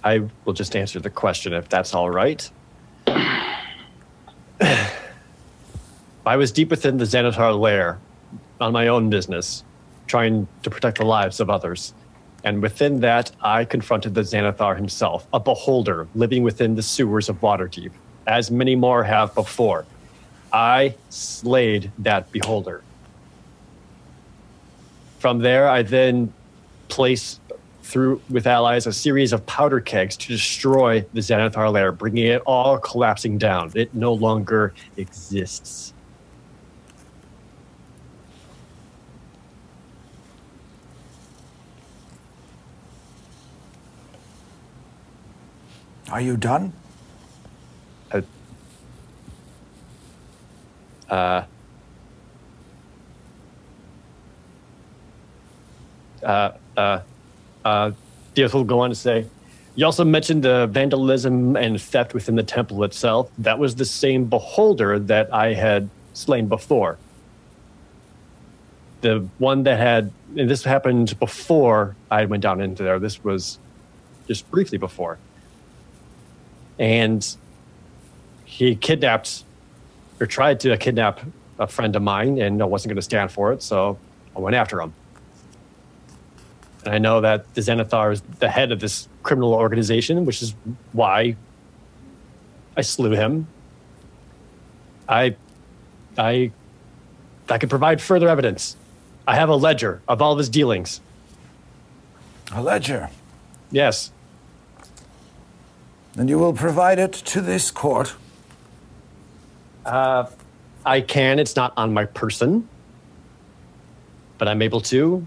I 0.03 0.23
will 0.43 0.53
just 0.53 0.75
answer 0.75 0.99
the 0.99 1.09
question 1.09 1.53
if 1.53 1.69
that's 1.69 1.95
all 1.95 2.09
right. 2.09 2.49
I 3.07 3.55
was 6.35 6.51
deep 6.51 6.69
within 6.69 6.97
the 6.97 7.05
Xanathar 7.05 7.57
lair 7.57 7.97
on 8.59 8.73
my 8.73 8.89
own 8.89 9.09
business, 9.09 9.63
trying 10.05 10.49
to 10.63 10.69
protect 10.69 10.97
the 10.97 11.05
lives 11.05 11.39
of 11.39 11.49
others. 11.49 11.93
And 12.43 12.61
within 12.61 12.99
that, 13.01 13.31
I 13.41 13.65
confronted 13.65 14.13
the 14.13 14.21
Xanathar 14.21 14.75
himself, 14.75 15.27
a 15.33 15.39
beholder 15.39 16.07
living 16.15 16.43
within 16.43 16.75
the 16.75 16.83
sewers 16.83 17.29
of 17.29 17.41
Waterdeep, 17.41 17.91
as 18.25 18.51
many 18.51 18.75
more 18.75 19.03
have 19.03 19.33
before. 19.35 19.85
I 20.53 20.95
slayed 21.09 21.91
that 21.99 22.31
beholder. 22.31 22.83
From 25.19 25.39
there, 25.39 25.67
I 25.67 25.81
then 25.81 26.33
place 26.87 27.39
through 27.83 28.21
with 28.29 28.45
allies 28.45 28.85
a 28.85 28.93
series 28.93 29.33
of 29.33 29.45
powder 29.45 29.79
kegs 29.79 30.17
to 30.17 30.27
destroy 30.27 31.05
the 31.13 31.21
Xanathar 31.21 31.71
lair, 31.71 31.91
bringing 31.91 32.27
it 32.27 32.41
all 32.45 32.77
collapsing 32.77 33.37
down. 33.37 33.71
It 33.75 33.93
no 33.95 34.13
longer 34.13 34.73
exists. 34.97 35.93
Are 46.09 46.21
you 46.21 46.37
done? 46.37 46.71
Uh, 48.11 48.21
uh, 51.09 51.43
uh, 56.23 56.51
uh, 56.77 57.01
uh, 57.65 57.91
Diath 58.35 58.53
will 58.53 58.63
go 58.63 58.79
on 58.79 58.89
to 58.89 58.95
say, 58.95 59.25
you 59.75 59.85
also 59.85 60.05
mentioned 60.05 60.43
the 60.43 60.67
vandalism 60.67 61.55
and 61.57 61.79
theft 61.79 62.13
within 62.13 62.35
the 62.35 62.43
temple 62.43 62.83
itself. 62.83 63.29
That 63.37 63.59
was 63.59 63.75
the 63.75 63.85
same 63.85 64.25
beholder 64.25 64.97
that 64.99 65.31
I 65.33 65.53
had 65.53 65.89
slain 66.13 66.47
before. 66.47 66.97
The 69.01 69.27
one 69.37 69.63
that 69.63 69.77
had, 69.77 70.11
and 70.35 70.49
this 70.49 70.63
happened 70.63 71.19
before 71.19 71.95
I 72.09 72.25
went 72.25 72.41
down 72.41 72.61
into 72.61 72.81
there. 72.81 72.97
This 72.97 73.23
was 73.23 73.59
just 74.27 74.49
briefly 74.49 74.77
before. 74.77 75.19
And 76.79 77.25
he 78.45 78.75
kidnapped 78.75 79.43
or 80.19 80.25
tried 80.25 80.59
to 80.61 80.75
kidnap 80.77 81.21
a 81.59 81.67
friend 81.67 81.95
of 81.95 82.01
mine, 82.01 82.39
and 82.39 82.61
I 82.61 82.65
wasn't 82.65 82.89
going 82.89 82.97
to 82.97 83.01
stand 83.01 83.31
for 83.31 83.51
it, 83.53 83.61
so 83.63 83.97
I 84.35 84.39
went 84.39 84.55
after 84.55 84.79
him. 84.81 84.93
And 86.85 86.93
I 86.93 86.97
know 86.99 87.21
that 87.21 87.53
the 87.53 87.61
Xanathar 87.61 88.13
is 88.13 88.21
the 88.39 88.49
head 88.49 88.71
of 88.71 88.79
this 88.79 89.07
criminal 89.23 89.53
organization, 89.53 90.25
which 90.25 90.41
is 90.41 90.55
why 90.93 91.35
I 92.75 92.81
slew 92.81 93.11
him. 93.11 93.47
I, 95.09 95.35
I, 96.17 96.51
I 97.49 97.57
could 97.57 97.69
provide 97.69 98.01
further 98.01 98.29
evidence. 98.29 98.77
I 99.27 99.35
have 99.35 99.49
a 99.49 99.55
ledger 99.55 100.01
of 100.07 100.21
all 100.21 100.33
of 100.33 100.37
his 100.37 100.49
dealings. 100.49 101.01
A 102.53 102.61
ledger. 102.61 103.09
Yes, 103.71 104.11
And 106.17 106.27
you 106.29 106.39
will 106.39 106.53
provide 106.53 106.97
it 106.97 107.13
to 107.13 107.41
this 107.41 107.69
court. 107.69 108.15
Uh, 109.85 110.25
I 110.83 111.01
can. 111.01 111.37
It's 111.37 111.55
not 111.55 111.73
on 111.77 111.93
my 111.93 112.05
person, 112.05 112.67
but 114.39 114.47
I'm 114.47 114.63
able 114.63 114.81
to. 114.81 115.25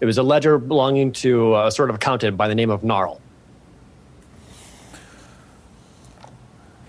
It 0.00 0.06
was 0.06 0.18
a 0.18 0.22
ledger 0.24 0.58
belonging 0.58 1.12
to 1.12 1.56
a 1.56 1.70
sort 1.70 1.88
of 1.88 1.96
accountant 1.96 2.36
by 2.36 2.48
the 2.48 2.54
name 2.54 2.70
of 2.70 2.82
Gnarl. 2.82 3.20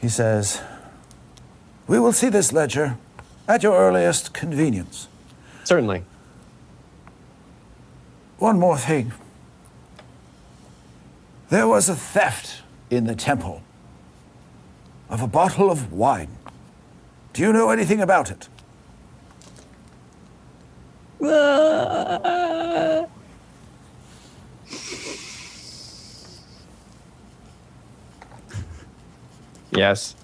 He 0.01 0.09
says, 0.09 0.61
We 1.87 1.99
will 1.99 2.13
see 2.13 2.29
this 2.29 2.51
ledger 2.51 2.97
at 3.47 3.61
your 3.61 3.75
earliest 3.77 4.33
convenience. 4.33 5.07
Certainly. 5.63 6.03
One 8.39 8.57
more 8.57 8.77
thing. 8.77 9.11
There 11.49 11.67
was 11.67 11.89
a 11.89 11.95
theft 11.95 12.61
in 12.89 13.05
the 13.05 13.15
temple 13.15 13.61
of 15.09 15.21
a 15.21 15.27
bottle 15.27 15.69
of 15.71 15.91
wine. 15.91 16.37
Do 17.33 17.41
you 17.41 17.53
know 17.53 17.69
anything 17.69 18.01
about 18.01 18.31
it? 18.31 18.49
Yes. 29.71 30.15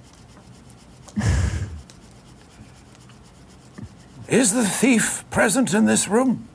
Is 4.27 4.53
the 4.53 4.65
thief 4.65 5.23
present 5.29 5.73
in 5.73 5.85
this 5.85 6.07
room? 6.07 6.47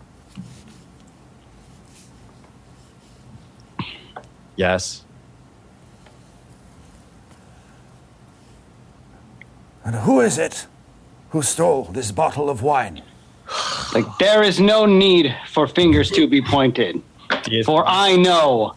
Yes. 4.57 5.05
And 9.85 9.97
who 9.97 10.21
is 10.21 10.39
it 10.39 10.67
who 11.31 11.43
stole 11.43 11.85
this 11.85 12.13
bottle 12.13 12.51
of 12.51 12.63
wine? 12.63 13.03
Like, 13.95 14.07
there 14.19 14.43
is 14.43 14.61
no 14.61 14.87
need 14.87 15.37
for 15.49 15.67
fingers 15.67 16.11
to 16.13 16.29
be 16.29 16.41
pointed. 16.41 17.03
Diath, 17.43 17.67
For 17.67 17.85
I 17.87 18.17
know 18.17 18.75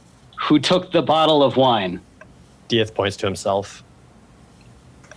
who 0.48 0.60
took 0.60 0.92
the 0.92 1.02
bottle 1.02 1.44
of 1.44 1.58
wine. 1.58 2.00
Diath 2.68 2.94
points 2.94 3.18
to 3.18 3.26
himself. 3.26 3.84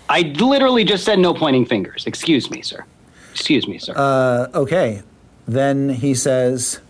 I 0.08 0.20
literally 0.38 0.84
just 0.84 1.04
said 1.04 1.18
no 1.18 1.34
pointing 1.34 1.66
fingers. 1.66 2.06
Excuse 2.06 2.50
me, 2.50 2.62
sir. 2.62 2.84
Excuse 3.32 3.66
me, 3.66 3.78
sir. 3.78 3.94
Uh, 3.96 4.48
okay. 4.54 5.02
Then 5.48 5.88
he 5.88 6.14
says, 6.14 6.80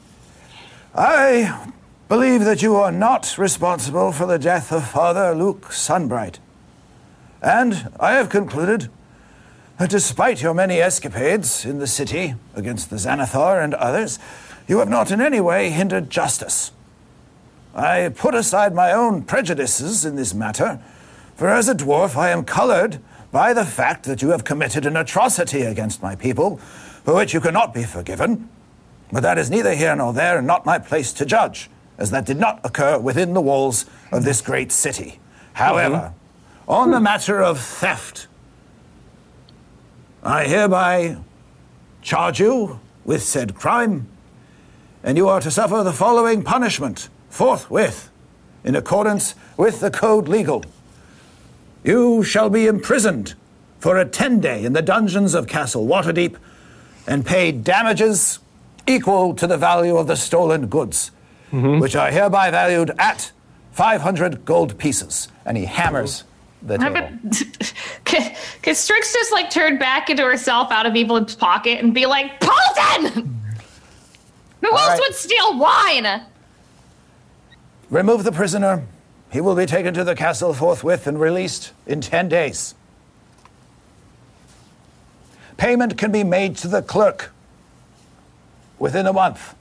I 0.94 1.70
believe 2.08 2.44
that 2.44 2.62
you 2.62 2.76
are 2.76 2.92
not 2.92 3.36
responsible 3.38 4.12
for 4.12 4.26
the 4.26 4.38
death 4.38 4.72
of 4.72 4.88
Father 4.88 5.34
Luke 5.34 5.72
Sunbright. 5.72 6.38
And 7.42 7.90
I 8.00 8.12
have 8.12 8.28
concluded 8.28 8.90
that 9.78 9.90
despite 9.90 10.42
your 10.42 10.54
many 10.54 10.80
escapades 10.80 11.64
in 11.64 11.78
the 11.78 11.86
city 11.86 12.34
against 12.54 12.90
the 12.90 12.96
Xanathar 12.96 13.62
and 13.62 13.74
others, 13.74 14.18
you 14.66 14.78
have 14.78 14.88
not 14.88 15.10
in 15.10 15.20
any 15.20 15.40
way 15.40 15.70
hindered 15.70 16.10
justice. 16.10 16.72
I 17.74 18.08
put 18.08 18.34
aside 18.34 18.74
my 18.74 18.92
own 18.92 19.22
prejudices 19.22 20.04
in 20.04 20.16
this 20.16 20.32
matter, 20.32 20.80
for 21.34 21.48
as 21.48 21.68
a 21.68 21.74
dwarf 21.74 22.16
I 22.16 22.30
am 22.30 22.44
colored 22.44 23.00
by 23.30 23.52
the 23.52 23.66
fact 23.66 24.04
that 24.04 24.22
you 24.22 24.30
have 24.30 24.44
committed 24.44 24.86
an 24.86 24.96
atrocity 24.96 25.62
against 25.62 26.02
my 26.02 26.16
people, 26.16 26.56
for 27.04 27.14
which 27.14 27.34
you 27.34 27.40
cannot 27.40 27.74
be 27.74 27.84
forgiven. 27.84 28.48
But 29.12 29.22
that 29.24 29.36
is 29.36 29.50
neither 29.50 29.74
here 29.74 29.94
nor 29.94 30.14
there, 30.14 30.38
and 30.38 30.46
not 30.46 30.64
my 30.64 30.78
place 30.78 31.12
to 31.12 31.26
judge, 31.26 31.68
as 31.98 32.10
that 32.12 32.24
did 32.24 32.38
not 32.38 32.60
occur 32.64 32.98
within 32.98 33.34
the 33.34 33.42
walls 33.42 33.84
of 34.10 34.24
this 34.24 34.40
great 34.40 34.72
city. 34.72 35.20
However, 35.52 35.96
mm-hmm. 35.96 36.15
On 36.68 36.90
the 36.90 37.00
matter 37.00 37.42
of 37.42 37.60
theft, 37.60 38.26
I 40.22 40.44
hereby 40.44 41.16
charge 42.02 42.40
you 42.40 42.80
with 43.04 43.22
said 43.22 43.54
crime, 43.54 44.08
and 45.04 45.16
you 45.16 45.28
are 45.28 45.40
to 45.40 45.50
suffer 45.50 45.82
the 45.84 45.92
following 45.92 46.42
punishment 46.42 47.08
forthwith, 47.28 48.10
in 48.64 48.74
accordance 48.74 49.34
with 49.56 49.80
the 49.80 49.90
Code 49.90 50.26
Legal. 50.26 50.64
You 51.84 52.24
shall 52.24 52.50
be 52.50 52.66
imprisoned 52.66 53.34
for 53.78 53.98
a 53.98 54.04
ten 54.04 54.40
day 54.40 54.64
in 54.64 54.72
the 54.72 54.82
dungeons 54.82 55.34
of 55.34 55.46
Castle 55.46 55.86
Waterdeep 55.86 56.36
and 57.06 57.24
pay 57.24 57.52
damages 57.52 58.40
equal 58.88 59.34
to 59.34 59.46
the 59.46 59.56
value 59.56 59.96
of 59.96 60.08
the 60.08 60.16
stolen 60.16 60.66
goods, 60.66 61.12
mm-hmm. 61.52 61.78
which 61.78 61.94
are 61.94 62.10
hereby 62.10 62.50
valued 62.50 62.90
at 62.98 63.30
500 63.72 64.44
gold 64.44 64.78
pieces. 64.78 65.28
and 65.44 65.56
he 65.56 65.66
hammers 65.66 66.24
the 66.62 66.78
table. 66.78 67.08
Could 68.62 68.76
Strix 68.76 69.12
just 69.12 69.32
like 69.32 69.50
turn 69.50 69.78
back 69.78 70.10
into 70.10 70.22
herself 70.22 70.70
out 70.70 70.86
of 70.86 70.96
Evelyn's 70.96 71.34
pocket 71.34 71.80
and 71.80 71.94
be 71.94 72.06
like, 72.06 72.40
Paulton! 72.40 73.40
Who 74.60 74.72
else 74.72 74.88
right. 74.88 75.00
would 75.00 75.14
steal 75.14 75.58
wine? 75.58 76.22
Remove 77.90 78.24
the 78.24 78.32
prisoner. 78.32 78.84
He 79.30 79.40
will 79.40 79.54
be 79.54 79.66
taken 79.66 79.94
to 79.94 80.04
the 80.04 80.14
castle 80.14 80.54
forthwith 80.54 81.06
and 81.06 81.20
released 81.20 81.72
in 81.86 82.00
10 82.00 82.28
days. 82.28 82.74
Payment 85.56 85.96
can 85.96 86.12
be 86.12 86.24
made 86.24 86.56
to 86.58 86.68
the 86.68 86.82
clerk 86.82 87.32
within 88.78 89.06
a 89.06 89.12
month. 89.12 89.54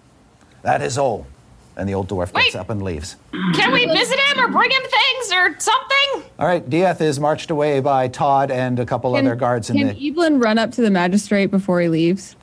That 0.61 0.81
is 0.81 0.97
all. 0.97 1.27
And 1.77 1.89
the 1.89 1.93
old 1.93 2.07
dwarf 2.07 2.33
gets 2.33 2.53
Wait. 2.53 2.55
up 2.55 2.69
and 2.69 2.81
leaves. 2.81 3.17
Can 3.53 3.71
we 3.73 3.85
visit 3.85 4.17
him 4.17 4.39
or 4.39 4.47
bring 4.47 4.71
him 4.71 4.81
things 4.81 5.31
or 5.33 5.59
something? 5.59 6.29
All 6.39 6.47
right, 6.47 6.67
Diath 6.69 7.01
is 7.01 7.19
marched 7.19 7.51
away 7.51 7.81
by 7.81 8.07
Todd 8.07 8.49
and 8.49 8.79
a 8.79 8.85
couple 8.85 9.13
other 9.15 9.35
guards 9.35 9.69
in 9.69 9.77
can 9.77 9.87
the 9.89 10.07
Evelyn 10.09 10.39
run 10.39 10.57
up 10.57 10.71
to 10.71 10.81
the 10.81 10.89
magistrate 10.91 11.47
before 11.47 11.81
he 11.81 11.89
leaves? 11.89 12.35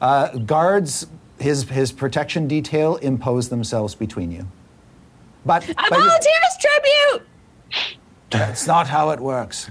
uh, 0.00 0.28
guards. 0.38 1.06
His 1.38 1.62
his 1.70 1.90
protection 1.90 2.46
detail 2.48 2.96
impose 2.96 3.48
themselves 3.48 3.94
between 3.94 4.30
you. 4.30 4.46
But, 5.46 5.66
A 5.70 5.74
but 5.74 5.84
you- 5.90 5.96
volunteer's 5.96 6.56
tribute! 6.60 7.26
That's 8.30 8.66
not 8.66 8.86
how 8.88 9.08
it 9.10 9.20
works. 9.20 9.70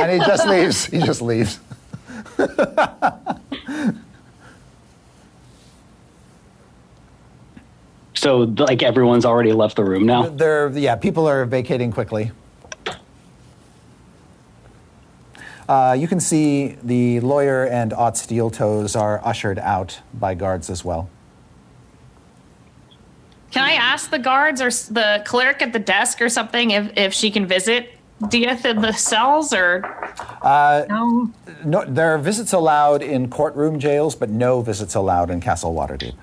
and 0.00 0.10
he 0.10 0.18
just 0.26 0.46
leaves. 0.46 0.86
He 0.86 1.00
just 1.00 1.20
leaves. 1.20 1.60
so, 8.20 8.40
like, 8.40 8.82
everyone's 8.82 9.24
already 9.24 9.54
left 9.54 9.76
the 9.76 9.84
room 9.84 10.04
now. 10.04 10.28
They're 10.28 10.68
yeah. 10.76 10.94
People 10.94 11.26
are 11.26 11.46
vacating 11.46 11.90
quickly. 11.90 12.32
Uh, 15.66 15.96
you 15.98 16.06
can 16.06 16.20
see 16.20 16.76
the 16.82 17.20
lawyer 17.20 17.64
and 17.64 17.94
Ott 17.94 18.16
Steeltoes 18.16 19.00
are 19.00 19.24
ushered 19.24 19.58
out 19.58 20.00
by 20.12 20.34
guards 20.34 20.68
as 20.68 20.84
well. 20.84 21.08
Can 23.52 23.64
I 23.64 23.72
ask 23.72 24.10
the 24.10 24.18
guards 24.18 24.60
or 24.60 24.68
the 24.68 25.22
clerk 25.24 25.62
at 25.62 25.72
the 25.72 25.78
desk 25.78 26.20
or 26.20 26.28
something 26.28 26.72
if, 26.72 26.92
if 26.98 27.14
she 27.14 27.30
can 27.30 27.46
visit 27.46 27.94
Diath 28.28 28.66
in 28.66 28.82
the 28.82 28.92
cells 28.92 29.54
or? 29.54 29.80
no. 30.90 31.32
No, 31.64 31.84
there 31.86 32.14
are 32.14 32.18
visits 32.18 32.52
allowed 32.52 33.00
in 33.00 33.30
courtroom 33.30 33.78
jails, 33.78 34.14
but 34.14 34.28
no 34.28 34.60
visits 34.60 34.94
allowed 34.94 35.30
in 35.30 35.40
Castle 35.40 35.74
Waterdeep. 35.74 36.14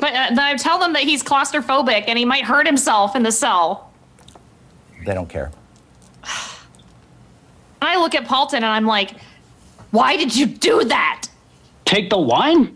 But 0.00 0.12
uh, 0.14 0.28
then 0.30 0.40
I 0.40 0.54
tell 0.56 0.78
them 0.78 0.92
that 0.94 1.02
he's 1.02 1.22
claustrophobic 1.22 2.04
and 2.08 2.18
he 2.18 2.24
might 2.24 2.44
hurt 2.44 2.66
himself 2.66 3.14
in 3.16 3.22
the 3.22 3.32
cell. 3.32 3.92
They 5.04 5.14
don't 5.14 5.28
care. 5.28 5.50
And 7.80 7.90
I 7.90 8.00
look 8.00 8.14
at 8.14 8.24
Paulton 8.24 8.64
and 8.64 8.72
I'm 8.72 8.86
like, 8.86 9.10
why 9.90 10.16
did 10.16 10.34
you 10.34 10.46
do 10.46 10.84
that? 10.84 11.28
Take 11.84 12.08
the 12.08 12.18
wine? 12.18 12.74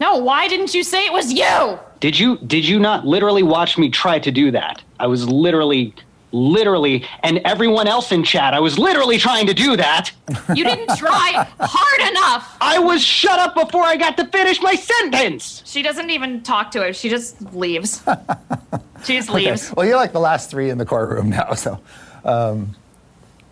No, 0.00 0.18
why 0.18 0.48
didn't 0.48 0.74
you 0.74 0.84
say 0.84 1.06
it 1.06 1.12
was 1.12 1.32
you? 1.32 1.78
Did 2.00 2.18
you 2.18 2.38
did 2.46 2.66
you 2.66 2.78
not 2.78 3.06
literally 3.06 3.42
watch 3.42 3.78
me 3.78 3.90
try 3.90 4.18
to 4.18 4.30
do 4.30 4.50
that? 4.50 4.82
I 4.98 5.06
was 5.06 5.28
literally 5.28 5.94
literally 6.32 7.06
and 7.22 7.38
everyone 7.44 7.86
else 7.88 8.12
in 8.12 8.22
chat, 8.22 8.54
I 8.54 8.60
was 8.60 8.78
literally 8.78 9.18
trying 9.18 9.46
to 9.46 9.54
do 9.54 9.76
that. 9.76 10.10
You 10.54 10.64
didn't 10.64 10.96
try 10.96 11.46
hard 11.60 12.10
enough. 12.10 12.56
I 12.60 12.78
was 12.78 13.02
shut 13.02 13.38
up 13.38 13.54
before 13.54 13.82
I 13.82 13.96
got 13.96 14.16
to 14.18 14.24
finish 14.26 14.60
my 14.62 14.74
sentence. 14.74 15.62
She 15.66 15.82
doesn't 15.82 16.10
even 16.10 16.42
talk 16.42 16.70
to 16.72 16.86
him. 16.86 16.92
She 16.92 17.08
just 17.08 17.40
leaves. 17.54 18.02
she 19.04 19.16
just 19.16 19.30
Okay. 19.30 19.50
leaves. 19.50 19.72
Well, 19.76 19.86
you're 19.86 19.96
like 19.96 20.12
the 20.12 20.20
last 20.20 20.50
three 20.50 20.70
in 20.70 20.78
the 20.78 20.86
courtroom 20.86 21.30
now, 21.38 21.54
so. 21.54 21.80
Um, 22.24 22.76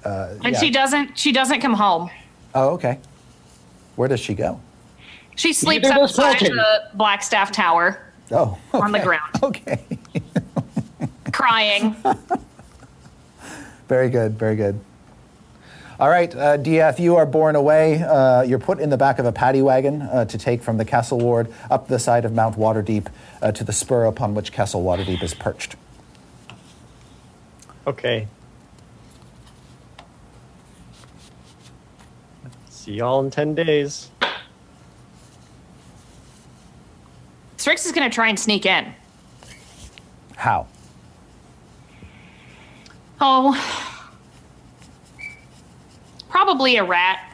uh, 0.05 0.35
and 0.45 0.53
yeah. 0.55 0.61
she 0.61 0.71
doesn't 0.71 1.19
she 1.19 1.33
doesn't 1.33 1.61
come 1.61 1.75
home. 1.75 2.11
Oh, 2.55 2.71
okay. 2.71 2.99
Where 3.97 4.09
does 4.09 4.21
she 4.21 4.35
go? 4.35 4.61
She 5.35 5.53
sleeps 5.53 5.83
Neither 5.83 5.95
does 6.01 6.11
outside 6.19 6.39
Paulton. 6.39 6.57
the 6.57 6.83
Blackstaff 6.97 7.51
Tower 7.53 8.05
Oh, 8.31 8.59
on 8.73 8.93
the 8.93 8.99
ground, 9.01 9.23
Okay. 9.43 9.81
crying. 11.33 11.97
Very 13.89 14.11
good, 14.11 14.39
very 14.39 14.55
good. 14.55 14.79
All 15.99 16.09
right, 16.09 16.33
uh, 16.33 16.57
Diath, 16.59 17.01
you 17.01 17.17
are 17.17 17.27
borne 17.27 17.57
away. 17.57 18.01
Uh, 18.01 18.43
you're 18.43 18.61
put 18.61 18.79
in 18.79 18.89
the 18.89 18.97
back 18.97 19.19
of 19.19 19.27
a 19.27 19.33
paddy 19.33 19.63
wagon 19.63 20.03
uh, 20.03 20.27
to 20.27 20.39
take 20.39 20.63
from 20.63 20.77
the 20.77 20.85
castle 20.85 21.19
ward 21.19 21.53
up 21.71 21.89
the 21.89 21.99
side 21.99 22.25
of 22.25 22.33
Mount 22.33 22.57
Waterdeep 22.57 23.09
uh, 23.43 23.51
to 23.51 23.65
the 23.65 23.73
spur 23.73 24.05
upon 24.05 24.35
which 24.35 24.53
Castle 24.53 24.85
Waterdeep 24.85 25.23
is 25.25 25.35
perched. 25.35 25.75
Okay. 27.85 28.29
See 32.69 32.93
y'all 32.93 33.25
in 33.25 33.31
10 33.31 33.57
days. 33.57 34.11
Strix 37.57 37.87
is 37.87 37.93
going 37.93 38.09
to 38.09 38.15
try 38.15 38.29
and 38.29 38.39
sneak 38.39 38.67
in. 38.67 38.95
How? 40.37 40.69
Oh, 43.21 43.55
probably 46.29 46.77
a 46.77 46.85
rat 46.85 47.25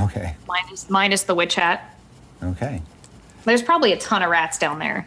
Okay, 0.00 0.34
minus 0.48 0.88
minus 0.88 1.22
the 1.24 1.34
witch 1.34 1.54
hat. 1.54 1.94
okay. 2.42 2.80
There's 3.44 3.62
probably 3.62 3.92
a 3.92 3.98
ton 3.98 4.22
of 4.22 4.30
rats 4.30 4.56
down 4.56 4.78
there. 4.78 5.06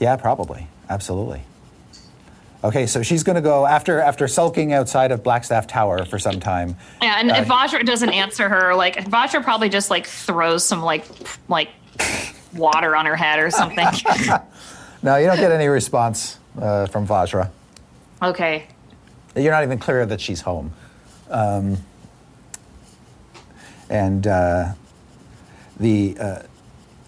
Yeah, 0.00 0.16
probably. 0.16 0.66
Absolutely. 0.88 1.42
Okay, 2.64 2.86
so 2.86 3.02
she's 3.02 3.22
going 3.22 3.36
to 3.36 3.42
go 3.42 3.66
after 3.66 4.00
after 4.00 4.26
sulking 4.28 4.72
outside 4.72 5.10
of 5.12 5.22
Blackstaff 5.22 5.66
Tower 5.68 6.04
for 6.06 6.18
some 6.18 6.40
time. 6.40 6.76
Yeah, 7.02 7.16
and 7.20 7.30
Uh, 7.30 7.34
if 7.34 7.48
Vajra 7.48 7.84
doesn't 7.84 8.08
answer 8.10 8.48
her, 8.48 8.74
like 8.74 8.96
Vajra 9.04 9.42
probably 9.44 9.68
just 9.68 9.90
like 9.90 10.06
throws 10.06 10.64
some 10.64 10.82
like 10.82 11.04
like 11.48 11.68
water 12.56 12.96
on 12.96 13.04
her 13.06 13.16
head 13.16 13.38
or 13.40 13.50
something. 13.50 13.86
No, 15.00 15.14
you 15.14 15.26
don't 15.28 15.36
get 15.36 15.52
any 15.52 15.68
response 15.68 16.38
uh, 16.60 16.86
from 16.86 17.06
Vajra. 17.06 17.50
Okay. 18.22 18.66
You're 19.36 19.52
not 19.52 19.62
even 19.62 19.78
clear 19.78 20.04
that 20.06 20.20
she's 20.20 20.40
home. 20.40 20.72
Um, 21.30 21.78
and 23.90 24.26
uh, 24.26 24.72
the 25.78 26.16
uh, 26.18 26.42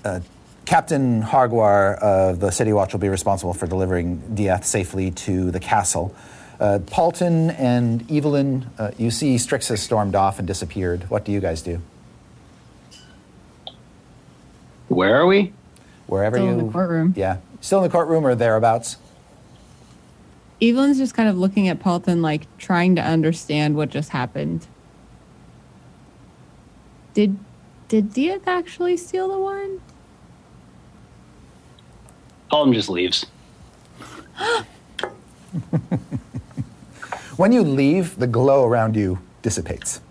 uh, 0.05 0.21
Captain 0.65 1.23
Harguar 1.23 1.99
of 1.99 2.41
the 2.41 2.51
City 2.51 2.73
Watch 2.73 2.93
will 2.93 3.01
be 3.01 3.09
responsible 3.09 3.55
for 3.55 3.67
delivering 3.67 4.35
Diath 4.35 4.65
safely 4.65 5.11
to 5.11 5.51
the 5.51 5.61
castle. 5.61 6.15
Uh, 6.59 6.79
Paulton 6.87 7.51
and 7.51 8.11
Evelyn, 8.11 8.71
uh, 8.79 8.91
you 8.99 9.11
see 9.11 9.39
Strix 9.39 9.69
has 9.69 9.83
stormed 9.83 10.15
off 10.15 10.39
and 10.39 10.47
disappeared. 10.47 11.09
What 11.11 11.25
do 11.25 11.33
you 11.33 11.41
guys 11.41 11.63
do? 11.63 11.81
Where 14.89 15.17
are 15.21 15.27
we? 15.27 15.53
Wherever 16.07 16.37
you. 16.37 16.45
Still 16.45 16.55
you. 16.55 16.61
in 16.61 16.67
the 16.67 16.73
courtroom. 16.73 17.15
Yeah. 17.17 17.39
Still 17.61 17.79
in 17.79 17.85
the 17.85 17.91
courtroom 17.91 18.27
or 18.27 18.35
thereabouts? 18.35 18.97
Evelyn's 20.63 20.99
just 20.99 21.15
kind 21.15 21.29
of 21.29 21.39
looking 21.39 21.69
at 21.69 21.81
Paulton, 21.81 22.21
like 22.23 22.47
trying 22.59 22.95
to 22.97 23.03
understand 23.03 23.77
what 23.77 23.89
just 23.89 24.11
happened. 24.11 24.67
Did 27.15 27.39
did 27.89 28.13
Diath 28.13 28.47
actually 28.47 28.97
steal 28.97 29.29
the 29.29 29.39
wine? 29.39 29.81
Palm 32.51 32.73
just 32.73 32.89
leaves. 32.89 33.27
When 37.37 37.53
you 37.53 37.63
leave, 37.63 38.19
the 38.19 38.27
glow 38.27 38.67
around 38.67 38.97
you 38.97 39.19
dissipates. 39.41 40.03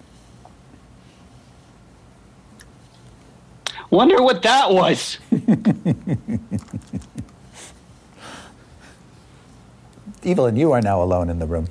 Wonder 3.92 4.22
what 4.24 4.42
that 4.42 4.72
was. 4.72 5.20
Evelyn, 10.24 10.56
you 10.56 10.72
are 10.72 10.82
now 10.82 11.02
alone 11.02 11.30
in 11.30 11.40
the 11.40 11.46
room. 11.48 11.68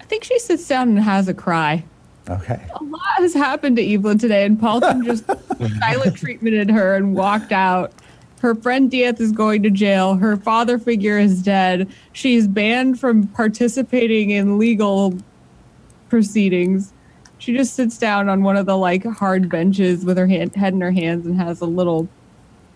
I 0.00 0.04
think 0.04 0.24
she 0.24 0.38
sits 0.38 0.66
down 0.68 0.90
and 0.90 1.00
has 1.00 1.28
a 1.28 1.34
cry. 1.34 1.84
Okay. 2.28 2.64
A 2.74 2.84
lot 2.84 3.16
has 3.18 3.34
happened 3.34 3.76
to 3.76 3.94
Evelyn 3.94 4.18
today, 4.18 4.44
and 4.44 4.58
Paulton 4.58 5.04
just 5.04 5.26
silent 5.78 6.16
treatmented 6.16 6.70
her 6.72 6.94
and 6.96 7.14
walked 7.14 7.52
out. 7.52 7.92
Her 8.40 8.54
friend 8.54 8.90
Diath 8.90 9.20
is 9.20 9.32
going 9.32 9.62
to 9.62 9.70
jail. 9.70 10.14
Her 10.14 10.36
father 10.36 10.78
figure 10.78 11.18
is 11.18 11.42
dead. 11.42 11.88
She's 12.12 12.46
banned 12.46 13.00
from 13.00 13.28
participating 13.28 14.30
in 14.30 14.58
legal 14.58 15.16
proceedings. 16.08 16.92
She 17.38 17.56
just 17.56 17.74
sits 17.74 17.98
down 17.98 18.28
on 18.28 18.42
one 18.42 18.56
of 18.56 18.66
the 18.66 18.76
like 18.76 19.04
hard 19.04 19.48
benches 19.48 20.04
with 20.04 20.16
her 20.18 20.26
hand, 20.26 20.54
head 20.54 20.72
in 20.72 20.80
her 20.80 20.90
hands 20.90 21.26
and 21.26 21.40
has 21.40 21.60
a 21.60 21.66
little 21.66 22.08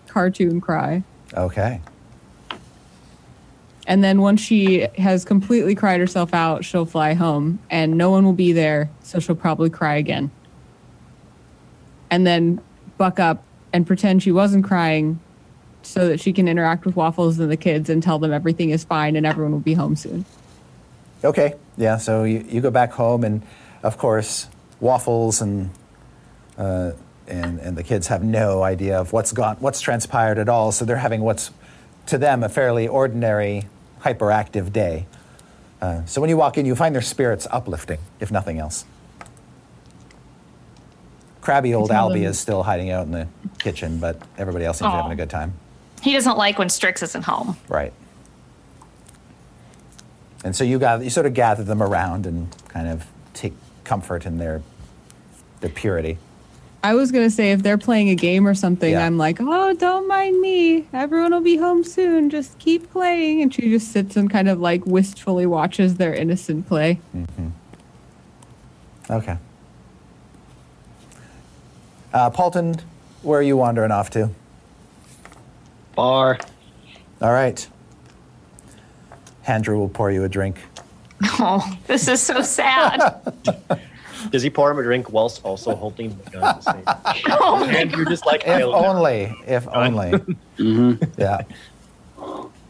cartoon 0.07 0.61
cry. 0.61 1.03
Okay. 1.33 1.81
And 3.91 4.01
then 4.01 4.21
once 4.21 4.39
she 4.39 4.87
has 4.97 5.25
completely 5.25 5.75
cried 5.75 5.99
herself 5.99 6.33
out, 6.33 6.63
she'll 6.63 6.85
fly 6.85 7.13
home 7.13 7.59
and 7.69 7.97
no 7.97 8.09
one 8.09 8.23
will 8.23 8.31
be 8.31 8.53
there, 8.53 8.89
so 9.03 9.19
she'll 9.19 9.35
probably 9.35 9.69
cry 9.69 9.95
again. 9.95 10.31
And 12.09 12.25
then 12.25 12.61
buck 12.97 13.19
up 13.19 13.43
and 13.73 13.85
pretend 13.85 14.23
she 14.23 14.31
wasn't 14.31 14.63
crying 14.63 15.19
so 15.81 16.07
that 16.07 16.21
she 16.21 16.31
can 16.31 16.47
interact 16.47 16.85
with 16.85 16.95
Waffles 16.95 17.37
and 17.37 17.51
the 17.51 17.57
kids 17.57 17.89
and 17.89 18.01
tell 18.01 18.17
them 18.17 18.31
everything 18.31 18.69
is 18.69 18.85
fine 18.85 19.17
and 19.17 19.25
everyone 19.25 19.51
will 19.51 19.59
be 19.59 19.73
home 19.73 19.97
soon. 19.97 20.23
Okay. 21.21 21.55
Yeah. 21.75 21.97
So 21.97 22.23
you, 22.23 22.45
you 22.47 22.61
go 22.61 22.71
back 22.71 22.93
home, 22.93 23.25
and 23.25 23.41
of 23.83 23.97
course, 23.97 24.47
Waffles 24.79 25.41
and 25.41 25.69
uh, 26.57 26.91
and 27.27 27.59
and 27.59 27.77
the 27.77 27.83
kids 27.83 28.07
have 28.07 28.23
no 28.23 28.63
idea 28.63 29.01
of 29.01 29.11
what's 29.11 29.33
gone, 29.33 29.57
what's 29.57 29.81
transpired 29.81 30.37
at 30.37 30.47
all. 30.47 30.71
So 30.71 30.85
they're 30.85 30.95
having 30.95 31.19
what's 31.19 31.51
to 32.05 32.17
them 32.17 32.41
a 32.41 32.47
fairly 32.47 32.87
ordinary, 32.87 33.67
hyperactive 34.03 34.71
day. 34.73 35.05
Uh, 35.81 36.05
so 36.05 36.21
when 36.21 36.29
you 36.29 36.37
walk 36.37 36.57
in, 36.57 36.65
you 36.65 36.75
find 36.75 36.93
their 36.93 37.01
spirits 37.01 37.47
uplifting, 37.49 37.99
if 38.19 38.31
nothing 38.31 38.59
else. 38.59 38.85
Crabby 41.41 41.73
old 41.73 41.89
Albie 41.89 42.25
is 42.27 42.39
still 42.39 42.61
hiding 42.61 42.91
out 42.91 43.05
in 43.05 43.11
the 43.11 43.27
kitchen, 43.57 43.97
but 43.99 44.21
everybody 44.37 44.63
else 44.63 44.77
seems 44.77 44.91
to 44.91 44.91
be 44.91 44.97
having 44.97 45.11
a 45.11 45.15
good 45.15 45.29
time. 45.29 45.53
He 46.03 46.13
doesn't 46.13 46.37
like 46.37 46.59
when 46.59 46.69
Strix 46.69 47.01
isn't 47.01 47.23
home. 47.23 47.57
Right. 47.67 47.93
And 50.43 50.55
so 50.55 50.63
you 50.63 50.79
gather, 50.79 51.03
you 51.03 51.09
sort 51.09 51.25
of 51.25 51.33
gather 51.33 51.63
them 51.63 51.81
around 51.81 52.25
and 52.25 52.55
kind 52.67 52.87
of 52.87 53.05
take 53.33 53.53
comfort 53.83 54.25
in 54.25 54.37
their 54.37 54.61
their 55.61 55.69
purity. 55.69 56.17
I 56.83 56.95
was 56.95 57.11
going 57.11 57.25
to 57.25 57.29
say 57.29 57.51
if 57.51 57.61
they're 57.61 57.77
playing 57.77 58.09
a 58.09 58.15
game 58.15 58.47
or 58.47 58.55
something, 58.55 58.91
Yeah. 58.91 59.05
I'm 59.05 59.17
like, 59.17 59.37
oh, 59.39 59.73
don't 59.75 60.07
mind 60.07 60.41
me. 60.41 60.87
Everyone 60.93 61.31
will 61.31 61.39
be 61.41 61.57
home 61.57 61.83
soon. 61.83 62.29
Just 62.31 62.57
keep 62.57 62.89
playing. 62.91 63.41
And 63.43 63.53
she 63.53 63.69
just 63.69 63.91
sits 63.91 64.15
and 64.17 64.29
kind 64.31 64.49
of 64.49 64.59
like 64.59 64.85
wistfully 64.87 65.45
watches 65.45 65.95
their 65.95 66.13
innocent 66.13 66.67
play. 66.67 66.99
Okay. 69.09 69.37
Uh, 72.13 72.29
Paulton, 72.31 72.75
where 73.21 73.39
are 73.39 73.43
you 73.43 73.57
wandering 73.57 73.91
off 73.91 74.09
to? 74.11 74.29
Bar. 75.95 76.39
All 77.21 77.31
right. 77.31 77.67
Andrew 79.45 79.77
will 79.77 79.89
pour 79.89 80.09
you 80.11 80.23
a 80.23 80.29
drink. 80.29 80.57
Oh, 81.23 81.77
this 81.85 82.07
is 82.07 82.21
so 82.21 82.41
sad. 82.41 83.21
Does 84.29 84.43
he 84.43 84.49
pour 84.49 84.69
him 84.71 84.77
a 84.79 84.83
drink 84.83 85.11
whilst 85.11 85.43
also 85.43 85.75
holding 85.83 86.15
the 86.17 86.29
gun? 86.29 86.43
at 86.43 86.61
the 86.61 86.71
same 86.71 86.83
oh 87.41 87.63
and 87.65 87.91
you're 87.91 88.05
just 88.05 88.25
like, 88.25 88.41
If 88.41 88.47
"Hail 88.47 88.71
Mary." 88.71 88.85
only, 88.87 89.35
if 89.47 89.67
only. 89.69 90.11
Mm-hmm. 90.57 91.19
Yeah. 91.19 91.39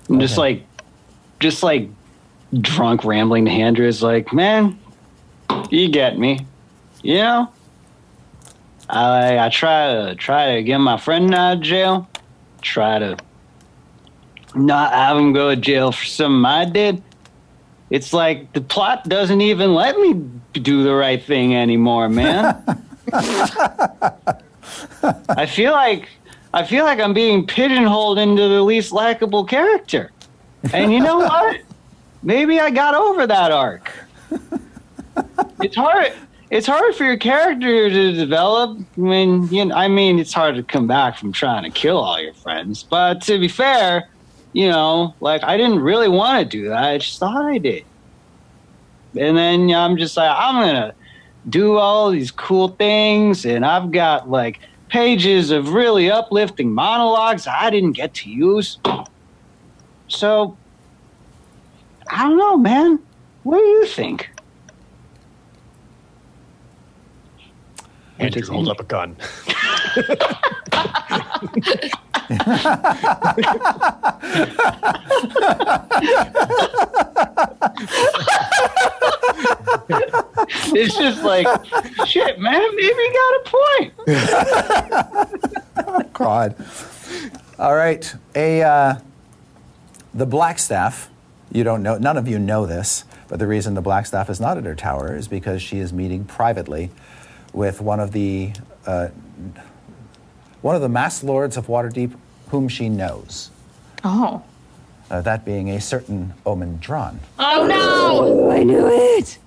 I'm 0.10 0.19
just 0.19 0.34
Okay. 0.34 0.41
like, 0.41 0.64
just 1.40 1.61
like 1.64 1.90
drunk 2.61 3.03
rambling 3.03 3.45
to 3.45 3.52
Andrew 3.52 3.86
is 3.88 4.02
like, 4.02 4.32
man, 4.34 4.80
you 5.69 5.90
get 5.90 6.18
me, 6.18 6.45
you 7.02 7.15
know. 7.18 7.52
I 8.90 9.40
I 9.40 9.49
try 9.49 9.94
to 9.94 10.15
try 10.15 10.56
to 10.56 10.64
get 10.64 10.78
my 10.80 10.98
friend 10.98 11.34
out 11.34 11.57
of 11.57 11.61
jail, 11.64 12.10
try 12.61 12.99
to 12.99 13.18
not 14.53 14.91
have 14.94 15.18
him 15.18 15.32
go 15.34 15.49
to 15.56 15.60
jail 15.60 15.91
for 15.91 16.03
something 16.06 16.45
I 16.45 16.65
did. 16.65 17.02
It's 17.91 18.13
like 18.13 18.53
the 18.53 18.61
plot 18.61 19.07
doesn't 19.07 19.41
even 19.41 19.76
let 19.76 19.99
me 19.99 20.13
do 20.53 20.84
the 20.84 20.95
right 20.95 21.22
thing 21.22 21.55
anymore, 21.55 22.07
man. 22.09 22.63
I 25.30 25.45
feel 25.45 25.73
like 25.73 26.09
I 26.53 26.63
feel 26.63 26.85
like 26.85 26.99
I'm 26.99 27.13
being 27.13 27.45
pigeonholed 27.45 28.18
into 28.18 28.47
the 28.47 28.61
least 28.61 28.93
likable 28.93 29.43
character. 29.43 30.11
And 30.73 30.93
you 30.93 31.01
know 31.01 31.19
what? 31.19 31.61
Maybe 32.23 32.59
I 32.59 32.69
got 32.69 32.95
over 32.95 33.27
that 33.27 33.51
arc. 33.51 33.91
It's 35.61 35.76
hard 35.76 36.13
it's 36.51 36.68
hard 36.68 36.93
for 36.95 37.05
your 37.05 37.18
character 37.18 37.89
to 37.89 38.13
develop 38.13 38.77
when 38.97 39.47
you 39.47 39.65
know, 39.65 39.76
I 39.76 39.88
mean 39.88 40.19
it's 40.19 40.34
hard 40.34 40.55
to 40.55 40.63
come 40.63 40.85
back 40.85 41.18
from 41.18 41.31
trying 41.31 41.63
to 41.63 41.69
kill 41.69 41.97
all 41.97 42.22
your 42.22 42.34
friends. 42.34 42.84
But 42.84 43.22
to 43.23 43.39
be 43.39 43.47
fair, 43.47 44.09
you 44.53 44.69
know, 44.69 45.15
like 45.19 45.44
I 45.44 45.57
didn't 45.57 45.80
really 45.80 46.07
want 46.07 46.40
to 46.40 46.45
do 46.45 46.69
that. 46.69 46.84
I 46.84 46.98
just 46.98 47.19
thought 47.19 47.45
I 47.45 47.57
did. 47.57 47.86
And 49.18 49.38
then 49.38 49.69
I'm 49.72 49.98
just 49.98 50.15
like 50.18 50.32
I'm 50.34 50.56
going 50.56 50.76
to 50.76 50.95
do 51.49 51.78
all 51.78 52.11
these 52.11 52.32
cool 52.32 52.69
things, 52.69 53.45
and 53.45 53.65
I've 53.65 53.91
got 53.91 54.30
like 54.30 54.60
pages 54.90 55.52
of 55.52 55.73
really 55.73 56.11
uplifting 56.11 56.72
monologues 56.72 57.48
I 57.48 57.69
didn't 57.69 57.94
get 57.94 58.14
to 58.15 58.30
use. 58.30 58.78
So, 60.07 60.57
I 62.10 62.23
don't 62.23 62.38
know, 62.38 62.57
man. 62.57 62.99
What 63.44 63.57
do 63.57 63.64
you 63.64 63.86
think? 63.86 64.30
Andrew 68.19 68.45
holds 68.45 68.69
up 68.69 68.80
a 68.80 68.84
gun. 68.84 69.15
It's 80.74 80.95
just 80.98 81.24
like, 81.24 81.48
shit, 82.06 82.40
man. 82.40 82.62
Maybe 82.76 82.94
got 83.14 83.34
a 83.36 83.44
point. 83.45 83.94
God. 86.14 86.56
All 87.60 87.76
right. 87.76 88.16
A 88.36 88.62
uh, 88.64 88.95
the 90.14 90.28
Blackstaff. 90.28 91.08
You 91.52 91.64
don't 91.64 91.84
know. 91.84 91.98
None 91.98 92.18
of 92.18 92.28
you 92.28 92.40
know 92.40 92.66
this, 92.66 93.03
but 93.28 93.40
the 93.40 93.48
reason 93.48 93.74
the 93.74 93.82
Blackstaff 93.82 94.30
is 94.30 94.40
not 94.40 94.58
at 94.58 94.64
her 94.64 94.76
tower 94.76 95.16
is 95.16 95.28
because 95.28 95.62
she 95.62 95.80
is 95.80 95.91
meeting 95.91 96.24
privately 96.24 96.91
with 97.53 97.82
one 97.82 97.99
of 97.99 98.14
the 98.14 98.53
uh, 98.86 99.10
one 100.62 100.76
of 100.76 100.82
the 100.82 100.90
Masked 100.90 101.24
Lords 101.24 101.58
of 101.58 101.68
Waterdeep, 101.68 102.16
whom 102.50 102.68
she 102.68 102.90
knows. 102.90 103.52
Oh. 104.04 104.44
Uh, 105.10 105.22
that 105.22 105.44
being 105.44 105.70
a 105.70 105.82
certain 105.82 106.34
Omen 106.46 106.78
Dran. 106.78 107.20
Oh 107.38 107.68
no! 107.68 108.52
I 108.52 108.64
knew 108.64 108.88
it. 108.88 109.38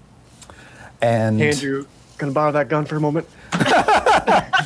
And 1.01 1.41
Andrew, 1.41 1.87
gonna 2.19 2.33
borrow 2.33 2.53
that 2.53 2.69
gun 2.69 2.85
for 2.85 2.97
a 2.97 3.01
moment? 3.01 3.27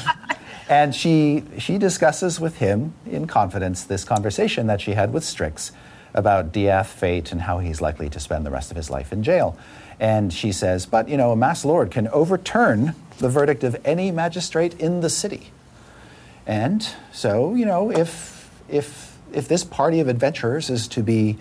And 0.68 0.94
she 0.94 1.44
she 1.56 1.78
discusses 1.78 2.38
with 2.38 2.58
him 2.58 2.92
in 3.06 3.26
confidence 3.26 3.84
this 3.84 4.04
conversation 4.04 4.66
that 4.66 4.80
she 4.82 4.92
had 4.92 5.14
with 5.14 5.24
Strix 5.24 5.72
about 6.12 6.52
Diath 6.52 6.88
fate 6.88 7.32
and 7.32 7.42
how 7.42 7.58
he's 7.58 7.80
likely 7.80 8.10
to 8.10 8.20
spend 8.20 8.44
the 8.44 8.50
rest 8.50 8.70
of 8.70 8.76
his 8.76 8.90
life 8.90 9.12
in 9.12 9.22
jail. 9.22 9.56
And 9.98 10.32
she 10.32 10.52
says, 10.52 10.84
but 10.84 11.08
you 11.08 11.16
know, 11.16 11.32
a 11.32 11.36
Masked 11.36 11.64
Lord 11.64 11.90
can 11.90 12.06
overturn 12.08 12.94
the 13.18 13.28
verdict 13.28 13.64
of 13.64 13.80
any 13.84 14.10
magistrate 14.10 14.78
in 14.78 15.00
the 15.00 15.10
city. 15.10 15.50
And 16.48 16.88
so, 17.12 17.54
you 17.54 17.66
know, 17.66 17.92
if 17.92 18.50
if 18.70 19.16
if 19.32 19.46
this 19.48 19.62
party 19.62 20.00
of 20.00 20.08
adventurers 20.08 20.70
is 20.70 20.88
to 20.88 21.02
be 21.02 21.36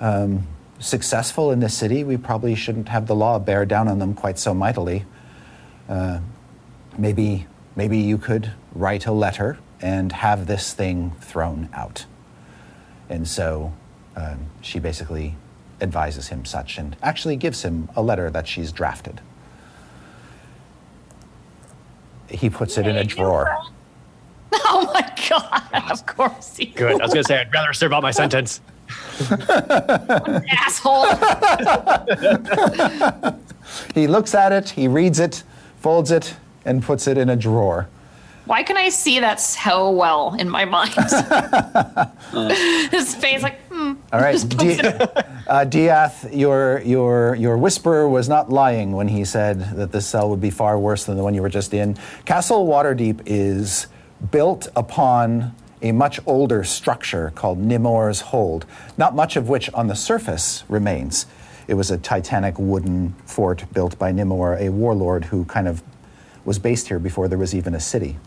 um, 0.00 0.46
successful 0.78 1.50
in 1.50 1.58
this 1.58 1.74
city, 1.74 2.04
we 2.04 2.16
probably 2.16 2.54
shouldn't 2.54 2.88
have 2.88 3.08
the 3.08 3.14
law 3.16 3.40
bear 3.40 3.66
down 3.66 3.88
on 3.88 3.98
them 3.98 4.14
quite 4.14 4.38
so 4.38 4.54
mightily. 4.54 5.04
Uh, 5.88 6.20
maybe 6.96 7.48
maybe 7.74 7.98
you 7.98 8.18
could 8.18 8.52
write 8.72 9.04
a 9.06 9.12
letter 9.12 9.58
and 9.80 10.12
have 10.12 10.46
this 10.46 10.72
thing 10.74 11.10
thrown 11.20 11.68
out. 11.74 12.06
And 13.08 13.26
so 13.26 13.72
um, 14.14 14.46
she 14.60 14.78
basically 14.78 15.34
advises 15.80 16.28
him 16.28 16.44
such 16.44 16.78
and 16.78 16.96
actually 17.02 17.34
gives 17.34 17.62
him 17.64 17.88
a 17.96 18.02
letter 18.02 18.30
that 18.30 18.46
she's 18.46 18.70
drafted. 18.70 19.20
He 22.28 22.48
puts 22.48 22.78
it 22.78 22.86
in 22.86 22.96
a 22.96 23.02
drawer. 23.02 23.58
Oh 24.72 24.90
my 24.94 25.08
god! 25.28 25.90
Of 25.90 26.06
course 26.06 26.56
he 26.56 26.66
Good. 26.66 27.00
I 27.00 27.04
was 27.04 27.12
gonna 27.12 27.24
say 27.24 27.38
I'd 27.40 27.52
rather 27.52 27.72
serve 27.72 27.92
out 27.92 28.02
my 28.02 28.10
sentence. 28.10 28.60
asshole. 29.30 31.06
He 33.94 34.06
looks 34.06 34.34
at 34.34 34.52
it, 34.52 34.70
he 34.70 34.88
reads 34.88 35.20
it, 35.20 35.42
folds 35.80 36.10
it, 36.10 36.34
and 36.64 36.82
puts 36.82 37.06
it 37.06 37.16
in 37.18 37.28
a 37.30 37.36
drawer. 37.36 37.88
Why 38.46 38.64
can 38.64 38.76
I 38.76 38.88
see 38.88 39.20
that 39.20 39.40
so 39.40 39.90
well 39.92 40.34
in 40.34 40.48
my 40.50 40.64
mind? 40.64 40.90
His 42.90 43.14
face, 43.14 43.42
like, 43.44 43.60
hmm. 43.68 43.92
All 44.12 44.20
right, 44.20 44.32
Just 44.32 44.50
puts 44.50 44.62
Di- 44.78 44.88
it- 44.88 45.26
uh, 45.46 45.64
Diath, 45.64 46.32
your, 46.34 46.80
your, 46.84 47.36
your 47.36 47.56
whisperer 47.56 48.08
was 48.08 48.28
not 48.28 48.50
lying 48.50 48.90
when 48.92 49.06
he 49.06 49.24
said 49.24 49.60
that 49.76 49.92
this 49.92 50.06
cell 50.06 50.28
would 50.30 50.40
be 50.40 50.50
far 50.50 50.78
worse 50.80 51.04
than 51.04 51.16
the 51.16 51.22
one 51.22 51.34
you 51.34 51.42
were 51.42 51.48
just 51.48 51.72
in. 51.74 51.96
Castle 52.24 52.66
Waterdeep 52.66 53.22
is 53.26 53.86
built 54.30 54.68
upon 54.76 55.54
a 55.82 55.92
much 55.92 56.20
older 56.26 56.62
structure 56.62 57.32
called 57.34 57.58
Nimoar's 57.58 58.20
Hold, 58.20 58.66
not 58.98 59.14
much 59.14 59.36
of 59.36 59.48
which 59.48 59.72
on 59.72 59.86
the 59.86 59.94
surface 59.94 60.64
remains. 60.68 61.26
It 61.66 61.74
was 61.74 61.90
a 61.90 61.98
titanic 61.98 62.58
wooden 62.58 63.14
fort 63.24 63.64
built 63.72 63.98
by 63.98 64.12
Nimoar, 64.12 64.60
a 64.60 64.70
warlord 64.70 65.26
who 65.26 65.44
kind 65.46 65.68
of 65.68 65.82
was 66.44 66.58
based 66.58 66.88
here 66.88 66.98
before 66.98 67.28
there 67.28 67.38
was 67.38 67.54
even 67.54 67.74
a 67.74 67.80
city. 67.80 68.18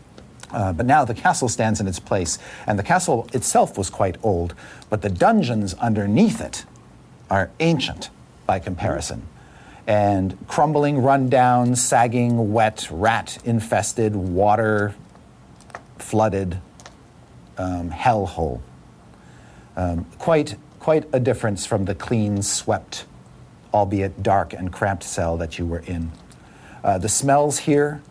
Uh, 0.50 0.72
but 0.72 0.86
now 0.86 1.04
the 1.04 1.14
castle 1.14 1.48
stands 1.48 1.80
in 1.80 1.88
its 1.88 1.98
place, 1.98 2.38
and 2.66 2.78
the 2.78 2.82
castle 2.82 3.28
itself 3.32 3.76
was 3.76 3.90
quite 3.90 4.16
old, 4.22 4.54
but 4.88 5.02
the 5.02 5.10
dungeons 5.10 5.74
underneath 5.74 6.40
it 6.40 6.64
are 7.28 7.50
ancient 7.60 8.10
by 8.46 8.58
comparison. 8.58 9.26
And 9.86 10.38
crumbling, 10.48 11.02
run-down, 11.02 11.76
sagging, 11.76 12.52
wet, 12.52 12.88
rat-infested, 12.90 14.16
water 14.16 14.94
flooded 15.98 16.60
um, 17.58 17.90
hellhole. 17.90 18.60
Um, 19.76 20.06
quite, 20.18 20.56
quite 20.78 21.08
a 21.12 21.20
difference 21.20 21.66
from 21.66 21.84
the 21.84 21.94
clean, 21.94 22.42
swept, 22.42 23.06
albeit 23.72 24.22
dark 24.22 24.52
and 24.52 24.72
cramped 24.72 25.02
cell 25.02 25.36
that 25.36 25.58
you 25.58 25.66
were 25.66 25.80
in. 25.80 26.12
Uh, 26.82 26.98
the 26.98 27.08
smells 27.08 27.60
here 27.60 28.02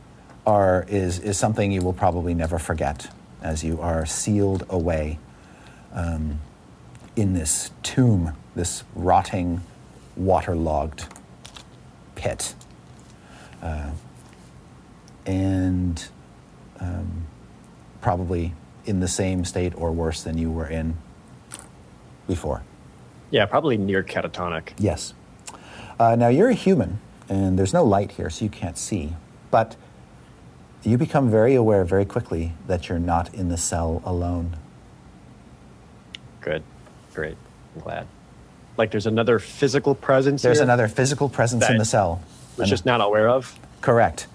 are, 0.46 0.86
is, 0.88 1.20
is 1.20 1.38
something 1.38 1.72
you 1.72 1.82
will 1.82 1.94
probably 1.94 2.34
never 2.34 2.60
forget 2.60 3.08
as 3.42 3.64
you 3.64 3.80
are 3.80 4.06
sealed 4.06 4.66
away 4.70 5.20
um, 5.94 6.40
in 7.16 7.34
this 7.34 7.72
tomb, 7.84 8.36
this 8.56 8.84
rotting, 8.96 9.62
waterlogged 10.16 11.06
pit. 12.16 12.56
Uh, 13.62 13.92
and 15.26 16.08
um, 16.80 17.28
probably 18.04 18.54
in 18.86 19.00
the 19.00 19.08
same 19.08 19.46
state 19.46 19.74
or 19.76 19.92
worse 19.92 20.22
than 20.22 20.38
you 20.38 20.52
were 20.52 20.68
in 20.68 20.96
before. 22.28 22.62
Yeah, 23.32 23.46
probably 23.48 23.78
near 23.78 24.04
catatonic. 24.04 24.74
Yes. 24.78 25.14
Uh, 26.00 26.16
now 26.16 26.28
you're 26.28 26.50
a 26.50 26.54
human, 26.54 27.00
and 27.30 27.58
there's 27.58 27.74
no 27.74 27.84
light 27.84 28.12
here, 28.12 28.30
so 28.30 28.46
you 28.46 28.52
can't 28.52 28.78
see. 28.78 29.14
But 29.50 29.76
you 30.84 30.98
become 30.98 31.32
very 31.32 31.56
aware 31.56 31.86
very 31.86 32.06
quickly 32.06 32.54
that 32.68 32.90
you're 32.90 33.00
not 33.00 33.34
in 33.34 33.50
the 33.50 33.58
cell 33.58 34.02
alone. 34.06 34.58
Good. 36.42 36.62
Great. 37.14 37.38
I'm 37.76 37.82
glad. 37.82 38.08
Like 38.76 38.92
there's 38.92 39.06
another 39.06 39.40
physical 39.40 39.96
presence 39.96 40.42
There's 40.42 40.58
here 40.58 40.64
another 40.64 40.88
physical 40.88 41.30
presence 41.30 41.70
in 41.70 41.78
the 41.78 41.86
cell. 41.86 42.22
Which 42.58 42.70
just 42.70 42.86
not 42.86 43.02
aware 43.02 43.30
of. 43.30 43.58
Correct. 43.82 44.28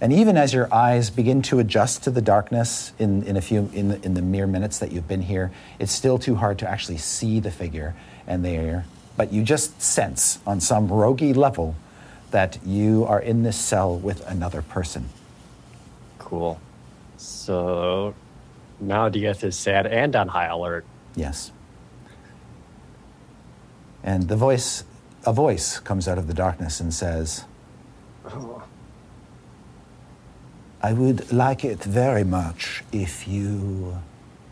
And 0.00 0.12
even 0.12 0.36
as 0.36 0.52
your 0.52 0.72
eyes 0.72 1.08
begin 1.08 1.40
to 1.42 1.58
adjust 1.58 2.04
to 2.04 2.10
the 2.10 2.20
darkness 2.20 2.92
in, 2.98 3.22
in 3.22 3.36
a 3.36 3.40
few 3.40 3.70
in 3.72 3.88
the, 3.88 4.04
in 4.04 4.14
the 4.14 4.22
mere 4.22 4.46
minutes 4.46 4.78
that 4.80 4.92
you've 4.92 5.08
been 5.08 5.22
here, 5.22 5.50
it's 5.78 5.92
still 5.92 6.18
too 6.18 6.34
hard 6.34 6.58
to 6.58 6.68
actually 6.68 6.98
see 6.98 7.40
the 7.40 7.50
figure 7.50 7.94
and 8.26 8.44
there. 8.44 8.84
But 9.16 9.32
you 9.32 9.42
just 9.42 9.80
sense 9.80 10.38
on 10.46 10.60
some 10.60 10.88
roguey 10.88 11.34
level 11.34 11.76
that 12.30 12.58
you 12.66 13.06
are 13.06 13.20
in 13.20 13.42
this 13.42 13.56
cell 13.56 13.96
with 13.96 14.26
another 14.28 14.60
person. 14.60 15.08
Cool. 16.18 16.60
So 17.16 18.14
now 18.78 19.08
Diath 19.08 19.44
is 19.44 19.56
sad 19.56 19.86
and 19.86 20.14
on 20.14 20.28
high 20.28 20.46
alert. 20.46 20.84
Yes. 21.14 21.52
And 24.02 24.28
the 24.28 24.36
voice, 24.36 24.84
a 25.24 25.32
voice 25.32 25.78
comes 25.78 26.06
out 26.06 26.18
of 26.18 26.26
the 26.26 26.34
darkness 26.34 26.80
and 26.80 26.92
says, 26.92 27.44
oh. 28.26 28.62
I 30.86 30.92
would 30.92 31.32
like 31.32 31.64
it 31.64 31.82
very 31.82 32.22
much 32.22 32.84
if 32.92 33.26
you, 33.26 33.98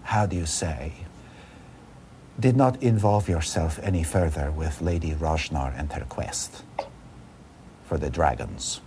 how 0.02 0.27
do 0.27 0.35
you 0.35 0.47
say, 0.47 0.93
did 2.40 2.56
not 2.56 2.82
involve 2.82 3.28
yourself 3.28 3.78
any 3.81 4.02
further 4.02 4.51
with 4.51 4.82
Lady 4.82 5.12
Rajnar 5.12 5.73
and 5.78 5.93
her 5.93 6.05
quest 6.06 6.65
for 7.85 7.98
the 7.98 8.11
dragons. 8.11 8.81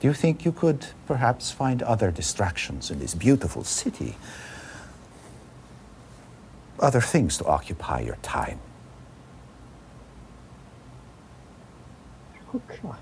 Do 0.00 0.08
you 0.08 0.14
think 0.14 0.46
you 0.46 0.52
could 0.52 0.86
perhaps 1.06 1.50
find 1.50 1.82
other 1.82 2.10
distractions 2.10 2.90
in 2.90 3.00
this 3.00 3.14
beautiful 3.14 3.64
city? 3.64 4.16
Other 6.80 7.02
things 7.02 7.36
to 7.36 7.44
occupy 7.44 8.00
your 8.00 8.16
time? 8.22 8.60
Oh 12.54 12.62
God. 12.82 12.96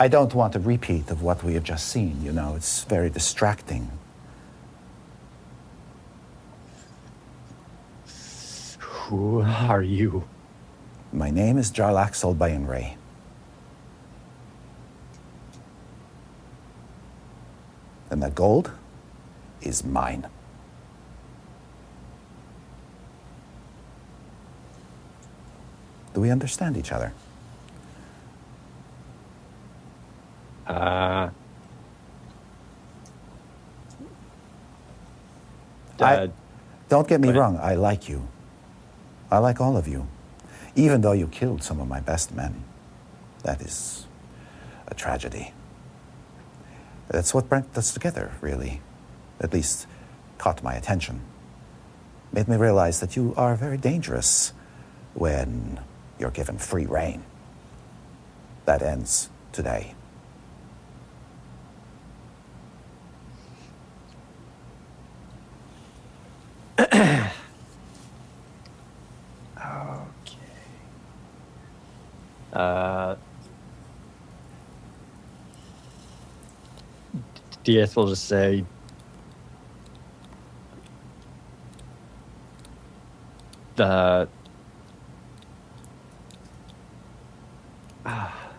I 0.00 0.06
don't 0.06 0.32
want 0.32 0.54
a 0.54 0.60
repeat 0.60 1.10
of 1.10 1.22
what 1.22 1.42
we 1.42 1.54
have 1.54 1.64
just 1.64 1.88
seen, 1.88 2.22
you 2.22 2.30
know, 2.30 2.54
it's 2.54 2.84
very 2.84 3.10
distracting. 3.10 3.90
Who 8.78 9.40
are 9.40 9.82
you? 9.82 10.28
My 11.12 11.30
name 11.30 11.58
is 11.58 11.72
Jarlaxle 11.72 12.36
Baenre. 12.36 12.94
And 18.10 18.22
that 18.22 18.36
gold 18.36 18.70
is 19.60 19.84
mine. 19.84 20.28
Do 26.14 26.20
we 26.20 26.30
understand 26.30 26.76
each 26.76 26.92
other? 26.92 27.12
Uh, 30.68 31.30
I- 36.00 36.30
Don't 36.88 37.08
get 37.08 37.20
me 37.20 37.28
wrong, 37.30 37.58
I 37.60 37.74
like 37.74 38.08
you. 38.08 38.28
I 39.30 39.38
like 39.38 39.60
all 39.60 39.76
of 39.76 39.86
you. 39.88 40.06
Even 40.74 41.00
though 41.00 41.12
you 41.12 41.26
killed 41.28 41.62
some 41.62 41.80
of 41.80 41.88
my 41.88 42.00
best 42.00 42.32
men. 42.34 42.62
That 43.42 43.60
is 43.60 44.06
a 44.86 44.94
tragedy. 44.94 45.52
That's 47.08 47.34
what 47.34 47.48
brought 47.48 47.76
us 47.76 47.92
together, 47.92 48.32
really. 48.40 48.80
At 49.40 49.52
least 49.52 49.86
caught 50.38 50.62
my 50.62 50.74
attention. 50.74 51.20
Made 52.32 52.48
me 52.48 52.56
realize 52.56 53.00
that 53.00 53.16
you 53.16 53.34
are 53.36 53.54
very 53.54 53.76
dangerous 53.76 54.52
when 55.14 55.80
you're 56.18 56.30
given 56.30 56.58
free 56.58 56.86
reign. 56.86 57.22
That 58.66 58.82
ends 58.82 59.30
today. 59.52 59.94
Uh, 72.52 73.16
Diath 77.64 77.96
will 77.96 78.08
just 78.08 78.24
say, 78.26 78.64
the 83.76 84.28
Ah. 88.04 88.50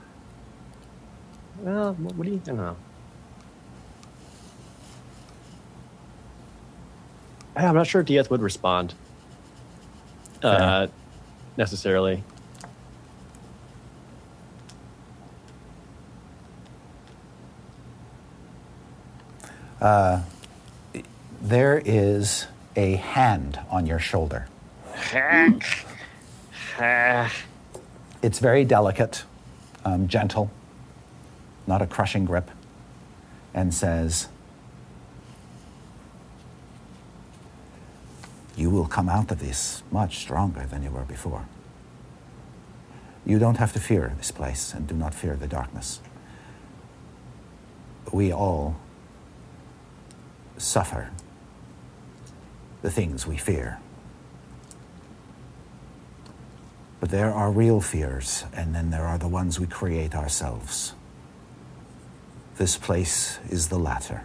well, 1.63 1.93
what, 1.93 2.25
do 2.25 2.31
you 2.31 2.37
I 2.37 2.39
don't 2.45 2.57
know? 2.57 2.75
I'm 7.55 7.75
not 7.75 7.87
sure 7.87 8.01
if 8.01 8.07
Diath 8.07 8.29
would 8.29 8.41
respond 8.41 8.93
uh, 10.43 10.87
necessarily. 11.57 12.23
There 21.41 21.81
is 21.83 22.45
a 22.75 22.95
hand 22.95 23.59
on 23.71 23.87
your 23.87 23.99
shoulder. 23.99 24.47
It's 28.21 28.39
very 28.39 28.65
delicate, 28.65 29.23
um, 29.85 30.07
gentle, 30.07 30.51
not 31.65 31.81
a 31.81 31.87
crushing 31.87 32.25
grip, 32.25 32.51
and 33.53 33.73
says, 33.73 34.27
You 38.59 38.69
will 38.69 38.87
come 38.87 39.07
out 39.07 39.31
of 39.31 39.39
this 39.39 39.83
much 39.89 40.17
stronger 40.17 40.65
than 40.65 40.83
you 40.83 40.89
were 40.91 41.05
before. 41.05 41.45
You 43.25 43.39
don't 43.39 43.55
have 43.55 43.71
to 43.71 43.79
fear 43.79 44.13
this 44.17 44.31
place 44.31 44.73
and 44.73 44.85
do 44.85 44.95
not 44.95 45.13
fear 45.13 45.37
the 45.37 45.47
darkness. 45.47 46.01
We 48.11 48.33
all 48.33 48.75
suffer 50.57 51.11
the 52.81 52.91
things 52.91 53.25
we 53.25 53.37
fear. 53.37 53.79
But 56.99 57.11
there 57.11 57.31
are 57.31 57.49
real 57.51 57.79
fears, 57.79 58.43
and 58.51 58.75
then 58.75 58.89
there 58.89 59.05
are 59.05 59.17
the 59.17 59.29
ones 59.29 59.57
we 59.57 59.67
create 59.67 60.13
ourselves. 60.13 60.95
This 62.57 62.75
place 62.75 63.39
is 63.49 63.69
the 63.69 63.79
latter. 63.79 64.23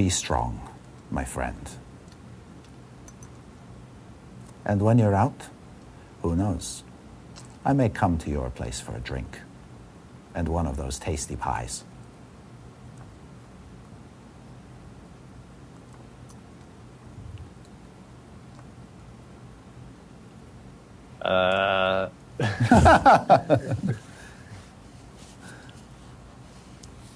Be 0.00 0.08
strong, 0.08 0.66
my 1.10 1.24
friend. 1.26 1.68
And 4.64 4.80
when 4.80 4.98
you're 4.98 5.14
out, 5.14 5.48
who 6.22 6.34
knows? 6.34 6.84
I 7.66 7.74
may 7.74 7.90
come 7.90 8.16
to 8.16 8.30
your 8.30 8.48
place 8.48 8.80
for 8.80 8.96
a 8.96 8.98
drink 8.98 9.40
and 10.34 10.48
one 10.48 10.66
of 10.66 10.78
those 10.78 10.98
tasty 10.98 11.36
pies. 11.36 11.84
Uh, 21.20 22.08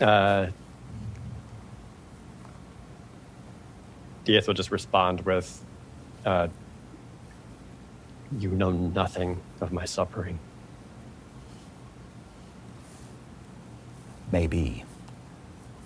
uh, 0.02 0.46
Diath 4.24 4.46
will 4.46 4.54
just 4.54 4.70
respond 4.70 5.22
with, 5.22 5.64
uh, 6.24 6.48
"You 8.38 8.50
know 8.50 8.70
nothing 8.70 9.40
of 9.60 9.72
my 9.72 9.84
suffering." 9.84 10.38
Maybe. 14.32 14.84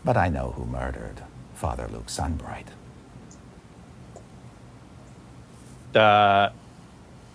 But 0.05 0.17
I 0.17 0.29
know 0.29 0.53
who 0.53 0.65
murdered 0.65 1.23
Father 1.55 1.89
Luke 1.89 2.09
Sunbright. 2.09 2.69
uh, 5.95 6.51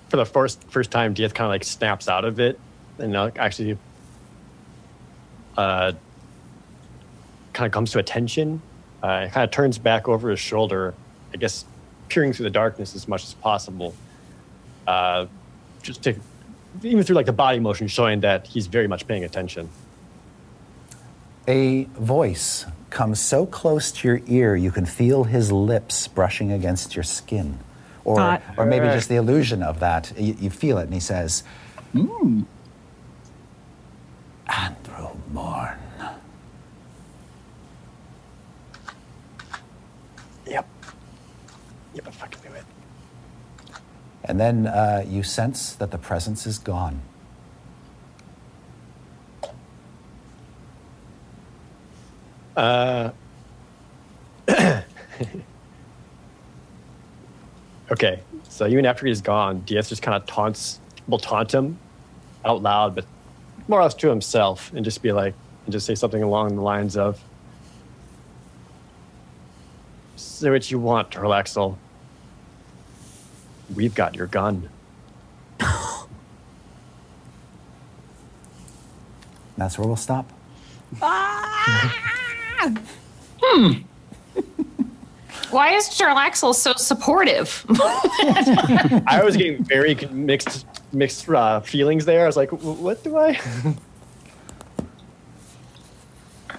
for 0.10 0.18
the 0.18 0.26
first 0.26 0.64
first 0.70 0.92
time, 0.92 1.14
Diath 1.14 1.34
kind 1.34 1.46
of 1.46 1.50
like 1.50 1.64
snaps 1.64 2.08
out 2.08 2.26
of 2.26 2.40
it, 2.40 2.60
and 3.00 3.16
uh, 3.16 3.32
actually, 3.36 3.78
uh, 5.58 5.94
kind 7.54 7.66
of 7.66 7.72
comes 7.72 7.92
to 7.92 8.00
attention. 8.00 8.62
Uh, 9.04 9.28
kind 9.28 9.44
of 9.44 9.52
turns 9.52 9.78
back 9.78 10.08
over 10.08 10.30
his 10.30 10.40
shoulder, 10.40 10.94
I 11.34 11.38
guess, 11.38 11.66
peering 12.08 12.32
through 12.32 12.46
the 12.46 12.50
darkness 12.50 12.96
as 12.96 13.06
much 13.06 13.26
as 13.26 13.34
possible. 13.34 13.94
Uh, 14.88 15.26
just 15.82 16.02
to 16.04 16.16
even 16.82 17.04
through 17.04 17.18
like 17.18 17.26
the 17.26 17.34
body 17.34 17.60
motion, 17.60 17.88
showing 17.88 18.22
that 18.22 18.48
he's 18.48 18.68
very 18.68 18.88
much 18.88 19.06
paying 19.06 19.26
attention. 19.26 19.70
A 21.48 21.84
voice 21.84 22.66
comes 22.90 23.20
so 23.20 23.46
close 23.46 23.92
to 23.92 24.08
your 24.08 24.22
ear 24.28 24.56
you 24.56 24.72
can 24.72 24.86
feel 24.86 25.26
his 25.26 25.52
lips 25.52 26.08
brushing 26.08 26.52
against 26.52 26.96
your 26.96 27.04
skin. 27.04 27.60
Or, 28.06 28.20
Hot. 28.20 28.42
or 28.58 28.66
maybe 28.66 28.86
just 28.88 29.10
the 29.10 29.16
illusion 29.16 29.64
of 29.64 29.80
that. 29.80 30.12
You, 30.18 30.36
you 30.40 30.50
feel 30.50 30.78
it, 30.78 30.84
and 30.84 30.94
he 30.94 31.00
says, 31.00 31.44
Andrew 31.94 32.46
Morn. 35.32 35.78
Yep. 40.46 40.68
Yep, 41.94 42.08
I 42.08 42.12
fucking 42.12 42.40
knew 42.44 42.58
it. 42.58 42.66
And 44.26 44.40
then 44.40 44.68
uh, 44.68 45.04
you 45.08 45.24
sense 45.24 45.74
that 45.74 45.92
the 45.92 45.98
presence 45.98 46.48
is 46.48 46.58
gone. 46.58 47.02
Uh, 52.56 53.12
okay, 57.92 58.20
so 58.48 58.68
even 58.68 58.86
after 58.86 59.06
he's 59.08 59.22
gone, 59.22 59.64
Diath 59.66 59.90
just 59.90 60.02
kind 60.02 60.16
of 60.16 60.26
taunts, 60.28 60.80
will 61.08 61.18
taunt 61.18 61.54
him 61.54 61.78
out 62.46 62.62
loud, 62.62 62.96
but 62.96 63.06
more 63.68 63.80
or 63.80 63.84
less 63.84 63.94
to 63.96 64.10
himself, 64.10 64.72
and 64.74 64.86
just 64.86 65.02
be 65.02 65.12
like, 65.12 65.34
and 65.66 65.72
just 65.72 65.86
say 65.86 65.96
something 65.96 66.22
along 66.22 66.56
the 66.56 66.62
lines 66.62 66.96
of, 66.98 67.22
"Say 70.16 70.50
what 70.50 70.70
you 70.70 70.80
want, 70.80 71.10
Jarlaxle. 71.12 71.78
We've 73.76 73.96
got 73.96 74.16
your 74.16 74.28
gun." 74.28 74.70
That's 79.58 79.78
where 79.78 79.88
we'll 79.88 79.96
stop. 79.96 80.30
Why 85.52 85.74
is 85.74 85.90
Jarlaxle 85.90 86.56
so 86.56 86.74
supportive? 86.74 87.64
I 87.70 89.22
was 89.24 89.38
getting 89.38 89.64
very 89.64 89.94
mixed 90.12 90.66
mixed 90.92 91.30
uh, 91.30 91.60
feelings 91.60 92.06
there. 92.06 92.24
I 92.24 92.26
was 92.28 92.36
like, 92.38 92.50
"W- 92.50 92.74
"What 92.74 93.04
do 93.04 93.18
I?" 93.18 93.40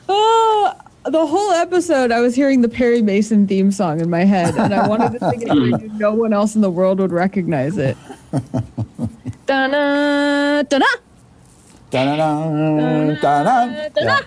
Oh, 0.06 0.74
the 1.04 1.26
whole 1.26 1.52
episode, 1.52 2.10
I 2.12 2.20
was 2.20 2.34
hearing 2.34 2.60
the 2.60 2.68
Perry 2.68 3.02
Mason 3.02 3.46
theme 3.46 3.70
song 3.70 4.00
in 4.00 4.10
my 4.10 4.24
head, 4.24 4.56
and 4.56 4.74
I 4.74 4.88
wanted 4.88 5.18
to 5.18 5.30
sing 5.30 5.42
it, 5.42 5.50
I 5.50 5.54
knew 5.54 5.88
no 5.98 6.12
one 6.12 6.32
else 6.32 6.54
in 6.54 6.60
the 6.60 6.70
world 6.70 6.98
would 7.00 7.12
recognize 7.12 7.78
it. 7.78 7.96
Da-na, 9.46 10.62
da-na, 10.62 10.86
Dun-dun-dun, 11.94 13.20
dun-dun. 13.20 13.94
Yeah. 13.96 14.18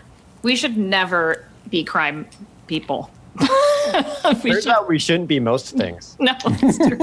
We 0.41 0.55
should 0.55 0.77
never 0.77 1.45
be 1.69 1.83
crime 1.83 2.25
people. 2.67 3.11
we 3.39 3.43
Turns 4.51 4.63
should, 4.63 4.67
out 4.67 4.87
we 4.87 4.97
shouldn't 4.97 5.27
be 5.27 5.41
most 5.41 5.75
things. 5.75 6.15
no, 6.21 6.31
that's 6.45 6.77
true. 6.77 6.97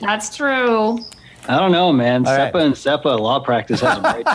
that's 0.00 0.34
true. 0.34 0.98
I 1.48 1.58
don't 1.58 1.72
know, 1.72 1.92
man. 1.92 2.26
All 2.26 2.32
SEPA 2.36 2.54
right. 2.54 2.66
and 2.66 2.74
SEPA 2.74 3.18
law 3.18 3.40
practice 3.40 3.80
has 3.80 3.98
a 3.98 4.02
right 4.02 4.26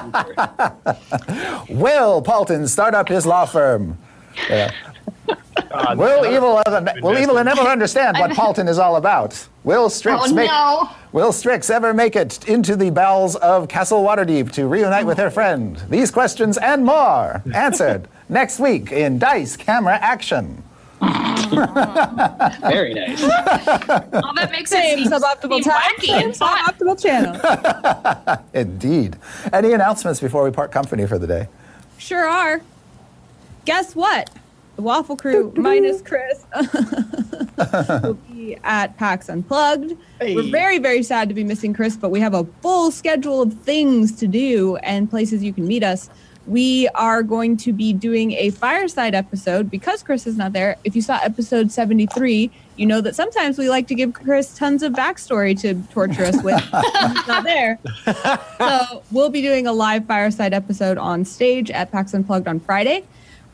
future. 1.68 1.74
Will 1.74 2.22
Paulton 2.22 2.68
start 2.68 2.94
up 2.94 3.08
his 3.08 3.26
law 3.26 3.46
firm? 3.46 3.98
Yeah. 4.50 4.72
Uh, 5.72 5.96
Will 5.98 6.26
evil, 6.26 6.62
will 7.02 7.18
evil 7.18 7.36
never 7.44 7.62
understand 7.62 8.18
what 8.18 8.32
Paulton 8.36 8.68
is 8.68 8.78
all 8.78 8.98
about? 8.98 9.48
Will 9.64 9.90
Strix 9.90 10.22
Oh, 10.26 10.34
make 10.34 10.50
no. 10.50 10.90
Will 11.12 11.32
Strix 11.32 11.70
ever 11.70 11.94
make 11.94 12.16
it 12.16 12.48
into 12.48 12.76
the 12.76 12.90
bowels 12.90 13.36
of 13.38 13.68
Castle 13.70 14.04
Waterdeep 14.04 14.52
to 14.54 14.68
reunite 14.68 15.06
with 15.06 15.18
her 15.18 15.30
friend? 15.32 15.82
These 15.90 16.12
questions 16.12 16.58
and 16.58 16.84
more 16.86 17.42
answered 17.54 18.08
next 18.30 18.60
week 18.60 18.92
in 18.92 19.18
Dice 19.20 19.56
Camera 19.56 19.96
Action. 20.02 20.64
Very 22.62 22.94
nice. 22.94 23.22
Oh, 23.24 23.28
that 24.36 24.50
makes 24.52 24.72
it 24.72 24.76
Same 24.76 25.00
seem 25.00 25.12
suboptimal 25.12 25.64
time, 25.64 25.96
wacky 25.98 26.06
same 26.08 26.24
and 26.30 26.36
fun. 26.36 26.58
suboptimal 26.66 27.02
channel. 27.02 28.46
Indeed. 28.54 29.18
Any 29.54 29.74
announcements 29.74 30.20
before 30.20 30.44
we 30.44 30.52
part 30.52 30.72
company 30.72 31.06
for 31.06 31.18
the 31.20 31.28
day? 31.28 31.48
Sure 31.98 32.26
are. 32.26 32.62
Guess 33.66 33.96
what? 33.96 34.30
The 34.76 34.82
Waffle 34.82 35.16
Crew 35.16 35.54
minus 35.56 36.02
Chris 36.02 36.46
will 38.04 38.16
be 38.30 38.58
at 38.64 38.98
PAX 38.98 39.30
Unplugged. 39.30 39.96
We're 40.20 40.52
very, 40.52 40.80
very 40.80 41.02
sad 41.02 41.30
to 41.30 41.36
be 41.36 41.46
missing 41.46 41.74
Chris, 41.74 41.96
but 41.96 42.10
we 42.10 42.20
have 42.20 42.34
a 42.34 42.44
full 42.62 42.92
schedule 42.92 43.42
of 43.42 43.54
things 43.62 44.12
to 44.18 44.28
do 44.28 44.76
and 44.78 45.10
places 45.10 45.44
you 45.44 45.54
can 45.54 45.66
meet 45.68 45.84
us. 45.84 46.10
We 46.48 46.88
are 46.90 47.24
going 47.24 47.58
to 47.58 47.74
be 47.74 47.92
doing 47.92 48.34
a 48.34 48.52
fireside 48.52 49.16
episode 49.16 49.72
because 49.72 50.04
Chris 50.04 50.28
is 50.28 50.38
not 50.38 50.54
there. 50.54 50.78
If 50.84 50.96
you 50.96 51.02
saw 51.02 51.18
episode 51.24 51.72
73, 51.72 52.52
you 52.76 52.86
know 52.86 53.02
that 53.02 53.16
sometimes 53.16 53.58
we 53.58 53.68
like 53.68 53.88
to 53.88 53.96
give 53.96 54.14
Chris 54.14 54.56
tons 54.56 54.84
of 54.84 54.94
backstory 54.94 55.60
to 55.62 55.74
torture 55.92 56.24
us 56.24 56.42
with. 56.44 56.62
He's 56.62 57.28
not 57.28 57.44
there. 57.46 57.80
So 58.60 59.04
we'll 59.12 59.32
be 59.32 59.42
doing 59.42 59.66
a 59.66 59.74
live 59.74 60.06
fireside 60.06 60.54
episode 60.54 61.00
on 61.00 61.26
stage 61.26 61.72
at 61.72 61.92
PAX 61.92 62.14
Unplugged 62.14 62.48
on 62.48 62.60
Friday. 62.60 63.06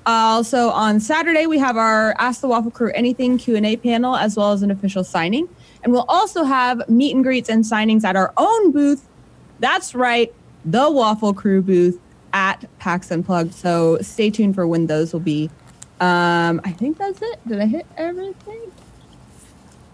Also 0.06 0.70
on 0.70 1.00
Saturday, 1.00 1.46
we 1.46 1.60
have 1.60 1.78
our 1.78 2.14
Ask 2.18 2.42
the 2.42 2.48
Waffle 2.48 2.72
Crew 2.72 2.92
Anything 2.94 3.38
Q&A 3.38 3.78
panel, 3.78 4.18
as 4.18 4.36
well 4.36 4.52
as 4.52 4.64
an 4.64 4.72
official 4.72 5.04
signing. 5.04 5.48
And 5.84 5.94
we'll 5.94 6.06
also 6.10 6.44
have 6.44 6.90
meet 6.90 7.16
and 7.16 7.24
greets 7.24 7.50
and 7.50 7.64
signings 7.64 8.04
at 8.04 8.18
our 8.18 8.34
own 8.36 8.72
booth. 8.72 9.08
That's 9.60 9.96
right, 9.96 10.34
the 10.66 10.90
Waffle 10.90 11.34
Crew 11.34 11.62
booth 11.62 12.00
at 12.34 12.66
PAX 12.80 13.12
Unplugged. 13.12 13.54
So 13.54 13.98
stay 14.02 14.30
tuned 14.30 14.56
for 14.56 14.68
when 14.68 14.88
those 14.88 15.14
will 15.14 15.20
be. 15.20 15.50
Um, 16.00 16.62
I 16.64 16.72
think 16.72 16.98
that's 16.98 17.22
it. 17.22 17.48
Did 17.48 17.60
I 17.60 17.66
hit 17.66 17.86
everything? 17.98 18.72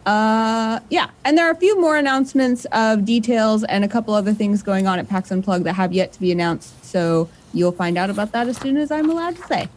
Uh, 0.06 0.80
yeah, 0.90 1.10
and 1.26 1.38
there 1.38 1.46
are 1.46 1.52
a 1.52 1.56
few 1.58 1.80
more 1.82 1.98
announcements 1.98 2.66
of 2.72 3.04
details 3.04 3.66
and 3.66 3.84
a 3.84 3.90
couple 3.90 4.14
other 4.14 4.34
things 4.34 4.64
going 4.64 4.88
on 4.88 5.00
at 5.00 5.10
PAX 5.10 5.32
Unplugged 5.32 5.66
that 5.66 5.74
have 5.74 5.92
yet 5.92 6.14
to 6.14 6.20
be 6.22 6.32
announced. 6.32 6.86
So 6.86 7.30
you'll 7.54 7.74
find 7.74 7.98
out 7.98 8.10
about 8.10 8.32
that 8.32 8.48
as 8.48 8.56
soon 8.58 8.78
as 8.78 8.90
I'm 8.90 9.10
allowed 9.10 9.36
to 9.36 9.44
say. 9.48 9.68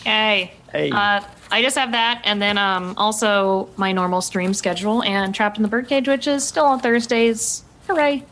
Okay. 0.00 0.52
Hey. 0.72 0.90
Uh, 0.90 1.20
I 1.50 1.62
just 1.62 1.76
have 1.76 1.92
that, 1.92 2.22
and 2.24 2.40
then 2.40 2.56
um, 2.56 2.94
also 2.96 3.68
my 3.76 3.92
normal 3.92 4.22
stream 4.22 4.54
schedule 4.54 5.02
and 5.02 5.34
Trapped 5.34 5.58
in 5.58 5.62
the 5.62 5.68
Birdcage, 5.68 6.08
which 6.08 6.26
is 6.26 6.46
still 6.46 6.64
on 6.64 6.80
Thursdays. 6.80 7.64
Hooray! 7.86 8.24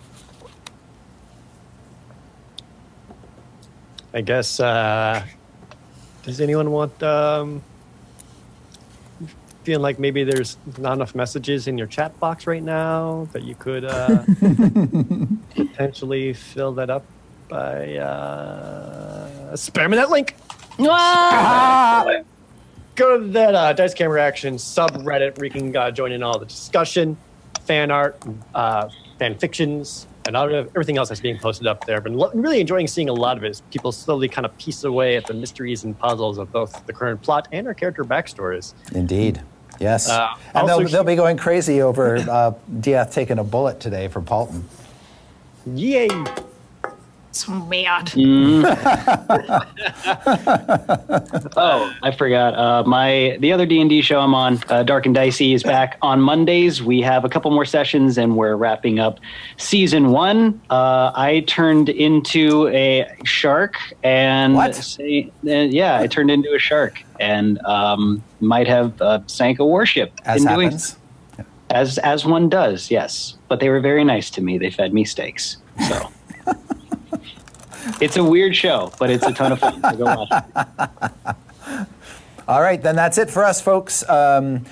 I 4.12 4.20
guess. 4.20 4.60
Uh, 4.60 5.24
does 6.22 6.40
anyone 6.40 6.70
want? 6.70 7.02
Um, 7.02 7.62
feeling 9.66 9.82
like 9.82 9.98
maybe 9.98 10.22
there's 10.22 10.56
not 10.78 10.92
enough 10.92 11.16
messages 11.16 11.66
in 11.66 11.76
your 11.76 11.88
chat 11.88 12.18
box 12.20 12.46
right 12.46 12.62
now 12.62 13.26
that 13.32 13.42
you 13.42 13.56
could 13.56 13.84
uh, 13.84 14.22
potentially 15.56 16.32
fill 16.32 16.72
that 16.72 16.88
up 16.88 17.04
by 17.48 17.96
uh, 17.96 19.52
spamming 19.54 19.96
that 19.96 20.08
link. 20.08 20.36
Go 22.94 23.18
to 23.18 23.26
that 23.26 23.54
uh, 23.56 23.72
Dice 23.72 23.92
Camera 23.92 24.22
Action 24.22 24.54
subreddit 24.54 25.36
where 25.36 25.46
you 25.46 25.50
can 25.50 25.76
uh, 25.76 25.90
join 25.90 26.12
in 26.12 26.22
all 26.22 26.38
the 26.38 26.46
discussion, 26.46 27.16
fan 27.62 27.90
art, 27.90 28.22
uh, 28.54 28.88
fan 29.18 29.36
fictions, 29.36 30.06
and 30.26 30.36
all, 30.36 30.52
everything 30.52 30.98
else 30.98 31.08
that's 31.08 31.20
being 31.20 31.38
posted 31.38 31.66
up 31.66 31.84
there. 31.86 32.00
Been 32.00 32.16
lo- 32.16 32.30
really 32.34 32.60
enjoying 32.60 32.86
seeing 32.86 33.08
a 33.08 33.12
lot 33.12 33.36
of 33.36 33.44
it 33.44 33.48
as 33.50 33.60
people 33.70 33.92
slowly 33.92 34.28
kind 34.28 34.44
of 34.44 34.56
piece 34.58 34.84
away 34.84 35.16
at 35.16 35.26
the 35.26 35.34
mysteries 35.34 35.84
and 35.84 35.98
puzzles 35.98 36.38
of 36.38 36.50
both 36.52 36.84
the 36.86 36.92
current 36.92 37.22
plot 37.22 37.48
and 37.52 37.66
our 37.66 37.74
character 37.74 38.04
backstories. 38.04 38.74
Indeed. 38.94 39.40
Yes. 39.78 40.08
Uh, 40.08 40.28
and 40.54 40.68
they'll, 40.68 40.76
also- 40.76 40.88
they'll 40.88 41.04
be 41.04 41.16
going 41.16 41.36
crazy 41.36 41.82
over 41.82 42.16
uh, 42.16 42.52
Diath 42.80 43.12
taking 43.12 43.38
a 43.38 43.44
bullet 43.44 43.80
today 43.80 44.08
for 44.08 44.20
Paulton. 44.20 44.68
Yay! 45.74 46.08
It's 47.30 47.48
mad. 47.48 48.12
Oh, 51.58 51.92
I 52.02 52.10
forgot. 52.10 52.54
Uh, 52.54 52.82
my 52.86 53.36
the 53.40 53.52
other 53.52 53.66
D 53.66 53.80
and 53.80 53.88
D 53.88 54.02
show 54.02 54.20
I'm 54.20 54.34
on, 54.34 54.58
uh, 54.68 54.82
Dark 54.82 55.06
and 55.06 55.14
Dicey, 55.14 55.54
is 55.54 55.62
back 55.62 55.96
on 56.02 56.20
Mondays. 56.20 56.82
We 56.82 57.00
have 57.00 57.24
a 57.24 57.28
couple 57.28 57.50
more 57.50 57.64
sessions, 57.64 58.18
and 58.18 58.36
we're 58.36 58.56
wrapping 58.56 58.98
up 58.98 59.18
season 59.56 60.10
one. 60.10 60.60
Uh, 60.70 61.12
I 61.14 61.44
turned 61.46 61.88
into 61.88 62.68
a 62.68 63.06
shark, 63.24 63.76
and 64.02 64.54
What? 64.54 64.74
say- 64.74 65.30
uh, 65.46 65.50
yeah, 65.50 65.98
I 65.98 66.06
turned 66.06 66.30
into 66.30 66.52
a 66.54 66.58
shark, 66.58 67.02
and 67.20 67.58
um, 67.64 68.22
might 68.40 68.68
have 68.68 69.00
uh, 69.00 69.20
sank 69.26 69.58
a 69.58 69.64
warship. 69.64 70.12
As 70.24 70.42
in 70.44 70.52
doing- 70.52 70.70
happens. 70.72 70.96
as 71.70 71.98
as 71.98 72.26
one 72.26 72.48
does, 72.50 72.90
yes. 72.90 73.36
But 73.48 73.60
they 73.60 73.70
were 73.70 73.80
very 73.80 74.04
nice 74.04 74.28
to 74.30 74.42
me. 74.42 74.58
They 74.58 74.70
fed 74.70 74.92
me 74.92 75.04
steaks, 75.04 75.56
so. 75.88 76.10
It's 78.00 78.16
a 78.16 78.24
weird 78.24 78.54
show, 78.56 78.92
but 78.98 79.10
it's 79.10 79.26
a 79.26 79.32
ton 79.32 79.52
of 79.52 79.58
fun. 79.60 79.80
So 79.82 79.96
go 79.96 80.04
watch 80.04 80.28
it. 80.30 81.86
All 82.48 82.62
right, 82.62 82.80
then 82.80 82.94
that's 82.96 83.18
it 83.18 83.30
for 83.30 83.44
us, 83.44 83.60
folks. 83.60 84.08
Um, 84.08 84.64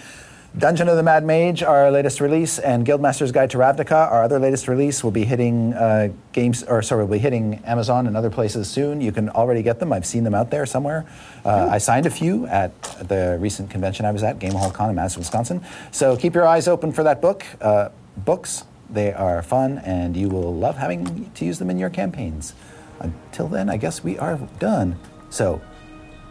Dungeon 0.56 0.88
of 0.88 0.96
the 0.96 1.02
Mad 1.02 1.24
Mage, 1.24 1.64
our 1.64 1.90
latest 1.90 2.20
release, 2.20 2.60
and 2.60 2.86
Guildmaster's 2.86 3.32
Guide 3.32 3.50
to 3.50 3.58
Ravnica, 3.58 4.08
our 4.12 4.22
other 4.22 4.38
latest 4.38 4.68
release, 4.68 5.02
will 5.02 5.10
be 5.10 5.24
hitting 5.24 5.74
uh, 5.74 6.12
games, 6.32 6.62
or 6.62 6.80
sorry, 6.82 7.02
will 7.02 7.10
be 7.10 7.18
hitting 7.18 7.56
Amazon 7.64 8.06
and 8.06 8.16
other 8.16 8.30
places 8.30 8.68
soon. 8.68 9.00
You 9.00 9.10
can 9.10 9.28
already 9.30 9.64
get 9.64 9.80
them. 9.80 9.92
I've 9.92 10.06
seen 10.06 10.22
them 10.22 10.34
out 10.34 10.50
there 10.50 10.64
somewhere. 10.64 11.06
Uh, 11.44 11.66
I 11.72 11.78
signed 11.78 12.06
a 12.06 12.10
few 12.10 12.46
at 12.46 12.80
the 13.08 13.36
recent 13.40 13.68
convention 13.70 14.06
I 14.06 14.12
was 14.12 14.22
at, 14.22 14.38
Gamehole 14.38 14.72
Con 14.72 14.90
in 14.90 14.94
Madison, 14.94 15.22
Wisconsin. 15.22 15.64
So 15.90 16.16
keep 16.16 16.36
your 16.36 16.46
eyes 16.46 16.68
open 16.68 16.92
for 16.92 17.02
that 17.02 17.20
book. 17.20 17.44
Uh, 17.60 17.88
books, 18.16 18.62
they 18.88 19.12
are 19.12 19.42
fun, 19.42 19.78
and 19.78 20.16
you 20.16 20.28
will 20.28 20.54
love 20.54 20.76
having 20.76 21.32
to 21.32 21.44
use 21.44 21.58
them 21.58 21.68
in 21.68 21.78
your 21.78 21.90
campaigns. 21.90 22.54
Until 23.00 23.48
then, 23.48 23.68
I 23.68 23.76
guess 23.76 24.04
we 24.04 24.18
are 24.18 24.38
done. 24.58 24.96
So 25.30 25.60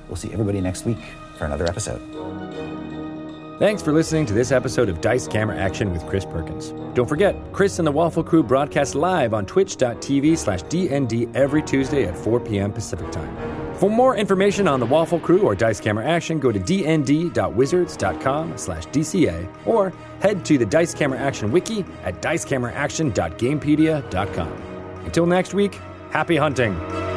we'll 0.08 0.16
see 0.16 0.32
everybody 0.32 0.62
next 0.62 0.86
week 0.86 1.00
for 1.38 1.46
another 1.46 1.68
episode. 1.68 2.02
Thanks 3.60 3.84
for 3.84 3.94
listening 3.94 4.26
to 4.26 4.34
this 4.34 4.52
episode 4.52 4.90
of 4.90 5.00
Dice 5.00 5.28
Camera 5.28 5.56
Action 5.56 5.94
with 5.94 6.06
Chris 6.08 6.26
Perkins. 6.26 6.74
Don't 6.96 7.08
forget, 7.08 7.36
Chris 7.54 7.80
and 7.80 7.88
the 7.88 7.92
Waffle 7.92 8.24
Crew 8.24 8.44
broadcast 8.44 8.96
live 8.96 9.34
on 9.34 9.46
twitch.tv 9.46 10.38
slash 10.38 10.64
DND 10.64 11.34
every 11.36 11.62
Tuesday 11.62 12.06
at 12.06 12.18
4 12.18 12.40
p.m. 12.40 12.74
Pacific 12.74 13.12
Time. 13.12 13.36
For 13.76 13.90
more 13.90 14.16
information 14.18 14.68
on 14.68 14.80
the 14.80 14.86
Waffle 14.86 15.20
Crew 15.20 15.44
or 15.44 15.56
Dice 15.56 15.80
Camera 15.80 16.06
Action, 16.06 16.40
go 16.40 16.52
to 16.52 16.60
dnd.wizards.com 16.60 18.58
slash 18.58 18.86
DCA 18.88 19.68
or 19.68 19.94
head 20.20 20.44
to 20.46 20.58
the 20.58 20.66
Dice 20.66 20.94
Camera 20.94 21.20
Action 21.20 21.52
wiki 21.52 21.86
at 22.04 22.22
dicecameraaction.gamepedia.com. 22.22 24.52
Until 25.06 25.26
next 25.26 25.54
week, 25.54 25.80
Happy 26.14 26.36
hunting. 26.38 27.13